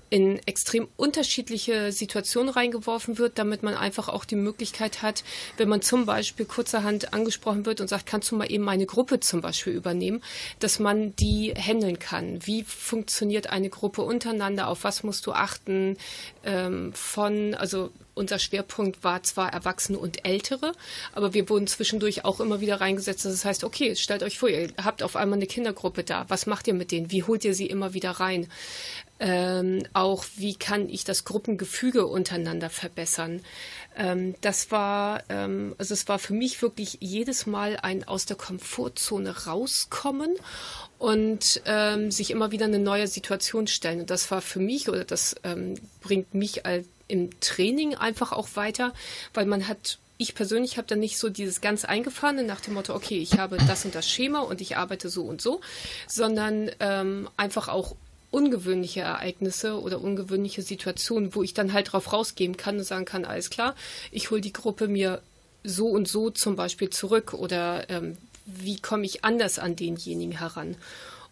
in 0.09 0.39
extrem 0.45 0.87
unterschiedliche 0.95 1.91
Situationen 1.91 2.49
reingeworfen 2.49 3.17
wird, 3.17 3.37
damit 3.37 3.63
man 3.63 3.75
einfach 3.75 4.07
auch 4.09 4.25
die 4.25 4.35
Möglichkeit 4.35 5.01
hat, 5.01 5.23
wenn 5.57 5.69
man 5.69 5.81
zum 5.81 6.05
Beispiel 6.05 6.45
kurzerhand 6.45 7.13
angesprochen 7.13 7.65
wird 7.65 7.81
und 7.81 7.87
sagt, 7.87 8.05
kannst 8.05 8.31
du 8.31 8.35
mal 8.35 8.51
eben 8.51 8.63
meine 8.63 8.85
Gruppe 8.85 9.19
zum 9.19 9.41
Beispiel 9.41 9.73
übernehmen, 9.73 10.21
dass 10.59 10.79
man 10.79 11.15
die 11.15 11.53
handeln 11.53 11.99
kann. 11.99 12.39
Wie 12.45 12.63
funktioniert 12.63 13.49
eine 13.49 13.69
Gruppe 13.69 14.01
untereinander? 14.01 14.67
Auf 14.67 14.83
was 14.83 15.03
musst 15.03 15.25
du 15.25 15.33
achten? 15.33 15.97
Ähm, 16.43 16.93
von, 16.93 17.53
also 17.53 17.91
unser 18.17 18.39
Schwerpunkt 18.39 19.03
war 19.03 19.23
zwar 19.23 19.53
Erwachsene 19.53 19.97
und 19.97 20.25
Ältere, 20.25 20.73
aber 21.13 21.33
wir 21.33 21.49
wurden 21.49 21.67
zwischendurch 21.67 22.25
auch 22.25 22.39
immer 22.39 22.59
wieder 22.59 22.81
reingesetzt. 22.81 23.25
Das 23.25 23.45
heißt, 23.45 23.63
okay, 23.63 23.95
stellt 23.95 24.23
euch 24.23 24.37
vor, 24.37 24.49
ihr 24.49 24.69
habt 24.83 25.03
auf 25.03 25.15
einmal 25.15 25.37
eine 25.37 25.47
Kindergruppe 25.47 26.03
da. 26.03 26.25
Was 26.27 26.45
macht 26.45 26.67
ihr 26.67 26.73
mit 26.73 26.91
denen? 26.91 27.11
Wie 27.11 27.23
holt 27.23 27.45
ihr 27.45 27.53
sie 27.53 27.67
immer 27.67 27.93
wieder 27.93 28.11
rein? 28.11 28.47
Ähm, 29.19 29.83
auch 29.93 30.25
wie 30.35 30.55
kann 30.55 30.89
ich 30.89 31.03
das 31.03 31.23
Gruppengefüge 31.23 32.05
untereinander 32.05 32.69
verbessern. 32.69 33.41
Ähm, 33.95 34.35
das 34.41 34.69
war, 34.69 35.23
ähm, 35.29 35.73
also 35.79 35.95
es 35.95 36.07
war 36.07 36.19
für 36.19 36.33
mich 36.33 36.61
wirklich 36.61 36.97
jedes 37.01 37.47
Mal 37.47 37.77
ein 37.81 38.07
aus 38.07 38.27
der 38.27 38.37
Komfortzone 38.37 39.45
rauskommen 39.45 40.35
und 40.99 41.61
ähm, 41.65 42.11
sich 42.11 42.29
immer 42.29 42.51
wieder 42.51 42.65
eine 42.65 42.77
neue 42.77 43.07
Situation 43.07 43.65
stellen. 43.65 44.01
Und 44.01 44.11
das 44.11 44.29
war 44.29 44.41
für 44.41 44.59
mich 44.59 44.87
oder 44.87 45.03
das 45.03 45.35
ähm, 45.43 45.79
bringt 46.01 46.35
mich 46.35 46.65
als 46.67 46.85
im 47.07 47.39
Training 47.39 47.95
einfach 47.95 48.31
auch 48.31 48.49
weiter, 48.55 48.93
weil 49.33 49.45
man 49.45 49.67
hat 49.67 49.99
ich 50.19 50.33
persönlich 50.33 50.77
habe 50.77 50.87
dann 50.87 50.99
nicht 50.99 51.17
so 51.17 51.29
dieses 51.29 51.61
ganz 51.61 51.85
eingefahrene 51.85 52.43
nach 52.43 52.59
dem 52.59 52.73
Motto, 52.73 52.95
okay, 52.95 53.19
ich 53.19 53.37
habe 53.37 53.57
das 53.67 53.85
und 53.85 53.93
das 53.93 54.09
Schema 54.09 54.39
und 54.39 54.61
ich 54.61 54.75
arbeite 54.75 55.09
so 55.09 55.23
und 55.23 55.41
so, 55.41 55.61
sondern 56.07 56.71
ähm, 56.79 57.29
einfach 57.37 57.67
auch 57.67 57.95
ungewöhnliche 58.31 59.01
Ereignisse 59.01 59.79
oder 59.79 60.01
ungewöhnliche 60.01 60.61
Situationen, 60.61 61.35
wo 61.35 61.43
ich 61.43 61.53
dann 61.53 61.71
halt 61.71 61.93
drauf 61.93 62.11
rausgehen 62.11 62.57
kann 62.57 62.77
und 62.77 62.83
sagen 62.83 63.05
kann, 63.05 63.25
alles 63.25 63.49
klar, 63.49 63.75
ich 64.11 64.31
hole 64.31 64.41
die 64.41 64.53
Gruppe 64.53 64.87
mir 64.87 65.21
so 65.63 65.87
und 65.87 66.07
so 66.07 66.29
zum 66.29 66.55
Beispiel 66.55 66.89
zurück 66.89 67.33
oder 67.33 67.89
ähm, 67.89 68.17
wie 68.45 68.79
komme 68.79 69.05
ich 69.05 69.23
anders 69.23 69.59
an 69.59 69.75
denjenigen 69.75 70.37
heran? 70.37 70.75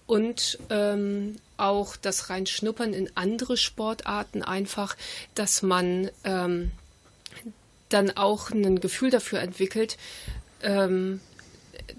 Und 0.06 0.60
ähm, 0.70 1.38
auch 1.58 1.96
das 1.96 2.30
Reinschnuppern 2.30 2.94
in 2.94 3.10
andere 3.16 3.58
Sportarten 3.58 4.44
einfach, 4.44 4.96
dass 5.36 5.62
man 5.62 6.10
ähm, 6.24 6.72
dann 7.90 8.16
auch 8.18 8.50
ein 8.52 8.80
Gefühl 8.80 9.10
dafür 9.10 9.40
entwickelt. 9.40 9.98
Ähm, 10.62 11.20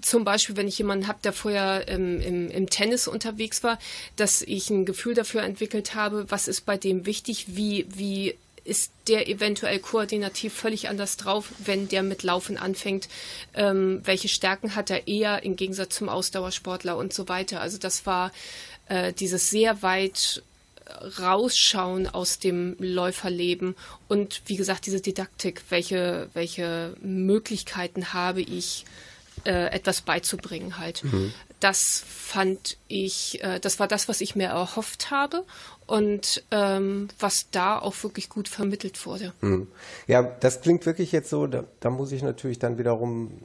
zum 0.01 0.25
Beispiel, 0.25 0.57
wenn 0.57 0.67
ich 0.67 0.77
jemanden 0.77 1.07
habe, 1.07 1.19
der 1.23 1.33
vorher 1.33 1.87
im, 1.87 2.19
im, 2.19 2.51
im, 2.51 2.69
Tennis 2.69 3.07
unterwegs 3.07 3.63
war, 3.63 3.79
dass 4.15 4.41
ich 4.41 4.69
ein 4.69 4.85
Gefühl 4.85 5.13
dafür 5.13 5.43
entwickelt 5.43 5.95
habe, 5.95 6.29
was 6.29 6.47
ist 6.47 6.65
bei 6.65 6.77
dem 6.77 7.05
wichtig, 7.05 7.55
wie, 7.55 7.87
wie 7.89 8.35
ist 8.67 8.91
der 9.07 9.29
eventuell 9.29 9.79
koordinativ 9.79 10.53
völlig 10.53 10.89
anders 10.89 11.15
drauf, 11.15 11.51
wenn 11.57 11.87
der 11.87 12.03
mit 12.03 12.23
Laufen 12.23 12.57
anfängt? 12.57 13.07
Ähm, 13.53 14.01
welche 14.03 14.27
Stärken 14.27 14.75
hat 14.75 14.89
er 14.89 15.07
eher 15.07 15.43
im 15.43 15.55
Gegensatz 15.55 15.95
zum 15.95 16.09
Ausdauersportler 16.09 16.97
und 16.97 17.13
so 17.13 17.29
weiter? 17.29 17.61
Also 17.61 17.77
das 17.77 18.05
war 18.05 18.31
äh, 18.89 19.13
dieses 19.13 19.49
sehr 19.49 19.81
weit 19.81 20.43
rausschauen 21.19 22.07
aus 22.07 22.39
dem 22.39 22.75
Läuferleben 22.79 23.75
und 24.07 24.41
wie 24.45 24.55
gesagt 24.55 24.85
diese 24.85 25.01
Didaktik, 25.01 25.61
welche, 25.69 26.29
welche 26.33 26.95
Möglichkeiten 27.01 28.13
habe 28.13 28.41
ich, 28.41 28.85
äh, 29.45 29.67
etwas 29.71 30.01
beizubringen 30.01 30.77
halt. 30.77 31.03
Mhm. 31.03 31.33
Das 31.59 32.03
fand 32.07 32.77
ich, 32.87 33.43
äh, 33.43 33.59
das 33.59 33.79
war 33.79 33.87
das, 33.87 34.07
was 34.07 34.21
ich 34.21 34.35
mir 34.35 34.47
erhofft 34.47 35.11
habe 35.11 35.43
und 35.85 36.43
ähm, 36.51 37.07
was 37.19 37.47
da 37.51 37.79
auch 37.79 38.03
wirklich 38.03 38.29
gut 38.29 38.47
vermittelt 38.47 39.05
wurde. 39.05 39.33
Mhm. 39.41 39.67
Ja, 40.07 40.21
das 40.21 40.61
klingt 40.61 40.85
wirklich 40.85 41.11
jetzt 41.11 41.29
so, 41.29 41.47
da, 41.47 41.63
da, 41.79 41.89
muss 41.89 42.11
ich 42.11 42.23
natürlich 42.23 42.59
dann 42.59 42.77
wiederum, 42.77 43.41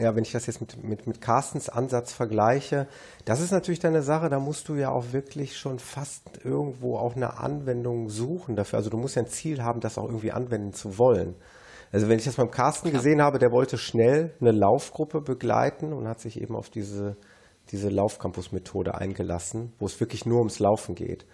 ja, 0.00 0.16
wenn 0.16 0.24
ich 0.24 0.32
das 0.32 0.46
jetzt 0.46 0.60
mit, 0.60 0.82
mit, 0.82 1.06
mit 1.06 1.20
Carstens 1.20 1.68
Ansatz 1.68 2.12
vergleiche, 2.12 2.88
das 3.24 3.40
ist 3.40 3.52
natürlich 3.52 3.78
dann 3.78 3.94
eine 3.94 4.02
Sache, 4.02 4.28
da 4.28 4.40
musst 4.40 4.68
du 4.68 4.74
ja 4.74 4.90
auch 4.90 5.12
wirklich 5.12 5.56
schon 5.56 5.78
fast 5.78 6.44
irgendwo 6.44 6.96
auch 6.96 7.14
eine 7.14 7.38
Anwendung 7.38 8.08
suchen 8.08 8.56
dafür. 8.56 8.78
Also 8.78 8.90
du 8.90 8.96
musst 8.96 9.14
ja 9.14 9.22
ein 9.22 9.28
Ziel 9.28 9.62
haben, 9.62 9.80
das 9.80 9.98
auch 9.98 10.06
irgendwie 10.06 10.32
anwenden 10.32 10.72
zu 10.72 10.98
wollen. 10.98 11.36
Also 11.92 12.08
wenn 12.08 12.18
ich 12.18 12.24
das 12.24 12.36
beim 12.36 12.50
Carsten 12.50 12.88
Klar. 12.88 13.00
gesehen 13.00 13.22
habe, 13.22 13.38
der 13.38 13.52
wollte 13.52 13.78
schnell 13.78 14.34
eine 14.40 14.50
Laufgruppe 14.50 15.20
begleiten 15.20 15.92
und 15.92 16.08
hat 16.08 16.20
sich 16.20 16.40
eben 16.40 16.56
auf 16.56 16.68
diese, 16.68 17.16
diese 17.70 17.88
Laufcampus-Methode 17.88 18.94
eingelassen, 18.94 19.74
wo 19.78 19.86
es 19.86 20.00
wirklich 20.00 20.26
nur 20.26 20.38
ums 20.38 20.58
Laufen 20.58 20.94
geht. 20.94 21.24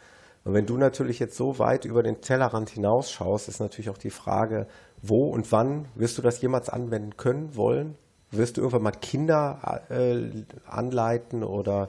Und 0.45 0.55
wenn 0.55 0.67
du 0.67 0.77
natürlich 0.77 1.19
jetzt 1.19 1.37
so 1.37 1.59
weit 1.59 1.85
über 1.85 2.03
den 2.03 2.21
Tellerrand 2.21 2.71
hinausschaust, 2.71 3.49
ist 3.49 3.61
natürlich 3.61 3.91
auch 3.91 3.99
die 3.99 4.11
Frage, 4.11 4.67
wo 5.01 5.31
und 5.31 5.51
wann 5.53 5.89
wirst 5.95 6.19
du 6.19 6.23
das 6.23 6.41
jemals 6.43 6.69
anwenden 6.69 7.17
können, 7.17 7.57
wollen? 7.57 7.97
Wirst 8.31 8.57
du 8.57 8.61
irgendwann 8.61 8.83
mal 8.83 8.91
Kinder 8.93 9.83
äh, 9.89 10.45
anleiten 10.67 11.43
oder 11.43 11.89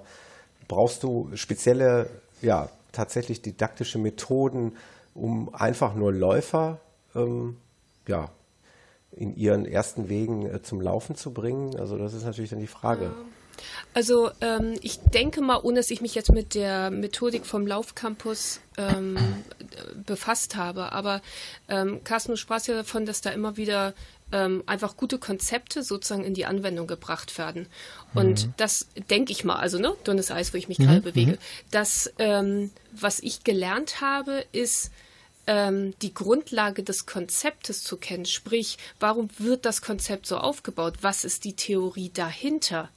brauchst 0.67 1.03
du 1.03 1.29
spezielle, 1.35 2.09
ja, 2.41 2.69
tatsächlich 2.91 3.41
didaktische 3.41 3.99
Methoden, 3.99 4.77
um 5.13 5.53
einfach 5.53 5.95
nur 5.95 6.13
Läufer 6.13 6.79
ähm, 7.15 7.57
ja, 8.07 8.29
in 9.11 9.35
ihren 9.35 9.65
ersten 9.65 10.09
Wegen 10.09 10.45
äh, 10.45 10.61
zum 10.61 10.81
Laufen 10.81 11.15
zu 11.15 11.33
bringen? 11.33 11.77
Also 11.77 11.97
das 11.97 12.13
ist 12.13 12.23
natürlich 12.23 12.51
dann 12.51 12.59
die 12.59 12.67
Frage. 12.67 13.11
Also 13.93 14.31
ähm, 14.41 14.75
ich 14.81 14.99
denke 14.99 15.41
mal, 15.41 15.59
ohne 15.61 15.79
dass 15.79 15.91
ich 15.91 16.01
mich 16.01 16.15
jetzt 16.15 16.31
mit 16.31 16.55
der 16.55 16.91
Methodik 16.91 17.45
vom 17.45 17.67
Laufcampus 17.67 18.61
ähm, 18.77 19.17
befasst 20.05 20.55
habe, 20.55 20.91
aber 20.93 21.21
ähm, 21.67 22.01
Carsten, 22.03 22.31
du 22.31 22.37
sprachst 22.37 22.67
ja 22.67 22.75
davon, 22.75 23.05
dass 23.05 23.21
da 23.21 23.31
immer 23.31 23.57
wieder 23.57 23.93
ähm, 24.31 24.63
einfach 24.65 24.97
gute 24.97 25.17
Konzepte 25.17 25.83
sozusagen 25.83 26.23
in 26.23 26.33
die 26.33 26.45
Anwendung 26.45 26.87
gebracht 26.87 27.37
werden. 27.37 27.67
Und 28.13 28.47
mhm. 28.47 28.53
das 28.57 28.87
denke 29.09 29.31
ich 29.31 29.43
mal, 29.43 29.55
also 29.55 29.79
ne, 29.79 29.95
dünnes 30.05 30.31
Eis, 30.31 30.53
wo 30.53 30.57
ich 30.57 30.67
mich 30.67 30.79
mhm. 30.79 30.83
gerade 30.85 31.01
bewege. 31.01 31.31
Mhm. 31.31 31.37
Das, 31.71 32.11
ähm, 32.19 32.71
was 32.91 33.19
ich 33.19 33.43
gelernt 33.43 34.01
habe, 34.01 34.45
ist, 34.51 34.91
ähm, 35.47 35.95
die 36.03 36.13
Grundlage 36.13 36.83
des 36.83 37.07
Konzeptes 37.07 37.83
zu 37.83 37.97
kennen. 37.97 38.25
Sprich, 38.25 38.77
warum 38.99 39.29
wird 39.39 39.65
das 39.65 39.81
Konzept 39.81 40.27
so 40.27 40.37
aufgebaut? 40.37 40.99
Was 41.01 41.25
ist 41.25 41.43
die 41.43 41.55
Theorie 41.55 42.11
dahinter? 42.13 42.89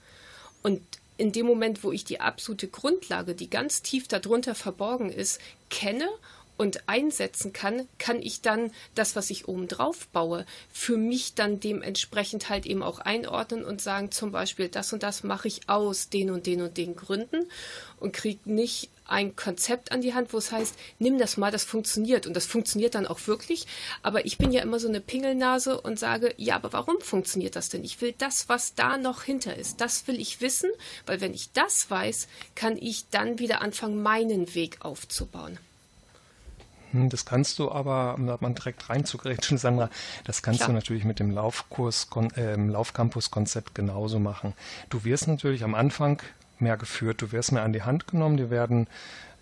Und 0.62 0.82
in 1.16 1.32
dem 1.32 1.46
Moment, 1.46 1.82
wo 1.82 1.92
ich 1.92 2.04
die 2.04 2.20
absolute 2.20 2.68
Grundlage, 2.68 3.34
die 3.34 3.48
ganz 3.48 3.80
tief 3.80 4.06
darunter 4.06 4.54
verborgen 4.54 5.10
ist, 5.10 5.40
kenne 5.70 6.08
und 6.56 6.88
einsetzen 6.88 7.52
kann, 7.52 7.88
kann 7.98 8.22
ich 8.22 8.40
dann 8.40 8.70
das, 8.94 9.16
was 9.16 9.30
ich 9.30 9.48
oben 9.48 9.68
drauf 9.68 10.06
baue, 10.08 10.46
für 10.72 10.96
mich 10.96 11.34
dann 11.34 11.60
dementsprechend 11.60 12.48
halt 12.48 12.66
eben 12.66 12.82
auch 12.82 12.98
einordnen 12.98 13.64
und 13.64 13.80
sagen, 13.80 14.10
zum 14.10 14.32
Beispiel, 14.32 14.68
das 14.68 14.92
und 14.92 15.02
das 15.02 15.24
mache 15.24 15.48
ich 15.48 15.68
aus 15.68 16.08
den 16.08 16.30
und 16.30 16.46
den 16.46 16.62
und 16.62 16.76
den 16.76 16.94
Gründen 16.96 17.48
und 17.98 18.12
kriege 18.12 18.40
nicht 18.44 18.90
ein 19.12 19.36
Konzept 19.36 19.92
an 19.92 20.00
die 20.00 20.14
Hand, 20.14 20.32
wo 20.32 20.38
es 20.38 20.52
heißt, 20.52 20.74
nimm 20.98 21.18
das 21.18 21.36
mal, 21.36 21.50
das 21.50 21.64
funktioniert. 21.64 22.26
Und 22.26 22.34
das 22.34 22.46
funktioniert 22.46 22.94
dann 22.94 23.06
auch 23.06 23.26
wirklich. 23.26 23.66
Aber 24.02 24.24
ich 24.24 24.38
bin 24.38 24.52
ja 24.52 24.62
immer 24.62 24.78
so 24.78 24.88
eine 24.88 25.00
Pingelnase 25.00 25.80
und 25.80 25.98
sage, 25.98 26.32
ja, 26.38 26.56
aber 26.56 26.72
warum 26.72 27.00
funktioniert 27.00 27.56
das 27.56 27.68
denn? 27.68 27.84
Ich 27.84 28.00
will 28.00 28.14
das, 28.16 28.48
was 28.48 28.74
da 28.74 28.96
noch 28.96 29.22
hinter 29.22 29.56
ist. 29.56 29.80
Das 29.80 30.06
will 30.06 30.20
ich 30.20 30.40
wissen, 30.40 30.70
weil 31.04 31.20
wenn 31.20 31.34
ich 31.34 31.52
das 31.52 31.90
weiß, 31.90 32.26
kann 32.54 32.78
ich 32.78 33.08
dann 33.10 33.38
wieder 33.38 33.60
anfangen, 33.60 34.02
meinen 34.02 34.54
Weg 34.54 34.78
aufzubauen. 34.80 35.58
Hm, 36.92 37.08
das 37.08 37.24
kannst 37.24 37.58
du 37.58 37.70
aber, 37.70 38.14
um 38.14 38.26
da 38.26 38.38
mal 38.40 38.52
direkt 38.52 38.88
reinzugrätschen, 38.88 39.58
Sandra, 39.58 39.90
das 40.24 40.42
kannst 40.42 40.60
Klar. 40.60 40.70
du 40.70 40.74
natürlich 40.74 41.04
mit 41.04 41.18
dem 41.18 41.30
Laufkurs, 41.30 42.08
äh, 42.36 42.54
Laufcampus-Konzept 42.54 43.74
genauso 43.74 44.18
machen. 44.18 44.54
Du 44.90 45.04
wirst 45.04 45.28
natürlich 45.28 45.64
am 45.64 45.74
Anfang 45.74 46.22
mehr 46.58 46.76
geführt. 46.76 47.20
Du 47.20 47.32
wirst 47.32 47.52
mehr 47.52 47.62
an 47.62 47.72
die 47.72 47.82
Hand 47.82 48.06
genommen, 48.06 48.36
dir 48.36 48.48
werden 48.50 48.86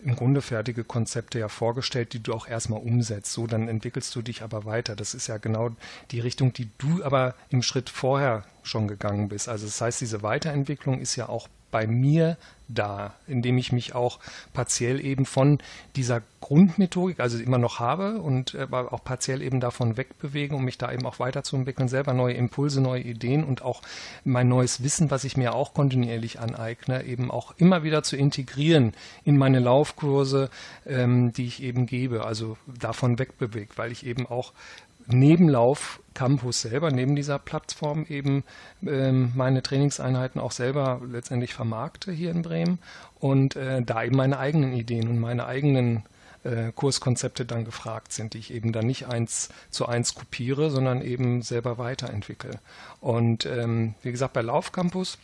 im 0.02 0.16
Grunde 0.16 0.40
fertige 0.40 0.82
Konzepte 0.82 1.38
ja 1.38 1.48
vorgestellt, 1.48 2.14
die 2.14 2.22
du 2.22 2.32
auch 2.32 2.48
erstmal 2.48 2.80
umsetzt. 2.80 3.32
So, 3.32 3.46
dann 3.46 3.68
entwickelst 3.68 4.14
du 4.14 4.22
dich 4.22 4.42
aber 4.42 4.64
weiter. 4.64 4.96
Das 4.96 5.12
ist 5.12 5.26
ja 5.26 5.36
genau 5.36 5.70
die 6.10 6.20
Richtung, 6.20 6.54
die 6.54 6.70
du 6.78 7.04
aber 7.04 7.34
im 7.50 7.62
Schritt 7.62 7.90
vorher 7.90 8.44
schon 8.62 8.88
gegangen 8.88 9.28
bist. 9.28 9.48
Also 9.48 9.66
das 9.66 9.80
heißt, 9.80 10.00
diese 10.00 10.22
Weiterentwicklung 10.22 11.00
ist 11.00 11.16
ja 11.16 11.28
auch 11.28 11.48
bei 11.70 11.86
mir 11.86 12.36
da, 12.74 13.14
indem 13.26 13.58
ich 13.58 13.72
mich 13.72 13.94
auch 13.94 14.18
partiell 14.52 15.04
eben 15.04 15.26
von 15.26 15.58
dieser 15.96 16.22
Grundmethodik, 16.40 17.20
also 17.20 17.38
immer 17.38 17.58
noch 17.58 17.80
habe 17.80 18.20
und 18.20 18.54
aber 18.54 18.92
auch 18.92 19.04
partiell 19.04 19.42
eben 19.42 19.60
davon 19.60 19.96
wegbewegen, 19.96 20.56
um 20.56 20.64
mich 20.64 20.78
da 20.78 20.92
eben 20.92 21.04
auch 21.06 21.18
weiterzuentwickeln, 21.18 21.88
selber 21.88 22.12
neue 22.12 22.34
Impulse, 22.34 22.80
neue 22.80 23.02
Ideen 23.02 23.44
und 23.44 23.62
auch 23.62 23.82
mein 24.24 24.48
neues 24.48 24.82
Wissen, 24.82 25.10
was 25.10 25.24
ich 25.24 25.36
mir 25.36 25.54
auch 25.54 25.74
kontinuierlich 25.74 26.40
aneigne, 26.40 27.04
eben 27.04 27.30
auch 27.30 27.54
immer 27.56 27.82
wieder 27.82 28.02
zu 28.02 28.16
integrieren 28.16 28.94
in 29.24 29.36
meine 29.36 29.58
Laufkurse, 29.58 30.50
ähm, 30.86 31.32
die 31.32 31.46
ich 31.46 31.62
eben 31.62 31.86
gebe, 31.86 32.24
also 32.24 32.56
davon 32.66 33.18
wegbewegt, 33.18 33.78
weil 33.78 33.92
ich 33.92 34.06
eben 34.06 34.26
auch 34.26 34.52
neben 35.12 35.48
Lauf 35.48 36.00
Campus 36.14 36.62
selber, 36.62 36.90
neben 36.90 37.16
dieser 37.16 37.38
Plattform 37.38 38.04
eben 38.08 38.44
ähm, 38.86 39.32
meine 39.34 39.62
Trainingseinheiten 39.62 40.40
auch 40.40 40.52
selber 40.52 41.00
letztendlich 41.10 41.54
vermarkte 41.54 42.12
hier 42.12 42.30
in 42.30 42.42
Bremen 42.42 42.78
und 43.18 43.56
äh, 43.56 43.82
da 43.82 44.04
eben 44.04 44.16
meine 44.16 44.38
eigenen 44.38 44.72
Ideen 44.72 45.08
und 45.08 45.18
meine 45.18 45.46
eigenen 45.46 46.02
äh, 46.44 46.72
Kurskonzepte 46.74 47.44
dann 47.44 47.64
gefragt 47.64 48.12
sind, 48.12 48.34
die 48.34 48.38
ich 48.38 48.52
eben 48.52 48.72
dann 48.72 48.86
nicht 48.86 49.06
eins 49.06 49.50
zu 49.70 49.86
eins 49.86 50.14
kopiere, 50.14 50.70
sondern 50.70 51.02
eben 51.02 51.42
selber 51.42 51.78
weiterentwickle. 51.78 52.58
Und 53.00 53.46
ähm, 53.46 53.94
wie 54.02 54.10
gesagt, 54.10 54.32
bei 54.32 54.42
Laufcampus 54.42 55.18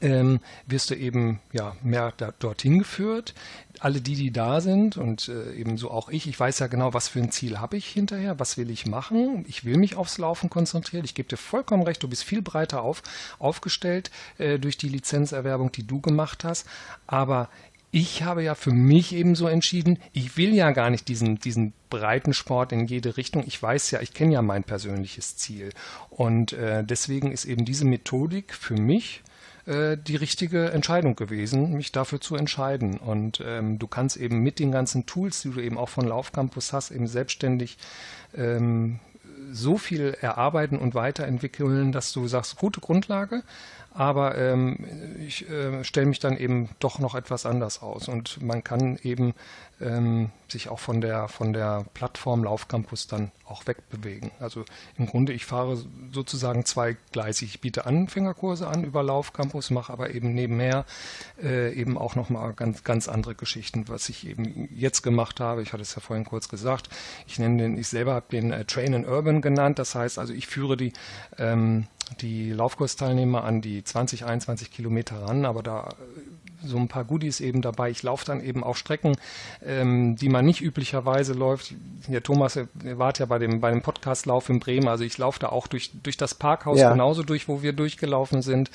ähm, 0.00 0.40
wirst 0.66 0.90
du 0.90 0.94
eben 0.94 1.40
ja 1.52 1.76
mehr 1.82 2.12
da, 2.16 2.32
dorthin 2.38 2.78
geführt. 2.78 3.34
Alle 3.78 4.00
die, 4.00 4.14
die 4.14 4.32
da 4.32 4.60
sind 4.60 4.96
und 4.96 5.28
äh, 5.28 5.52
ebenso 5.54 5.90
auch 5.90 6.08
ich, 6.08 6.26
ich 6.26 6.38
weiß 6.38 6.58
ja 6.58 6.66
genau, 6.66 6.92
was 6.92 7.08
für 7.08 7.20
ein 7.20 7.30
Ziel 7.30 7.58
habe 7.60 7.76
ich 7.76 7.86
hinterher, 7.86 8.38
was 8.38 8.56
will 8.58 8.70
ich 8.70 8.86
machen. 8.86 9.44
Ich 9.48 9.64
will 9.64 9.76
mich 9.76 9.96
aufs 9.96 10.18
Laufen 10.18 10.50
konzentrieren. 10.50 11.04
Ich 11.04 11.14
gebe 11.14 11.28
dir 11.28 11.36
vollkommen 11.36 11.82
recht, 11.82 12.02
du 12.02 12.08
bist 12.08 12.24
viel 12.24 12.42
breiter 12.42 12.82
auf, 12.82 13.02
aufgestellt 13.38 14.10
äh, 14.38 14.58
durch 14.58 14.76
die 14.76 14.88
Lizenzerwerbung, 14.88 15.72
die 15.72 15.86
du 15.86 16.00
gemacht 16.00 16.44
hast. 16.44 16.66
Aber 17.06 17.48
ich 17.92 18.22
habe 18.22 18.42
ja 18.42 18.54
für 18.54 18.70
mich 18.70 19.14
eben 19.14 19.34
so 19.34 19.48
entschieden, 19.48 19.98
ich 20.12 20.36
will 20.36 20.54
ja 20.54 20.70
gar 20.70 20.90
nicht 20.90 21.08
diesen, 21.08 21.38
diesen 21.40 21.72
breiten 21.88 22.32
Sport 22.32 22.72
in 22.72 22.86
jede 22.86 23.16
Richtung. 23.16 23.42
Ich 23.46 23.60
weiß 23.60 23.90
ja, 23.90 24.00
ich 24.00 24.14
kenne 24.14 24.34
ja 24.34 24.42
mein 24.42 24.62
persönliches 24.62 25.36
Ziel. 25.36 25.70
Und 26.08 26.52
äh, 26.52 26.84
deswegen 26.84 27.32
ist 27.32 27.46
eben 27.46 27.64
diese 27.64 27.84
Methodik 27.84 28.54
für 28.54 28.76
mich 28.76 29.22
äh, 29.70 29.96
die 29.96 30.16
richtige 30.16 30.72
Entscheidung 30.72 31.14
gewesen, 31.14 31.74
mich 31.74 31.92
dafür 31.92 32.20
zu 32.20 32.34
entscheiden. 32.34 32.98
Und 32.98 33.40
ähm, 33.46 33.78
du 33.78 33.86
kannst 33.86 34.16
eben 34.16 34.40
mit 34.40 34.58
den 34.58 34.72
ganzen 34.72 35.06
Tools, 35.06 35.42
die 35.42 35.50
du 35.50 35.60
eben 35.60 35.78
auch 35.78 35.88
von 35.88 36.08
Laufcampus 36.08 36.72
hast, 36.72 36.90
eben 36.90 37.06
selbstständig 37.06 37.78
ähm, 38.36 38.98
so 39.52 39.78
viel 39.78 40.16
erarbeiten 40.20 40.76
und 40.76 40.94
weiterentwickeln, 40.94 41.92
dass 41.92 42.12
du 42.12 42.26
sagst, 42.26 42.56
gute 42.56 42.80
Grundlage, 42.80 43.42
aber 43.92 44.36
ähm, 44.38 44.78
ich 45.26 45.48
äh, 45.48 45.82
stelle 45.84 46.06
mich 46.06 46.20
dann 46.20 46.36
eben 46.36 46.68
doch 46.78 46.98
noch 46.98 47.14
etwas 47.14 47.46
anders 47.46 47.82
aus 47.82 48.08
und 48.08 48.42
man 48.42 48.62
kann 48.62 48.98
eben 49.02 49.34
ähm, 49.80 50.30
sich 50.48 50.68
auch 50.68 50.78
von 50.78 51.00
der 51.00 51.28
von 51.28 51.52
der 51.52 51.84
Plattform 51.94 52.44
Laufcampus 52.44 53.06
dann 53.06 53.30
auch 53.44 53.66
wegbewegen. 53.66 54.30
Also 54.40 54.64
im 54.98 55.06
Grunde 55.06 55.32
ich 55.32 55.46
fahre 55.46 55.82
sozusagen 56.12 56.64
zweigleisig. 56.64 57.54
Ich 57.54 57.60
biete 57.60 57.86
Anfängerkurse 57.86 58.66
an 58.68 58.84
über 58.84 59.02
Laufcampus, 59.02 59.70
mache 59.70 59.92
aber 59.92 60.14
eben 60.14 60.34
nebenher 60.34 60.84
äh, 61.42 61.72
eben 61.72 61.96
auch 61.98 62.14
noch 62.16 62.30
mal 62.30 62.52
ganz 62.52 62.84
ganz 62.84 63.08
andere 63.08 63.34
Geschichten, 63.34 63.88
was 63.88 64.08
ich 64.08 64.26
eben 64.26 64.68
jetzt 64.74 65.02
gemacht 65.02 65.40
habe. 65.40 65.62
Ich 65.62 65.72
hatte 65.72 65.82
es 65.82 65.94
ja 65.94 66.00
vorhin 66.00 66.24
kurz 66.24 66.48
gesagt. 66.48 66.88
Ich 67.26 67.38
nenne 67.38 67.62
den, 67.62 67.78
ich 67.78 67.88
selber 67.88 68.14
habe 68.14 68.26
den 68.30 68.52
äh, 68.52 68.64
Train 68.64 68.92
in 68.92 69.06
Urban 69.06 69.40
genannt. 69.40 69.78
Das 69.78 69.94
heißt 69.94 70.18
also, 70.18 70.32
ich 70.32 70.46
führe 70.46 70.76
die 70.76 70.92
ähm, 71.38 71.86
die 72.20 72.50
Laufkursteilnehmer 72.50 73.44
an 73.44 73.60
die 73.60 73.84
20, 73.84 74.24
21 74.24 74.70
Kilometer 74.70 75.22
ran, 75.22 75.44
aber 75.44 75.62
da 75.62 75.90
so 76.62 76.76
ein 76.76 76.88
paar 76.88 77.04
Goodies 77.04 77.40
eben 77.40 77.62
dabei. 77.62 77.90
Ich 77.90 78.02
laufe 78.02 78.24
dann 78.24 78.42
eben 78.42 78.64
auch 78.64 78.76
Strecken, 78.76 79.16
ähm, 79.64 80.16
die 80.16 80.28
man 80.28 80.44
nicht 80.44 80.60
üblicherweise 80.60 81.32
läuft. 81.32 81.74
Der 82.08 82.22
Thomas, 82.22 82.56
ihr 82.56 82.68
wart 82.98 83.18
ja 83.18 83.26
bei 83.26 83.38
dem, 83.38 83.60
bei 83.60 83.70
dem 83.70 83.82
Podcastlauf 83.82 84.48
in 84.48 84.60
Bremen, 84.60 84.88
also 84.88 85.04
ich 85.04 85.16
laufe 85.18 85.38
da 85.38 85.48
auch 85.48 85.66
durch, 85.66 85.90
durch 86.02 86.16
das 86.16 86.34
Parkhaus 86.34 86.78
ja. 86.78 86.90
genauso 86.92 87.22
durch, 87.22 87.48
wo 87.48 87.62
wir 87.62 87.72
durchgelaufen 87.72 88.42
sind. 88.42 88.70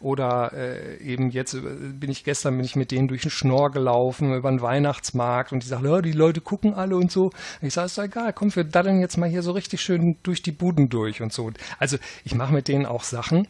Oder 0.00 0.52
äh, 0.52 0.96
eben 0.98 1.30
jetzt 1.30 1.54
äh, 1.54 1.60
bin 1.60 2.10
ich 2.10 2.24
gestern 2.24 2.56
bin 2.56 2.64
ich 2.64 2.76
mit 2.76 2.90
denen 2.90 3.08
durch 3.08 3.22
den 3.22 3.30
Schnorr 3.30 3.70
gelaufen, 3.70 4.34
über 4.34 4.50
den 4.50 4.60
Weihnachtsmarkt 4.60 5.52
und 5.52 5.62
die 5.62 5.68
sagen, 5.68 5.86
ja, 5.86 6.00
die 6.00 6.12
Leute 6.12 6.40
gucken 6.40 6.74
alle 6.74 6.96
und 6.96 7.10
so. 7.10 7.30
Ich 7.62 7.74
sage, 7.74 7.86
ist 7.86 7.98
doch 7.98 8.04
egal, 8.04 8.32
komm, 8.32 8.54
wir 8.54 8.64
daddeln 8.64 9.00
jetzt 9.00 9.16
mal 9.16 9.28
hier 9.28 9.42
so 9.42 9.52
richtig 9.52 9.80
schön 9.80 10.16
durch 10.22 10.42
die 10.42 10.52
Buden 10.52 10.88
durch 10.88 11.22
und 11.22 11.32
so. 11.32 11.50
Also 11.78 11.98
ich 12.24 12.34
mache 12.34 12.52
mit 12.52 12.68
denen 12.68 12.86
auch 12.86 13.02
Sachen, 13.02 13.46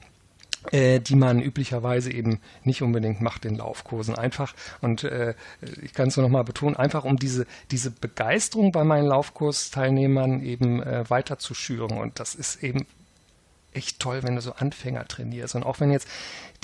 äh, 0.72 1.00
die 1.00 1.16
man 1.16 1.40
üblicherweise 1.40 2.12
eben 2.12 2.40
nicht 2.64 2.82
unbedingt 2.82 3.20
macht 3.20 3.44
in 3.44 3.56
Laufkursen. 3.56 4.14
Einfach, 4.14 4.54
und 4.80 5.04
äh, 5.04 5.34
ich 5.82 5.92
kann 5.92 6.08
es 6.08 6.16
nur 6.16 6.24
nochmal 6.24 6.44
betonen, 6.44 6.76
einfach 6.76 7.04
um 7.04 7.16
diese, 7.16 7.46
diese 7.70 7.90
Begeisterung 7.90 8.72
bei 8.72 8.84
meinen 8.84 9.06
Laufkursteilnehmern 9.06 10.42
eben 10.42 10.82
äh, 10.82 11.08
weiter 11.08 11.38
zu 11.38 11.54
schüren. 11.54 11.98
Und 11.98 12.20
das 12.20 12.34
ist 12.34 12.62
eben 12.62 12.86
echt 13.72 14.00
toll, 14.00 14.22
wenn 14.22 14.34
du 14.34 14.40
so 14.40 14.52
Anfänger 14.52 15.06
trainierst. 15.06 15.54
Und 15.54 15.62
auch 15.62 15.80
wenn 15.80 15.90
jetzt 15.90 16.08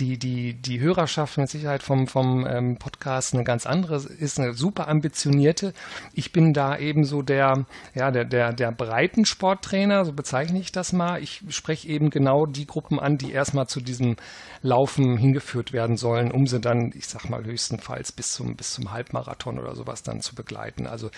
die, 0.00 0.18
die, 0.18 0.54
die 0.54 0.80
Hörerschaft 0.80 1.38
mit 1.38 1.48
Sicherheit 1.48 1.82
vom, 1.82 2.06
vom 2.08 2.46
ähm, 2.46 2.76
Podcast 2.78 3.34
eine 3.34 3.44
ganz 3.44 3.64
andere 3.64 3.96
ist, 3.96 4.40
eine 4.40 4.54
super 4.54 4.88
ambitionierte. 4.88 5.72
Ich 6.12 6.32
bin 6.32 6.52
da 6.52 6.76
eben 6.76 7.04
so 7.04 7.22
der, 7.22 7.64
ja, 7.94 8.10
der, 8.10 8.24
der, 8.24 8.52
der 8.52 8.72
breiten 8.72 9.24
Sporttrainer, 9.24 10.04
so 10.04 10.12
bezeichne 10.12 10.58
ich 10.58 10.72
das 10.72 10.92
mal. 10.92 11.22
Ich 11.22 11.42
spreche 11.48 11.88
eben 11.88 12.10
genau 12.10 12.46
die 12.46 12.66
Gruppen 12.66 12.98
an, 12.98 13.18
die 13.18 13.32
erstmal 13.32 13.68
zu 13.68 13.80
diesem 13.80 14.16
Laufen 14.62 15.16
hingeführt 15.16 15.72
werden 15.72 15.96
sollen, 15.96 16.32
um 16.32 16.46
sie 16.46 16.58
dann, 16.58 16.92
ich 16.96 17.06
sag 17.06 17.28
mal, 17.28 17.44
höchstenfalls 17.44 18.10
bis 18.12 18.32
zum, 18.32 18.56
bis 18.56 18.72
zum 18.72 18.90
Halbmarathon 18.90 19.58
oder 19.58 19.76
sowas 19.76 20.02
dann 20.02 20.22
zu 20.22 20.34
begleiten. 20.34 20.86
Also 20.86 21.10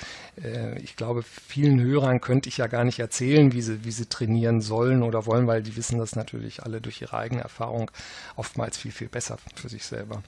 äh, 0.43 0.79
ich 0.81 0.97
glaube, 0.97 1.23
vielen 1.23 1.81
Hörern 1.81 2.21
könnte 2.21 2.49
ich 2.49 2.59
ja 2.59 2.67
gar 2.67 2.85
nicht 2.85 2.99
erzählen, 2.99 3.53
wie 3.53 3.63
sie, 3.63 3.85
wie 3.85 3.91
sie 3.91 4.07
trainieren 4.07 4.61
sollen 4.61 5.03
oder 5.03 5.25
wollen, 5.25 5.47
weil 5.47 5.63
die 5.63 5.77
wissen 5.77 5.99
das 5.99 6.15
natürlich 6.15 6.65
alle 6.65 6.81
durch 6.81 7.01
ihre 7.01 7.17
eigene 7.17 7.41
Erfahrung 7.41 7.91
oftmals 8.35 8.66
oftmals 8.67 8.77
viel, 8.77 8.93
viel 8.93 9.09
besser 9.09 9.39
für 9.55 9.69
sich 9.69 9.85
selber. 9.85 10.23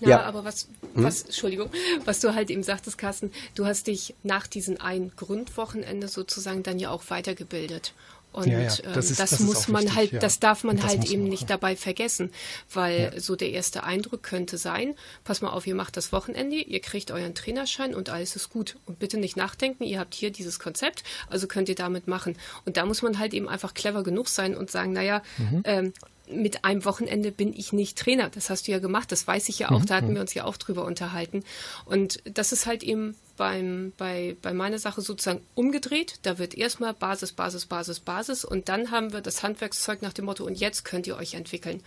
Ja, 0.00 0.08
ja, 0.08 0.22
aber 0.22 0.44
was, 0.44 0.68
hm? 0.94 1.04
was, 1.04 1.20
hm? 1.20 1.26
Entschuldigung, 1.26 1.70
was 2.04 2.20
du 2.20 2.34
halt 2.34 2.50
eben 2.50 2.62
sagtest, 2.62 2.96
Carsten, 2.96 3.30
du 3.54 3.66
hast 3.66 3.88
dich 3.88 4.14
nach 4.22 4.46
diesem 4.46 4.80
ein 4.80 5.12
Grundwochenende 5.16 6.08
sozusagen 6.08 6.62
dann 6.62 6.78
ja 6.78 6.90
auch 6.90 7.04
weitergebildet. 7.08 7.92
Und 8.32 8.48
ja, 8.48 8.60
ja. 8.60 8.66
Das, 8.66 8.80
ähm, 8.80 8.98
ist, 8.98 9.20
das, 9.20 9.30
das, 9.30 9.40
muss 9.40 9.68
man 9.68 9.84
wichtig, 9.84 9.96
halt, 9.96 10.12
ja. 10.12 10.18
das 10.18 10.40
darf 10.40 10.62
man 10.64 10.82
halt 10.82 11.10
eben 11.10 11.24
nicht 11.24 11.48
dabei 11.48 11.74
vergessen, 11.74 12.30
weil 12.72 13.18
so 13.18 13.34
der 13.34 13.50
erste 13.50 13.82
Eindruck 13.82 14.22
könnte 14.22 14.58
sein, 14.58 14.94
pass 15.24 15.40
mal 15.40 15.50
auf, 15.50 15.66
ihr 15.66 15.74
macht 15.74 15.96
das 15.96 16.12
Wochenende, 16.12 16.56
ihr 16.56 16.80
kriegt 16.80 17.10
euren 17.10 17.34
Trainerschein 17.34 17.94
und 17.94 18.10
alles 18.10 18.36
ist 18.36 18.50
gut. 18.50 18.76
Und 18.84 18.98
bitte 18.98 19.16
nicht 19.18 19.36
nachdenken, 19.36 19.84
ihr 19.84 19.98
habt 19.98 20.14
hier 20.14 20.30
dieses 20.30 20.58
Konzept, 20.58 21.02
also 21.30 21.46
könnt 21.46 21.68
ihr 21.70 21.74
damit 21.74 22.08
machen. 22.08 22.36
Und 22.66 22.76
da 22.76 22.84
muss 22.84 23.00
man 23.00 23.18
halt 23.18 23.32
eben 23.32 23.48
einfach 23.48 23.72
clever 23.72 24.02
genug 24.02 24.28
sein 24.28 24.54
und 24.54 24.70
sagen, 24.70 24.92
naja, 24.92 25.22
mhm. 25.38 25.62
ähm, 25.64 25.92
mit 26.28 26.64
einem 26.64 26.84
Wochenende 26.84 27.32
bin 27.32 27.52
ich 27.52 27.72
nicht 27.72 27.98
Trainer. 27.98 28.30
Das 28.30 28.50
hast 28.50 28.66
du 28.66 28.72
ja 28.72 28.78
gemacht, 28.78 29.12
das 29.12 29.26
weiß 29.26 29.48
ich 29.48 29.58
ja 29.58 29.70
auch, 29.70 29.80
mhm. 29.80 29.86
da 29.86 29.96
hatten 29.96 30.14
wir 30.14 30.20
uns 30.20 30.34
ja 30.34 30.44
auch 30.44 30.56
drüber 30.56 30.84
unterhalten. 30.84 31.44
Und 31.84 32.20
das 32.24 32.52
ist 32.52 32.66
halt 32.66 32.82
eben 32.82 33.16
beim, 33.36 33.92
bei, 33.96 34.36
bei 34.42 34.52
meiner 34.52 34.78
Sache 34.78 35.02
sozusagen 35.02 35.40
umgedreht. 35.54 36.18
Da 36.22 36.38
wird 36.38 36.54
erstmal 36.54 36.94
Basis, 36.94 37.32
Basis, 37.32 37.66
Basis, 37.66 38.00
Basis 38.00 38.44
und 38.44 38.68
dann 38.68 38.90
haben 38.90 39.12
wir 39.12 39.20
das 39.20 39.42
Handwerkszeug 39.42 40.02
nach 40.02 40.12
dem 40.12 40.24
Motto, 40.24 40.44
und 40.44 40.58
jetzt 40.58 40.84
könnt 40.84 41.06
ihr 41.06 41.16
euch 41.16 41.34
entwickeln. 41.34 41.82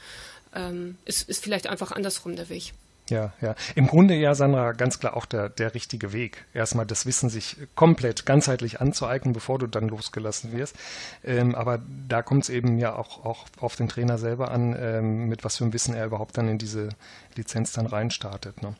Ähm, 0.55 0.97
ist, 1.05 1.29
ist 1.29 1.43
vielleicht 1.43 1.67
einfach 1.67 1.91
andersrum 1.91 2.35
der 2.35 2.49
Weg. 2.49 2.73
Ja, 3.09 3.33
ja. 3.41 3.55
Im 3.75 3.87
Grunde 3.87 4.15
ja, 4.15 4.35
Sandra, 4.35 4.71
ganz 4.73 4.99
klar 4.99 5.17
auch 5.17 5.25
der, 5.25 5.49
der 5.49 5.73
richtige 5.73 6.13
Weg. 6.13 6.45
Erstmal 6.53 6.85
das 6.85 7.05
Wissen 7.05 7.29
sich 7.29 7.57
komplett 7.75 8.25
ganzheitlich 8.25 8.81
anzueignen, 8.81 9.33
bevor 9.33 9.59
du 9.59 9.67
dann 9.67 9.87
losgelassen 9.87 10.51
wirst. 10.51 10.75
Ähm, 11.23 11.55
aber 11.55 11.79
da 12.07 12.21
kommt 12.21 12.43
es 12.43 12.49
eben 12.49 12.77
ja 12.77 12.95
auch, 12.95 13.25
auch 13.25 13.45
auf 13.59 13.75
den 13.75 13.89
Trainer 13.89 14.17
selber 14.17 14.51
an, 14.51 14.75
ähm, 14.79 15.27
mit 15.27 15.43
was 15.43 15.57
für 15.57 15.63
einem 15.63 15.73
Wissen 15.73 15.95
er 15.95 16.05
überhaupt 16.05 16.37
dann 16.37 16.47
in 16.47 16.57
diese 16.57 16.89
Lizenz 17.35 17.71
dann 17.71 17.87
reinstartet. 17.87 18.61
Ne? 18.61 18.75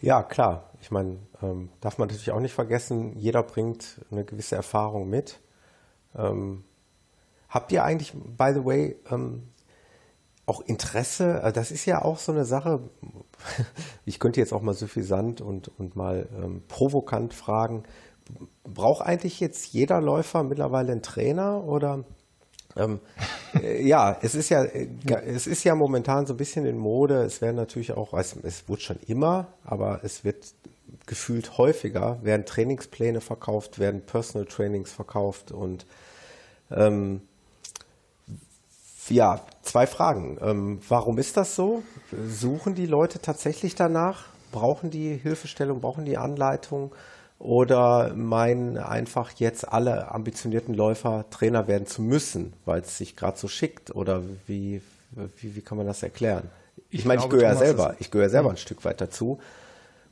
Ja, 0.00 0.22
klar. 0.22 0.70
Ich 0.80 0.90
meine, 0.90 1.18
ähm, 1.42 1.70
darf 1.80 1.98
man 1.98 2.08
natürlich 2.08 2.30
auch 2.30 2.40
nicht 2.40 2.54
vergessen, 2.54 3.18
jeder 3.18 3.42
bringt 3.42 4.00
eine 4.10 4.24
gewisse 4.24 4.56
Erfahrung 4.56 5.08
mit. 5.08 5.40
Ähm, 6.14 6.64
habt 7.48 7.72
ihr 7.72 7.84
eigentlich, 7.84 8.12
by 8.12 8.52
the 8.54 8.64
way, 8.64 8.96
ähm, 9.10 9.48
auch 10.48 10.60
Interesse, 10.62 11.40
äh, 11.42 11.52
das 11.52 11.70
ist 11.70 11.84
ja 11.84 12.02
auch 12.02 12.18
so 12.18 12.32
eine 12.32 12.44
Sache, 12.44 12.80
ich 14.04 14.18
könnte 14.18 14.40
jetzt 14.40 14.52
auch 14.52 14.62
mal 14.62 14.74
suffisant 14.74 15.40
und, 15.40 15.68
und 15.78 15.96
mal 15.96 16.28
ähm, 16.36 16.62
provokant 16.68 17.34
fragen, 17.34 17.84
braucht 18.64 19.02
eigentlich 19.02 19.40
jetzt 19.40 19.72
jeder 19.72 20.00
Läufer 20.00 20.42
mittlerweile 20.42 20.92
einen 20.92 21.02
Trainer 21.02 21.64
oder 21.64 22.04
ähm, 22.76 23.00
äh, 23.54 23.86
ja, 23.86 24.16
es 24.20 24.34
ist 24.34 24.50
ja, 24.50 24.62
äh, 24.64 24.88
es 25.24 25.46
ist 25.46 25.64
ja 25.64 25.74
momentan 25.74 26.26
so 26.26 26.34
ein 26.34 26.36
bisschen 26.36 26.66
in 26.66 26.76
Mode. 26.76 27.22
Es 27.22 27.40
werden 27.40 27.56
natürlich 27.56 27.92
auch, 27.92 28.12
es, 28.14 28.36
es 28.42 28.68
wurde 28.68 28.82
schon 28.82 28.98
immer, 29.06 29.48
aber 29.64 30.00
es 30.04 30.24
wird 30.24 30.54
gefühlt 31.06 31.58
häufiger, 31.58 32.18
werden 32.22 32.44
Trainingspläne 32.44 33.20
verkauft, 33.20 33.78
werden 33.78 34.02
Personal 34.04 34.46
Trainings 34.46 34.92
verkauft 34.92 35.52
und 35.52 35.86
ähm, 36.70 37.22
ja, 39.10 39.40
zwei 39.62 39.86
Fragen. 39.86 40.38
Ähm, 40.40 40.80
warum 40.88 41.18
ist 41.18 41.36
das 41.36 41.54
so? 41.54 41.82
Suchen 42.28 42.74
die 42.74 42.86
Leute 42.86 43.20
tatsächlich 43.20 43.74
danach? 43.74 44.26
Brauchen 44.52 44.90
die 44.90 45.16
Hilfestellung? 45.16 45.80
Brauchen 45.80 46.04
die 46.04 46.16
Anleitung? 46.16 46.92
Oder 47.38 48.14
meinen 48.14 48.78
einfach 48.78 49.30
jetzt 49.36 49.70
alle 49.70 50.10
ambitionierten 50.10 50.74
Läufer 50.74 51.26
Trainer 51.30 51.68
werden 51.68 51.86
zu 51.86 52.02
müssen, 52.02 52.52
weil 52.64 52.80
es 52.80 52.98
sich 52.98 53.14
gerade 53.14 53.38
so 53.38 53.46
schickt? 53.46 53.94
Oder 53.94 54.22
wie, 54.46 54.82
wie, 55.36 55.54
wie 55.54 55.60
kann 55.60 55.78
man 55.78 55.86
das 55.86 56.02
erklären? 56.02 56.50
Ich, 56.90 57.00
ich 57.00 57.04
meine, 57.04 57.22
ich 57.22 57.28
gehöre 57.28 57.50
ja 57.50 57.54
selber, 57.54 57.94
ich 57.98 58.10
gehöre 58.10 58.30
selber 58.30 58.50
ein 58.50 58.56
Stück 58.56 58.84
weit 58.84 59.00
dazu. 59.00 59.38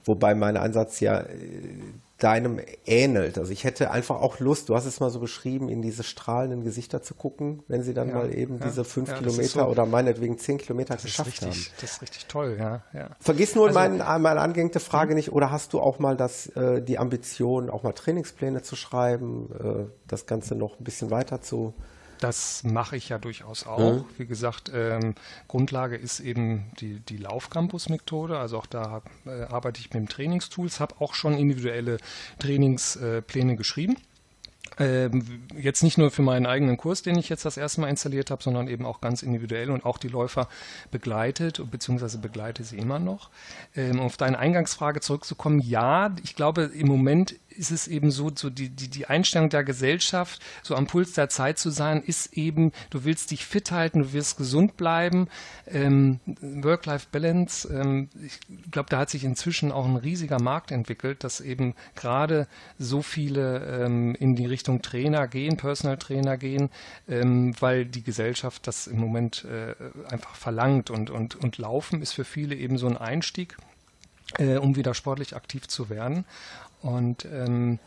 Wobei 0.04 0.34
mein 0.36 0.56
Einsatz 0.56 1.00
ja 1.00 1.20
äh, 1.20 1.80
deinem 2.18 2.60
ähnelt. 2.86 3.38
Also 3.38 3.52
ich 3.52 3.64
hätte 3.64 3.90
einfach 3.90 4.16
auch 4.22 4.40
Lust, 4.40 4.70
du 4.70 4.74
hast 4.74 4.86
es 4.86 5.00
mal 5.00 5.10
so 5.10 5.20
beschrieben, 5.20 5.68
in 5.68 5.82
diese 5.82 6.02
strahlenden 6.02 6.64
Gesichter 6.64 7.02
zu 7.02 7.14
gucken, 7.14 7.62
wenn 7.68 7.82
sie 7.82 7.92
dann 7.92 8.08
ja, 8.08 8.14
mal 8.14 8.34
eben 8.34 8.58
ja, 8.58 8.66
diese 8.66 8.84
fünf 8.84 9.10
ja, 9.10 9.18
Kilometer 9.18 9.60
so, 9.60 9.66
oder 9.66 9.84
meinetwegen 9.84 10.38
zehn 10.38 10.56
Kilometer 10.56 10.96
geschafft 10.96 11.28
richtig, 11.28 11.48
haben. 11.48 11.74
Das 11.80 11.92
ist 11.92 12.02
richtig 12.02 12.26
toll, 12.26 12.56
ja. 12.58 12.82
ja. 12.94 13.10
Vergiss 13.20 13.54
nur 13.54 13.66
also, 13.68 13.78
mein, 13.78 13.98
meine 13.98 14.40
angehängte 14.40 14.80
Frage 14.80 15.14
nicht, 15.14 15.32
oder 15.32 15.50
hast 15.50 15.74
du 15.74 15.80
auch 15.80 15.98
mal 15.98 16.16
das, 16.16 16.46
äh, 16.56 16.80
die 16.80 16.98
Ambition, 16.98 17.68
auch 17.68 17.82
mal 17.82 17.92
Trainingspläne 17.92 18.62
zu 18.62 18.76
schreiben, 18.76 19.50
äh, 19.52 19.90
das 20.08 20.24
Ganze 20.24 20.54
noch 20.54 20.80
ein 20.80 20.84
bisschen 20.84 21.10
weiter 21.10 21.42
zu 21.42 21.74
das 22.20 22.64
mache 22.64 22.96
ich 22.96 23.08
ja 23.08 23.18
durchaus 23.18 23.66
auch. 23.66 23.94
Mhm. 23.94 24.04
Wie 24.18 24.26
gesagt, 24.26 24.70
ähm, 24.74 25.14
Grundlage 25.48 25.96
ist 25.96 26.20
eben 26.20 26.70
die, 26.80 27.00
die 27.00 27.16
Laufcampus-Methode. 27.18 28.38
Also 28.38 28.58
auch 28.58 28.66
da 28.66 29.02
äh, 29.26 29.42
arbeite 29.44 29.80
ich 29.80 29.86
mit 29.92 29.94
dem 29.94 30.08
Trainingstools, 30.08 30.80
habe 30.80 30.96
auch 31.00 31.14
schon 31.14 31.34
individuelle 31.34 31.98
Trainingspläne 32.38 33.52
äh, 33.52 33.56
geschrieben. 33.56 33.96
Ähm, 34.78 35.44
jetzt 35.56 35.82
nicht 35.82 35.96
nur 35.96 36.10
für 36.10 36.22
meinen 36.22 36.44
eigenen 36.44 36.76
Kurs, 36.76 37.02
den 37.02 37.16
ich 37.16 37.28
jetzt 37.28 37.44
das 37.44 37.56
erste 37.56 37.80
Mal 37.80 37.88
installiert 37.88 38.30
habe, 38.30 38.42
sondern 38.42 38.68
eben 38.68 38.84
auch 38.84 39.00
ganz 39.00 39.22
individuell 39.22 39.70
und 39.70 39.84
auch 39.84 39.96
die 39.96 40.08
Läufer 40.08 40.48
begleitet, 40.90 41.62
beziehungsweise 41.70 42.18
begleite 42.18 42.64
sie 42.64 42.76
immer 42.76 42.98
noch. 42.98 43.30
Ähm, 43.74 44.00
um 44.00 44.06
auf 44.06 44.16
deine 44.16 44.38
Eingangsfrage 44.38 45.00
zurückzukommen, 45.00 45.60
ja, 45.60 46.14
ich 46.22 46.34
glaube, 46.34 46.64
im 46.74 46.88
Moment 46.88 47.36
ist 47.56 47.70
es 47.70 47.88
eben 47.88 48.10
so, 48.10 48.30
so 48.34 48.50
die, 48.50 48.68
die, 48.68 48.88
die 48.88 49.06
Einstellung 49.06 49.48
der 49.48 49.64
Gesellschaft, 49.64 50.40
so 50.62 50.74
am 50.74 50.86
Puls 50.86 51.12
der 51.12 51.28
Zeit 51.28 51.58
zu 51.58 51.70
sein, 51.70 52.02
ist 52.02 52.36
eben, 52.36 52.72
du 52.90 53.04
willst 53.04 53.30
dich 53.30 53.44
fit 53.44 53.70
halten, 53.70 54.00
du 54.00 54.12
willst 54.12 54.36
gesund 54.36 54.76
bleiben. 54.76 55.28
Ähm, 55.66 56.20
Work-Life-Balance, 56.26 57.68
ähm, 57.72 58.08
ich 58.22 58.40
glaube, 58.70 58.90
da 58.90 58.98
hat 58.98 59.10
sich 59.10 59.24
inzwischen 59.24 59.72
auch 59.72 59.86
ein 59.86 59.96
riesiger 59.96 60.40
Markt 60.40 60.70
entwickelt, 60.70 61.24
dass 61.24 61.40
eben 61.40 61.74
gerade 61.94 62.46
so 62.78 63.02
viele 63.02 63.84
ähm, 63.84 64.14
in 64.14 64.36
die 64.36 64.46
Richtung 64.46 64.82
Trainer 64.82 65.28
gehen, 65.28 65.56
Personal 65.56 65.96
Trainer 65.96 66.36
gehen, 66.36 66.70
ähm, 67.08 67.54
weil 67.60 67.84
die 67.84 68.02
Gesellschaft 68.02 68.66
das 68.66 68.86
im 68.86 68.98
Moment 68.98 69.44
äh, 69.44 69.74
einfach 70.12 70.34
verlangt 70.34 70.90
und, 70.90 71.10
und, 71.10 71.34
und 71.36 71.58
Laufen 71.58 72.02
ist 72.02 72.12
für 72.12 72.24
viele 72.24 72.54
eben 72.54 72.78
so 72.78 72.86
ein 72.86 72.96
Einstieg. 72.96 73.56
Äh, 74.38 74.56
um 74.56 74.74
wieder 74.74 74.92
sportlich 74.92 75.36
aktiv 75.36 75.68
zu 75.68 75.88
werden. 75.88 76.24
Und 76.86 77.24
ähm, 77.24 77.78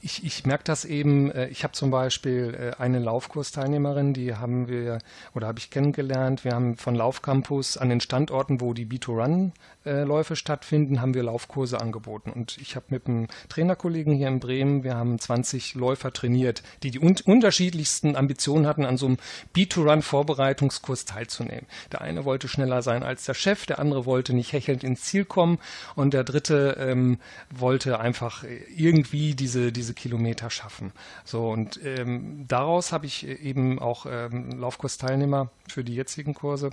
ich, 0.00 0.24
ich 0.24 0.44
merke 0.44 0.64
das 0.64 0.84
eben, 0.84 1.30
äh, 1.30 1.46
ich 1.48 1.62
habe 1.62 1.72
zum 1.72 1.90
Beispiel 1.90 2.72
äh, 2.74 2.82
eine 2.82 2.98
Laufkursteilnehmerin, 2.98 4.14
die 4.14 4.34
haben 4.34 4.68
wir 4.68 4.98
oder 5.34 5.46
habe 5.46 5.60
ich 5.60 5.70
kennengelernt. 5.70 6.44
Wir 6.44 6.52
haben 6.52 6.76
von 6.76 6.94
Laufcampus 6.94 7.76
an 7.76 7.88
den 7.88 8.00
Standorten, 8.00 8.60
wo 8.60 8.74
die 8.74 8.84
B2Run 8.84 9.52
äh, 9.81 9.81
Läufe 9.84 10.36
stattfinden, 10.36 11.00
haben 11.00 11.14
wir 11.14 11.22
Laufkurse 11.22 11.80
angeboten. 11.80 12.30
Und 12.30 12.58
ich 12.58 12.76
habe 12.76 12.86
mit 12.90 13.06
einem 13.06 13.28
Trainerkollegen 13.48 14.14
hier 14.14 14.28
in 14.28 14.40
Bremen, 14.40 14.84
wir 14.84 14.94
haben 14.94 15.18
20 15.18 15.74
Läufer 15.74 16.12
trainiert, 16.12 16.62
die 16.82 16.90
die 16.90 17.00
un 17.00 17.16
unterschiedlichsten 17.24 18.16
Ambitionen 18.16 18.66
hatten, 18.66 18.84
an 18.84 18.96
so 18.96 19.06
einem 19.06 19.18
B2Run-Vorbereitungskurs 19.54 21.04
teilzunehmen. 21.04 21.66
Der 21.90 22.00
eine 22.00 22.24
wollte 22.24 22.48
schneller 22.48 22.82
sein 22.82 23.02
als 23.02 23.24
der 23.24 23.34
Chef, 23.34 23.66
der 23.66 23.78
andere 23.78 24.06
wollte 24.06 24.34
nicht 24.34 24.52
hechelnd 24.52 24.84
ins 24.84 25.02
Ziel 25.02 25.24
kommen 25.24 25.58
und 25.94 26.14
der 26.14 26.24
dritte 26.24 26.76
ähm, 26.78 27.18
wollte 27.50 28.00
einfach 28.00 28.44
irgendwie 28.74 29.34
diese, 29.34 29.72
diese 29.72 29.94
Kilometer 29.94 30.50
schaffen. 30.50 30.92
So 31.24 31.50
und 31.50 31.80
ähm, 31.84 32.46
daraus 32.48 32.92
habe 32.92 33.06
ich 33.06 33.26
eben 33.26 33.78
auch 33.78 34.06
ähm, 34.08 34.50
Laufkursteilnehmer 34.52 35.50
für 35.68 35.84
die 35.84 35.94
jetzigen 35.94 36.34
Kurse 36.34 36.70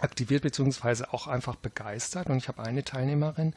aktiviert 0.00 0.42
beziehungsweise 0.42 1.12
auch 1.12 1.26
einfach 1.26 1.56
begeistert. 1.56 2.28
Und 2.28 2.38
ich 2.38 2.48
habe 2.48 2.62
eine 2.62 2.84
Teilnehmerin, 2.84 3.54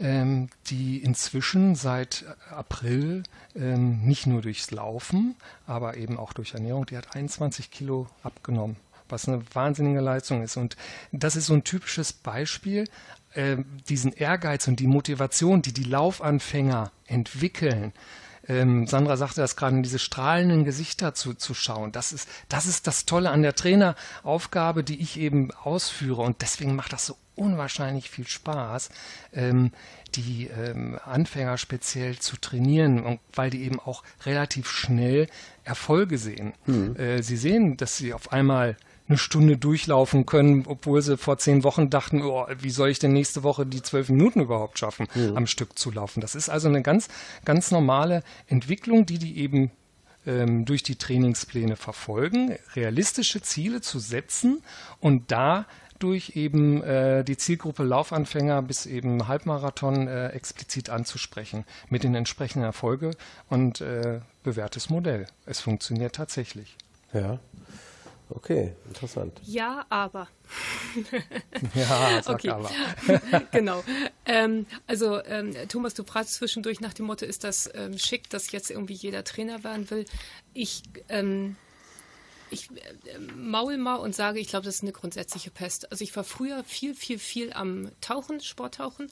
ähm, 0.00 0.48
die 0.66 1.02
inzwischen 1.02 1.74
seit 1.74 2.24
April 2.50 3.22
ähm, 3.54 4.02
nicht 4.04 4.26
nur 4.26 4.42
durchs 4.42 4.70
Laufen, 4.70 5.36
aber 5.66 5.96
eben 5.96 6.18
auch 6.18 6.32
durch 6.32 6.54
Ernährung, 6.54 6.86
die 6.86 6.96
hat 6.96 7.14
21 7.14 7.70
Kilo 7.70 8.06
abgenommen, 8.22 8.76
was 9.08 9.28
eine 9.28 9.42
wahnsinnige 9.54 10.00
Leistung 10.00 10.42
ist. 10.42 10.56
Und 10.56 10.76
das 11.12 11.36
ist 11.36 11.46
so 11.46 11.54
ein 11.54 11.64
typisches 11.64 12.12
Beispiel, 12.12 12.88
äh, 13.34 13.58
diesen 13.88 14.12
Ehrgeiz 14.12 14.68
und 14.68 14.80
die 14.80 14.86
Motivation, 14.86 15.62
die 15.62 15.72
die 15.72 15.84
Laufanfänger 15.84 16.90
entwickeln, 17.06 17.92
ähm, 18.48 18.86
Sandra 18.86 19.16
sagte 19.16 19.40
das 19.40 19.56
gerade, 19.56 19.80
diese 19.82 19.98
strahlenden 19.98 20.64
Gesichter 20.64 21.14
zu, 21.14 21.34
zu 21.34 21.54
schauen. 21.54 21.92
Das 21.92 22.12
ist, 22.12 22.28
das 22.48 22.66
ist 22.66 22.86
das 22.86 23.06
Tolle 23.06 23.30
an 23.30 23.42
der 23.42 23.54
Traineraufgabe, 23.54 24.82
die 24.82 25.00
ich 25.00 25.18
eben 25.18 25.50
ausführe. 25.52 26.22
Und 26.22 26.42
deswegen 26.42 26.74
macht 26.74 26.92
das 26.92 27.06
so 27.06 27.16
unwahrscheinlich 27.34 28.10
viel 28.10 28.26
Spaß, 28.26 28.90
ähm, 29.32 29.72
die 30.14 30.48
ähm, 30.48 30.98
Anfänger 31.04 31.56
speziell 31.56 32.18
zu 32.18 32.36
trainieren, 32.36 33.04
und 33.04 33.20
weil 33.32 33.50
die 33.50 33.62
eben 33.62 33.80
auch 33.80 34.02
relativ 34.26 34.70
schnell 34.70 35.28
Erfolge 35.64 36.18
sehen. 36.18 36.52
Mhm. 36.66 36.96
Äh, 36.96 37.22
sie 37.22 37.36
sehen, 37.36 37.76
dass 37.76 37.96
sie 37.96 38.12
auf 38.12 38.32
einmal 38.32 38.76
eine 39.12 39.18
Stunde 39.18 39.56
durchlaufen 39.58 40.26
können, 40.26 40.64
obwohl 40.66 41.02
sie 41.02 41.16
vor 41.16 41.38
zehn 41.38 41.64
Wochen 41.64 41.90
dachten, 41.90 42.22
oh, 42.22 42.46
wie 42.58 42.70
soll 42.70 42.88
ich 42.88 42.98
denn 42.98 43.12
nächste 43.12 43.42
Woche 43.42 43.66
die 43.66 43.82
zwölf 43.82 44.08
Minuten 44.08 44.40
überhaupt 44.40 44.78
schaffen, 44.78 45.06
mhm. 45.14 45.36
am 45.36 45.46
Stück 45.46 45.78
zu 45.78 45.90
laufen. 45.90 46.20
Das 46.20 46.34
ist 46.34 46.48
also 46.48 46.68
eine 46.68 46.82
ganz, 46.82 47.08
ganz 47.44 47.70
normale 47.70 48.22
Entwicklung, 48.46 49.06
die 49.06 49.18
die 49.18 49.38
eben 49.38 49.70
ähm, 50.26 50.64
durch 50.64 50.82
die 50.82 50.96
Trainingspläne 50.96 51.76
verfolgen, 51.76 52.56
realistische 52.74 53.42
Ziele 53.42 53.80
zu 53.82 53.98
setzen 53.98 54.62
und 55.00 55.30
da 55.30 55.66
durch 55.98 56.34
eben 56.34 56.82
äh, 56.82 57.22
die 57.22 57.36
Zielgruppe 57.36 57.84
Laufanfänger 57.84 58.62
bis 58.62 58.86
eben 58.86 59.28
Halbmarathon 59.28 60.08
äh, 60.08 60.28
explizit 60.28 60.90
anzusprechen 60.90 61.64
mit 61.90 62.02
den 62.02 62.14
entsprechenden 62.14 62.64
Erfolge 62.64 63.12
und 63.48 63.80
äh, 63.80 64.20
bewährtes 64.42 64.90
Modell. 64.90 65.26
Es 65.46 65.60
funktioniert 65.60 66.16
tatsächlich. 66.16 66.76
Ja. 67.12 67.38
Okay, 68.34 68.72
interessant. 68.86 69.40
Ja, 69.44 69.84
aber. 69.90 70.28
ja, 71.74 72.22
sag 72.22 72.34
okay. 72.34 72.48
aber. 72.48 72.70
genau. 73.52 73.84
Ähm, 74.24 74.66
also, 74.86 75.22
ähm, 75.24 75.54
Thomas, 75.68 75.94
du 75.94 76.04
fragst 76.04 76.34
zwischendurch 76.34 76.80
nach 76.80 76.94
dem 76.94 77.06
Motto, 77.06 77.26
ist 77.26 77.44
das 77.44 77.70
ähm, 77.74 77.98
schick, 77.98 78.30
dass 78.30 78.50
jetzt 78.50 78.70
irgendwie 78.70 78.94
jeder 78.94 79.24
Trainer 79.24 79.64
werden 79.64 79.90
will? 79.90 80.06
Ich 80.54 80.82
ähm, 81.08 81.56
ich 82.52 82.70
äh, 82.70 83.18
maul 83.36 83.76
mal 83.78 83.96
und 83.96 84.14
sage, 84.14 84.38
ich 84.38 84.48
glaube, 84.48 84.64
das 84.64 84.76
ist 84.76 84.82
eine 84.82 84.92
grundsätzliche 84.92 85.50
Pest. 85.50 85.90
Also 85.90 86.04
ich 86.04 86.14
war 86.14 86.24
früher 86.24 86.62
viel, 86.64 86.94
viel, 86.94 87.18
viel 87.18 87.52
am 87.52 87.90
Tauchen, 88.00 88.40
Sporttauchen. 88.40 89.10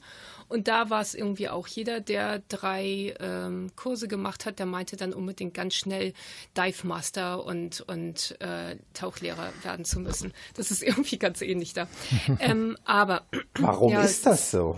Und 0.51 0.67
da 0.67 0.89
war 0.89 1.01
es 1.01 1.15
irgendwie 1.15 1.47
auch 1.47 1.65
jeder, 1.65 2.01
der 2.01 2.39
drei 2.49 3.15
ähm, 3.21 3.71
Kurse 3.77 4.09
gemacht 4.09 4.45
hat, 4.45 4.59
der 4.59 4.65
meinte 4.65 4.97
dann 4.97 5.13
unbedingt 5.13 5.53
ganz 5.53 5.75
schnell 5.75 6.13
Dive 6.57 6.85
Master 6.85 7.45
und, 7.45 7.79
und 7.87 8.35
äh, 8.41 8.75
Tauchlehrer 8.93 9.53
werden 9.63 9.85
zu 9.85 10.01
müssen. 10.01 10.33
Das 10.55 10.69
ist 10.69 10.83
irgendwie 10.83 11.17
ganz 11.17 11.41
ähnlich 11.41 11.73
da. 11.73 11.87
ähm, 12.39 12.77
aber 12.83 13.25
warum 13.59 13.93
ja, 13.93 14.01
ist 14.01 14.25
das 14.25 14.51
so? 14.51 14.77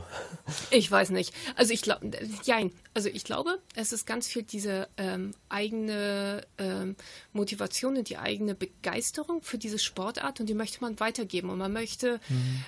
Ich 0.69 0.91
weiß 0.91 1.09
nicht. 1.09 1.33
Also 1.55 1.73
ich 1.73 1.81
glaube, 1.81 2.11
ja, 2.43 2.57
also 2.93 3.09
ich 3.09 3.23
glaube, 3.23 3.57
es 3.73 3.93
ist 3.93 4.05
ganz 4.05 4.27
viel 4.27 4.43
diese 4.43 4.87
ähm, 4.97 5.33
eigene 5.49 6.45
ähm, 6.59 6.95
Motivation 7.31 7.97
und 7.97 8.09
die 8.09 8.17
eigene 8.19 8.53
Begeisterung 8.53 9.41
für 9.41 9.57
diese 9.57 9.79
Sportart 9.79 10.39
und 10.39 10.47
die 10.47 10.53
möchte 10.53 10.81
man 10.81 10.99
weitergeben 10.99 11.49
und 11.49 11.57
man 11.57 11.73
möchte 11.73 12.19
mhm. 12.29 12.63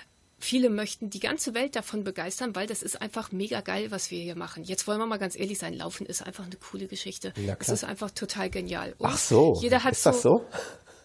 Viele 0.46 0.70
möchten 0.70 1.10
die 1.10 1.18
ganze 1.18 1.54
Welt 1.54 1.74
davon 1.74 2.04
begeistern, 2.04 2.54
weil 2.54 2.68
das 2.68 2.84
ist 2.84 3.02
einfach 3.02 3.32
mega 3.32 3.62
geil, 3.62 3.90
was 3.90 4.12
wir 4.12 4.22
hier 4.22 4.36
machen. 4.36 4.62
Jetzt 4.62 4.86
wollen 4.86 5.00
wir 5.00 5.06
mal 5.06 5.18
ganz 5.18 5.36
ehrlich 5.36 5.58
sein, 5.58 5.74
Laufen 5.74 6.06
ist 6.06 6.24
einfach 6.24 6.44
eine 6.44 6.54
coole 6.54 6.86
Geschichte. 6.86 7.32
Ja, 7.36 7.56
es 7.58 7.68
ist 7.68 7.82
einfach 7.82 8.12
total 8.12 8.48
genial. 8.48 8.94
Und 8.98 9.08
Ach 9.08 9.18
so, 9.18 9.58
jeder 9.60 9.82
hat 9.82 9.90
ist 9.90 10.06
das 10.06 10.22
so? 10.22 10.44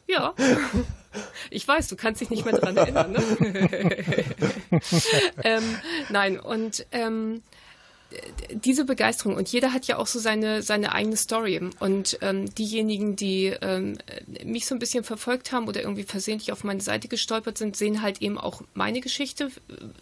Ja, 0.08 0.36
ich 1.50 1.68
weiß, 1.68 1.88
du 1.88 1.96
kannst 1.96 2.22
dich 2.22 2.30
nicht 2.30 2.46
mehr 2.46 2.54
daran 2.56 2.78
erinnern. 2.78 3.14
Ne? 3.14 4.36
ähm, 5.44 5.64
nein, 6.10 6.40
und 6.40 6.86
ähm, 6.92 7.42
diese 8.52 8.86
Begeisterung 8.86 9.36
und 9.36 9.50
jeder 9.50 9.74
hat 9.74 9.88
ja 9.88 9.98
auch 9.98 10.08
so 10.08 10.20
seine, 10.20 10.62
seine 10.62 10.94
eigene 10.94 11.16
Story 11.16 11.62
und 11.80 12.18
ähm, 12.22 12.54
diejenigen, 12.56 13.16
die 13.16 13.48
ähm, 13.62 13.98
mich 14.44 14.66
so 14.66 14.76
ein 14.76 14.80
bisschen 14.80 15.04
verfolgt 15.04 15.52
haben 15.52 15.68
oder 15.68 15.82
irgendwie 15.82 16.04
versehentlich 16.04 16.52
auf 16.52 16.64
meine 16.64 16.82
Seite 16.82 17.08
gestolpert 17.08 17.58
sind, 17.58 17.76
sehen 17.76 18.02
halt 18.02 18.22
eben 18.22 18.38
auch 18.38 18.62
meine 18.74 19.02
Geschichte. 19.02 19.52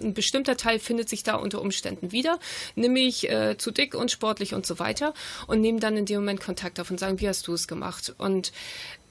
Ein 0.01 0.13
bestimmter 0.13 0.57
Teil 0.57 0.79
findet 0.79 1.09
sich 1.09 1.23
da 1.23 1.35
unter 1.35 1.61
Umständen 1.61 2.11
wieder, 2.11 2.39
nämlich 2.75 3.29
äh, 3.29 3.57
zu 3.57 3.71
dick 3.71 3.95
und 3.95 4.11
sportlich 4.11 4.53
und 4.53 4.65
so 4.65 4.79
weiter 4.79 5.13
und 5.47 5.61
nehmen 5.61 5.79
dann 5.79 5.97
in 5.97 6.05
dem 6.05 6.21
Moment 6.21 6.41
Kontakt 6.41 6.79
auf 6.79 6.89
und 6.89 6.99
sagen, 6.99 7.19
wie 7.19 7.27
hast 7.27 7.47
du 7.47 7.53
es 7.53 7.67
gemacht? 7.67 8.13
Und 8.17 8.51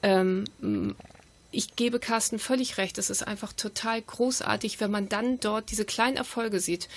ähm, 0.02 0.44
ich 1.50 1.76
gebe 1.76 1.98
Carsten 1.98 2.38
völlig 2.38 2.76
recht. 2.76 2.98
Es 2.98 3.08
ist 3.08 3.26
einfach 3.26 3.54
total 3.54 4.02
großartig, 4.02 4.80
wenn 4.80 4.90
man 4.90 5.08
dann 5.08 5.40
dort 5.40 5.70
diese 5.70 5.86
kleinen 5.86 6.18
Erfolge 6.18 6.60
sieht. 6.60 6.88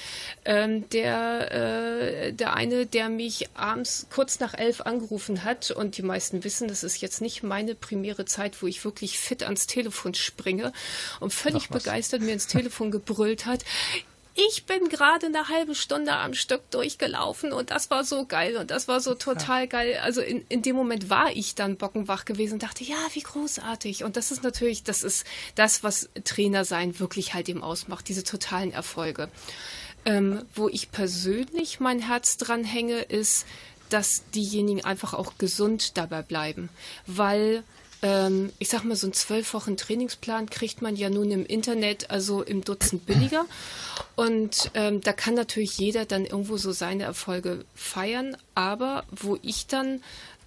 Ähm, 0.43 0.89
der, 0.89 1.51
äh, 1.51 2.33
der 2.33 2.53
eine, 2.53 2.85
der 2.85 3.07
mich 3.09 3.49
abends 3.53 4.07
kurz 4.09 4.39
nach 4.39 4.53
elf 4.53 4.81
angerufen 4.81 5.45
hat 5.45 5.71
und 5.71 5.97
die 5.97 6.01
meisten 6.01 6.43
wissen, 6.43 6.67
das 6.67 6.83
ist 6.83 6.99
jetzt 6.99 7.21
nicht 7.21 7.43
meine 7.43 7.75
primäre 7.75 8.25
Zeit, 8.25 8.61
wo 8.61 8.67
ich 8.67 8.83
wirklich 8.83 9.19
fit 9.19 9.43
ans 9.43 9.67
Telefon 9.67 10.13
springe 10.15 10.73
und 11.21 11.33
völlig 11.33 11.69
begeistert 11.69 12.21
mir 12.21 12.33
ins 12.33 12.47
Telefon 12.47 12.91
gebrüllt 12.91 13.45
hat 13.45 13.63
ich 14.33 14.65
bin 14.65 14.87
gerade 14.87 15.27
eine 15.27 15.49
halbe 15.49 15.75
Stunde 15.75 16.13
am 16.13 16.33
Stück 16.33 16.69
durchgelaufen 16.71 17.51
und 17.51 17.71
das 17.71 17.89
war 17.89 18.03
so 18.03 18.25
geil 18.25 18.55
und 18.57 18.71
das 18.71 18.87
war 18.87 19.01
so 19.01 19.13
total 19.13 19.67
geil. 19.67 19.99
Also 20.01 20.21
in, 20.21 20.45
in 20.47 20.61
dem 20.61 20.75
Moment 20.75 21.09
war 21.09 21.31
ich 21.31 21.55
dann 21.55 21.75
bockenwach 21.75 22.25
gewesen 22.25 22.53
und 22.53 22.63
dachte, 22.63 22.83
ja, 22.83 22.97
wie 23.13 23.21
großartig. 23.21 24.03
Und 24.03 24.15
das 24.15 24.31
ist 24.31 24.43
natürlich, 24.43 24.83
das 24.83 25.03
ist 25.03 25.25
das, 25.55 25.83
was 25.83 26.09
Trainer 26.23 26.63
sein 26.63 26.99
wirklich 26.99 27.33
halt 27.33 27.49
eben 27.49 27.63
ausmacht, 27.63 28.07
diese 28.07 28.23
totalen 28.23 28.71
Erfolge. 28.71 29.29
Ähm, 30.03 30.45
wo 30.55 30.67
ich 30.67 30.91
persönlich 30.91 31.79
mein 31.79 31.99
Herz 31.99 32.37
dran 32.37 32.63
hänge, 32.63 33.01
ist, 33.01 33.45
dass 33.89 34.23
diejenigen 34.31 34.83
einfach 34.85 35.13
auch 35.13 35.33
gesund 35.37 35.97
dabei 35.97 36.21
bleiben, 36.21 36.69
weil 37.05 37.63
ähm, 38.01 38.51
ich 38.59 38.69
sag 38.69 38.83
mal, 38.83 38.95
so 38.95 39.07
einen 39.07 39.13
zwölf 39.13 39.53
Wochen 39.53 39.77
Trainingsplan 39.77 40.49
kriegt 40.49 40.81
man 40.81 40.95
ja 40.95 41.09
nun 41.09 41.29
im 41.31 41.45
Internet, 41.45 42.09
also 42.09 42.41
im 42.41 42.63
Dutzend 42.63 43.05
billiger. 43.05 43.45
Und 44.15 44.71
ähm, 44.73 45.01
da 45.01 45.13
kann 45.13 45.35
natürlich 45.35 45.77
jeder 45.77 46.05
dann 46.05 46.25
irgendwo 46.25 46.57
so 46.57 46.71
seine 46.71 47.03
Erfolge 47.03 47.65
feiern. 47.75 48.35
Aber 48.55 49.03
wo 49.11 49.37
ich 49.41 49.67
dann 49.67 50.01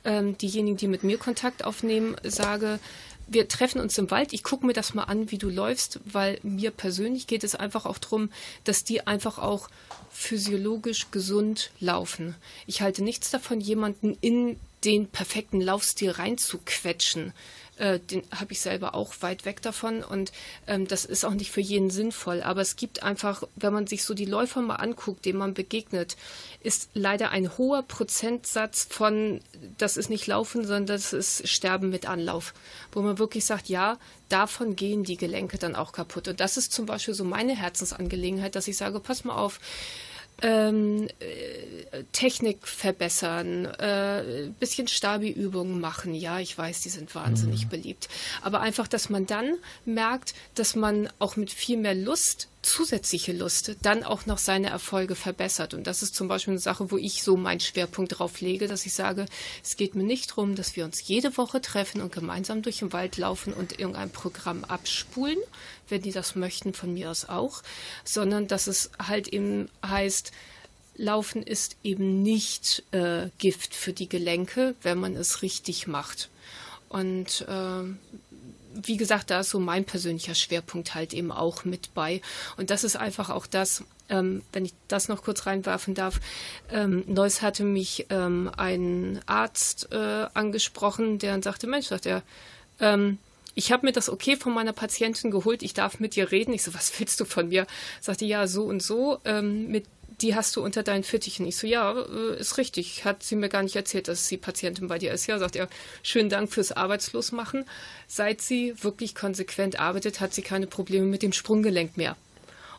ähm, 0.05 0.37
diejenigen, 0.37 0.77
die 0.77 0.89
mit 0.89 1.05
mir 1.05 1.19
Kontakt 1.19 1.65
aufnehmen, 1.65 2.17
sage, 2.25 2.81
wir 3.27 3.49
treffen 3.49 3.81
uns 3.81 3.97
im 3.99 4.11
Wald, 4.11 4.33
ich 4.33 4.43
gucke 4.43 4.67
mir 4.67 4.75
das 4.75 4.95
mal 4.95 5.05
an, 5.05 5.31
wie 5.31 5.39
du 5.39 5.49
läufst, 5.49 6.01
weil 6.05 6.39
mir 6.43 6.71
persönlich 6.71 7.27
geht 7.27 7.45
es 7.45 7.55
einfach 7.55 7.87
auch 7.87 7.99
darum, 7.99 8.31
dass 8.65 8.85
die 8.85 9.07
einfach 9.07 9.39
auch 9.39 9.69
physiologisch 10.11 11.11
gesund 11.11 11.71
laufen. 11.81 12.35
Ich 12.67 12.83
halte 12.83 13.03
nichts 13.03 13.31
davon, 13.31 13.61
jemanden 13.61 14.17
in 14.21 14.59
den 14.85 15.09
perfekten 15.09 15.61
Laufstil 15.61 16.11
reinzuquetschen. 16.11 17.33
Äh, 17.77 17.99
den 17.99 18.23
habe 18.31 18.53
ich 18.53 18.61
selber 18.61 18.95
auch 18.95 19.15
weit 19.21 19.45
weg 19.45 19.61
davon 19.61 20.05
und 20.05 20.31
ähm, 20.69 20.87
das 20.87 21.05
ist 21.05 21.25
auch 21.25 21.35
nicht 21.35 21.51
für 21.51 21.61
jeden 21.61 21.91
sinnvoll. 21.91 22.41
Aber 22.43 22.61
es 22.61 22.77
gibt 22.77 23.03
einfach, 23.03 23.43
wenn 23.57 23.73
man 23.73 23.89
sich 23.89 24.05
so 24.05 24.15
die 24.15 24.27
Läufer 24.27 24.63
mal 24.63 24.77
anguckt, 24.77 25.25
denen 25.25 25.41
man 25.41 25.55
begegnet, 25.55 26.17
ist 26.61 26.91
leider 26.95 27.31
ein 27.31 27.59
hoher 27.59 27.83
Prozentsatz 27.83 28.87
von, 28.89 29.41
das 29.77 29.97
ist 29.97 30.09
nicht 30.09 30.29
Laufen, 30.29 30.63
sondern 30.63 30.87
das 30.87 31.13
ist 31.13 31.49
Sterben 31.49 31.91
mit 31.91 32.09
Anlauf, 32.09 32.55
wo 32.93 33.03
man 33.03 33.19
wirklich 33.19 33.45
sagt, 33.45 33.69
ja, 33.69 33.99
davon 34.29 34.77
gehen 34.77 35.03
die 35.03 35.17
Gelenke 35.17 35.59
dann 35.59 35.75
auch 35.75 35.91
kaputt. 35.93 36.29
Und 36.29 36.39
das 36.39 36.57
ist 36.57 36.73
zum 36.73 36.87
Beispiel 36.87 37.15
so 37.15 37.25
meine 37.25 37.57
Herzensangelegenheit, 37.57 38.55
dass 38.55 38.69
ich 38.69 38.77
sage, 38.77 39.01
pass 39.01 39.25
mal 39.25 39.35
auf, 39.35 39.59
ähm, 40.43 41.09
äh, 41.21 42.05
Technik 42.13 42.67
verbessern, 42.67 43.67
äh, 43.67 44.51
bisschen 44.59 44.89
Stabi-Übungen 44.89 45.81
machen. 45.81 46.15
Ja, 46.15 46.39
ich 46.41 46.57
weiß, 46.57 46.81
die 46.81 46.89
sind 46.89 47.15
wahnsinnig 47.15 47.67
mhm. 47.67 47.69
beliebt. 47.71 48.09
Aber 48.43 48.61
einfach, 48.61 48.89
dass 48.89 49.11
man 49.11 49.27
dann 49.27 49.57
merkt, 49.85 50.35
dass 50.55 50.75
man 50.77 51.09
auch 51.19 51.37
mit 51.37 51.51
viel 51.51 51.77
mehr 51.77 51.95
Lust 51.95 52.49
zusätzliche 52.65 53.33
Lust 53.33 53.77
dann 53.83 54.03
auch 54.05 54.27
noch 54.27 54.39
seine 54.39 54.71
Erfolge 54.71 55.15
verbessert. 55.15 55.75
Und 55.75 55.87
das 55.87 56.03
ist 56.03 56.15
zum 56.15 56.29
Beispiel 56.29 56.53
eine 56.53 56.61
Sache, 56.61 56.91
wo 56.91 56.97
ich 56.97 57.23
so 57.23 57.37
meinen 57.37 57.61
Schwerpunkt 57.61 58.19
drauf 58.19 58.41
lege, 58.41 58.67
dass 58.67 58.87
ich 58.87 58.95
sage, 58.95 59.27
es 59.63 59.77
geht 59.77 59.95
mir 59.95 60.03
nicht 60.03 60.31
darum, 60.31 60.55
dass 60.55 60.77
wir 60.77 60.85
uns 60.85 61.07
jede 61.07 61.37
Woche 61.37 61.61
treffen 61.61 62.01
und 62.01 62.13
gemeinsam 62.13 62.63
durch 62.63 62.79
den 62.79 62.93
Wald 62.93 63.17
laufen 63.17 63.53
und 63.53 63.79
irgendein 63.79 64.11
Programm 64.11 64.65
abspulen, 64.65 65.39
wenn 65.89 66.03
die 66.03 66.13
das 66.13 66.35
möchten, 66.35 66.75
von 66.75 66.93
mir 66.93 67.11
aus 67.11 67.29
auch, 67.29 67.63
sondern 68.05 68.49
dass 68.49 68.67
es 68.67 68.91
halt 68.99 69.29
eben 69.29 69.69
heißt, 69.87 70.33
Laufen 70.97 71.43
ist 71.43 71.77
eben 71.83 72.23
nicht 72.23 72.85
äh, 72.93 73.29
Gift 73.39 73.75
für 73.75 73.93
die 73.93 74.09
Gelenke, 74.09 74.77
wenn 74.83 74.99
man 74.99 75.17
es 75.17 75.43
richtig 75.43 75.89
macht. 75.89 76.29
Und 76.89 77.45
äh, 77.49 77.83
wie 78.75 78.97
gesagt, 78.97 79.31
da 79.31 79.41
ist 79.41 79.51
so 79.51 79.61
mein 79.61 79.85
persönlicher 79.85 80.35
Schwerpunkt 80.35 80.95
halt 80.95 81.13
eben 81.15 81.33
auch 81.33 81.65
mit 81.65 81.95
bei. 81.95 82.21
Und 82.57 82.71
das 82.71 82.85
ist 82.85 82.97
einfach 82.97 83.31
auch 83.31 83.47
das, 83.47 83.85
ähm, 84.09 84.43
wenn 84.53 84.65
ich 84.65 84.75
das 84.89 85.09
noch 85.09 85.23
kurz 85.23 85.47
reinwerfen 85.47 85.95
darf. 85.95 86.21
Ähm, 86.71 87.05
Neuss 87.07 87.43
hatte 87.43 87.65
mich 87.65 88.07
ähm, 88.11 88.51
ein 88.57 89.21
Arzt 89.27 89.89
äh, 89.93 90.27
angesprochen, 90.35 91.19
der 91.19 91.33
dann 91.33 91.43
sagte, 91.43 91.67
Mensch, 91.67 91.87
sagt 91.87 92.07
er, 92.07 92.23
ähm, 92.81 93.19
ich 93.55 93.71
habe 93.71 93.87
mir 93.87 93.93
das 93.93 94.11
okay 94.11 94.37
von 94.37 94.53
meiner 94.53 94.73
Patientin 94.73 95.31
geholt, 95.31 95.63
ich 95.63 95.75
darf 95.75 96.01
mit 96.01 96.17
dir 96.17 96.33
reden. 96.33 96.53
Ich 96.53 96.65
so, 96.65 96.75
was 96.75 96.99
willst 96.99 97.21
du 97.21 97.25
von 97.25 97.49
mir? 97.49 97.67
Sagte, 98.01 98.25
ja, 98.25 98.47
so 98.47 98.65
und 98.65 98.83
so, 98.83 99.19
ähm, 99.25 99.69
mit 99.69 99.87
die 100.21 100.35
hast 100.35 100.57
du 100.57 100.63
unter 100.63 100.83
deinen 100.83 101.05
Fittichen. 101.05 101.47
Ich 101.47 101.57
so, 101.57 101.67
ja, 101.67 101.93
äh, 101.93 102.39
ist 102.39 102.59
richtig. 102.59 103.05
Hat 103.05 103.23
sie 103.23 103.37
mir 103.37 103.49
gar 103.49 103.63
nicht 103.63 103.77
erzählt, 103.77 104.09
dass 104.09 104.29
sie 104.29 104.37
Patientin 104.37 104.89
bei 104.89 104.99
dir 104.99 105.13
ist. 105.13 105.27
Ja, 105.27 105.39
sagt 105.39 105.57
er, 105.57 105.69
schönen 106.03 106.29
Dank 106.29 106.53
fürs 106.53 106.73
Arbeitslosmachen. 106.73 107.65
Seit 108.07 108.41
sie 108.41 108.75
wirklich 108.83 109.15
konsequent 109.15 109.79
arbeitet, 109.79 110.21
hat 110.21 110.35
sie 110.35 110.43
keine 110.43 110.67
Probleme 110.67 111.07
mit 111.07 111.23
dem 111.23 111.33
Sprunggelenk 111.33 111.97
mehr. 111.97 112.17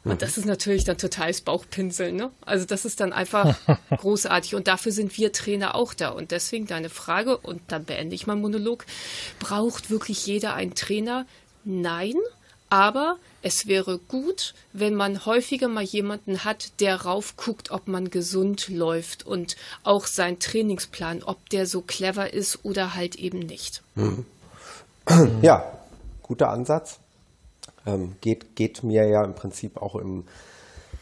Und 0.04 0.14
mhm. 0.14 0.18
das 0.20 0.38
ist 0.38 0.46
natürlich 0.46 0.84
dann 0.84 0.98
totales 0.98 1.42
Bauchpinseln. 1.42 2.16
Ne? 2.16 2.32
Also 2.46 2.66
das 2.66 2.86
ist 2.86 3.00
dann 3.00 3.12
einfach 3.12 3.58
großartig. 3.90 4.56
Und 4.56 4.68
dafür 4.68 4.92
sind 4.92 5.18
wir 5.18 5.32
Trainer 5.32 5.76
auch 5.76 5.94
da. 5.94 6.10
Und 6.10 6.32
deswegen 6.32 6.68
deine 6.68 6.90
Frage, 6.90 7.38
und 7.38 7.62
dann 7.68 7.86
beende 7.86 8.16
ich 8.16 8.28
meinen 8.28 8.42
Monolog, 8.42 8.86
braucht 9.40 9.90
wirklich 9.90 10.26
jeder 10.26 10.54
einen 10.54 10.76
Trainer? 10.76 11.26
Nein, 11.64 12.14
aber 12.70 13.18
es 13.46 13.68
wäre 13.68 14.00
gut, 14.00 14.56
wenn 14.74 14.96
man 14.96 15.24
häufiger 15.28 15.68
mal 15.68 15.84
jemanden 15.84 16.44
hat, 16.44 16.82
der 16.82 17.04
raufguckt, 17.04 17.70
ob 17.70 17.88
man 17.88 18.10
gesund 18.10 18.70
läuft 18.70 19.24
und 19.24 19.56
auch 19.84 20.08
sein 20.08 20.40
Trainingsplan, 20.40 21.22
ob 21.22 21.48
der 21.52 21.68
so 21.68 21.82
clever 21.82 22.34
ist 22.34 22.66
oder 22.66 22.96
halt 22.96 23.18
eben 23.18 23.38
nicht. 23.38 23.84
Mhm. 23.94 24.26
Ja, 25.44 25.64
guter 26.24 26.50
Ansatz. 26.50 27.00
Ähm, 27.86 28.16
geht, 28.20 28.56
geht 28.56 28.82
mir 28.82 29.08
ja 29.08 29.24
im 29.24 29.36
Prinzip 29.36 29.80
auch 29.80 29.94
im 29.94 30.24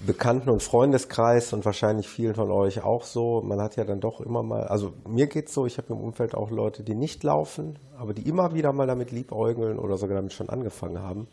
Bekannten- 0.02 0.49
und 0.49 0.61
Freundeskreis 0.61 1.53
und 1.53 1.64
wahrscheinlich 1.64 2.10
vielen 2.10 2.36
von 2.36 2.52
euch 2.52 2.84
auch 2.84 3.06
so. 3.06 3.41
Man 3.41 3.61
hat 3.61 3.78
ja 3.78 3.86
dann 3.86 4.02
doch 4.02 4.20
immer 4.20 4.44
mal, 4.44 4.68
also 4.68 4.91
mir 5.07 5.28
geht 5.28 5.48
es 5.48 5.53
so, 5.53 5.65
ich 5.65 5.78
habe 5.78 5.94
im 5.94 6.02
Umfeld 6.02 6.36
auch 6.36 6.52
Leute, 6.52 6.84
die 6.84 6.95
nicht 6.95 7.24
laufen, 7.24 7.80
aber 7.98 8.14
die 8.14 8.28
immer 8.28 8.53
wieder 8.53 8.74
mal 8.74 8.86
damit 8.86 9.11
liebäugeln 9.11 9.80
oder 9.80 9.95
sogar 9.98 10.18
damit 10.18 10.34
schon 10.34 10.49
angefangen 10.49 10.99
haben. 10.99 11.30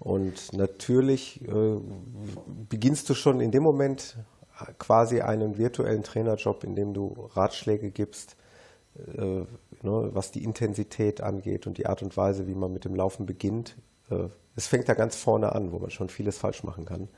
Und 0.00 0.52
natürlich 0.52 1.42
äh, 1.48 1.80
beginnst 2.68 3.08
du 3.08 3.14
schon 3.14 3.40
in 3.40 3.50
dem 3.50 3.62
Moment 3.62 4.18
quasi 4.78 5.20
einen 5.20 5.58
virtuellen 5.58 6.02
Trainerjob, 6.02 6.64
in 6.64 6.74
dem 6.74 6.94
du 6.94 7.28
Ratschläge 7.34 7.90
gibst, 7.90 8.36
äh, 8.96 9.20
ne, 9.20 9.46
was 9.82 10.30
die 10.30 10.44
Intensität 10.44 11.20
angeht 11.20 11.66
und 11.66 11.78
die 11.78 11.86
Art 11.86 12.02
und 12.02 12.16
Weise, 12.16 12.46
wie 12.46 12.54
man 12.54 12.72
mit 12.72 12.84
dem 12.84 12.94
Laufen 12.94 13.26
beginnt. 13.26 13.76
Äh, 14.10 14.28
es 14.54 14.66
fängt 14.66 14.88
da 14.88 14.94
ganz 14.94 15.16
vorne 15.16 15.52
an, 15.54 15.72
wo 15.72 15.78
man 15.78 15.90
schon 15.90 16.08
vieles 16.08 16.38
falsch 16.38 16.62
machen 16.62 16.86
kann. 16.86 17.08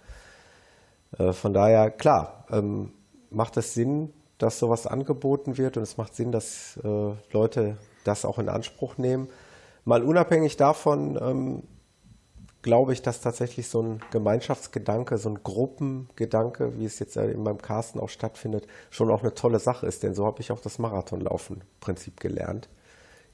Äh, 1.18 1.32
von 1.32 1.52
daher, 1.52 1.90
klar, 1.90 2.46
ähm, 2.50 2.92
macht 3.30 3.56
es 3.56 3.74
Sinn, 3.74 4.12
dass 4.38 4.58
sowas 4.58 4.86
angeboten 4.86 5.58
wird 5.58 5.76
und 5.76 5.82
es 5.82 5.96
macht 5.96 6.14
Sinn, 6.14 6.32
dass 6.32 6.78
äh, 6.82 7.12
Leute 7.32 7.76
das 8.04 8.24
auch 8.24 8.38
in 8.38 8.48
Anspruch 8.48 8.98
nehmen. 8.98 9.28
Mal 9.84 10.02
unabhängig 10.02 10.56
davon, 10.56 11.18
ähm, 11.20 11.62
glaube 12.62 12.92
ich, 12.92 13.02
dass 13.02 13.20
tatsächlich 13.20 13.68
so 13.68 13.82
ein 13.82 14.00
Gemeinschaftsgedanke, 14.10 15.18
so 15.18 15.28
ein 15.28 15.42
Gruppengedanke, 15.42 16.78
wie 16.78 16.84
es 16.84 16.98
jetzt 16.98 17.16
in 17.16 17.42
meinem 17.42 17.62
Carsten 17.62 18.00
auch 18.00 18.08
stattfindet, 18.08 18.66
schon 18.90 19.10
auch 19.10 19.22
eine 19.22 19.34
tolle 19.34 19.60
Sache 19.60 19.86
ist. 19.86 20.02
Denn 20.02 20.14
so 20.14 20.26
habe 20.26 20.40
ich 20.40 20.50
auch 20.50 20.60
das 20.60 20.78
Marathonlaufen-Prinzip 20.78 22.18
gelernt. 22.18 22.68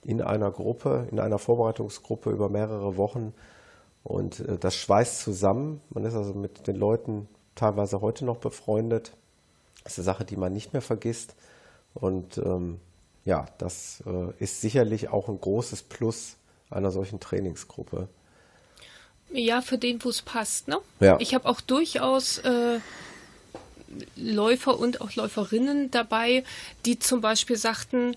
In 0.02 0.20
einer 0.20 0.50
Gruppe, 0.50 1.08
in 1.10 1.18
einer 1.18 1.38
Vorbereitungsgruppe 1.38 2.30
über 2.30 2.48
mehrere 2.50 2.96
Wochen. 2.96 3.32
Und 4.02 4.40
äh, 4.40 4.58
das 4.58 4.74
schweißt 4.76 5.20
zusammen. 5.20 5.80
Man 5.88 6.04
ist 6.04 6.14
also 6.14 6.34
mit 6.34 6.66
den 6.66 6.76
Leuten 6.76 7.28
teilweise 7.54 8.02
heute 8.02 8.26
noch 8.26 8.36
befreundet. 8.36 9.16
Das 9.82 9.94
ist 9.94 10.00
eine 10.00 10.04
Sache, 10.04 10.24
die 10.24 10.36
man 10.36 10.52
nicht 10.52 10.72
mehr 10.74 10.82
vergisst. 10.82 11.34
Und 11.94 12.38
ähm, 12.38 12.80
ja, 13.24 13.46
das 13.56 14.02
äh, 14.06 14.32
ist 14.38 14.60
sicherlich 14.60 15.08
auch 15.08 15.28
ein 15.28 15.40
großes 15.40 15.84
Plus 15.84 16.36
einer 16.68 16.90
solchen 16.90 17.20
Trainingsgruppe. 17.20 18.08
Ja, 19.30 19.62
für 19.62 19.78
den, 19.78 20.02
wo 20.04 20.10
es 20.10 20.22
passt. 20.22 20.68
Ne? 20.68 20.78
Ja. 21.00 21.16
Ich 21.20 21.34
habe 21.34 21.48
auch 21.48 21.60
durchaus 21.60 22.38
äh, 22.38 22.78
Läufer 24.16 24.78
und 24.78 25.00
auch 25.00 25.14
Läuferinnen 25.14 25.90
dabei, 25.90 26.44
die 26.84 26.98
zum 26.98 27.20
Beispiel 27.20 27.56
sagten, 27.56 28.14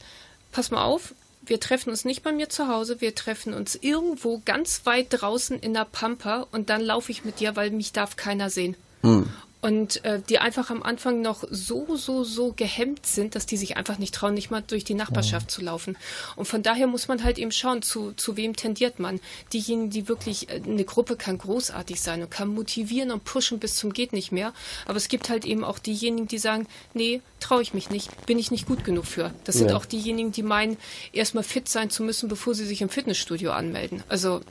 pass 0.52 0.72
mal 0.72 0.84
auf, 0.84 1.14
wir 1.46 1.60
treffen 1.60 1.90
uns 1.90 2.06
nicht 2.06 2.24
bei 2.24 2.32
mir 2.32 2.50
zu 2.50 2.68
Hause, 2.68 3.00
wir 3.00 3.16
treffen 3.16 3.54
uns 3.54 3.76
irgendwo 3.76 4.42
ganz 4.44 4.86
weit 4.86 5.08
draußen 5.10 5.60
in 5.60 5.74
der 5.74 5.86
Pampa 5.86 6.48
und 6.52 6.70
dann 6.70 6.82
laufe 6.82 7.12
ich 7.12 7.24
mit 7.26 7.40
dir, 7.40 7.56
weil 7.56 7.72
mich 7.72 7.94
darf 7.94 8.16
keiner 8.16 8.50
sehen. 8.50 8.76
Mhm. 9.02 9.30
Und 9.60 10.06
äh, 10.06 10.22
die 10.30 10.38
einfach 10.38 10.70
am 10.70 10.84
Anfang 10.84 11.22
noch 11.22 11.44
so, 11.50 11.96
so, 11.96 12.24
so 12.24 12.54
gehemmt 12.54 13.06
sind, 13.06 13.34
dass 13.36 13.48
die 13.48 13.58
sich 13.58 13.76
einfach 13.76 13.98
nicht 13.98 14.14
trauen, 14.14 14.36
nicht 14.36 14.52
mal 14.52 14.62
durch 14.62 14.84
die 14.84 14.94
Nachbarschaft 14.94 15.48
mhm. 15.48 15.50
zu 15.50 15.62
laufen. 15.62 15.98
Und 16.36 16.46
von 16.46 16.62
daher 16.62 16.86
muss 16.86 17.08
man 17.08 17.24
halt 17.24 17.40
eben 17.40 17.52
schauen, 17.52 17.82
zu, 17.82 18.12
zu 18.14 18.38
wem 18.38 18.56
tendiert 18.56 19.00
man. 19.00 19.20
Diejenigen, 19.54 19.90
die 19.90 20.08
wirklich, 20.08 20.50
äh, 20.50 20.62
eine 20.64 20.84
Gruppe 20.84 21.16
kann 21.16 21.40
großartig 21.40 22.00
sein 22.02 22.22
und 22.22 22.30
kann 22.30 22.50
motivieren 22.50 23.10
und 23.10 23.24
pushen 23.24 23.58
bis 23.60 23.76
zum 23.76 23.94
geht 23.94 24.14
nicht 24.14 24.32
mehr. 24.32 24.54
Aber 24.86 24.98
es 24.98 25.08
gibt 25.08 25.30
halt 25.30 25.44
eben 25.44 25.64
auch 25.64 25.80
diejenigen, 25.80 26.28
die 26.28 26.38
sagen, 26.38 26.68
nee, 26.94 27.22
traue 27.40 27.62
ich 27.62 27.74
mich 27.74 27.90
nicht, 27.90 28.26
bin 28.28 28.38
ich 28.38 28.52
nicht 28.52 28.68
gut 28.68 28.84
genug 28.84 29.06
für. 29.06 29.34
Das 29.44 29.56
sind 29.56 29.72
auch 29.72 29.86
diejenigen, 29.86 30.32
die 30.32 30.44
meinen, 30.44 30.78
erstmal 31.14 31.44
fit 31.44 31.68
sein 31.68 31.90
zu 31.90 32.04
müssen, 32.04 32.30
bevor 32.30 32.54
sie 32.54 32.66
sich 32.66 32.82
im 32.82 32.90
Fitnessstudio 32.90 33.52
anmelden. 33.52 34.04
Also, 34.08 34.42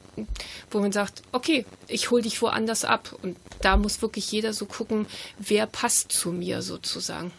wo 0.71 0.81
man 0.81 0.93
sagt, 0.93 1.23
okay, 1.33 1.65
ich 1.89 2.11
hole 2.11 2.23
dich 2.23 2.41
woanders 2.43 2.85
ab. 2.85 3.17
Und 3.23 3.37
da 3.61 3.77
muss 3.77 4.03
wirklich 4.03 4.31
jeder 4.33 4.53
so 4.53 4.67
gucken, 4.67 4.96
wer 5.39 5.67
passt 5.67 6.13
zu 6.13 6.33
mir 6.33 6.63
sozusagen. 6.63 7.33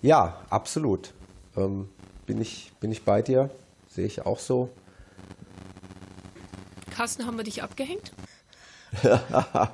Ja, 0.00 0.40
absolut. 0.48 1.12
Ähm, 1.56 1.88
bin, 2.26 2.40
ich, 2.40 2.72
bin 2.80 2.90
ich 2.92 3.02
bei 3.02 3.20
dir? 3.20 3.50
Sehe 3.88 4.06
ich 4.06 4.24
auch 4.24 4.38
so. 4.38 4.70
Carsten, 6.94 7.26
haben 7.26 7.36
wir 7.36 7.44
dich 7.44 7.62
abgehängt? 7.62 8.12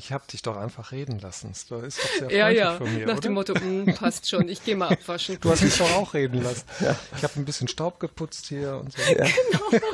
Ich 0.00 0.12
habe 0.12 0.22
dich 0.30 0.42
doch 0.42 0.56
einfach 0.56 0.92
reden 0.92 1.18
lassen. 1.18 1.48
Das 1.48 1.58
ist 1.58 1.98
doch 1.98 2.28
sehr 2.28 2.30
ja, 2.30 2.48
ja. 2.50 2.76
von 2.76 2.94
mir, 2.94 3.04
Nach 3.04 3.14
oder? 3.14 3.20
dem 3.20 3.32
Motto, 3.32 3.52
mm, 3.52 3.94
passt 3.96 4.28
schon, 4.28 4.48
ich 4.48 4.64
gehe 4.64 4.76
mal 4.76 4.90
abwaschen. 4.90 5.38
Du 5.40 5.50
hast 5.50 5.60
mich 5.60 5.76
doch 5.76 5.92
auch 5.96 6.14
reden 6.14 6.40
lassen. 6.40 6.64
Ja. 6.78 6.94
Ich 7.16 7.24
habe 7.24 7.32
ein 7.34 7.44
bisschen 7.44 7.66
Staub 7.66 7.98
geputzt 7.98 8.46
hier 8.46 8.76
und 8.76 8.92
so. 8.92 9.02
Ja. 9.02 9.26
Genau. 9.50 9.92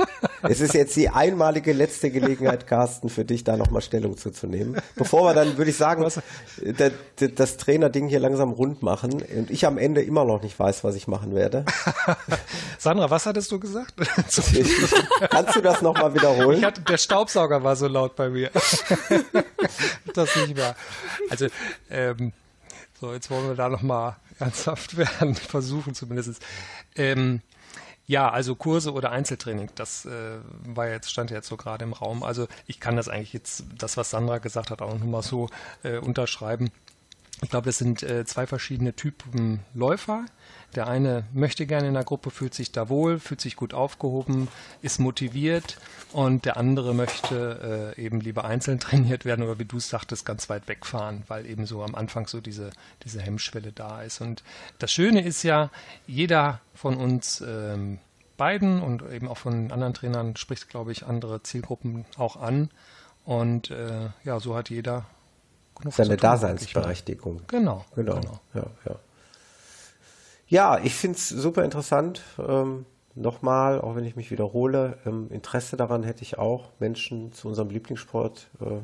Es 0.48 0.60
ist 0.60 0.74
jetzt 0.74 0.94
die 0.96 1.08
einmalige 1.08 1.72
letzte 1.72 2.10
Gelegenheit, 2.10 2.66
Carsten, 2.66 3.08
für 3.08 3.24
dich 3.24 3.44
da 3.44 3.56
nochmal 3.56 3.82
Stellung 3.82 4.16
zuzunehmen. 4.16 4.80
Bevor 4.94 5.24
wir 5.24 5.34
dann, 5.34 5.56
würde 5.56 5.70
ich 5.70 5.76
sagen, 5.76 6.02
das, 6.02 6.20
das 7.34 7.56
Trainerding 7.56 8.08
hier 8.08 8.20
langsam 8.20 8.52
rund 8.52 8.82
machen 8.82 9.22
und 9.22 9.50
ich 9.50 9.66
am 9.66 9.78
Ende 9.78 10.02
immer 10.02 10.24
noch 10.24 10.42
nicht 10.42 10.58
weiß, 10.58 10.84
was 10.84 10.94
ich 10.94 11.08
machen 11.08 11.34
werde. 11.34 11.64
Sandra, 12.78 13.10
was 13.10 13.26
hattest 13.26 13.50
du 13.52 13.58
gesagt? 13.58 13.94
Kannst 15.30 15.56
du 15.56 15.60
das 15.60 15.82
nochmal 15.82 16.14
wiederholen? 16.14 16.64
Hatte, 16.64 16.82
der 16.82 16.98
Staubsauger 16.98 17.62
war 17.64 17.76
so 17.76 17.88
laut 17.88 18.16
bei 18.16 18.28
mir. 18.28 18.50
das 20.14 20.36
nicht 20.36 20.56
mehr. 20.56 20.76
Also, 21.30 21.46
ähm, 21.90 22.32
so, 23.00 23.12
jetzt 23.12 23.30
wollen 23.30 23.48
wir 23.48 23.54
da 23.54 23.68
nochmal 23.68 24.16
ernsthaft 24.38 24.96
werden, 24.96 25.34
versuchen 25.34 25.94
zumindest. 25.94 26.42
Ähm, 26.96 27.40
ja, 28.06 28.30
also 28.30 28.54
Kurse 28.54 28.92
oder 28.92 29.10
Einzeltraining, 29.10 29.70
das 29.76 30.04
äh, 30.04 30.38
war 30.66 30.88
jetzt, 30.88 31.10
stand 31.10 31.30
jetzt 31.30 31.48
so 31.48 31.56
gerade 31.56 31.84
im 31.84 31.92
Raum. 31.94 32.22
Also 32.22 32.46
ich 32.66 32.78
kann 32.78 32.96
das 32.96 33.08
eigentlich 33.08 33.32
jetzt, 33.32 33.64
das, 33.78 33.96
was 33.96 34.10
Sandra 34.10 34.38
gesagt 34.38 34.70
hat, 34.70 34.82
auch 34.82 34.98
noch 34.98 35.06
mal 35.06 35.22
so 35.22 35.48
äh, 35.82 35.98
unterschreiben. 35.98 36.70
Ich 37.42 37.50
glaube, 37.50 37.66
das 37.66 37.78
sind 37.78 38.02
äh, 38.02 38.24
zwei 38.24 38.46
verschiedene 38.46 38.94
Typen 38.94 39.60
Läufer. 39.74 40.24
Der 40.76 40.86
eine 40.86 41.24
möchte 41.32 41.66
gerne 41.66 41.88
in 41.88 41.94
der 41.94 42.04
Gruppe, 42.04 42.30
fühlt 42.30 42.54
sich 42.54 42.72
da 42.72 42.88
wohl, 42.88 43.18
fühlt 43.18 43.40
sich 43.40 43.56
gut 43.56 43.74
aufgehoben, 43.74 44.48
ist 44.82 44.98
motiviert 44.98 45.78
und 46.12 46.44
der 46.44 46.56
andere 46.56 46.94
möchte 46.94 47.94
äh, 47.96 48.02
eben 48.02 48.20
lieber 48.20 48.44
einzeln 48.44 48.80
trainiert 48.80 49.24
werden 49.24 49.44
oder 49.44 49.58
wie 49.58 49.64
du 49.64 49.76
es 49.76 49.88
sagtest, 49.88 50.24
ganz 50.24 50.48
weit 50.48 50.68
wegfahren, 50.68 51.24
weil 51.28 51.46
eben 51.46 51.66
so 51.66 51.82
am 51.82 51.94
Anfang 51.94 52.26
so 52.26 52.40
diese, 52.40 52.70
diese 53.04 53.20
Hemmschwelle 53.20 53.72
da 53.72 54.02
ist. 54.02 54.20
Und 54.20 54.42
das 54.78 54.90
Schöne 54.90 55.24
ist 55.24 55.42
ja, 55.42 55.70
jeder 56.06 56.60
von 56.74 56.96
uns 56.96 57.40
ähm, 57.46 57.98
beiden 58.36 58.80
und 58.82 59.02
eben 59.10 59.28
auch 59.28 59.38
von 59.38 59.70
anderen 59.70 59.94
Trainern 59.94 60.36
spricht, 60.36 60.68
glaube 60.68 60.92
ich, 60.92 61.06
andere 61.06 61.42
Zielgruppen 61.42 62.04
auch 62.16 62.36
an. 62.36 62.70
Und 63.24 63.70
äh, 63.70 64.10
ja, 64.24 64.40
so 64.40 64.56
hat 64.56 64.70
jeder 64.70 65.06
seine 65.90 66.16
Daseinsberechtigung. 66.16 67.42
Genau, 67.46 67.84
genau. 67.94 68.14
genau. 68.14 68.40
Ja, 68.54 68.66
ja. 68.86 68.96
ja, 70.46 70.78
ich 70.84 70.94
finde 70.94 71.18
es 71.18 71.28
super 71.28 71.64
interessant. 71.64 72.22
Ähm, 72.38 72.86
Nochmal, 73.16 73.80
auch 73.80 73.94
wenn 73.94 74.04
ich 74.04 74.16
mich 74.16 74.32
wiederhole, 74.32 74.98
ähm, 75.06 75.28
Interesse 75.30 75.76
daran 75.76 76.02
hätte 76.02 76.22
ich 76.22 76.36
auch, 76.36 76.70
Menschen 76.80 77.32
zu 77.32 77.46
unserem 77.46 77.70
Lieblingssport 77.70 78.48
äh, 78.60 78.80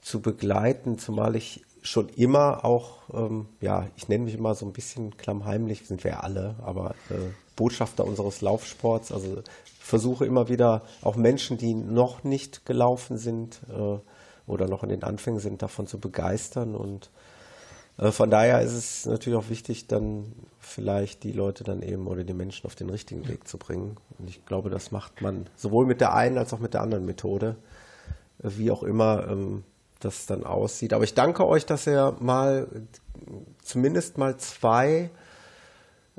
zu 0.00 0.22
begleiten, 0.22 0.98
zumal 0.98 1.34
ich 1.34 1.64
schon 1.82 2.08
immer 2.10 2.64
auch, 2.64 3.12
ähm, 3.12 3.48
ja, 3.60 3.88
ich 3.96 4.08
nenne 4.08 4.24
mich 4.24 4.34
immer 4.34 4.54
so 4.54 4.66
ein 4.66 4.72
bisschen 4.72 5.16
klammheimlich, 5.16 5.88
sind 5.88 6.04
wir 6.04 6.12
ja 6.12 6.20
alle, 6.20 6.54
aber 6.62 6.94
äh, 7.10 7.14
Botschafter 7.56 8.04
unseres 8.04 8.40
Laufsports, 8.40 9.10
also 9.10 9.42
versuche 9.80 10.24
immer 10.24 10.48
wieder 10.48 10.82
auch 11.02 11.16
Menschen, 11.16 11.58
die 11.58 11.74
noch 11.74 12.22
nicht 12.22 12.66
gelaufen 12.66 13.18
sind, 13.18 13.62
äh, 13.68 13.98
oder 14.48 14.68
noch 14.68 14.82
in 14.82 14.88
den 14.88 15.04
Anfängen 15.04 15.40
sind, 15.40 15.62
davon 15.62 15.86
zu 15.86 15.98
begeistern. 15.98 16.74
Und 16.74 17.10
äh, 17.98 18.10
von 18.10 18.30
daher 18.30 18.60
ist 18.62 18.72
es 18.72 19.06
natürlich 19.06 19.38
auch 19.38 19.50
wichtig, 19.50 19.86
dann 19.86 20.32
vielleicht 20.58 21.22
die 21.24 21.32
Leute 21.32 21.64
dann 21.64 21.82
eben 21.82 22.06
oder 22.06 22.24
die 22.24 22.34
Menschen 22.34 22.66
auf 22.66 22.74
den 22.74 22.90
richtigen 22.90 23.28
Weg 23.28 23.46
zu 23.48 23.58
bringen. 23.58 23.96
Und 24.18 24.28
ich 24.28 24.44
glaube, 24.46 24.70
das 24.70 24.90
macht 24.90 25.20
man 25.20 25.46
sowohl 25.56 25.86
mit 25.86 26.00
der 26.00 26.14
einen 26.14 26.38
als 26.38 26.52
auch 26.52 26.60
mit 26.60 26.74
der 26.74 26.82
anderen 26.82 27.04
Methode, 27.06 27.56
äh, 28.42 28.50
wie 28.56 28.70
auch 28.70 28.82
immer 28.82 29.28
ähm, 29.28 29.64
das 30.00 30.26
dann 30.26 30.44
aussieht. 30.44 30.92
Aber 30.92 31.04
ich 31.04 31.14
danke 31.14 31.46
euch, 31.46 31.66
dass 31.66 31.86
ihr 31.86 32.16
mal 32.20 32.68
zumindest 33.62 34.16
mal 34.16 34.36
zwei 34.36 35.10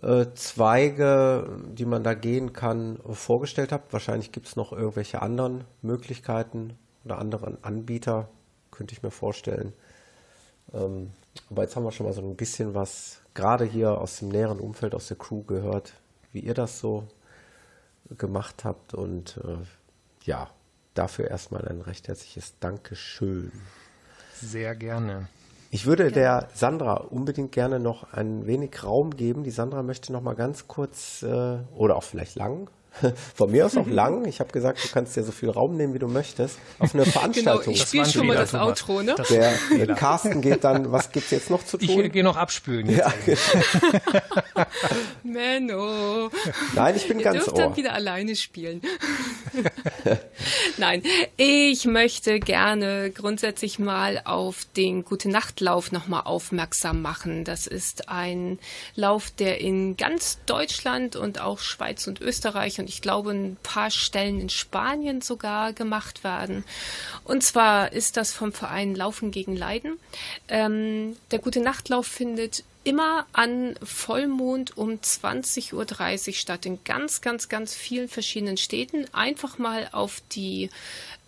äh, 0.02 0.28
Zweige, 0.34 1.60
die 1.74 1.86
man 1.86 2.04
da 2.04 2.14
gehen 2.14 2.54
kann, 2.54 3.00
vorgestellt 3.12 3.72
habt. 3.72 3.92
Wahrscheinlich 3.92 4.32
gibt 4.32 4.48
es 4.48 4.56
noch 4.56 4.72
irgendwelche 4.72 5.22
anderen 5.22 5.66
Möglichkeiten, 5.82 6.78
oder 7.06 7.18
anderen 7.18 7.64
Anbieter, 7.64 8.30
könnte 8.72 8.94
ich 8.94 9.04
mir 9.04 9.12
vorstellen. 9.12 9.74
Ähm, 10.74 11.12
aber 11.50 11.64
jetzt 11.64 11.76
haben 11.76 11.84
wir 11.84 11.92
schon 11.92 12.06
mal 12.06 12.14
so 12.14 12.22
ein 12.22 12.36
bisschen 12.36 12.74
was, 12.76 13.22
gerade 13.34 13.66
hier 13.66 14.00
aus 14.00 14.20
dem 14.20 14.30
näheren 14.30 14.60
Umfeld, 14.60 14.94
aus 14.94 15.08
der 15.08 15.18
Crew 15.18 15.44
gehört, 15.44 15.94
wie 16.32 16.40
ihr 16.40 16.54
das 16.54 16.80
so 16.80 17.08
gemacht 18.18 18.64
habt. 18.64 18.94
Und 18.94 19.38
äh, 19.44 19.58
ja, 20.24 20.50
dafür 20.94 21.30
erstmal 21.30 21.68
ein 21.68 21.82
recht 21.82 22.08
herzliches 22.08 22.60
Dankeschön. 22.60 23.52
Sehr 24.34 24.76
gerne. 24.76 25.28
Ich 25.72 25.86
würde 25.86 26.12
der 26.12 26.50
Sandra 26.54 26.96
unbedingt 26.96 27.52
gerne 27.52 27.80
noch 27.80 28.14
ein 28.14 28.48
wenig 28.48 28.84
Raum 28.84 29.12
geben. 29.12 29.44
Die 29.44 29.52
Sandra 29.52 29.84
möchte 29.84 30.12
noch 30.12 30.22
mal 30.22 30.34
ganz 30.34 30.68
kurz 30.68 31.22
äh, 31.22 31.60
oder 31.76 31.96
auch 31.96 32.04
vielleicht 32.04 32.36
lang 32.36 32.70
Von 33.36 33.52
mir 33.52 33.66
aus 33.66 33.78
auch 33.78 33.88
lang. 33.88 34.26
Ich 34.26 34.40
habe 34.40 34.52
gesagt, 34.52 34.84
du 34.84 34.88
kannst 34.90 35.16
dir 35.16 35.24
so 35.24 35.32
viel 35.32 35.50
Raum 35.50 35.78
nehmen, 35.78 35.94
wie 35.94 36.00
du 36.00 36.08
möchtest. 36.08 36.58
Auf 36.80 36.94
eine 36.94 37.06
Veranstaltung. 37.06 37.62
Genau, 37.64 37.76
ich 37.76 37.82
spiele 37.82 38.06
schon 38.06 38.28
mal 38.28 38.36
das 38.36 38.54
Outro, 38.54 39.02
ne? 39.02 39.16
Der, 39.30 39.54
der 39.72 39.96
Carsten 39.96 40.42
geht 40.42 40.64
dann, 40.64 40.92
was 40.92 41.12
gibt 41.12 41.26
es 41.26 41.32
jetzt 41.32 41.50
noch 41.50 41.64
zu 41.66 41.78
tun? 41.78 42.06
Ich 42.06 42.12
gehe 42.12 42.24
noch 42.24 42.38
abspülen 42.38 42.90
jetzt. 42.90 43.10
Ja. 43.26 44.68
Menno. 45.24 46.30
Nein, 46.76 46.96
ich 46.96 47.08
bin 47.08 47.20
Ihr 47.20 47.26
ganz 47.26 47.38
dürft 47.38 47.54
ohr. 47.54 47.58
dann 47.58 47.76
wieder 47.78 47.94
alleine 47.94 48.36
spielen. 48.36 48.82
Nein, 50.78 51.04
ich 51.38 51.86
möchte 51.86 52.40
gerne 52.40 53.12
grundsätzlich 53.12 53.80
mal 53.80 54.22
auf 54.26 54.66
den 54.76 55.04
Gute 55.04 55.30
Nachtlauf 55.30 55.92
nochmal 55.92 56.24
aufmerksam 56.26 57.02
machen. 57.02 57.44
Das 57.44 57.68
ist 57.68 58.10
ein 58.10 58.60
Lauf, 58.96 59.32
der 59.32 59.62
in 59.62 59.98
ganz 59.98 60.40
Deutschland 60.46 61.16
und 61.16 61.42
auch 61.42 61.60
Schweiz 61.60 62.08
und 62.08 62.22
Österreich 62.22 62.80
und 62.80 62.89
ich 62.90 63.02
glaube 63.02 63.32
ein 63.32 63.56
paar 63.62 63.92
Stellen 63.92 64.42
in 64.42 64.50
Spanien 64.50 65.22
sogar 65.22 65.74
gemacht 65.74 66.24
werden. 66.24 66.66
Und 67.24 67.44
zwar 67.44 67.94
ist 67.94 68.18
das 68.18 68.34
vom 68.34 68.52
Verein 68.52 68.96
Laufen 68.96 69.30
gegen 69.30 69.56
Leiden. 69.56 70.00
Ähm, 70.48 71.16
der 71.30 71.38
Gute 71.38 71.60
Nachtlauf 71.62 72.08
findet 72.08 72.64
immer 72.84 73.28
an 73.32 73.76
Vollmond 73.84 74.76
um 74.76 74.94
20.30 74.94 75.74
Uhr 76.30 76.34
statt 76.34 76.66
in 76.66 76.84
ganz, 76.84 77.22
ganz, 77.22 77.48
ganz 77.48 77.76
vielen 77.76 78.10
verschiedenen 78.10 78.58
Städten. 78.58 79.06
Einfach 79.14 79.60
mal 79.60 79.90
auf 79.92 80.24
die 80.32 80.72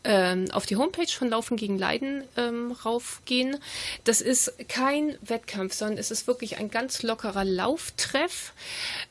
ähm, 0.03 0.49
auf 0.51 0.65
die 0.65 0.77
Homepage 0.77 1.07
von 1.07 1.29
Laufen 1.29 1.57
gegen 1.57 1.77
Leiden 1.77 2.23
ähm, 2.37 2.71
raufgehen. 2.71 3.57
Das 4.03 4.21
ist 4.21 4.53
kein 4.67 5.17
Wettkampf, 5.21 5.73
sondern 5.73 5.97
es 5.97 6.11
ist 6.11 6.27
wirklich 6.27 6.57
ein 6.57 6.71
ganz 6.71 7.03
lockerer 7.03 7.45
Lauftreff. 7.45 8.53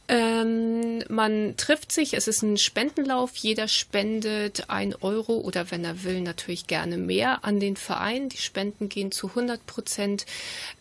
Ähm, 0.09 1.05
man 1.09 1.57
trifft 1.57 1.93
sich, 1.93 2.15
es 2.15 2.27
ist 2.27 2.43
ein 2.43 2.57
Spendenlauf, 2.57 3.37
jeder 3.37 3.69
spendet 3.69 4.69
ein 4.69 4.95
Euro 5.01 5.35
oder 5.35 5.71
wenn 5.71 5.85
er 5.85 6.03
will, 6.03 6.21
natürlich 6.21 6.67
gerne 6.67 6.97
mehr 6.97 7.45
an 7.45 7.61
den 7.61 7.77
Verein. 7.77 8.29
Die 8.29 8.39
Spenden 8.39 8.89
gehen 8.89 9.13
zu 9.13 9.29
100 9.29 9.65
Prozent 9.67 10.27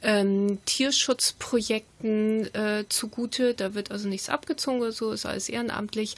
ähm, 0.02 0.58
Tierschutzprojekten 0.66 2.54
äh, 2.56 2.86
zugute. 2.90 3.54
Da 3.54 3.76
wird 3.76 3.92
also 3.92 4.08
nichts 4.08 4.30
abgezogen 4.30 4.82
oder 4.82 4.92
so, 4.92 5.12
ist 5.12 5.28
alles 5.28 5.50
ehrenamtlich. 5.50 6.16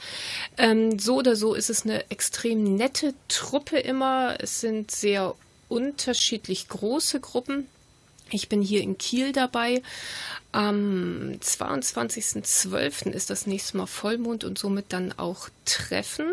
Ähm, 0.57 0.97
so 0.97 1.15
oder 1.15 1.35
so 1.35 1.53
ist 1.53 1.69
es 1.69 1.83
eine 1.83 2.09
extrem 2.09 2.75
nette 2.75 3.13
Truppe 3.27 3.80
immer. 3.81 4.35
Es 4.39 4.61
sind 4.61 4.91
sehr 4.91 5.35
unterschiedlich 5.69 6.67
große 6.67 7.19
Gruppen. 7.19 7.67
Ich 8.29 8.49
bin 8.49 8.61
hier 8.61 8.81
in 8.81 8.97
Kiel 8.97 9.33
dabei. 9.33 9.81
Am 10.51 11.37
22.12. 11.41 13.11
ist 13.11 13.29
das 13.29 13.45
nächste 13.45 13.77
Mal 13.77 13.87
Vollmond 13.87 14.43
und 14.43 14.57
somit 14.57 14.85
dann 14.89 15.13
auch 15.17 15.49
Treffen. 15.65 16.31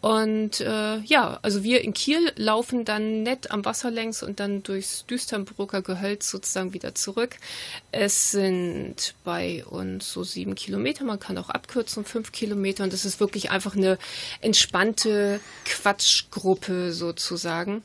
Und 0.00 0.60
äh, 0.60 0.98
ja, 1.00 1.38
also 1.42 1.62
wir 1.62 1.82
in 1.82 1.92
Kiel 1.92 2.32
laufen 2.36 2.84
dann 2.84 3.22
nett 3.22 3.50
am 3.50 3.64
Wasser 3.64 3.90
längs 3.90 4.22
und 4.22 4.40
dann 4.40 4.62
durchs 4.62 5.04
Düsternbrücker 5.06 5.82
Gehölz 5.82 6.30
sozusagen 6.30 6.72
wieder 6.72 6.94
zurück. 6.94 7.36
Es 7.92 8.30
sind 8.30 9.14
bei 9.24 9.64
uns 9.66 10.10
so 10.10 10.24
sieben 10.24 10.54
Kilometer, 10.54 11.04
man 11.04 11.20
kann 11.20 11.36
auch 11.36 11.50
abkürzen, 11.50 12.04
fünf 12.04 12.32
Kilometer 12.32 12.84
und 12.84 12.94
es 12.94 13.04
ist 13.04 13.20
wirklich 13.20 13.50
einfach 13.50 13.76
eine 13.76 13.98
entspannte 14.40 15.40
Quatschgruppe 15.66 16.92
sozusagen. 16.92 17.82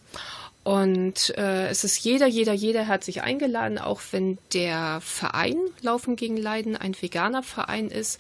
Und 0.65 1.37
äh, 1.37 1.67
es 1.67 1.83
ist 1.83 2.03
jeder, 2.03 2.25
jeder, 2.25 2.53
jeder 2.53 2.87
herzlich 2.87 3.21
eingeladen, 3.21 3.77
auch 3.77 4.01
wenn 4.09 4.39
der 4.51 4.99
Verein 4.99 5.57
Laufen 5.81 6.15
gegen 6.15 6.37
Leiden 6.37 6.75
ein 6.75 6.95
veganer 6.99 7.43
Verein 7.43 7.89
ist 7.89 8.19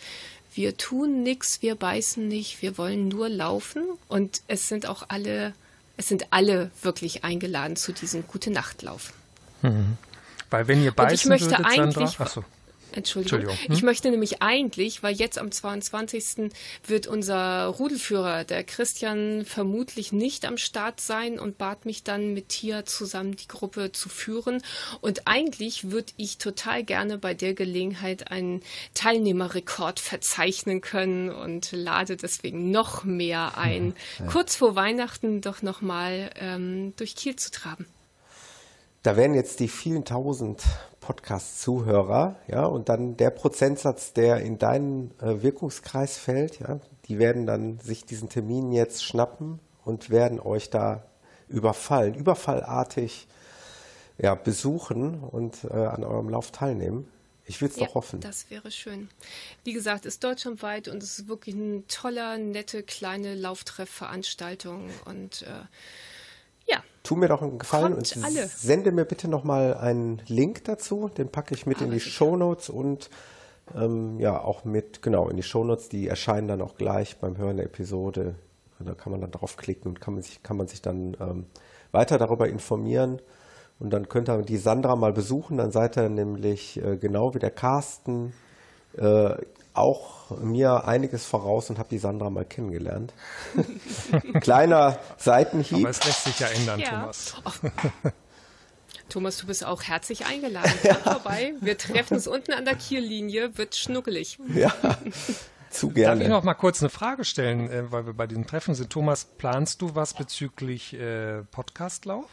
wir 0.55 0.77
tun 0.77 1.23
nichts, 1.23 1.61
wir 1.61 1.75
beißen 1.75 2.27
nicht, 2.27 2.61
wir 2.61 2.77
wollen 2.77 3.07
nur 3.07 3.29
laufen. 3.29 3.83
Und 4.07 4.41
es 4.47 4.67
sind 4.67 4.87
auch 4.87 5.03
alle, 5.09 5.53
es 5.97 6.07
sind 6.07 6.27
alle 6.31 6.71
wirklich 6.81 7.23
eingeladen 7.23 7.75
zu 7.75 7.91
diesem 7.91 8.25
Gute 8.27 8.51
Nachtlauf. 8.51 9.13
Mhm. 9.61 9.97
Weil 10.49 10.67
wenn 10.67 10.83
ihr 10.83 10.91
beißen 10.91 11.31
und 11.31 11.35
ich 11.37 11.41
möchte 11.41 11.57
würdet, 11.57 11.79
eigentlich, 11.79 12.09
Sandra, 12.09 12.23
achso. 12.23 12.43
Entschuldigung. 12.95 13.39
Entschuldigung. 13.41 13.67
Hm? 13.67 13.75
Ich 13.75 13.83
möchte 13.83 14.09
nämlich 14.09 14.41
eigentlich, 14.41 15.03
weil 15.03 15.13
jetzt 15.13 15.37
am 15.37 15.51
22. 15.51 16.51
wird 16.87 17.07
unser 17.07 17.65
Rudelführer, 17.65 18.43
der 18.43 18.63
Christian, 18.63 19.45
vermutlich 19.45 20.11
nicht 20.11 20.45
am 20.45 20.57
Start 20.57 21.01
sein 21.01 21.37
und 21.37 21.57
bat 21.57 21.85
mich 21.85 22.03
dann 22.03 22.33
mit 22.33 22.49
Tia 22.49 22.85
zusammen 22.85 23.35
die 23.35 23.47
Gruppe 23.47 23.91
zu 23.91 24.09
führen. 24.09 24.61
Und 25.01 25.27
eigentlich 25.27 25.91
würde 25.91 26.13
ich 26.17 26.37
total 26.37 26.83
gerne 26.83 27.17
bei 27.17 27.33
der 27.33 27.53
Gelegenheit 27.53 28.31
einen 28.31 28.61
Teilnehmerrekord 28.93 29.99
verzeichnen 29.99 30.81
können 30.81 31.29
und 31.29 31.71
lade 31.71 32.15
deswegen 32.15 32.71
noch 32.71 33.03
mehr 33.03 33.57
ein, 33.57 33.93
ja. 34.19 34.27
kurz 34.27 34.55
vor 34.55 34.75
Weihnachten 34.75 35.41
doch 35.41 35.61
nochmal 35.61 36.31
ähm, 36.39 36.93
durch 36.95 37.15
Kiel 37.15 37.35
zu 37.35 37.51
traben. 37.51 37.85
Da 39.03 39.15
werden 39.15 39.35
jetzt 39.35 39.59
die 39.59 39.67
vielen 39.67 40.03
tausend 40.03 40.63
Podcast-Zuhörer, 41.05 42.35
ja, 42.47 42.65
und 42.65 42.89
dann 42.89 43.15
der 43.15 43.29
Prozentsatz, 43.29 44.13
der 44.13 44.37
in 44.37 44.57
deinen 44.57 45.11
äh, 45.21 45.43
Wirkungskreis 45.43 46.17
fällt, 46.17 46.59
ja, 46.59 46.79
die 47.05 47.19
werden 47.19 47.45
dann 47.45 47.79
sich 47.79 48.05
diesen 48.05 48.27
Termin 48.27 48.71
jetzt 48.71 49.03
schnappen 49.03 49.59
und 49.83 50.09
werden 50.09 50.39
euch 50.39 50.71
da 50.71 51.03
überfallen, 51.47 52.15
überfallartig 52.15 53.27
ja, 54.17 54.33
besuchen 54.33 55.19
und 55.19 55.65
äh, 55.65 55.73
an 55.73 56.03
eurem 56.03 56.29
Lauf 56.29 56.49
teilnehmen. 56.49 57.07
Ich 57.45 57.61
will 57.61 57.69
es 57.69 57.75
ja, 57.75 57.85
doch 57.85 57.93
hoffen. 57.93 58.21
Das 58.21 58.49
wäre 58.49 58.71
schön. 58.71 59.07
Wie 59.63 59.73
gesagt, 59.73 60.07
ist 60.07 60.23
deutschlandweit 60.23 60.87
und 60.87 61.03
es 61.03 61.19
ist 61.19 61.27
wirklich 61.27 61.53
eine 61.53 61.85
tolle, 61.85 62.39
nette, 62.39 62.81
kleine 62.81 63.35
Lauftreffveranstaltung 63.35 64.89
und 65.05 65.43
äh, 65.43 65.65
ja. 66.65 66.77
Tu 67.03 67.15
mir 67.15 67.27
doch 67.27 67.41
einen 67.41 67.59
Gefallen 67.59 67.93
Kommt 67.93 68.15
und 68.15 68.23
alle. 68.23 68.47
sende 68.47 68.91
mir 68.91 69.05
bitte 69.05 69.27
nochmal 69.27 69.75
einen 69.75 70.21
Link 70.27 70.63
dazu. 70.65 71.09
Den 71.09 71.29
packe 71.29 71.53
ich 71.53 71.65
mit 71.65 71.77
Aber 71.77 71.85
in 71.85 71.91
die 71.91 71.99
Show 71.99 72.35
Notes 72.35 72.69
und 72.69 73.09
ähm, 73.75 74.19
ja, 74.19 74.39
auch 74.39 74.65
mit, 74.65 75.01
genau, 75.01 75.29
in 75.29 75.37
die 75.37 75.43
Show 75.43 75.63
Notes. 75.63 75.89
Die 75.89 76.07
erscheinen 76.07 76.47
dann 76.47 76.61
auch 76.61 76.75
gleich 76.75 77.17
beim 77.19 77.37
Hören 77.37 77.57
der 77.57 77.65
Episode. 77.65 78.35
Da 78.79 78.93
kann 78.93 79.11
man 79.11 79.21
dann 79.21 79.31
draufklicken 79.31 79.89
und 79.89 80.01
kann 80.01 80.15
man 80.15 80.23
sich, 80.23 80.43
kann 80.43 80.57
man 80.57 80.67
sich 80.67 80.81
dann 80.81 81.15
ähm, 81.19 81.45
weiter 81.91 82.17
darüber 82.17 82.47
informieren. 82.49 83.21
Und 83.79 83.91
dann 83.91 84.07
könnt 84.09 84.29
ihr 84.29 84.41
die 84.41 84.57
Sandra 84.57 84.95
mal 84.95 85.13
besuchen. 85.13 85.57
Dann 85.57 85.71
seid 85.71 85.97
ihr 85.97 86.09
nämlich 86.09 86.81
äh, 86.81 86.97
genau 86.97 87.33
wie 87.33 87.39
der 87.39 87.51
Carsten 87.51 88.33
äh, 88.97 89.35
auch 89.77 90.15
mir 90.41 90.87
einiges 90.87 91.25
voraus 91.25 91.69
und 91.69 91.77
habe 91.79 91.89
die 91.89 91.97
Sandra 91.97 92.29
mal 92.29 92.45
kennengelernt. 92.45 93.13
Kleiner 94.41 94.97
Seitenhieb. 95.17 95.79
Aber 95.79 95.89
es 95.89 96.03
lässt 96.03 96.23
sich 96.23 96.39
ja 96.39 96.47
ändern, 96.47 96.79
ja. 96.79 96.89
Thomas. 96.89 97.35
Oh. 97.45 98.09
Thomas, 99.09 99.37
du 99.37 99.47
bist 99.47 99.63
auch 99.63 99.83
herzlich 99.83 100.25
eingeladen. 100.25 100.71
Komm 100.81 100.89
ja. 100.89 100.95
vorbei. 100.95 101.53
Wir 101.61 101.77
treffen 101.77 102.15
uns 102.15 102.27
unten 102.27 102.53
an 102.53 102.65
der 102.65 102.75
Kiellinie. 102.75 103.57
Wird 103.57 103.75
schnuckelig. 103.75 104.39
Ja. 104.53 104.73
Zu 105.69 105.89
gerne. 105.89 106.19
Darf 106.19 106.23
ich 106.23 106.29
noch 106.29 106.43
mal 106.43 106.53
kurz 106.55 106.81
eine 106.81 106.89
Frage 106.89 107.23
stellen, 107.23 107.69
äh, 107.69 107.91
weil 107.91 108.05
wir 108.05 108.13
bei 108.13 108.27
diesem 108.27 108.47
Treffen 108.47 108.73
sind? 108.73 108.89
Thomas, 108.89 109.25
planst 109.25 109.81
du 109.81 109.93
was 109.93 110.13
bezüglich 110.13 110.93
äh, 110.93 111.43
Podcastlauf? 111.43 112.25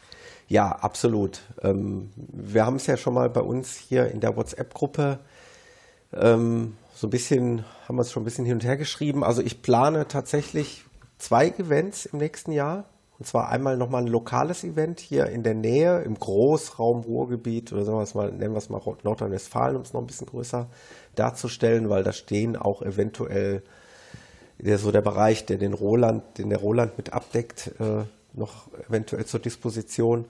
Ja, 0.49 0.71
absolut. 0.71 1.41
Ähm, 1.61 2.11
wir 2.17 2.65
haben 2.65 2.77
es 2.77 2.87
ja 2.87 2.97
schon 2.97 3.15
mal 3.15 3.29
bei 3.29 3.41
uns 3.41 3.77
hier 3.77 4.11
in 4.11 4.21
der 4.21 4.37
WhatsApp-Gruppe 4.37 5.19
ähm, 6.15 6.77
so 7.03 7.09
ein 7.09 7.11
bisschen, 7.11 7.65
haben 7.89 7.97
wir 7.97 8.03
es 8.03 8.13
schon 8.13 8.23
ein 8.23 8.25
bisschen 8.25 8.45
hin 8.45 8.55
und 8.55 8.65
her 8.65 8.77
geschrieben. 8.77 9.25
Also 9.25 9.43
ich 9.43 9.61
plane 9.61 10.07
tatsächlich 10.07 10.85
zwei 11.19 11.49
Events 11.49 12.07
im 12.07 12.21
nächsten 12.21 12.53
Jahr. 12.53 12.85
Und 13.19 13.27
zwar 13.27 13.49
einmal 13.49 13.77
nochmal 13.77 14.03
ein 14.03 14.09
lokales 14.09 14.63
Event 14.63 15.01
hier 15.01 15.27
in 15.27 15.43
der 15.43 15.55
Nähe, 15.55 16.03
im 16.03 16.15
Großraum 16.15 17.01
Ruhrgebiet 17.01 17.73
oder 17.73 17.85
sagen 17.85 17.99
wir 17.99 18.03
es 18.05 18.15
mal, 18.15 18.31
nennen 18.31 18.55
wir 18.55 18.59
es 18.59 18.71
mal 18.71 18.81
Nordrhein-Westfalen, 19.03 19.75
um 19.75 19.83
es 19.83 19.93
noch 19.93 20.01
ein 20.01 20.07
bisschen 20.07 20.29
größer 20.29 20.69
darzustellen, 21.17 21.91
weil 21.91 22.05
da 22.05 22.13
stehen 22.13 22.57
auch 22.57 22.83
eventuell 22.83 23.65
der, 24.59 24.79
so 24.79 24.93
der 24.93 25.03
Bereich, 25.03 25.45
der 25.45 25.59
den 25.59 25.75
Roland, 25.75 26.39
den 26.39 26.51
der 26.51 26.61
Roland 26.61 26.97
mit 26.99 27.13
abdeckt, 27.13 27.73
äh, 27.81 28.05
noch 28.33 28.69
eventuell 28.89 29.27
zur 29.27 29.41
Disposition. 29.41 30.27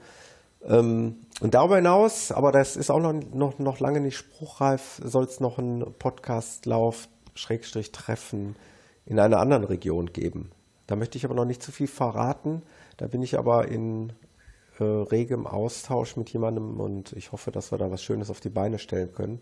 Ähm, 0.65 1.17
und 1.41 1.53
darüber 1.53 1.75
hinaus, 1.75 2.31
aber 2.31 2.51
das 2.51 2.77
ist 2.77 2.89
auch 2.89 2.99
noch, 2.99 3.13
noch, 3.33 3.59
noch 3.59 3.79
lange 3.79 3.99
nicht 3.99 4.15
spruchreif, 4.15 5.01
soll 5.03 5.25
es 5.25 5.39
noch 5.39 5.59
einen 5.59 5.93
Podcastlauf, 5.99 7.07
Schrägstrich 7.35 7.91
Treffen 7.91 8.55
in 9.05 9.19
einer 9.19 9.39
anderen 9.39 9.63
Region 9.63 10.07
geben. 10.07 10.51
Da 10.87 10.95
möchte 10.95 11.17
ich 11.17 11.25
aber 11.25 11.35
noch 11.35 11.45
nicht 11.45 11.63
zu 11.63 11.71
viel 11.71 11.87
verraten. 11.87 12.61
Da 12.97 13.07
bin 13.07 13.21
ich 13.21 13.37
aber 13.37 13.67
in 13.67 14.13
äh, 14.79 14.83
regem 14.83 15.47
Austausch 15.47 16.15
mit 16.15 16.29
jemandem 16.29 16.79
und 16.79 17.13
ich 17.13 17.31
hoffe, 17.31 17.51
dass 17.51 17.71
wir 17.71 17.77
da 17.77 17.91
was 17.91 18.03
Schönes 18.03 18.29
auf 18.29 18.39
die 18.39 18.49
Beine 18.49 18.79
stellen 18.79 19.11
können. 19.13 19.41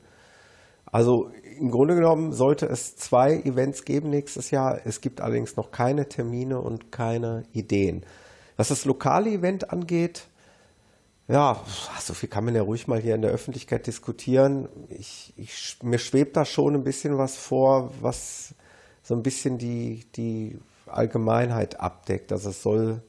Also 0.85 1.29
im 1.59 1.71
Grunde 1.71 1.95
genommen 1.95 2.33
sollte 2.33 2.65
es 2.65 2.95
zwei 2.95 3.33
Events 3.35 3.85
geben 3.85 4.09
nächstes 4.09 4.51
Jahr. 4.51 4.81
Es 4.85 4.99
gibt 4.99 5.21
allerdings 5.21 5.55
noch 5.55 5.71
keine 5.71 6.07
Termine 6.09 6.59
und 6.59 6.91
keine 6.91 7.43
Ideen. 7.53 8.05
Was 8.57 8.69
das 8.69 8.85
lokale 8.85 9.29
Event 9.29 9.71
angeht, 9.71 10.27
ja, 11.31 11.63
so 11.99 12.13
viel 12.13 12.27
kann 12.27 12.43
man 12.43 12.55
ja 12.55 12.61
ruhig 12.61 12.87
mal 12.87 12.99
hier 12.99 13.15
in 13.15 13.21
der 13.21 13.31
Öffentlichkeit 13.31 13.87
diskutieren. 13.87 14.67
Ich, 14.89 15.33
ich, 15.37 15.77
mir 15.81 15.97
schwebt 15.97 16.35
da 16.35 16.43
schon 16.43 16.75
ein 16.75 16.83
bisschen 16.83 17.17
was 17.17 17.37
vor, 17.37 17.91
was 18.01 18.53
so 19.01 19.15
ein 19.15 19.23
bisschen 19.23 19.57
die, 19.57 20.05
die 20.15 20.59
Allgemeinheit 20.87 21.79
abdeckt. 21.79 22.31
Also 22.33 22.49
es 22.49 22.61
soll 22.61 23.01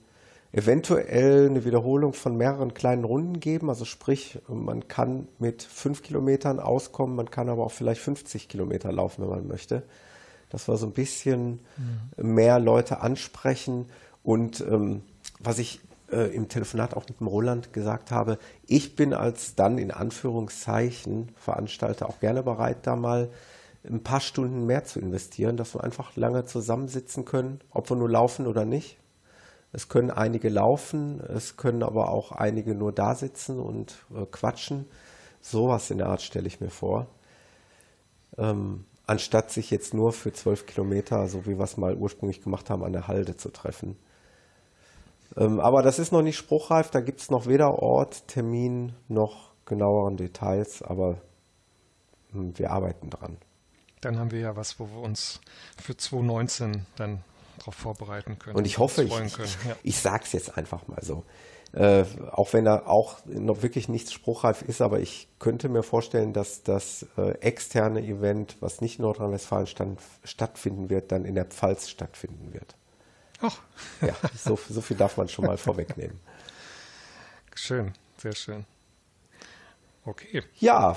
eventuell 0.52 1.46
eine 1.46 1.64
Wiederholung 1.64 2.12
von 2.12 2.36
mehreren 2.36 2.74
kleinen 2.74 3.04
Runden 3.04 3.40
geben. 3.40 3.68
Also 3.68 3.84
sprich, 3.84 4.38
man 4.46 4.86
kann 4.86 5.26
mit 5.38 5.62
fünf 5.62 6.02
Kilometern 6.02 6.60
auskommen, 6.60 7.16
man 7.16 7.30
kann 7.30 7.48
aber 7.48 7.64
auch 7.64 7.72
vielleicht 7.72 8.02
50 8.02 8.48
Kilometer 8.48 8.92
laufen, 8.92 9.22
wenn 9.22 9.30
man 9.30 9.48
möchte. 9.48 9.82
Dass 10.48 10.68
wir 10.68 10.76
so 10.76 10.86
ein 10.86 10.92
bisschen 10.92 11.60
mhm. 12.16 12.34
mehr 12.34 12.60
Leute 12.60 13.00
ansprechen. 13.00 13.86
Und 14.22 14.60
ähm, 14.60 15.02
was 15.40 15.58
ich 15.58 15.80
äh, 16.12 16.26
im 16.34 16.48
Telefonat 16.48 16.94
auch 16.94 17.08
mit 17.08 17.20
dem 17.20 17.26
Roland 17.26 17.72
gesagt 17.72 18.10
habe, 18.10 18.38
ich 18.66 18.96
bin 18.96 19.14
als 19.14 19.54
dann 19.54 19.78
in 19.78 19.90
Anführungszeichen 19.90 21.32
Veranstalter 21.36 22.08
auch 22.08 22.20
gerne 22.20 22.42
bereit, 22.42 22.86
da 22.86 22.96
mal 22.96 23.30
ein 23.84 24.02
paar 24.02 24.20
Stunden 24.20 24.66
mehr 24.66 24.84
zu 24.84 25.00
investieren, 25.00 25.56
dass 25.56 25.74
wir 25.74 25.82
einfach 25.82 26.14
lange 26.16 26.44
zusammensitzen 26.44 27.24
können, 27.24 27.60
ob 27.70 27.90
wir 27.90 27.96
nur 27.96 28.10
laufen 28.10 28.46
oder 28.46 28.64
nicht. 28.64 28.98
Es 29.72 29.88
können 29.88 30.10
einige 30.10 30.50
laufen, 30.50 31.20
es 31.20 31.56
können 31.56 31.82
aber 31.82 32.10
auch 32.10 32.32
einige 32.32 32.74
nur 32.74 32.92
da 32.92 33.14
sitzen 33.14 33.58
und 33.58 34.04
äh, 34.14 34.26
quatschen. 34.26 34.86
Sowas 35.40 35.90
in 35.90 35.98
der 35.98 36.08
Art 36.08 36.22
stelle 36.22 36.46
ich 36.46 36.60
mir 36.60 36.70
vor. 36.70 37.08
Ähm, 38.38 38.84
anstatt 39.06 39.50
sich 39.50 39.70
jetzt 39.70 39.94
nur 39.94 40.12
für 40.12 40.32
zwölf 40.32 40.66
Kilometer, 40.66 41.26
so 41.28 41.46
wie 41.46 41.58
wir 41.58 41.64
es 41.64 41.76
mal 41.76 41.96
ursprünglich 41.96 42.42
gemacht 42.42 42.70
haben, 42.70 42.84
an 42.84 42.92
der 42.92 43.08
Halde 43.08 43.36
zu 43.36 43.48
treffen. 43.48 43.96
Ähm, 45.36 45.60
aber 45.60 45.82
das 45.82 45.98
ist 45.98 46.12
noch 46.12 46.22
nicht 46.22 46.36
spruchreif, 46.36 46.90
da 46.90 47.00
gibt 47.00 47.20
es 47.20 47.30
noch 47.30 47.46
weder 47.46 47.82
Ort, 47.82 48.28
Termin 48.28 48.92
noch 49.08 49.52
genaueren 49.64 50.16
Details, 50.16 50.82
aber 50.82 51.20
hm, 52.32 52.58
wir 52.58 52.70
arbeiten 52.70 53.10
dran. 53.10 53.38
Dann 54.00 54.18
haben 54.18 54.32
wir 54.32 54.40
ja 54.40 54.56
was, 54.56 54.80
wo 54.80 54.88
wir 54.88 55.00
uns 55.00 55.40
für 55.80 55.96
2019 55.96 56.86
dann 56.96 57.22
darauf 57.58 57.74
vorbereiten 57.74 58.38
können. 58.38 58.56
Und 58.56 58.66
ich 58.66 58.78
hoffe, 58.78 59.04
ich, 59.04 59.12
ich, 59.12 59.36
ja. 59.38 59.76
ich 59.82 60.00
sage 60.00 60.24
es 60.24 60.32
jetzt 60.32 60.56
einfach 60.58 60.88
mal 60.88 61.02
so. 61.02 61.24
Äh, 61.72 62.04
auch 62.30 62.52
wenn 62.52 62.66
da 62.66 62.82
auch 62.84 63.24
noch 63.24 63.62
wirklich 63.62 63.88
nichts 63.88 64.12
spruchreif 64.12 64.60
ist, 64.60 64.82
aber 64.82 65.00
ich 65.00 65.28
könnte 65.38 65.70
mir 65.70 65.82
vorstellen, 65.82 66.34
dass 66.34 66.62
das 66.62 67.06
äh, 67.16 67.30
externe 67.38 68.02
Event, 68.02 68.56
was 68.60 68.82
nicht 68.82 68.98
in 68.98 69.04
Nordrhein-Westfalen 69.04 69.96
stattfinden 70.22 70.90
wird, 70.90 71.12
dann 71.12 71.24
in 71.24 71.34
der 71.34 71.46
Pfalz 71.46 71.88
stattfinden 71.88 72.52
wird. 72.52 72.76
Ach. 73.42 73.58
Ja, 74.00 74.14
so, 74.36 74.58
so 74.68 74.80
viel 74.80 74.96
darf 74.96 75.16
man 75.16 75.28
schon 75.28 75.46
mal 75.46 75.56
vorwegnehmen. 75.56 76.18
Schön, 77.54 77.92
sehr 78.16 78.34
schön. 78.34 78.64
Okay. 80.04 80.42
Ja, 80.58 80.96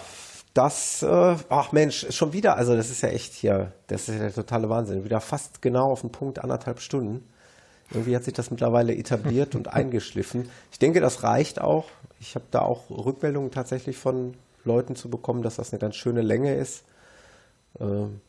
das, 0.54 1.04
äh, 1.04 1.36
ach 1.50 1.72
Mensch, 1.74 2.08
schon 2.12 2.34
wieder, 2.34 2.56
also 2.56 2.76
das 2.76 2.90
ist 2.90 3.02
ja 3.02 3.10
echt 3.10 3.34
hier, 3.34 3.74
das 3.88 4.08
ist 4.08 4.16
ja 4.16 4.22
der 4.22 4.34
totale 4.34 4.70
Wahnsinn. 4.70 5.04
Wieder 5.04 5.20
fast 5.20 5.62
genau 5.62 5.92
auf 5.92 6.02
den 6.02 6.12
Punkt 6.12 6.40
anderthalb 6.40 6.80
Stunden. 6.80 7.28
Irgendwie 7.92 8.16
hat 8.16 8.24
sich 8.24 8.34
das 8.34 8.52
mittlerweile 8.52 8.96
etabliert 8.96 9.54
und 9.56 9.68
eingeschliffen. 9.74 10.50
Ich 10.72 10.80
denke, 10.80 11.02
das 11.02 11.24
reicht 11.24 11.60
auch. 11.60 11.90
Ich 12.20 12.36
habe 12.36 12.46
da 12.52 12.62
auch 12.62 12.90
Rückmeldungen 12.90 13.52
tatsächlich 13.52 13.98
von 13.98 14.36
Leuten 14.64 14.96
zu 14.96 15.10
bekommen, 15.10 15.44
dass 15.44 15.58
das 15.58 15.72
eine 15.72 15.80
ganz 15.80 15.96
schöne 15.96 16.22
Länge 16.22 16.56
ist. 16.56 16.86
Ähm, 17.80 18.22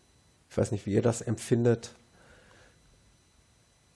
ich 0.51 0.59
weiß 0.59 0.72
nicht, 0.72 0.84
wie 0.86 0.93
ihr 0.93 1.02
das 1.02 1.22
empfindet. 1.22 1.94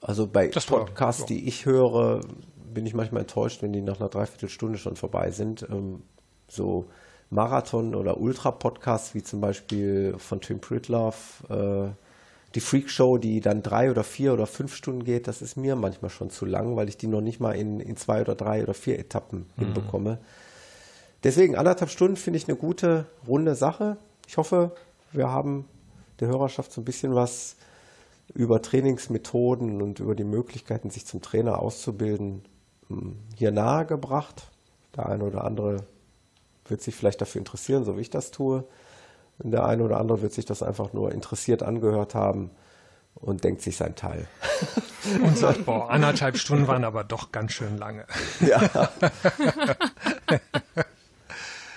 Also 0.01 0.27
bei 0.27 0.47
Das 0.47 0.65
Podcasts, 0.65 1.25
die 1.25 1.47
ich 1.47 1.65
höre, 1.65 2.21
bin 2.73 2.85
ich 2.85 2.93
manchmal 2.93 3.21
enttäuscht, 3.21 3.61
wenn 3.61 3.71
die 3.71 3.81
nach 3.81 3.99
einer 3.99 4.09
Dreiviertelstunde 4.09 4.77
schon 4.77 4.95
vorbei 4.95 5.31
sind. 5.31 5.65
Ähm, 5.69 6.01
so 6.47 6.85
Marathon- 7.29 7.95
oder 7.95 8.19
Ultra-Podcasts, 8.19 9.13
wie 9.13 9.23
zum 9.23 9.41
Beispiel 9.41 10.15
von 10.17 10.41
Tim 10.41 10.59
Pritloff, 10.59 11.43
äh, 11.49 11.89
die 12.55 12.59
Freak 12.59 12.89
Show, 12.89 13.17
die 13.17 13.39
dann 13.39 13.61
drei 13.61 13.89
oder 13.89 14.03
vier 14.03 14.33
oder 14.33 14.45
fünf 14.45 14.75
Stunden 14.75 15.05
geht, 15.05 15.27
das 15.27 15.41
ist 15.41 15.55
mir 15.55 15.75
manchmal 15.75 16.11
schon 16.11 16.29
zu 16.29 16.45
lang, 16.45 16.75
weil 16.75 16.89
ich 16.89 16.97
die 16.97 17.07
noch 17.07 17.21
nicht 17.21 17.39
mal 17.39 17.53
in, 17.53 17.79
in 17.79 17.95
zwei 17.95 18.21
oder 18.21 18.35
drei 18.35 18.63
oder 18.63 18.73
vier 18.73 18.99
Etappen 18.99 19.45
hinbekomme. 19.57 20.17
Deswegen 21.23 21.55
anderthalb 21.55 21.89
Stunden 21.89 22.17
finde 22.17 22.37
ich 22.37 22.47
eine 22.49 22.57
gute, 22.57 23.05
runde 23.27 23.55
Sache. 23.55 23.97
Ich 24.27 24.37
hoffe, 24.37 24.71
wir 25.13 25.29
haben 25.29 25.65
der 26.19 26.27
Hörerschaft 26.27 26.73
so 26.73 26.81
ein 26.81 26.85
bisschen 26.85 27.15
was 27.15 27.55
über 28.33 28.61
Trainingsmethoden 28.61 29.81
und 29.81 29.99
über 29.99 30.15
die 30.15 30.23
Möglichkeiten, 30.23 30.89
sich 30.89 31.05
zum 31.05 31.21
Trainer 31.21 31.59
auszubilden, 31.59 32.43
m, 32.89 33.17
hier 33.35 33.51
nahegebracht. 33.51 34.49
Der 34.95 35.07
eine 35.07 35.23
oder 35.23 35.43
andere 35.43 35.85
wird 36.65 36.81
sich 36.81 36.95
vielleicht 36.95 37.21
dafür 37.21 37.39
interessieren, 37.39 37.83
so 37.83 37.97
wie 37.97 38.01
ich 38.01 38.09
das 38.09 38.31
tue. 38.31 38.63
Und 39.39 39.51
der 39.51 39.65
eine 39.65 39.83
oder 39.83 39.99
andere 39.99 40.21
wird 40.21 40.33
sich 40.33 40.45
das 40.45 40.63
einfach 40.63 40.93
nur 40.93 41.11
interessiert 41.11 41.63
angehört 41.63 42.15
haben 42.15 42.51
und 43.15 43.43
denkt 43.43 43.61
sich 43.61 43.77
sein 43.77 43.95
Teil. 43.95 44.27
Und 45.23 45.35
sagt, 45.35 45.65
boah, 45.65 45.89
anderthalb 45.89 46.37
Stunden 46.37 46.67
waren 46.67 46.83
aber 46.83 47.03
doch 47.03 47.31
ganz 47.31 47.53
schön 47.53 47.79
lange. 47.79 48.05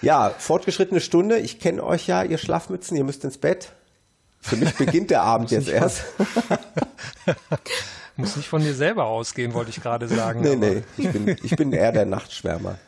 Ja, 0.04 0.34
fortgeschrittene 0.36 1.00
Stunde. 1.00 1.38
Ich 1.38 1.58
kenne 1.58 1.82
euch 1.82 2.06
ja, 2.06 2.22
ihr 2.22 2.36
Schlafmützen, 2.36 2.94
ihr 2.94 3.04
müsst 3.04 3.24
ins 3.24 3.38
Bett. 3.38 3.72
Für 4.44 4.56
mich 4.56 4.74
beginnt 4.76 5.10
der 5.10 5.22
Abend 5.22 5.50
jetzt 5.50 5.68
erst. 5.68 6.04
Muss 8.16 8.36
nicht 8.36 8.48
von 8.48 8.62
dir 8.62 8.74
selber 8.74 9.06
ausgehen, 9.06 9.54
wollte 9.54 9.70
ich 9.70 9.80
gerade 9.82 10.06
sagen. 10.06 10.42
Nee, 10.42 10.50
aber- 10.52 10.58
nee, 10.66 10.82
ich 10.98 11.10
bin, 11.10 11.36
ich 11.42 11.56
bin 11.56 11.72
eher 11.72 11.90
der 11.92 12.04
Nachtschwärmer. 12.04 12.78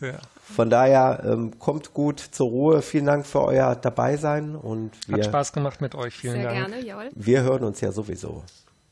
Ja. 0.00 0.14
Von 0.54 0.70
daher 0.70 1.22
ähm, 1.24 1.58
kommt 1.58 1.94
gut 1.94 2.20
zur 2.20 2.48
Ruhe. 2.48 2.82
Vielen 2.82 3.06
Dank 3.06 3.26
für 3.26 3.42
euer 3.42 3.76
Dabeisein 3.76 4.56
und 4.56 4.92
Hat 5.10 5.16
wir, 5.18 5.24
Spaß 5.24 5.52
gemacht 5.52 5.80
mit 5.80 5.94
euch. 5.94 6.14
Vielen 6.14 6.34
Sehr 6.34 6.42
Dank. 6.44 6.56
gerne, 6.68 6.84
jawohl. 6.84 7.10
wir 7.14 7.42
hören 7.42 7.64
uns 7.64 7.80
ja 7.80 7.92
sowieso. 7.92 8.42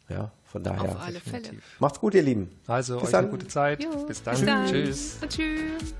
Ja, 0.08 0.30
von 0.44 0.62
daher. 0.62 0.90
Auf 0.92 1.02
alle 1.04 1.20
Fälle. 1.20 1.50
Macht's 1.80 1.98
gut, 1.98 2.14
ihr 2.14 2.22
Lieben. 2.22 2.50
Also 2.66 2.94
Bis 2.96 3.04
euch 3.06 3.10
dann. 3.10 3.24
eine 3.24 3.30
gute 3.32 3.48
Zeit. 3.48 3.82
Jo, 3.82 3.90
Bis 4.06 4.22
dann. 4.22 4.36
Bis 4.36 4.46
dann. 4.46 4.66
Tschüss. 4.66 5.16
Und 5.20 5.30
tschüss. 5.30 5.94